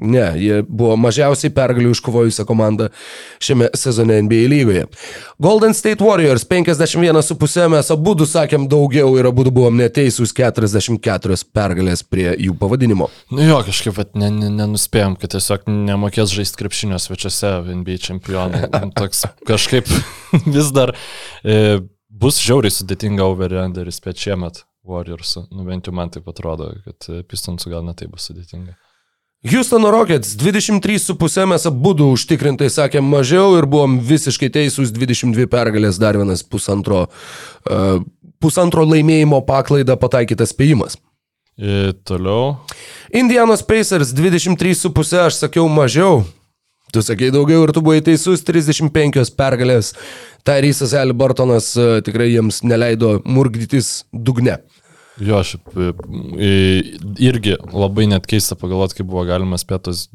Ne, 0.00 0.24
jie 0.40 0.62
buvo 0.66 0.96
mažiausiai 0.98 1.52
pergalių 1.54 1.92
iškovojusią 1.94 2.42
komandą 2.48 2.88
šiame 3.42 3.68
sezone 3.78 4.16
NBA 4.26 4.48
lygoje. 4.50 4.86
Golden 5.38 5.76
State 5.78 6.02
Warriors 6.02 6.42
51,5 6.48 7.68
mes 7.70 7.92
abu 7.94 8.16
sakėm 8.26 8.66
daugiau 8.70 9.12
ir 9.20 9.28
abu 9.30 9.44
buvom 9.46 9.78
neteisūs 9.78 10.34
44 10.34 11.38
pergalės 11.54 12.02
prie 12.02 12.32
jų 12.34 12.56
pavadinimo. 12.58 13.06
Nu 13.30 13.46
jo, 13.46 13.60
kažkaip 13.66 13.94
vat, 14.00 14.16
ne, 14.18 14.32
ne, 14.34 14.50
nenuspėjom, 14.58 15.14
kad 15.20 15.36
tiesiog 15.36 15.70
nemokės 15.70 16.34
žaisti 16.34 16.64
krepšinio 16.64 16.98
svečiuose 16.98 17.52
NBA 17.70 18.00
čempionai. 18.08 18.66
Nu, 18.74 18.90
Toks 18.96 19.22
kažkaip 19.46 19.86
vis 20.56 20.74
dar 20.74 20.96
e, 21.44 21.78
bus 22.10 22.42
žiauriai 22.42 22.74
sudėtinga 22.74 23.30
overenderis 23.30 24.02
spėt 24.02 24.18
šiemet 24.26 24.64
Warriors. 24.86 25.36
Nu 25.50 25.66
bent 25.66 25.88
jau 25.88 25.94
man 25.94 26.12
taip 26.12 26.28
atrodo, 26.30 26.72
kad 26.86 27.10
Pistonsų 27.28 27.74
gal 27.74 27.84
netai 27.86 28.08
bus 28.10 28.30
sudėtinga. 28.30 28.76
Houstono 29.50 29.88
Rockets 29.90 30.34
23,5 30.36 31.46
mes 31.48 31.62
abu 31.64 31.94
užtikrintai 32.10 32.68
sakėm 32.68 33.06
mažiau 33.08 33.54
ir 33.56 33.64
buvom 33.64 33.96
visiškai 34.04 34.50
teisūs 34.52 34.92
22 34.92 35.46
pergalės, 35.48 35.96
dar 35.96 36.18
vienas 36.20 36.42
pusantro, 36.44 37.06
uh, 37.64 38.02
pusantro 38.36 38.84
laimėjimo 38.84 39.40
paklaidą 39.48 39.96
pataikytas 39.96 40.52
spėjimas. 40.52 40.98
E, 41.56 41.92
toliau. 42.04 42.58
Indianos 43.12 43.64
Pacers 43.64 44.12
23,5 44.16 45.24
aš 45.24 45.40
sakiau 45.40 45.66
mažiau. 45.72 46.20
Tu 46.90 47.02
sakei 47.06 47.30
daugiau 47.30 47.62
ir 47.64 47.72
tu 47.74 47.82
buvai 47.84 48.00
teisus, 48.02 48.42
35 48.46 49.34
pergalės. 49.38 49.92
Tyrysas 50.46 50.94
Elibartonas 50.96 51.72
e, 51.78 51.88
tikrai 52.06 52.30
jiems 52.32 52.62
neleido 52.66 53.18
murgdytis 53.28 54.00
dugne. 54.10 54.58
Jo, 55.20 55.42
aš 55.42 55.54
e, 55.58 55.90
e, 56.40 56.50
irgi 57.20 57.58
labai 57.70 58.08
net 58.10 58.26
keista 58.30 58.56
pagalvoti, 58.58 58.98
kaip 58.98 59.10
buvo 59.10 59.26
galima 59.28 59.58
spėtos 59.60 60.06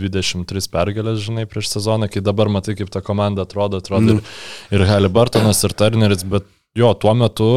23 0.00 0.70
pergalės, 0.72 1.20
žinai, 1.26 1.44
prieš 1.50 1.74
sezoną, 1.76 2.08
kai 2.10 2.24
dabar 2.24 2.50
matai, 2.52 2.74
kaip 2.78 2.90
ta 2.90 3.04
komanda 3.04 3.44
atrodo, 3.44 3.82
atrodo 3.82 4.16
mm. 4.16 4.22
ir, 4.72 4.78
ir 4.80 4.86
Haliburtonas, 4.88 5.60
ir 5.68 5.76
Turneris, 5.76 6.24
bet 6.26 6.48
jo, 6.74 6.94
tuo 6.98 7.12
metu 7.18 7.50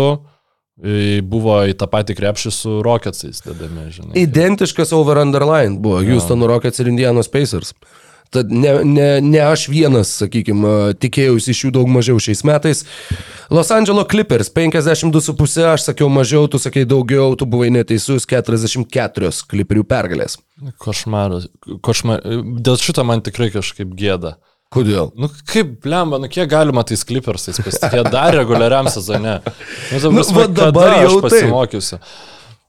buvo 1.25 1.55
į 1.65 1.71
tą 1.73 1.87
patį 1.89 2.13
krepšį 2.19 2.51
su 2.53 2.73
Rocketsais 2.85 3.39
dedami, 3.41 3.87
žinai. 3.89 4.11
Identiškas 4.21 4.91
over 4.93 5.17
underline 5.23 5.79
buvo 5.81 6.03
Houston 6.05 6.45
Rockets 6.45 6.83
ir 6.83 6.91
Indianos 6.91 7.31
Pacers. 7.33 7.73
Tad 8.33 8.51
ne, 8.51 8.73
ne, 8.83 9.07
ne 9.23 9.39
aš 9.45 9.67
vienas, 9.71 10.11
sakykime, 10.21 10.73
tikėjausi 10.99 11.53
iš 11.53 11.61
jų 11.65 11.71
daug 11.77 11.91
mažiau 11.91 12.19
šiais 12.21 12.43
metais. 12.47 12.83
Los 13.53 13.71
Angeles 13.71 14.09
Clippers 14.11 14.51
52,5, 14.53 15.61
aš 15.71 15.87
sakiau 15.87 16.09
mažiau, 16.11 16.49
tu 16.51 16.59
sakai 16.59 16.83
daugiau, 16.89 17.37
tu 17.39 17.47
buvai 17.47 17.69
neteisus, 17.71 18.27
44 18.27 19.31
Clipperių 19.47 19.85
pergalės. 19.87 20.37
Košmaras. 20.83 21.47
Košmar... 21.85 22.25
Dėl 22.59 22.79
šito 22.81 23.07
man 23.07 23.23
tikrai 23.23 23.49
kažkaip 23.53 23.95
gėda. 23.97 24.35
Kodėl? 24.73 25.13
Nu 25.15 25.29
kaip, 25.47 25.77
blemba, 25.83 26.17
nu 26.19 26.27
kiek 26.27 26.49
galima 26.51 26.83
tais 26.87 27.05
klipersais 27.07 27.55
pasitikėti 27.63 28.11
dar 28.11 28.35
reguliariam 28.35 28.89
sezone. 28.91 29.39
Nu, 30.11 30.11
Nu, 30.11 30.23
dabar 30.51 30.97
jau 31.05 31.21
taip. 31.23 31.47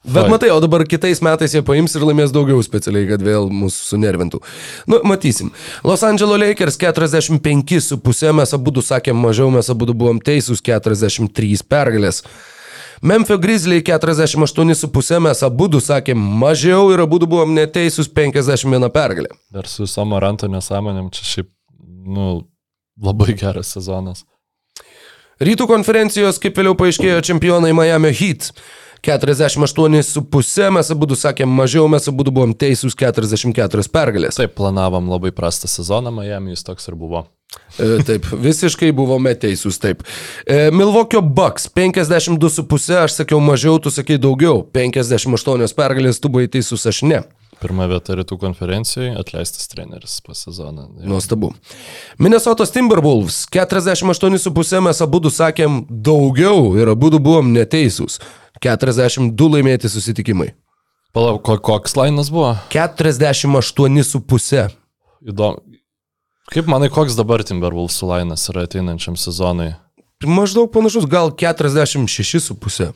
Bet 0.06 0.28
matai, 0.30 0.50
o 0.54 0.60
dabar 0.62 0.84
kitais 0.86 1.18
metais 1.20 1.52
jie 1.52 1.60
paims 1.66 1.96
ir 1.98 2.04
laimės 2.06 2.30
daugiau 2.32 2.62
specialiai, 2.62 3.08
kad 3.10 3.22
vėl 3.24 3.48
mūsų 3.50 3.88
sunervintų. 3.90 4.38
Nu, 4.88 5.00
matysim. 5.08 5.50
Los 5.84 6.04
Angeles 6.06 6.38
Lakers 6.38 6.78
45,5, 6.78 8.30
mes 8.38 8.54
abu 8.54 8.84
sakėm 8.84 9.18
mažiau, 9.18 9.50
mes 9.50 9.68
abu 9.74 9.90
buvom 9.90 10.22
teisūs 10.22 10.62
43 10.64 11.66
pergalės. 11.66 12.22
Memphis 13.02 13.42
Grizzly 13.42 13.82
48,5, 13.82 15.20
mes 15.26 15.42
abu 15.42 15.68
sakėm 15.82 16.24
mažiau 16.40 16.94
ir 16.94 17.02
abu 17.02 17.20
buvom 17.26 17.58
neteisūs 17.58 18.08
51 18.14 18.88
pergalė. 18.94 19.34
Dar 19.50 19.66
su 19.66 19.86
Samaranto 19.86 20.48
nesąmonėm 20.50 21.10
čia 21.14 21.28
šiaip, 21.34 21.52
nu, 22.06 22.46
labai 23.02 23.34
geras 23.38 23.74
sezonas. 23.74 24.24
Rytų 25.38 25.68
konferencijos, 25.70 26.40
kaip 26.42 26.56
vėliau 26.58 26.74
paaiškėjo, 26.78 27.22
čempionai 27.22 27.70
Miami 27.76 28.10
Heat. 28.10 28.50
48,5 29.04 30.70
mes 30.74 30.92
abu 30.94 31.16
sakėm 31.16 31.50
mažiau, 31.60 31.88
mes 31.90 32.08
abu 32.10 32.26
buvom 32.28 32.54
teisūs 32.54 32.96
44 32.98 33.88
pergalės. 33.94 34.38
Taip, 34.40 34.54
planavom 34.58 35.10
labai 35.10 35.32
prastą 35.34 35.70
sezoną, 35.70 36.12
Miami 36.14 36.56
jis 36.56 36.66
toks 36.66 36.90
ir 36.90 36.98
buvo. 36.98 37.26
E, 37.78 38.02
Taip, 38.04 38.26
visiškai 38.44 38.90
buvome 38.96 39.32
teisūs, 39.38 39.78
taip. 39.80 40.02
E, 40.44 40.68
Milvokio 40.74 41.22
Bucks 41.24 41.68
52,5, 41.72 42.92
aš 43.04 43.20
sakiau 43.22 43.40
mažiau, 43.40 43.78
tu 43.80 43.92
sakai 43.94 44.18
daugiau. 44.20 44.60
58 44.74 45.76
pergalės, 45.78 46.20
tu 46.20 46.32
buvai 46.32 46.50
teisus, 46.52 46.84
aš 46.90 47.04
ne. 47.08 47.22
Pirma 47.58 47.88
vieta 47.90 48.14
rytų 48.14 48.36
konferencijoje, 48.38 49.16
atleistas 49.18 49.66
treneris 49.70 50.20
po 50.22 50.34
sezoną. 50.38 50.84
Jo. 51.00 51.08
Nuostabu. 51.10 51.50
Minnesotos 52.22 52.70
Timberwolves 52.74 53.40
48,5 53.50 54.84
mes 54.86 55.02
abu 55.02 55.22
sakėm 55.34 55.80
daugiau 55.90 56.76
ir 56.78 56.92
abu 56.94 57.10
buvom 57.18 57.50
neteisūs. 57.56 58.20
42 58.64 59.50
laimėti 59.56 59.88
susitikimai. 59.92 60.52
Palauk, 61.14 61.42
ko, 61.46 61.56
koks 61.58 61.96
lainas 61.96 62.28
buvo? 62.30 62.52
48,5. 62.74 64.68
Įdomu. 65.28 65.62
Kaip 66.48 66.68
manai, 66.70 66.88
koks 66.92 67.16
dabar 67.18 67.42
Timberwolves 67.44 67.98
lainas 68.08 68.46
yra 68.48 68.64
ateinančiam 68.68 69.16
sezonui? 69.20 69.74
Maždaug 70.24 70.70
panašus, 70.72 71.04
gal 71.10 71.30
46,5. 71.36 72.92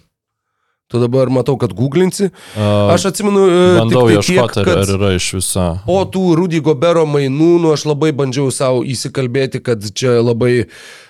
Tu 0.92 1.00
dabar 1.00 1.30
matau, 1.32 1.54
kad 1.56 1.72
googlinsi. 1.72 2.26
Uh, 2.52 2.90
Aš 2.92 3.06
atsimenu, 3.12 3.44
e, 3.48 3.60
Bandau 3.78 4.02
tik 4.08 4.16
tai 4.18 4.22
tiek, 4.26 4.34
ieškoti, 4.36 4.64
kad- 4.66 4.80
ar 4.82 4.90
yra 4.96 5.10
iš 5.16 5.28
viso. 5.38 5.66
Po 5.86 6.02
tų 6.04 6.24
Rudy 6.36 6.60
Gobero 6.60 7.06
mainų, 7.08 7.52
nu, 7.62 7.70
aš 7.72 7.86
labai 7.88 8.10
bandžiau 8.12 8.50
savo 8.52 8.82
įsikalbėti, 8.84 9.62
kad 9.64 9.80
čia 9.96 10.18
labai, 10.20 10.66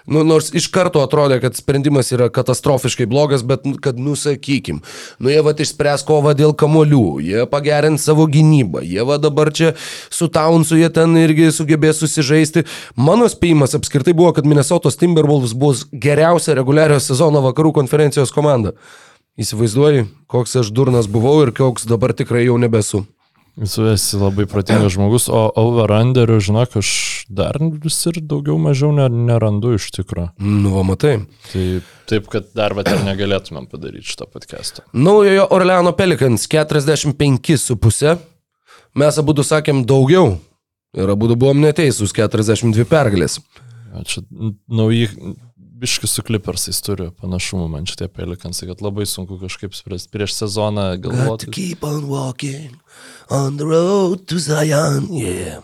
nu, 0.06 0.22
nors 0.26 0.50
iš 0.54 0.68
karto 0.72 1.02
atrodė, 1.04 1.38
kad 1.42 1.56
sprendimas 1.58 2.12
yra 2.14 2.28
katastrofiškai 2.32 3.06
blogas, 3.10 3.44
bet 3.46 3.66
nu, 3.68 3.76
kad 3.82 3.98
nusakykim, 4.00 4.82
nu 5.22 5.32
jie 5.32 5.42
va 5.44 5.54
išspręs 5.54 6.04
kovą 6.08 6.34
dėl 6.38 6.54
kamolių, 6.58 7.06
jie 7.24 7.46
pagerins 7.50 8.06
savo 8.08 8.26
gynybą, 8.30 8.82
jie 8.86 9.06
va 9.06 9.18
dabar 9.22 9.52
čia 9.54 9.72
su 10.10 10.28
Townsu 10.32 10.80
jie 10.80 10.90
ten 10.92 11.16
irgi 11.20 11.50
sugebės 11.54 12.02
susižaisti. 12.02 12.66
Mano 12.96 13.28
spėjimas 13.30 13.76
apskritai 13.78 14.16
buvo, 14.16 14.32
kad 14.36 14.48
Minnesotos 14.48 14.98
Timberwolves 15.00 15.54
bus 15.58 15.86
geriausia 15.92 16.56
reguliario 16.58 16.98
sezono 17.00 17.44
vakarų 17.46 17.74
konferencijos 17.80 18.34
komanda. 18.34 18.76
Įsivaizduoji, 19.40 20.06
koks 20.28 20.58
aš 20.60 20.74
durnas 20.76 21.08
buvau 21.08 21.38
ir 21.46 21.54
koks 21.56 21.86
dabar 21.88 22.12
tikrai 22.16 22.44
jau 22.44 22.58
nebesu. 22.60 23.06
Tu 23.52 23.84
esi 23.90 24.16
labai 24.16 24.46
protingas 24.48 24.92
žmogus, 24.96 25.26
o 25.28 25.42
over-underų, 25.60 26.38
žinok, 26.40 26.78
aš 26.80 26.92
dar 27.28 27.58
vis 27.60 27.98
ir 28.08 28.22
daugiau 28.24 28.56
mažiau 28.60 28.92
ne, 28.96 29.08
nerandu 29.12 29.74
iš 29.76 29.90
tikro. 29.92 30.30
Nu, 30.40 30.72
va, 30.72 30.84
matai. 30.88 31.18
Tai 31.50 31.66
taip, 32.08 32.30
kad 32.32 32.48
dar 32.56 32.72
va 32.76 32.84
ir 32.86 33.04
negalėtumėm 33.04 33.68
padaryti 33.68 34.08
šitą 34.14 34.28
podcastą. 34.32 34.86
Naujojo 34.96 35.44
Orleano 35.52 35.92
Pelikans 35.96 36.48
45,5. 36.48 38.16
Mes 39.02 39.20
abu 39.20 39.36
du 39.36 39.44
sakėm 39.44 39.84
daugiau. 39.88 40.38
Ir 40.96 41.12
abu 41.12 41.28
du 41.28 41.36
buvom 41.40 41.60
neteisūs 41.64 42.12
42 42.16 42.84
pergalės. 42.88 43.38
Čia 44.08 44.24
nauji, 44.72 45.08
biški 45.82 46.06
su 46.06 46.22
klipersais 46.26 46.78
turi 46.86 47.08
panašumų 47.18 47.66
man 47.72 47.88
šitie 47.90 48.06
pelikansai, 48.12 48.68
kad 48.70 48.84
labai 48.84 49.06
sunku 49.08 49.40
kažkaip 49.40 49.74
spręsti 49.74 50.12
prieš 50.14 50.36
sezoną 50.38 50.92
galvoti. 51.02 51.50
keep 51.50 51.82
on 51.84 52.06
walking 52.10 52.78
on 53.30 53.58
the 53.58 53.66
road 53.66 54.26
to 54.30 54.38
Zion, 54.38 55.08
yeah. 55.10 55.62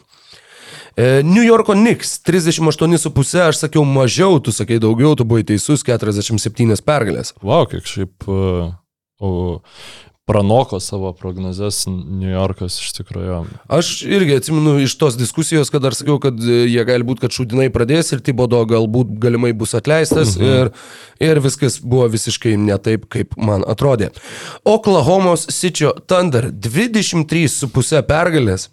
E, 0.99 1.23
New 1.23 1.45
Yorko 1.47 1.77
Knicks 1.79 2.19
38,5, 2.27 3.39
aš 3.47 3.63
sakiau 3.63 3.85
mažiau, 3.87 4.41
tu 4.43 4.51
sakai 4.51 4.81
daugiau, 4.83 5.15
tu 5.15 5.23
buvai 5.23 5.45
teisus 5.47 5.87
47 5.87 6.83
pergalės. 6.83 7.31
Wow, 7.39 7.69
kiek 7.71 7.87
šiaip 7.87 8.27
uh, 8.27 8.73
o, 9.23 9.31
pranoko 10.29 10.81
savo 10.81 11.13
prognozes 11.17 11.87
New 11.89 12.29
Yorkas 12.29 12.77
iš 12.83 12.93
tikrųjų. 12.99 13.39
Aš 13.73 13.91
irgi 14.05 14.37
atsimenu 14.37 14.77
iš 14.85 14.99
tos 15.01 15.17
diskusijos, 15.17 15.73
kad 15.73 15.83
dar 15.87 15.97
sakiau, 15.97 16.19
kad 16.21 16.37
e, 16.37 16.61
jie 16.69 16.85
gali 16.89 17.07
būti, 17.09 17.25
kad 17.25 17.33
šūdinai 17.33 17.71
pradės 17.73 18.13
ir 18.13 18.21
Tibodo 18.25 18.61
galbūt 18.69 19.17
galimai 19.23 19.55
bus 19.57 19.73
atleistas 19.79 20.37
mhm. 20.37 20.49
ir, 20.53 20.73
ir 21.31 21.43
viskas 21.45 21.81
buvo 21.81 22.11
visiškai 22.13 22.59
ne 22.61 22.77
taip, 22.77 23.09
kaip 23.13 23.33
man 23.41 23.65
atrodė. 23.69 24.13
Oklahomos 24.69 25.49
City 25.49 25.89
Thunder 26.07 26.51
23,5 26.53 28.05
pergalės. 28.09 28.69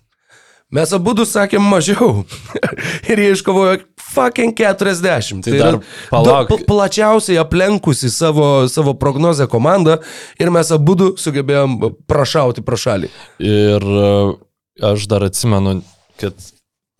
Mes 0.76 0.91
abu 0.98 1.14
sakėm 1.23 1.64
mažiau. 1.72 2.26
ir 3.11 3.22
jie 3.22 3.32
iškovojo 3.36 3.77
fucking 4.16 4.56
40. 4.56 5.44
Tai, 5.44 5.52
tai 5.52 5.60
dar 5.60 5.80
palauk. 6.10 6.50
Pl 6.52 6.66
plačiausiai 6.70 7.40
aplenkusi 7.42 8.10
savo, 8.14 8.66
savo 8.72 8.96
prognozę 9.00 9.48
komandą 9.52 10.00
ir 10.40 10.52
mes 10.54 10.72
abu 10.76 10.98
sugebėjom 11.20 11.80
prašauti 12.10 12.64
pro 12.66 12.80
šalį. 12.80 13.12
Ir 13.44 13.86
e, 13.86 14.12
aš 14.92 15.08
dar 15.12 15.28
atsimenu, 15.28 15.80
kad 16.22 16.38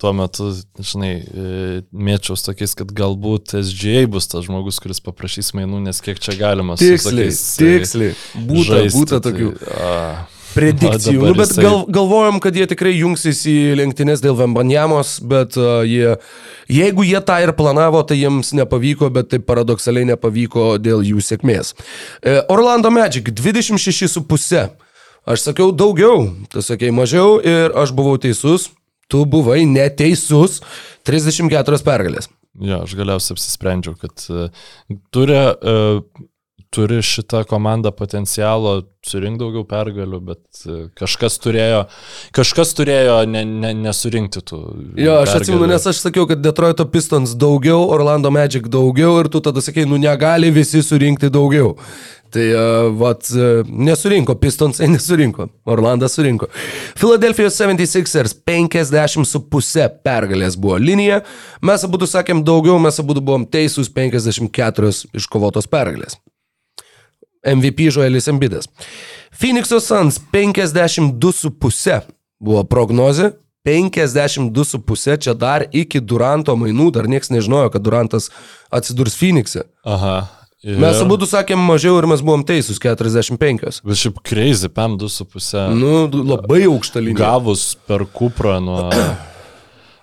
tuo 0.00 0.12
metu, 0.12 0.50
žinai, 0.84 1.12
e, 1.24 1.80
mėčiaus 1.92 2.44
tokiais, 2.44 2.76
kad 2.76 2.92
galbūt 2.96 3.56
SGA 3.64 4.04
bus 4.12 4.28
tas 4.28 4.44
žmogus, 4.44 4.80
kuris 4.84 5.00
paprašys 5.04 5.54
mainų, 5.56 5.80
nes 5.88 6.02
kiek 6.04 6.20
čia 6.20 6.36
galima. 6.36 6.76
Tiksliai, 6.80 7.32
tiksliai. 7.32 8.16
Būta, 8.36 8.68
žaisti, 8.74 8.96
būta 8.98 9.22
tokių. 9.24 9.52
Tai, 9.62 9.76
a 9.80 10.35
predikcijų. 10.56 11.20
Nu, 11.22 11.34
bet 11.38 11.52
gal, 11.60 11.82
galvojom, 11.92 12.40
kad 12.42 12.56
jie 12.56 12.66
tikrai 12.70 12.94
jungsis 12.96 13.42
į 13.50 13.56
lenktynės 13.80 14.22
dėl 14.24 14.36
Vembanjamos, 14.38 15.16
bet 15.28 15.58
uh, 15.60 15.82
jie, 15.86 16.16
jeigu 16.72 17.06
jie 17.06 17.20
tą 17.26 17.38
ir 17.44 17.52
planavo, 17.58 18.02
tai 18.08 18.18
jiems 18.20 18.54
nepavyko, 18.56 19.10
bet 19.14 19.30
taip 19.34 19.46
paradoksaliai 19.48 20.08
nepavyko 20.12 20.76
dėl 20.82 21.04
jų 21.06 21.22
sėkmės. 21.24 21.74
E, 22.22 22.38
Orlando 22.52 22.92
Magic 22.94 23.30
26,5. 23.36 24.64
Aš 25.26 25.42
sakiau 25.42 25.72
daugiau, 25.74 26.28
tu 26.52 26.62
sakei 26.62 26.92
mažiau 26.94 27.40
ir 27.42 27.74
aš 27.74 27.90
buvau 27.96 28.14
teisus, 28.22 28.68
tu 29.10 29.24
buvai 29.26 29.64
neteisus, 29.66 30.60
34 31.06 31.82
pergalės. 31.86 32.30
Jo, 32.62 32.84
aš 32.86 32.94
galiausiai 32.96 33.36
apsisprendžiau, 33.36 33.96
kad 34.00 34.22
uh, 34.32 34.46
turi 35.12 35.36
uh, 35.36 35.98
turi 36.76 37.00
šitą 37.04 37.42
komandą 37.48 37.92
potencialo 37.96 38.82
surinkti 39.06 39.40
daugiau 39.40 39.64
pergalių, 39.68 40.18
bet 40.28 40.64
e, 40.66 40.78
kažkas 40.98 41.38
turėjo, 41.42 41.84
kažkas 42.36 42.74
turėjo 42.76 43.20
ne, 43.30 43.44
ne, 43.46 43.72
nesurinkti 43.86 44.42
tų. 44.42 44.58
Jo, 44.98 45.20
aš 45.22 45.30
pergalių. 45.30 45.38
atsimenu, 45.40 45.70
nes 45.70 45.86
aš 45.92 46.02
sakiau, 46.02 46.26
kad 46.28 46.42
Detroito 46.44 46.88
Pistons 46.90 47.36
daugiau, 47.38 47.86
Orlando 47.94 48.32
Magic 48.34 48.68
daugiau 48.72 49.20
ir 49.22 49.30
tu 49.32 49.42
tada 49.44 49.64
sakai, 49.64 49.86
nu 49.88 50.00
negali 50.02 50.52
visi 50.54 50.82
surinkti 50.84 51.32
daugiau. 51.32 51.76
Tai, 52.36 52.44
uh, 52.52 52.90
vat, 52.98 53.28
uh, 53.38 53.62
nesurinko, 53.70 54.34
Pistonsai 54.42 54.90
nesurinko, 54.96 55.46
Orlandas 55.70 56.18
surinko. 56.18 56.50
Philadelphia 56.98 57.48
76ers 57.54 58.34
50,5 58.42 60.00
pergalės 60.04 60.58
buvo 60.58 60.80
linija, 60.82 61.22
mes 61.62 61.86
abu 61.86 62.02
sakėm 62.02 62.42
daugiau, 62.44 62.80
mes 62.82 62.98
abu 63.00 63.16
buvom 63.20 63.46
teisūs 63.46 63.92
54 63.94 64.90
iškovotos 65.16 65.70
pergalės. 65.70 66.18
MVP 67.46 67.90
Žoelis 67.94 68.28
Embidas. 68.32 68.68
Phoenix'o 69.36 69.80
Suns 69.80 70.20
52,5 70.32 72.00
buvo 72.40 72.64
prognozė. 72.64 73.32
52,5 73.66 75.18
čia 75.24 75.34
dar 75.34 75.64
iki 75.74 75.98
Duranto 75.98 76.54
mainų, 76.54 76.92
dar 76.94 77.08
niekas 77.10 77.32
nežinojo, 77.34 77.72
kad 77.74 77.82
Durantas 77.82 78.30
atsidurs 78.70 79.16
Phoenix'e. 79.18 79.66
Aha. 79.82 80.28
Ir... 80.66 80.78
Mes 80.82 80.98
abu 81.02 81.18
sakėm 81.26 81.60
mažiau 81.62 81.98
ir 82.00 82.06
mes 82.10 82.22
buvom 82.24 82.42
teisūs 82.46 82.78
45. 82.82 83.82
Bet 83.86 84.00
šiaip 84.00 84.22
crazy, 84.26 84.70
PM 84.72 84.96
2,5. 84.98 85.74
Nu, 85.78 86.06
labai 86.26 86.64
aukšta 86.70 87.02
linija. 87.02 87.22
Gavus 87.24 87.74
per 87.86 88.06
Kuprą 88.10 88.60
nuo... 88.62 88.86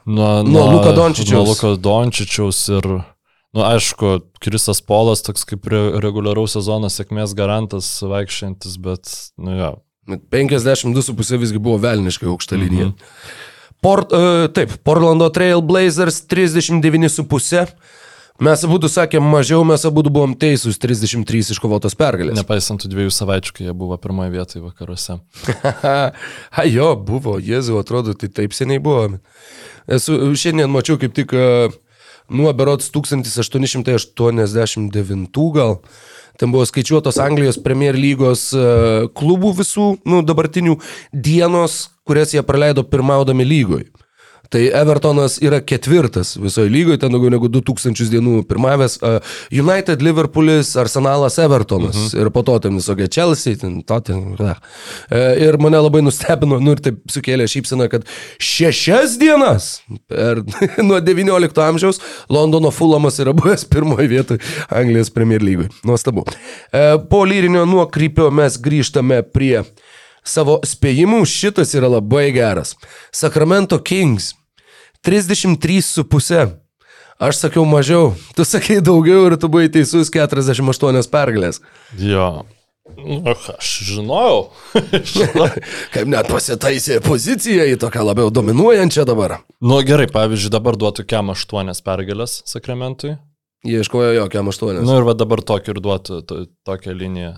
Nuo, 0.03 0.41
nuo, 0.43 0.51
nuo 0.51 0.63
Luka 0.73 0.91
Dončičiaus. 0.91 1.31
Nuo 1.31 1.53
Luka 1.53 1.69
Dončičiaus 1.79 2.57
ir 2.75 2.87
Nu, 3.53 3.61
aišku, 3.61 4.17
Krisas 4.41 4.81
Polas 4.81 5.21
toks 5.21 5.45
kaip 5.45 5.67
re 5.69 5.81
reguliaraus 6.01 6.55
sezono 6.57 6.89
sėkmės 6.89 7.35
garantas 7.37 7.89
vaikščiantis, 8.01 8.79
bet, 8.81 9.11
nu 9.37 9.57
jo. 9.59 9.73
52,5 10.09 11.37
visgi 11.39 11.61
buvo 11.63 11.77
velniškai 11.83 12.27
aukšta 12.31 12.57
linija. 12.59 12.91
Mhm. 12.91 13.41
Port, 13.83 14.15
uh, 14.15 14.47
taip, 14.55 14.73
Portlando 14.83 15.27
Trail 15.29 15.61
Blazers 15.61 16.23
39,5. 16.31 17.75
Mes 18.41 18.63
abu 18.65 18.79
sakėm 18.89 19.25
mažiau, 19.29 19.61
mes 19.67 19.83
abu 19.85 20.01
buvom 20.07 20.33
teisūs 20.39 20.79
33 20.81 21.53
iškovotos 21.53 21.93
pergalės. 21.99 22.33
Nepaisant 22.39 22.81
tų 22.81 22.89
dviejų 22.89 23.11
savaičių, 23.13 23.53
kai 23.53 23.67
jie 23.67 23.75
buvo 23.77 23.97
pirmoje 24.01 24.33
vietoje 24.33 24.63
vakaruose. 24.63 25.19
A 26.63 26.65
jo, 26.65 26.89
buvo, 26.97 27.37
Jėzau, 27.37 27.77
atrodo, 27.83 28.15
tai 28.17 28.31
taip 28.33 28.55
seniai 28.57 28.81
buvo. 28.83 29.19
Esu, 29.85 30.17
šiandien 30.39 30.71
mačiau 30.73 30.97
kaip 30.97 31.13
tik 31.13 31.35
uh, 31.37 31.75
nuo 32.29 32.53
berots 32.53 32.91
1889 32.91 35.53
gal. 35.53 35.77
Ten 36.37 36.51
buvo 36.51 36.65
skaičiuotos 36.65 37.17
Anglijos 37.21 37.57
Premier 37.61 37.95
lygos 37.95 38.53
e, 38.57 39.07
klubų 39.13 39.53
visų, 39.59 39.97
nu, 40.09 40.23
dabartinių 40.25 40.79
dienos, 41.13 41.91
kurias 42.07 42.33
jie 42.33 42.41
praleido 42.41 42.83
pirmaudami 42.83 43.45
lygoj. 43.45 43.85
Tai 44.53 44.61
Evertonas 44.69 45.39
yra 45.41 45.57
ketvirtas 45.65 46.35
visoje 46.37 46.69
lygoje, 46.69 46.99
ten 47.01 47.13
daugiau 47.13 47.31
negu 47.33 47.47
2000 47.49 48.11
dienų 48.11 48.43
pirmavęs. 48.45 48.99
United, 49.49 50.03
Liverpoolis, 50.05 50.75
Arsenalas, 50.77 51.39
Evertonas. 51.41 51.97
Mhm. 51.97 52.21
Ir 52.21 52.29
po 52.35 52.43
to 52.45 52.59
ten 52.61 52.77
visokie 52.77 53.07
Chelsea, 53.09 53.57
ten 53.57 53.79
Tottenham. 53.81 54.35
E, 55.09 55.21
ir 55.41 55.57
mane 55.57 55.79
labai 55.81 56.03
nustebino, 56.05 56.59
nu 56.61 56.75
ir 56.75 56.83
taip 56.85 56.99
sukėlė 57.09 57.47
šypsina, 57.49 57.87
kad 57.89 58.05
šešias 58.37 59.15
dienas 59.21 59.71
per, 60.05 60.43
nuo 60.87 61.01
19 61.01 61.63
amžiaus 61.65 62.01
Londono 62.29 62.69
Fulamas 62.69 63.17
yra 63.23 63.33
buvęs 63.33 63.65
pirmoje 63.73 64.05
vietoje 64.11 64.43
Anglijos 64.69 65.09
Premier 65.09 65.41
lygoje. 65.41 65.71
Nuostabu. 65.81 66.27
E, 66.69 66.85
po 67.09 67.23
lyrinio 67.25 67.65
nuokrypio 67.65 68.29
mes 68.29 68.61
grįžtame 68.61 69.23
prie 69.33 69.63
savo 70.21 70.59
spėjimų. 70.61 71.25
Šitas 71.25 71.73
yra 71.73 71.89
labai 71.97 72.27
geras. 72.37 72.77
Sacramento 73.09 73.81
Kings 73.81 74.35
33,5. 75.03 76.57
Aš 77.23 77.37
sakiau 77.43 77.63
mažiau, 77.69 78.13
tu 78.35 78.43
sakai 78.47 78.81
daugiau 78.83 79.27
ir 79.29 79.37
tu 79.39 79.47
buvai 79.51 79.69
teisus 79.71 80.09
48 80.11 81.09
pergalės. 81.13 81.61
Jo. 81.99 82.45
Nu, 82.97 83.21
aš 83.31 83.69
žinojau. 83.87 84.39
Kaip 85.93 86.09
net 86.11 86.27
pasitaisė 86.27 86.99
poziciją 87.03 87.67
į 87.71 87.77
tokią 87.79 88.03
labiau 88.03 88.31
dominuojančią 88.33 89.05
dabar. 89.07 89.37
Nu 89.63 89.79
gerai, 89.87 90.09
pavyzdžiui, 90.11 90.51
dabar 90.51 90.79
duotų 90.79 91.05
kiam 91.07 91.31
8 91.31 91.71
pergalės 91.85 92.41
Sakramentui. 92.49 93.15
Jie 93.63 93.79
iškojo 93.79 94.11
jo 94.17 94.25
kiam 94.31 94.51
8. 94.51 94.81
Nu 94.83 94.97
ir 94.99 95.07
va 95.07 95.15
dabar 95.15 95.39
tokį 95.39 95.71
ir 95.71 95.79
duotų 95.83 96.19
to, 96.27 96.41
tokią 96.67 96.95
liniją. 96.99 97.37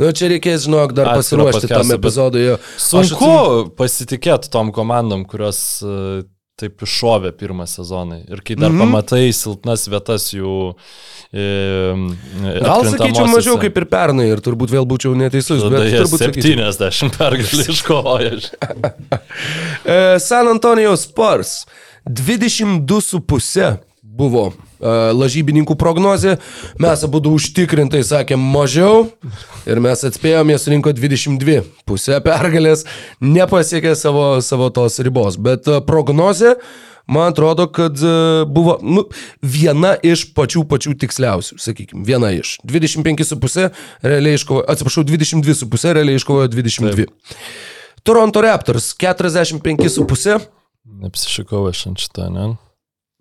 Nu, 0.00 0.10
čia 0.16 0.30
reikės, 0.32 0.66
žinok, 0.66 0.94
dar 0.96 1.12
Atskiro 1.12 1.46
pasiruošti 1.48 1.72
tam 1.72 1.94
epizodui. 1.96 2.44
Sunku 2.80 3.28
atsim... 3.28 3.72
pasitikėti 3.78 4.52
tom 4.52 4.72
komandom, 4.74 5.26
kurios 5.28 5.58
uh, 5.84 6.22
taip 6.62 6.82
iššovė 6.84 7.32
pirmą 7.38 7.66
sezoną. 7.68 8.22
Ir 8.30 8.42
kai 8.44 8.56
dar 8.56 8.70
mm 8.70 8.76
-hmm. 8.76 8.92
pamatai 8.92 9.32
silpnas 9.34 9.86
vietas 9.90 10.28
jų... 10.34 10.74
E, 11.32 11.44
Gal 12.62 12.84
sakyčiau 12.86 13.28
mažiau 13.32 13.56
kaip 13.60 13.78
ir 13.80 13.86
pernai 13.88 14.28
ir 14.30 14.42
turbūt 14.44 14.74
vėl 14.74 14.86
būčiau 14.88 15.14
neteisus, 15.16 15.64
bet 15.72 15.88
turbūt 15.96 16.20
70 16.28 17.16
pergalį 17.18 17.68
iškovoja. 17.72 18.34
E, 19.84 20.18
San 20.20 20.48
Antonijos 20.48 21.08
Spurs 21.08 21.64
22,5 22.06 23.78
buvo 24.02 24.52
lažybininkų 24.82 25.76
prognozė, 25.78 26.36
mes 26.82 27.04
abu 27.06 27.22
užtikrintai 27.32 28.02
sakėm 28.06 28.42
mažiau 28.52 29.08
ir 29.68 29.82
mes 29.82 30.04
atspėjom, 30.08 30.52
jie 30.52 30.60
surinko 30.60 30.94
22. 30.96 31.62
Pusę 31.88 32.20
pergalės 32.24 32.86
nepasiekė 33.22 33.94
savo, 33.98 34.40
savo 34.44 34.70
tos 34.74 34.98
ribos, 35.02 35.38
bet 35.38 35.68
prognozė 35.86 36.56
man 37.06 37.32
atrodo, 37.32 37.66
kad 37.72 37.98
buvo 38.48 38.78
nu, 38.82 39.04
viena 39.42 39.94
iš 40.02 40.28
pačių 40.36 40.64
pačių 40.70 40.94
tiksliausių, 41.02 41.58
sakykime, 41.60 42.06
viena 42.06 42.30
iš. 42.34 42.56
25,5 42.66 43.68
realiai 44.06 44.38
iškovojo, 44.38 44.66
atsiprašau, 44.70 45.04
22,5 45.10 45.94
realiai 45.98 46.20
iškovojo 46.22 46.50
22. 46.54 47.06
Taip. 47.06 47.38
Toronto 48.02 48.42
Raptors 48.42 48.94
45,5. 48.98 50.40
Neapsišikau 51.02 51.68
aš 51.70 51.86
ant 51.92 52.02
šitą, 52.02 52.26
ne? 52.34 52.46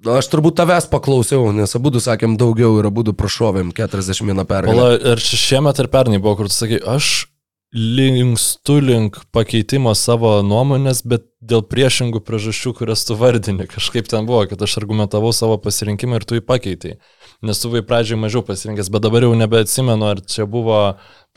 Aš 0.01 0.31
turbūt 0.33 0.55
tavęs 0.57 0.87
paklausiau, 0.89 1.51
nes 1.53 1.75
abu 1.77 1.91
sakėm 1.93 2.33
daugiau 2.41 2.79
ir 2.81 2.87
abu 2.89 3.03
prašovėm 3.13 3.69
41 3.77 4.47
pergalę. 4.49 4.73
Pala, 4.73 5.11
ar 5.13 5.21
šiemet 5.21 5.77
ir 5.83 5.89
pernai 5.93 6.17
buvo, 6.17 6.39
kur 6.39 6.49
tu 6.49 6.55
sakai, 6.55 6.79
aš 6.81 7.27
linkstu 7.71 8.79
link 8.83 9.19
pakeitimo 9.31 9.93
savo 9.95 10.33
nuomonės, 10.43 11.05
bet 11.07 11.29
dėl 11.39 11.61
priešingų 11.63 12.19
priežasčių, 12.25 12.73
kurias 12.81 13.05
tu 13.07 13.15
vardini. 13.15 13.67
Kažkaip 13.69 14.09
ten 14.11 14.25
buvo, 14.27 14.43
kad 14.49 14.61
aš 14.61 14.79
argumentavau 14.81 15.31
savo 15.35 15.55
pasirinkimą 15.61 16.19
ir 16.19 16.25
tu 16.27 16.39
jį 16.39 16.43
pakeitai. 16.49 16.97
Nes 17.41 17.57
tu 17.57 17.71
buvai 17.71 17.81
pradžiai 17.85 18.19
mažiau 18.21 18.43
pasirinkęs, 18.45 18.91
bet 18.93 19.01
dabar 19.01 19.25
jau 19.25 19.31
nebeatsimenu, 19.37 20.05
ar 20.05 20.19
čia 20.29 20.45
buvo 20.49 20.77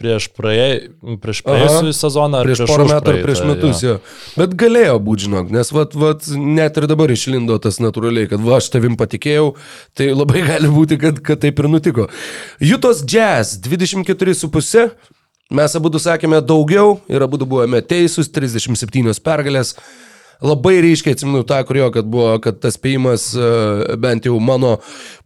prieš, 0.00 0.26
praėj, 0.36 0.74
prieš 1.22 1.40
praėjusią 1.46 1.94
sezoną, 1.96 2.42
ar 2.42 2.48
Prieš 2.48 2.60
prieš 2.60 2.72
porą 2.72 2.86
metų 2.90 3.12
ar 3.12 3.18
prieš 3.24 3.42
metus, 3.48 3.82
jo. 3.84 3.94
Bet 4.36 4.56
galėjo 4.58 4.98
būti, 5.06 5.26
žinok, 5.28 5.52
nes 5.54 5.72
vat, 5.72 5.96
vat, 5.96 6.28
net 6.34 6.80
ir 6.80 6.88
dabar 6.90 7.12
išlindo 7.14 7.56
tas 7.62 7.80
natūraliai, 7.80 8.28
kad 8.30 8.42
va, 8.44 8.58
aš 8.58 8.68
tavim 8.74 8.98
patikėjau, 9.00 9.52
tai 9.96 10.10
labai 10.12 10.44
gali 10.50 10.72
būti, 10.74 11.00
kad, 11.00 11.22
kad 11.24 11.40
taip 11.46 11.62
ir 11.62 11.70
nutiko. 11.72 12.08
Jutos 12.60 13.04
Jazz 13.08 13.56
24,5, 13.64 14.88
mes 15.54 15.78
abu 15.78 15.94
sakėme 16.02 16.42
daugiau 16.44 16.98
ir 17.08 17.24
abu 17.24 17.40
buvome 17.46 17.80
teisūs, 17.80 18.32
37 18.34 19.22
pergalės. 19.24 19.76
Labai 20.42 20.78
ryškiai 20.84 21.14
atsimenu 21.14 21.44
tą, 21.46 21.60
kurio, 21.68 21.88
kad 21.94 22.08
buvo, 22.10 22.32
kad 22.42 22.58
tas 22.62 22.78
spėjimas, 22.78 23.26
e, 23.36 23.96
bent 24.00 24.26
jau 24.28 24.38
mano, 24.42 24.76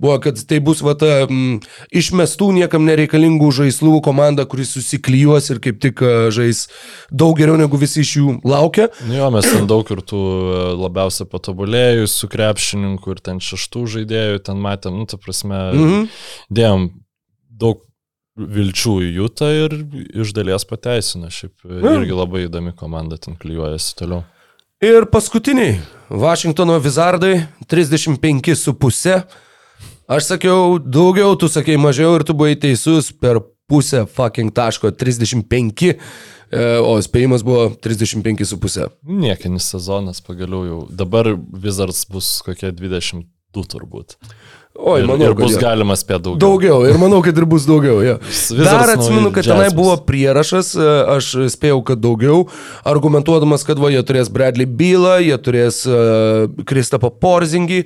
buvo, 0.01 0.19
kad 0.23 0.41
tai 0.51 0.61
bus 0.65 0.83
va 0.85 0.95
ta 0.99 1.25
m, 1.27 1.59
išmestų 1.95 2.51
niekam 2.59 2.85
nereikalingų 2.89 3.51
žaislų 3.61 3.99
komanda, 4.05 4.47
kuris 4.49 4.75
susiklyjuos 4.77 5.51
ir 5.55 5.63
kaip 5.65 5.81
tik 5.85 6.05
e, 6.05 6.15
žais 6.35 6.67
daug 7.11 7.37
geriau 7.39 7.59
negu 7.61 7.81
visi 7.81 8.05
iš 8.05 8.15
jų 8.21 8.37
laukia. 8.49 8.91
Nu 9.09 9.19
Jo, 9.19 9.33
mes 9.35 9.49
ten 9.49 9.67
daug 9.71 9.89
ir 9.95 10.05
tų 10.07 10.23
e, 10.23 10.63
labiausiai 10.85 11.29
patobulėjusių 11.31 12.31
krepšininkų 12.35 13.17
ir 13.17 13.25
ten 13.31 13.43
šeštų 13.43 13.85
žaidėjų 13.99 14.47
ten 14.51 14.63
matėm, 14.63 15.01
nu, 15.01 15.09
ta 15.11 15.19
prasme, 15.21 15.61
mhm. 15.75 16.09
dėjom 16.55 16.91
daug 17.59 17.85
vilčių 18.39 18.95
į 19.03 19.13
Jutą 19.17 19.49
ir 19.65 19.77
iš 20.23 20.33
dalies 20.37 20.67
pateisino. 20.69 21.31
Šiaip 21.33 21.67
irgi 21.67 22.15
labai 22.15 22.45
įdomi 22.47 22.75
komanda 22.79 23.19
ten 23.21 23.37
klyjuojasi 23.39 23.97
toliau. 23.99 24.23
Ir 24.79 25.09
paskutiniai 25.11 25.81
Vašingtono 26.09 26.77
Vizardai 26.79 27.41
35,5. 27.67 29.23
Aš 30.07 30.29
sakiau 30.29 30.77
daugiau, 30.79 31.33
tu 31.35 31.49
sakai 31.51 31.75
mažiau 31.83 32.13
ir 32.15 32.23
tu 32.23 32.31
buvai 32.31 32.55
teisus 32.55 33.09
per 33.11 33.41
pusę 33.67 34.05
fucking 34.07 34.55
taško 34.55 34.93
35, 34.95 35.83
e, 35.91 36.63
o 36.79 36.95
spėjimas 37.03 37.43
buvo 37.43 37.73
35,5. 37.75 38.87
Niekinis 39.03 39.67
sezonas 39.75 40.23
pagaliau 40.23 40.63
jau. 40.69 40.79
Dabar 40.95 41.33
Wizards 41.35 42.05
bus 42.07 42.31
kokie 42.47 42.71
22 42.71 43.67
turbūt. 43.75 44.15
Oi, 44.79 45.01
ir, 45.03 45.09
manau, 45.11 45.27
ir 45.27 45.33
kad 45.35 45.43
bus 45.43 45.55
jo. 45.57 45.59
galima 45.59 45.95
spėti 45.99 46.23
daugiau. 46.23 46.39
Daugiau, 46.39 46.77
ir 46.87 46.99
manau, 47.03 47.19
kad 47.27 47.35
ir 47.41 47.45
bus 47.51 47.65
daugiau. 47.67 47.97
Ja. 48.05 48.13
Dar 48.55 48.93
atsimenu, 48.93 49.33
kad 49.35 49.49
tenai 49.49 49.73
buvo 49.75 49.97
prierašas, 50.07 50.69
e, 50.79 50.91
aš 51.17 51.31
spėjau, 51.51 51.81
kad 51.89 51.99
daugiau, 51.99 52.45
argumentuodamas, 52.87 53.65
kad 53.67 53.81
va, 53.83 53.91
jie 53.91 54.05
turės 54.07 54.31
Bradley 54.31 54.69
Bylą, 54.71 55.17
jie 55.25 55.35
turės 55.43 55.81
uh, 55.91 56.47
Kristapą 56.69 57.11
Porzingį 57.11 57.81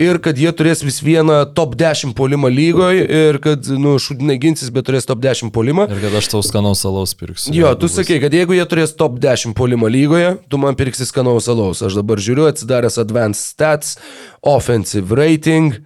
ir 0.00 0.20
kad 0.24 0.40
jie 0.40 0.48
turės 0.56 0.80
vis 0.86 1.02
vieną 1.04 1.42
top 1.52 1.76
10 1.76 2.16
polimą 2.16 2.48
lygoje 2.48 3.04
ir 3.04 3.40
kad, 3.44 3.68
nu, 3.76 3.98
šudinai 4.00 4.38
ginsis, 4.40 4.72
bet 4.72 4.88
turės 4.88 5.04
top 5.10 5.20
10 5.20 5.52
polimą. 5.52 5.84
Ir 5.92 6.00
kad 6.06 6.16
aš 6.22 6.32
tau 6.32 6.40
skanaus 6.46 6.86
alaus 6.88 7.12
pirksiu. 7.12 7.52
Jo, 7.58 7.74
tu 7.76 7.90
bus. 7.90 7.98
sakei, 8.00 8.22
kad 8.24 8.32
jeigu 8.32 8.56
jie 8.56 8.64
turės 8.72 8.96
top 8.96 9.20
10 9.20 9.52
polimą 9.58 9.92
lygoje, 9.92 10.38
tu 10.48 10.64
man 10.64 10.80
pirksi 10.80 11.10
skanaus 11.12 11.52
alaus. 11.52 11.84
Aš 11.84 12.00
dabar 12.00 12.24
žiūriu, 12.24 12.48
atsidaręs 12.48 12.96
Advanced 13.04 13.52
Stats, 13.52 13.98
Offensive 14.40 15.12
Rating, 15.12 15.76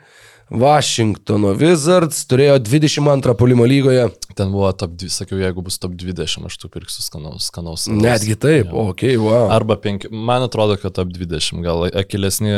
Washingtono 0.52 1.54
Wizards 1.56 2.26
turėjo 2.28 2.58
22 2.60 3.34
polimo 3.40 3.64
lygoje. 3.68 4.08
Ten 4.36 4.50
buvo 4.52 4.68
top 4.76 4.94
2, 5.00 5.08
sakiau, 5.12 5.40
jeigu 5.40 5.64
bus 5.64 5.78
top 5.80 5.94
20, 5.96 6.46
aš 6.48 6.58
tu 6.60 6.68
pirksiu 6.72 7.04
skanaus. 7.04 7.48
skanaus. 7.48 7.86
Netgi 7.88 8.36
taip, 8.36 8.72
okei, 8.72 9.16
okay, 9.16 9.20
wow. 9.20 9.48
Arba 9.52 9.76
5, 9.80 10.10
man 10.12 10.44
atrodo, 10.44 10.76
kad 10.80 10.92
top 10.96 11.08
20, 11.14 11.62
gal 11.64 11.86
akilesni, 11.88 12.52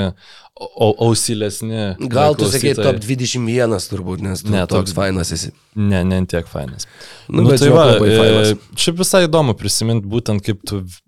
ausilesni. 0.81 1.95
Gal 2.11 2.35
tu 2.39 2.51
sakai 2.51 2.75
top 2.79 2.99
21 3.03 3.89
turbūt, 3.91 4.23
nes 4.27 4.43
tu 4.43 4.51
Ne, 4.51 4.61
ne, 4.61 4.66
top- 4.66 4.83
toks 4.85 4.95
fainas 4.95 5.33
esi. 5.35 5.53
Ne, 5.75 6.03
ne 6.07 6.21
tiek 6.31 6.47
fainas. 6.51 6.87
Nu, 7.29 7.47
bet 7.49 7.62
žinok, 7.62 7.79
labai 7.95 8.12
fainas. 8.19 8.55
e, 8.55 8.77
šiaip 8.79 9.01
visai 9.03 9.25
įdomu 9.29 9.55
prisiminti 9.59 10.07
būtent 10.11 10.43
kaip 10.47 10.62
tu 10.66 10.83
nu, 10.83 11.03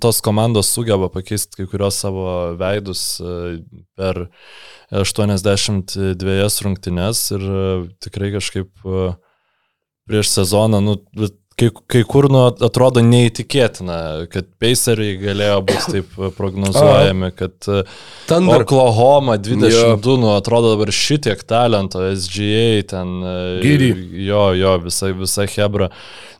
tos 0.00 0.20
komandos 0.20 0.70
sugeba 0.72 1.08
pakeisti 1.12 1.56
kai 1.56 1.66
kurios 1.70 1.98
savo 2.02 2.24
veidus 2.60 3.02
e, 3.20 3.62
per 3.98 4.26
82 4.92 6.60
rungtynes 6.66 7.22
ir 7.36 7.46
e, 7.46 7.66
tikrai 8.04 8.32
kažkaip 8.36 8.70
e, 8.86 9.04
prieš 10.08 10.32
sezoną, 10.34 10.82
nu, 10.84 10.96
kai, 11.58 11.68
kai 11.90 12.02
kur 12.08 12.28
nu, 12.32 12.42
atrodo 12.66 13.02
neįtikėtina, 13.04 13.96
kad 14.32 14.48
Paceriai 14.62 15.18
galėjo 15.20 15.58
būti 15.68 15.94
taip 15.96 16.16
e, 16.18 16.30
prognozuojami, 16.38 17.30
kad 17.38 17.68
e, 17.68 17.82
Thunder. 18.30 18.64
Oklahoma 18.64 19.36
22, 19.40 20.16
nu, 20.22 20.32
atrodo 20.36 20.74
dabar 20.74 20.92
šitiek 20.96 21.42
talento, 21.48 22.04
SGA 22.16 22.82
ten. 22.94 23.14
e, 23.22 23.36
Giri. 23.64 23.92
Jo, 24.26 24.50
jo, 24.58 24.76
visa, 24.86 25.12
visa 25.16 25.46
Hebra. 25.56 25.92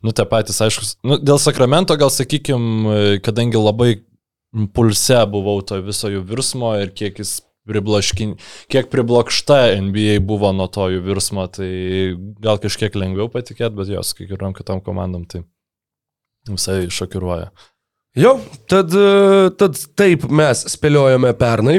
Nu, 0.02 0.14
tie 0.16 0.26
patys, 0.28 0.60
aišku, 0.64 0.88
nu, 1.06 1.20
dėl 1.22 1.38
Sakramento 1.42 1.96
gal 2.00 2.10
sakykime, 2.12 3.20
kadangi 3.22 3.60
labai 3.60 3.92
pulse 4.74 5.22
buvau 5.32 5.62
to 5.64 5.78
viso 5.84 6.10
jų 6.12 6.24
virsmo 6.28 6.74
ir 6.82 6.92
kiek 6.92 7.22
jis 7.22 7.38
priblaškin, 7.68 8.36
kiek 8.72 8.88
priblokšta 8.92 9.58
NBA 9.84 10.18
buvo 10.26 10.50
nuo 10.56 10.66
to 10.72 10.88
jų 10.92 11.02
virsmo, 11.06 11.46
tai 11.52 11.70
gal 12.42 12.58
kažkiek 12.62 12.94
lengviau 12.98 13.28
patikėti, 13.32 13.76
bet 13.78 13.92
jos, 13.92 14.14
kai 14.18 14.26
kuriuom 14.30 14.56
kitom 14.56 14.82
komandom, 14.84 15.26
tai 15.30 15.44
visai 16.50 16.86
šokiruoja. 16.90 17.52
Jo, 18.18 18.36
tad, 18.68 18.92
tad 19.56 19.78
taip 19.96 20.26
mes 20.28 20.66
spėliojame 20.74 21.30
pernai. 21.38 21.78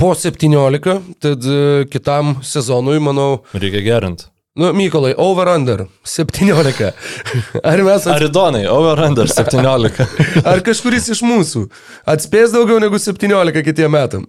Po 0.00 0.14
17, 0.16 0.94
tad 1.20 1.48
kitam 1.92 2.38
sezonui, 2.46 2.96
manau, 3.04 3.42
Reikia 3.52 3.82
gerinti. 3.84 4.30
nu, 4.56 4.70
Mykolai, 4.72 5.12
over 5.20 5.50
under 5.52 5.84
17. 6.08 6.86
Ar 7.72 7.82
mes 7.84 8.06
ats... 8.06 8.14
Aridonai, 8.14 8.64
over 8.72 9.02
under 9.04 9.28
17. 9.28 10.00
Ar 10.50 10.64
kažkuris 10.64 11.10
iš 11.12 11.20
mūsų 11.26 11.66
atspės 12.08 12.54
daugiau 12.56 12.80
negu 12.80 12.96
17 12.96 13.66
kitiem 13.66 13.92
metam? 13.92 14.24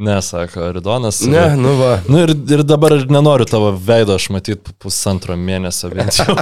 Ne, 0.00 0.22
sako 0.22 0.62
Aridonas. 0.70 1.20
Ne, 1.26 1.56
nu 1.56 1.74
va. 1.76 1.98
Nu 2.08 2.22
ir, 2.22 2.30
ir 2.48 2.62
dabar 2.64 2.94
ir 2.96 3.02
nenoriu 3.12 3.44
tavo 3.44 3.68
veido 3.76 4.14
aš 4.16 4.30
matyti 4.32 4.72
pusantro 4.80 5.36
mėnesio 5.36 5.90
bent 5.92 6.16
jau. 6.16 6.36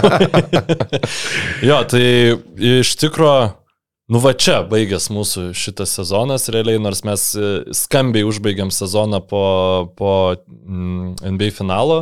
jo, 1.71 1.79
tai 1.91 2.05
iš 2.79 2.93
tikrųjų, 3.01 3.49
nu 4.09 4.21
va 4.25 4.31
čia 4.33 4.63
baigęs 4.65 5.11
mūsų 5.13 5.43
šitas 5.53 5.91
sezonas, 5.99 6.47
realiai, 6.55 6.79
nors 6.81 7.03
mes 7.05 7.25
e, 7.37 7.49
skambiai 7.77 8.25
užbaigėm 8.25 8.71
sezoną 8.73 9.19
po, 9.29 9.43
po 9.99 10.13
mm, 10.49 11.19
NBA 11.35 11.51
finalo. 11.59 11.99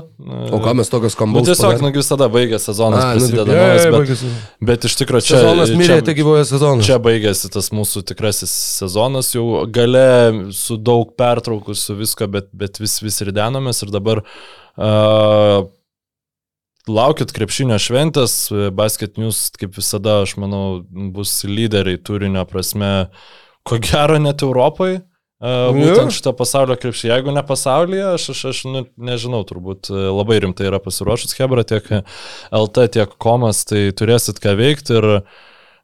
O 0.55 0.61
ką 0.63 0.75
mes 0.79 0.91
tokios 0.93 1.17
Nu, 1.17 1.21
kombaus? 1.25 1.49
tiesiog, 1.51 1.83
nu, 1.83 1.91
visada 1.97 2.29
baigęs 2.31 2.69
sezonas, 2.71 3.03
A, 3.03 3.09
nu, 3.15 3.19
prasideda 3.19 3.47
taip, 3.49 3.59
naujas, 3.59 3.85
bet, 3.89 3.97
baigėsi. 3.99 4.31
bet 4.71 4.87
iš 4.91 4.95
tikrųjų 5.03 5.27
čia... 5.27 5.41
Sezonas 5.41 5.73
mirė, 5.75 5.97
čia- 5.99 6.07
tai 6.07 6.15
gyvoja 6.21 6.45
sezonas. 6.47 6.87
Čia 6.87 7.01
baigėsi 7.03 7.51
tas 7.57 7.73
mūsų 7.75 8.05
tikrasis 8.13 8.55
sezonas, 8.79 9.33
jau 9.35 9.65
gale 9.67 10.07
su 10.55 10.79
daug 10.79 11.11
pertraukų, 11.19 11.75
su 11.75 11.99
visko, 11.99 12.31
bet, 12.31 12.53
bet 12.55 12.79
vis, 12.83 13.01
vis 13.03 13.19
ridenomės 13.27 13.83
ir 13.83 13.91
dabar 13.95 14.23
uh, 14.23 15.67
laukit 16.91 17.33
krepšinio 17.35 17.79
šventės, 17.83 18.37
Basket 18.77 19.19
News, 19.21 19.49
kaip 19.59 19.77
visada, 19.79 20.21
aš 20.27 20.37
manau, 20.41 20.85
bus 21.15 21.41
lyderiai 21.49 21.99
turinio 21.99 22.47
prasme, 22.49 23.09
ko 23.67 23.81
gero 23.83 24.19
net 24.23 24.47
Europai. 24.47 24.97
Uh, 25.37 25.69
būtent 25.77 26.15
šitą 26.17 26.33
pasaulio 26.33 26.79
krepšį. 26.81 27.11
Jeigu 27.11 27.33
ne 27.37 27.43
pasaulyje, 27.45 28.05
aš, 28.15 28.31
aš, 28.33 28.39
aš 28.55 28.61
nu, 28.73 28.81
nežinau, 28.97 29.43
turbūt 29.45 29.91
e, 29.93 29.99
labai 30.17 30.39
rimtai 30.41 30.71
yra 30.71 30.79
pasiruošus 30.81 31.37
Hebra, 31.37 31.61
tiek 31.69 31.91
LT, 32.57 32.87
tiek 32.95 33.13
Komas, 33.21 33.61
tai 33.69 33.91
turėsit 33.93 34.41
ką 34.41 34.55
veikti 34.57 34.97
ir 34.97 35.09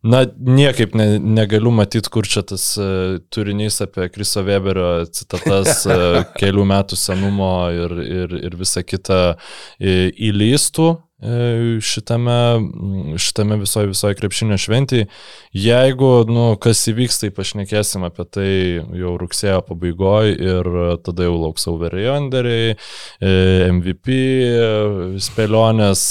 Na, 0.02 0.24
niekaip 0.26 0.96
ne, 0.98 1.06
negaliu 1.22 1.70
matyti, 1.70 2.10
kur 2.10 2.26
čia 2.26 2.42
tas 2.42 2.64
uh, 2.80 3.20
turinys 3.30 3.76
apie 3.84 4.08
Kriso 4.10 4.42
Weberio 4.42 5.04
citatas 5.06 5.84
uh, 5.86 6.24
kelių 6.40 6.64
metų 6.72 6.98
senumo 6.98 7.52
ir, 7.70 7.94
ir, 8.02 8.34
ir 8.50 8.56
visa 8.58 8.82
kita 8.82 9.20
uh, 9.36 10.02
įlystų 10.28 10.88
šitame, 11.82 12.36
šitame 13.22 13.56
visoje 13.60 13.90
visoje 13.92 14.16
krepšinio 14.18 14.58
šventėje. 14.58 15.06
Jeigu, 15.54 16.10
nu, 16.28 16.46
kas 16.62 16.80
įvyks, 16.90 17.20
tai 17.22 17.30
pašnekėsim 17.36 18.04
apie 18.08 18.26
tai 18.26 18.48
jau 18.98 19.14
rugsėjo 19.20 19.60
pabaigoje 19.68 20.34
ir 20.40 20.70
tada 21.06 21.28
jau 21.28 21.36
lauks 21.38 21.68
overreonderiai, 21.70 22.74
uh, 22.74 23.72
MVP 23.72 24.16
spėlionės, 25.22 26.02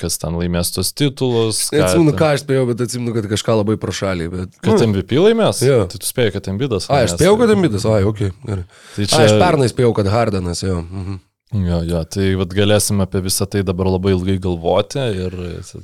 kas 0.00 0.18
ten 0.22 0.36
laimės 0.38 0.72
tos 0.74 0.92
titulus. 0.96 1.66
ką 1.72 1.82
Atsimenu, 1.86 2.12
ten- 2.12 2.20
ką 2.20 2.30
aš 2.36 2.44
spėjau, 2.44 2.66
bet 2.70 2.84
atsimenu, 2.86 3.14
kad 3.16 3.28
kažką 3.30 3.56
labai 3.62 3.76
prošaliai. 3.80 4.30
Bet... 4.32 4.60
Kad 4.64 4.84
MVP 4.86 5.18
laimės? 5.20 5.62
Jo. 5.66 5.82
Tai 5.90 5.98
tu 6.02 6.06
spėjai, 6.08 6.34
kad 6.36 6.50
Embidas 6.52 6.88
A, 6.90 7.02
aš 7.06 7.16
spėjau, 7.16 7.34
kad 7.40 7.54
Embidas, 7.56 7.86
ai, 7.90 8.02
ok, 8.08 8.22
gerai. 8.46 8.64
Tai 8.96 9.06
Čia... 9.10 9.18
A, 9.18 9.26
aš 9.26 9.34
pernai 9.40 9.68
spėjau, 9.72 9.92
kad 9.96 10.10
Hardanas, 10.12 10.62
jo. 10.66 10.80
Mhm. 10.84 11.18
Jo, 11.50 11.80
jo, 11.82 12.00
tai 12.06 12.28
vat 12.38 12.52
galėsim 12.54 13.00
apie 13.02 13.24
visą 13.24 13.42
tai 13.50 13.64
dabar 13.66 13.88
labai 13.90 14.12
ilgai 14.14 14.36
galvoti 14.42 15.02
ir... 15.24 15.32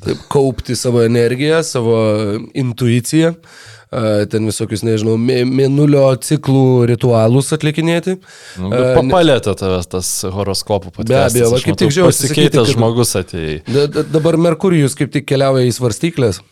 Taip, 0.04 0.20
kaupti 0.30 0.76
savo 0.78 1.00
energiją, 1.02 1.58
savo 1.66 1.96
intuiciją, 2.54 3.32
ten 4.30 4.46
visokius, 4.46 4.84
nežinau, 4.86 5.16
mė- 5.18 5.42
mėnulio 5.50 6.04
ciklų 6.22 6.62
ritualus 6.92 7.50
atlikinėti. 7.56 8.14
Nu, 8.62 8.70
papalėtė 8.70 9.56
tavęs 9.58 9.90
tas 9.90 10.12
horoskopų 10.38 10.94
podcastas. 11.00 11.34
abejo, 11.34 11.50
va, 11.50 11.58
Aš 11.58 11.66
kaip 11.66 11.80
tik 11.82 11.94
sakyti, 11.96 12.12
Pasikeitęs 12.12 12.74
žmogus 12.76 13.16
atėjai. 13.18 13.58
Da, 13.66 13.88
da, 13.90 14.06
dabar 14.20 14.38
Merkurijus 14.46 14.94
kaip 14.98 15.10
tik 15.18 15.26
keliauja 15.32 15.66
į 15.66 15.74
svarstyklės. 15.80 16.44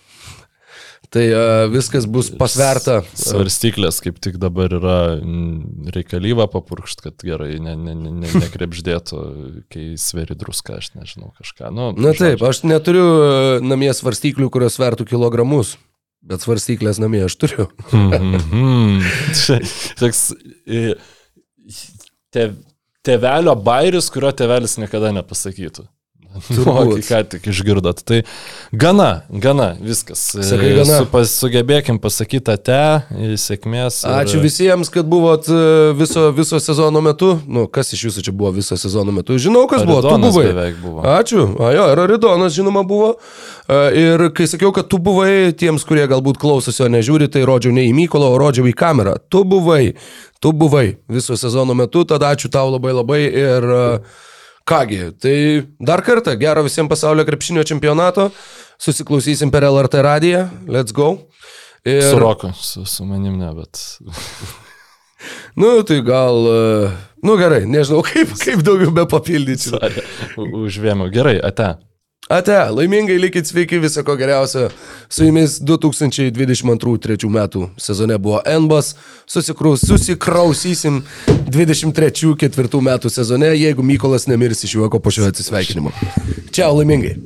Tai 1.15 1.23
a, 1.31 1.43
viskas 1.71 2.09
bus 2.11 2.33
pasverta. 2.35 2.99
Svarstyklės 3.15 4.01
kaip 4.03 4.19
tik 4.25 4.41
dabar 4.43 4.73
yra 4.75 4.97
mm, 5.21 5.93
reikalyva 5.95 6.49
papurkšt, 6.51 7.05
kad 7.07 7.23
gerai 7.23 7.61
ne, 7.63 7.77
ne, 7.79 7.95
ne, 7.95 8.11
ne, 8.25 8.31
nekrepždėtų, 8.43 9.21
kai 9.71 9.93
sveri 10.01 10.35
druską, 10.39 10.81
aš 10.83 10.91
nežinau 10.99 11.31
kažką. 11.39 11.71
Nu, 11.71 11.93
Na 11.95 12.17
taip, 12.19 12.41
žodžiu. 12.43 12.51
aš 12.51 12.63
neturiu 12.67 13.07
a, 13.07 13.33
namie 13.63 13.93
svarstyklių, 13.95 14.51
kurios 14.51 14.75
svertų 14.81 15.07
kilogramus, 15.13 15.77
bet 16.25 16.43
svarstyklės 16.43 16.99
namie 17.03 17.23
aš 17.29 17.39
turiu. 17.39 17.69
Mhm. 17.95 19.07
Čia 19.39 19.61
Toks 20.03 20.33
e, 20.67 20.97
te, 22.35 22.49
tevelio 23.07 23.55
bairis, 23.55 24.11
kurio 24.11 24.35
tevelis 24.35 24.81
niekada 24.83 25.15
nepasakytų. 25.15 25.87
O, 26.67 26.97
ką 26.99 27.21
tik 27.31 27.47
išgirdot. 27.53 28.01
Tai 28.05 28.23
gana, 28.73 29.23
gana, 29.31 29.69
viskas. 29.81 30.23
E, 30.35 30.43
Sakai 30.43 30.73
gana. 30.81 30.99
Su, 30.99 31.07
pas, 31.13 31.31
sugebėkim 31.31 32.01
pasakyti 32.03 32.57
te, 32.67 32.81
sėkmės. 33.39 34.01
ir- 34.05 34.17
Ačiū 34.25 34.41
visiems, 34.43 34.91
kad 34.91 35.07
buvot 35.07 35.47
a, 35.49 35.93
viso, 35.95 36.31
viso 36.35 36.59
sezono 36.61 37.01
metu. 37.05 37.39
Nu, 37.47 37.67
kas 37.71 37.93
iš 37.95 38.07
jūsų 38.09 38.25
čia 38.27 38.33
buvo 38.35 38.51
viso 38.57 38.77
sezono 38.77 39.13
metu? 39.15 39.39
Žinau, 39.39 39.67
kas 39.71 39.85
buvo. 39.87 40.01
Tu 40.03 40.09
Aridonas 40.11 40.35
buvai. 40.35 40.75
buvo. 40.83 41.01
Ačiū. 41.15 41.47
A, 41.63 41.71
jo, 41.77 41.87
ir 41.95 42.03
Aridonas, 42.09 42.53
žinoma, 42.57 42.83
buvo. 42.87 43.15
A, 43.69 43.91
Ir 43.95 44.29
kai 44.35 44.45
sakiau, 44.51 44.73
kad 44.75 44.89
tu 44.91 44.99
buvai, 44.99 45.53
tiems, 45.57 45.85
kurie 45.87 46.05
galbūt 46.11 46.37
klausosi, 46.43 46.83
o 46.85 46.89
nežiūri, 46.91 47.31
tai 47.33 47.45
rodžiau 47.49 47.73
ne 47.73 47.87
į 47.89 47.95
Mykolą, 47.95 48.33
o 48.35 48.39
rodžiau 48.43 48.67
į 48.69 48.75
kamerą. 48.77 49.15
Tu 49.31 49.45
buvai. 49.45 49.95
Tu 50.43 50.53
buvai 50.53 50.97
viso 51.09 51.37
sezono 51.41 51.73
metu, 51.79 52.03
tada 52.05 52.35
ačiū 52.35 52.51
tau 52.53 52.69
labai 52.75 52.93
labai 52.93 53.21
ir 53.33 53.65
a, 53.65 53.85
kągi, 54.65 55.01
tai 55.21 55.37
dar 55.81 56.03
kartą 56.05 56.37
gero 56.41 56.65
visiems 56.65 56.91
pasaulio 56.91 57.25
krepšinio 57.29 57.65
čempionato, 57.69 58.31
susiklausysim 58.81 59.53
per 59.53 59.67
LRT 59.69 60.03
radiją, 60.05 60.45
let's 60.67 60.93
go. 60.93 61.15
Ir, 61.85 62.03
Su 62.03 62.19
Roku, 62.19 62.53
su, 62.57 62.85
su 62.89 63.05
manim 63.05 63.37
ne, 63.39 63.51
bet. 63.55 63.81
nu, 65.61 65.83
tai 65.85 66.01
gal, 66.05 66.47
a, 66.49 66.93
nu 67.23 67.37
gerai, 67.41 67.65
nežinau, 67.69 68.01
kaip, 68.07 68.33
kaip 68.41 68.65
daugiau 68.65 68.95
be 68.97 69.05
papildyti. 69.11 69.75
Užvėmiau. 70.41 71.13
Gerai, 71.13 71.37
ate. 71.45 71.75
Ate, 72.29 72.57
laimingai 72.73 73.19
likit 73.21 73.45
sveiki, 73.45 73.77
viso 73.79 74.01
ko 74.05 74.15
geriausio. 74.17 74.71
Su 75.13 75.27
jumis 75.27 75.59
2022-2023 75.61 77.29
metų 77.29 77.67
sezone 77.77 78.17
buvo 78.17 78.41
NBAS, 78.49 78.95
susikrausysim 79.29 81.03
23-2024 81.53 82.81
metų 82.89 83.13
sezone, 83.13 83.53
jeigu 83.61 83.85
Mykolas 83.85 84.25
nemirs 84.31 84.65
iš 84.65 84.79
juoko 84.79 85.03
po 85.05 85.13
šio 85.13 85.29
atsisveikinimo. 85.29 85.93
Čia 86.49 86.73
laimingai. 86.73 87.19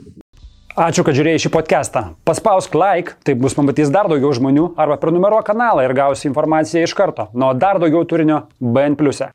Ačiū, 0.78 1.06
kad 1.06 1.14
žiūrėjai 1.14 1.46
šį 1.46 1.54
podcastą. 1.54 2.04
Paspausk 2.26 2.74
like, 2.74 3.14
taip 3.26 3.38
bus 3.38 3.54
pamatys 3.54 3.94
dar 3.94 4.10
daugiau 4.10 4.34
žmonių, 4.34 4.72
arba 4.78 4.98
prenumeruok 4.98 5.46
kanalą 5.46 5.86
ir 5.86 5.94
gausi 5.94 6.26
informaciją 6.26 6.82
iš 6.90 6.98
karto. 6.98 7.30
Nuo 7.38 7.54
dar 7.54 7.78
daugiau 7.78 8.02
turinio 8.02 8.48
BN⁇. 8.58 8.98
e. 9.30 9.34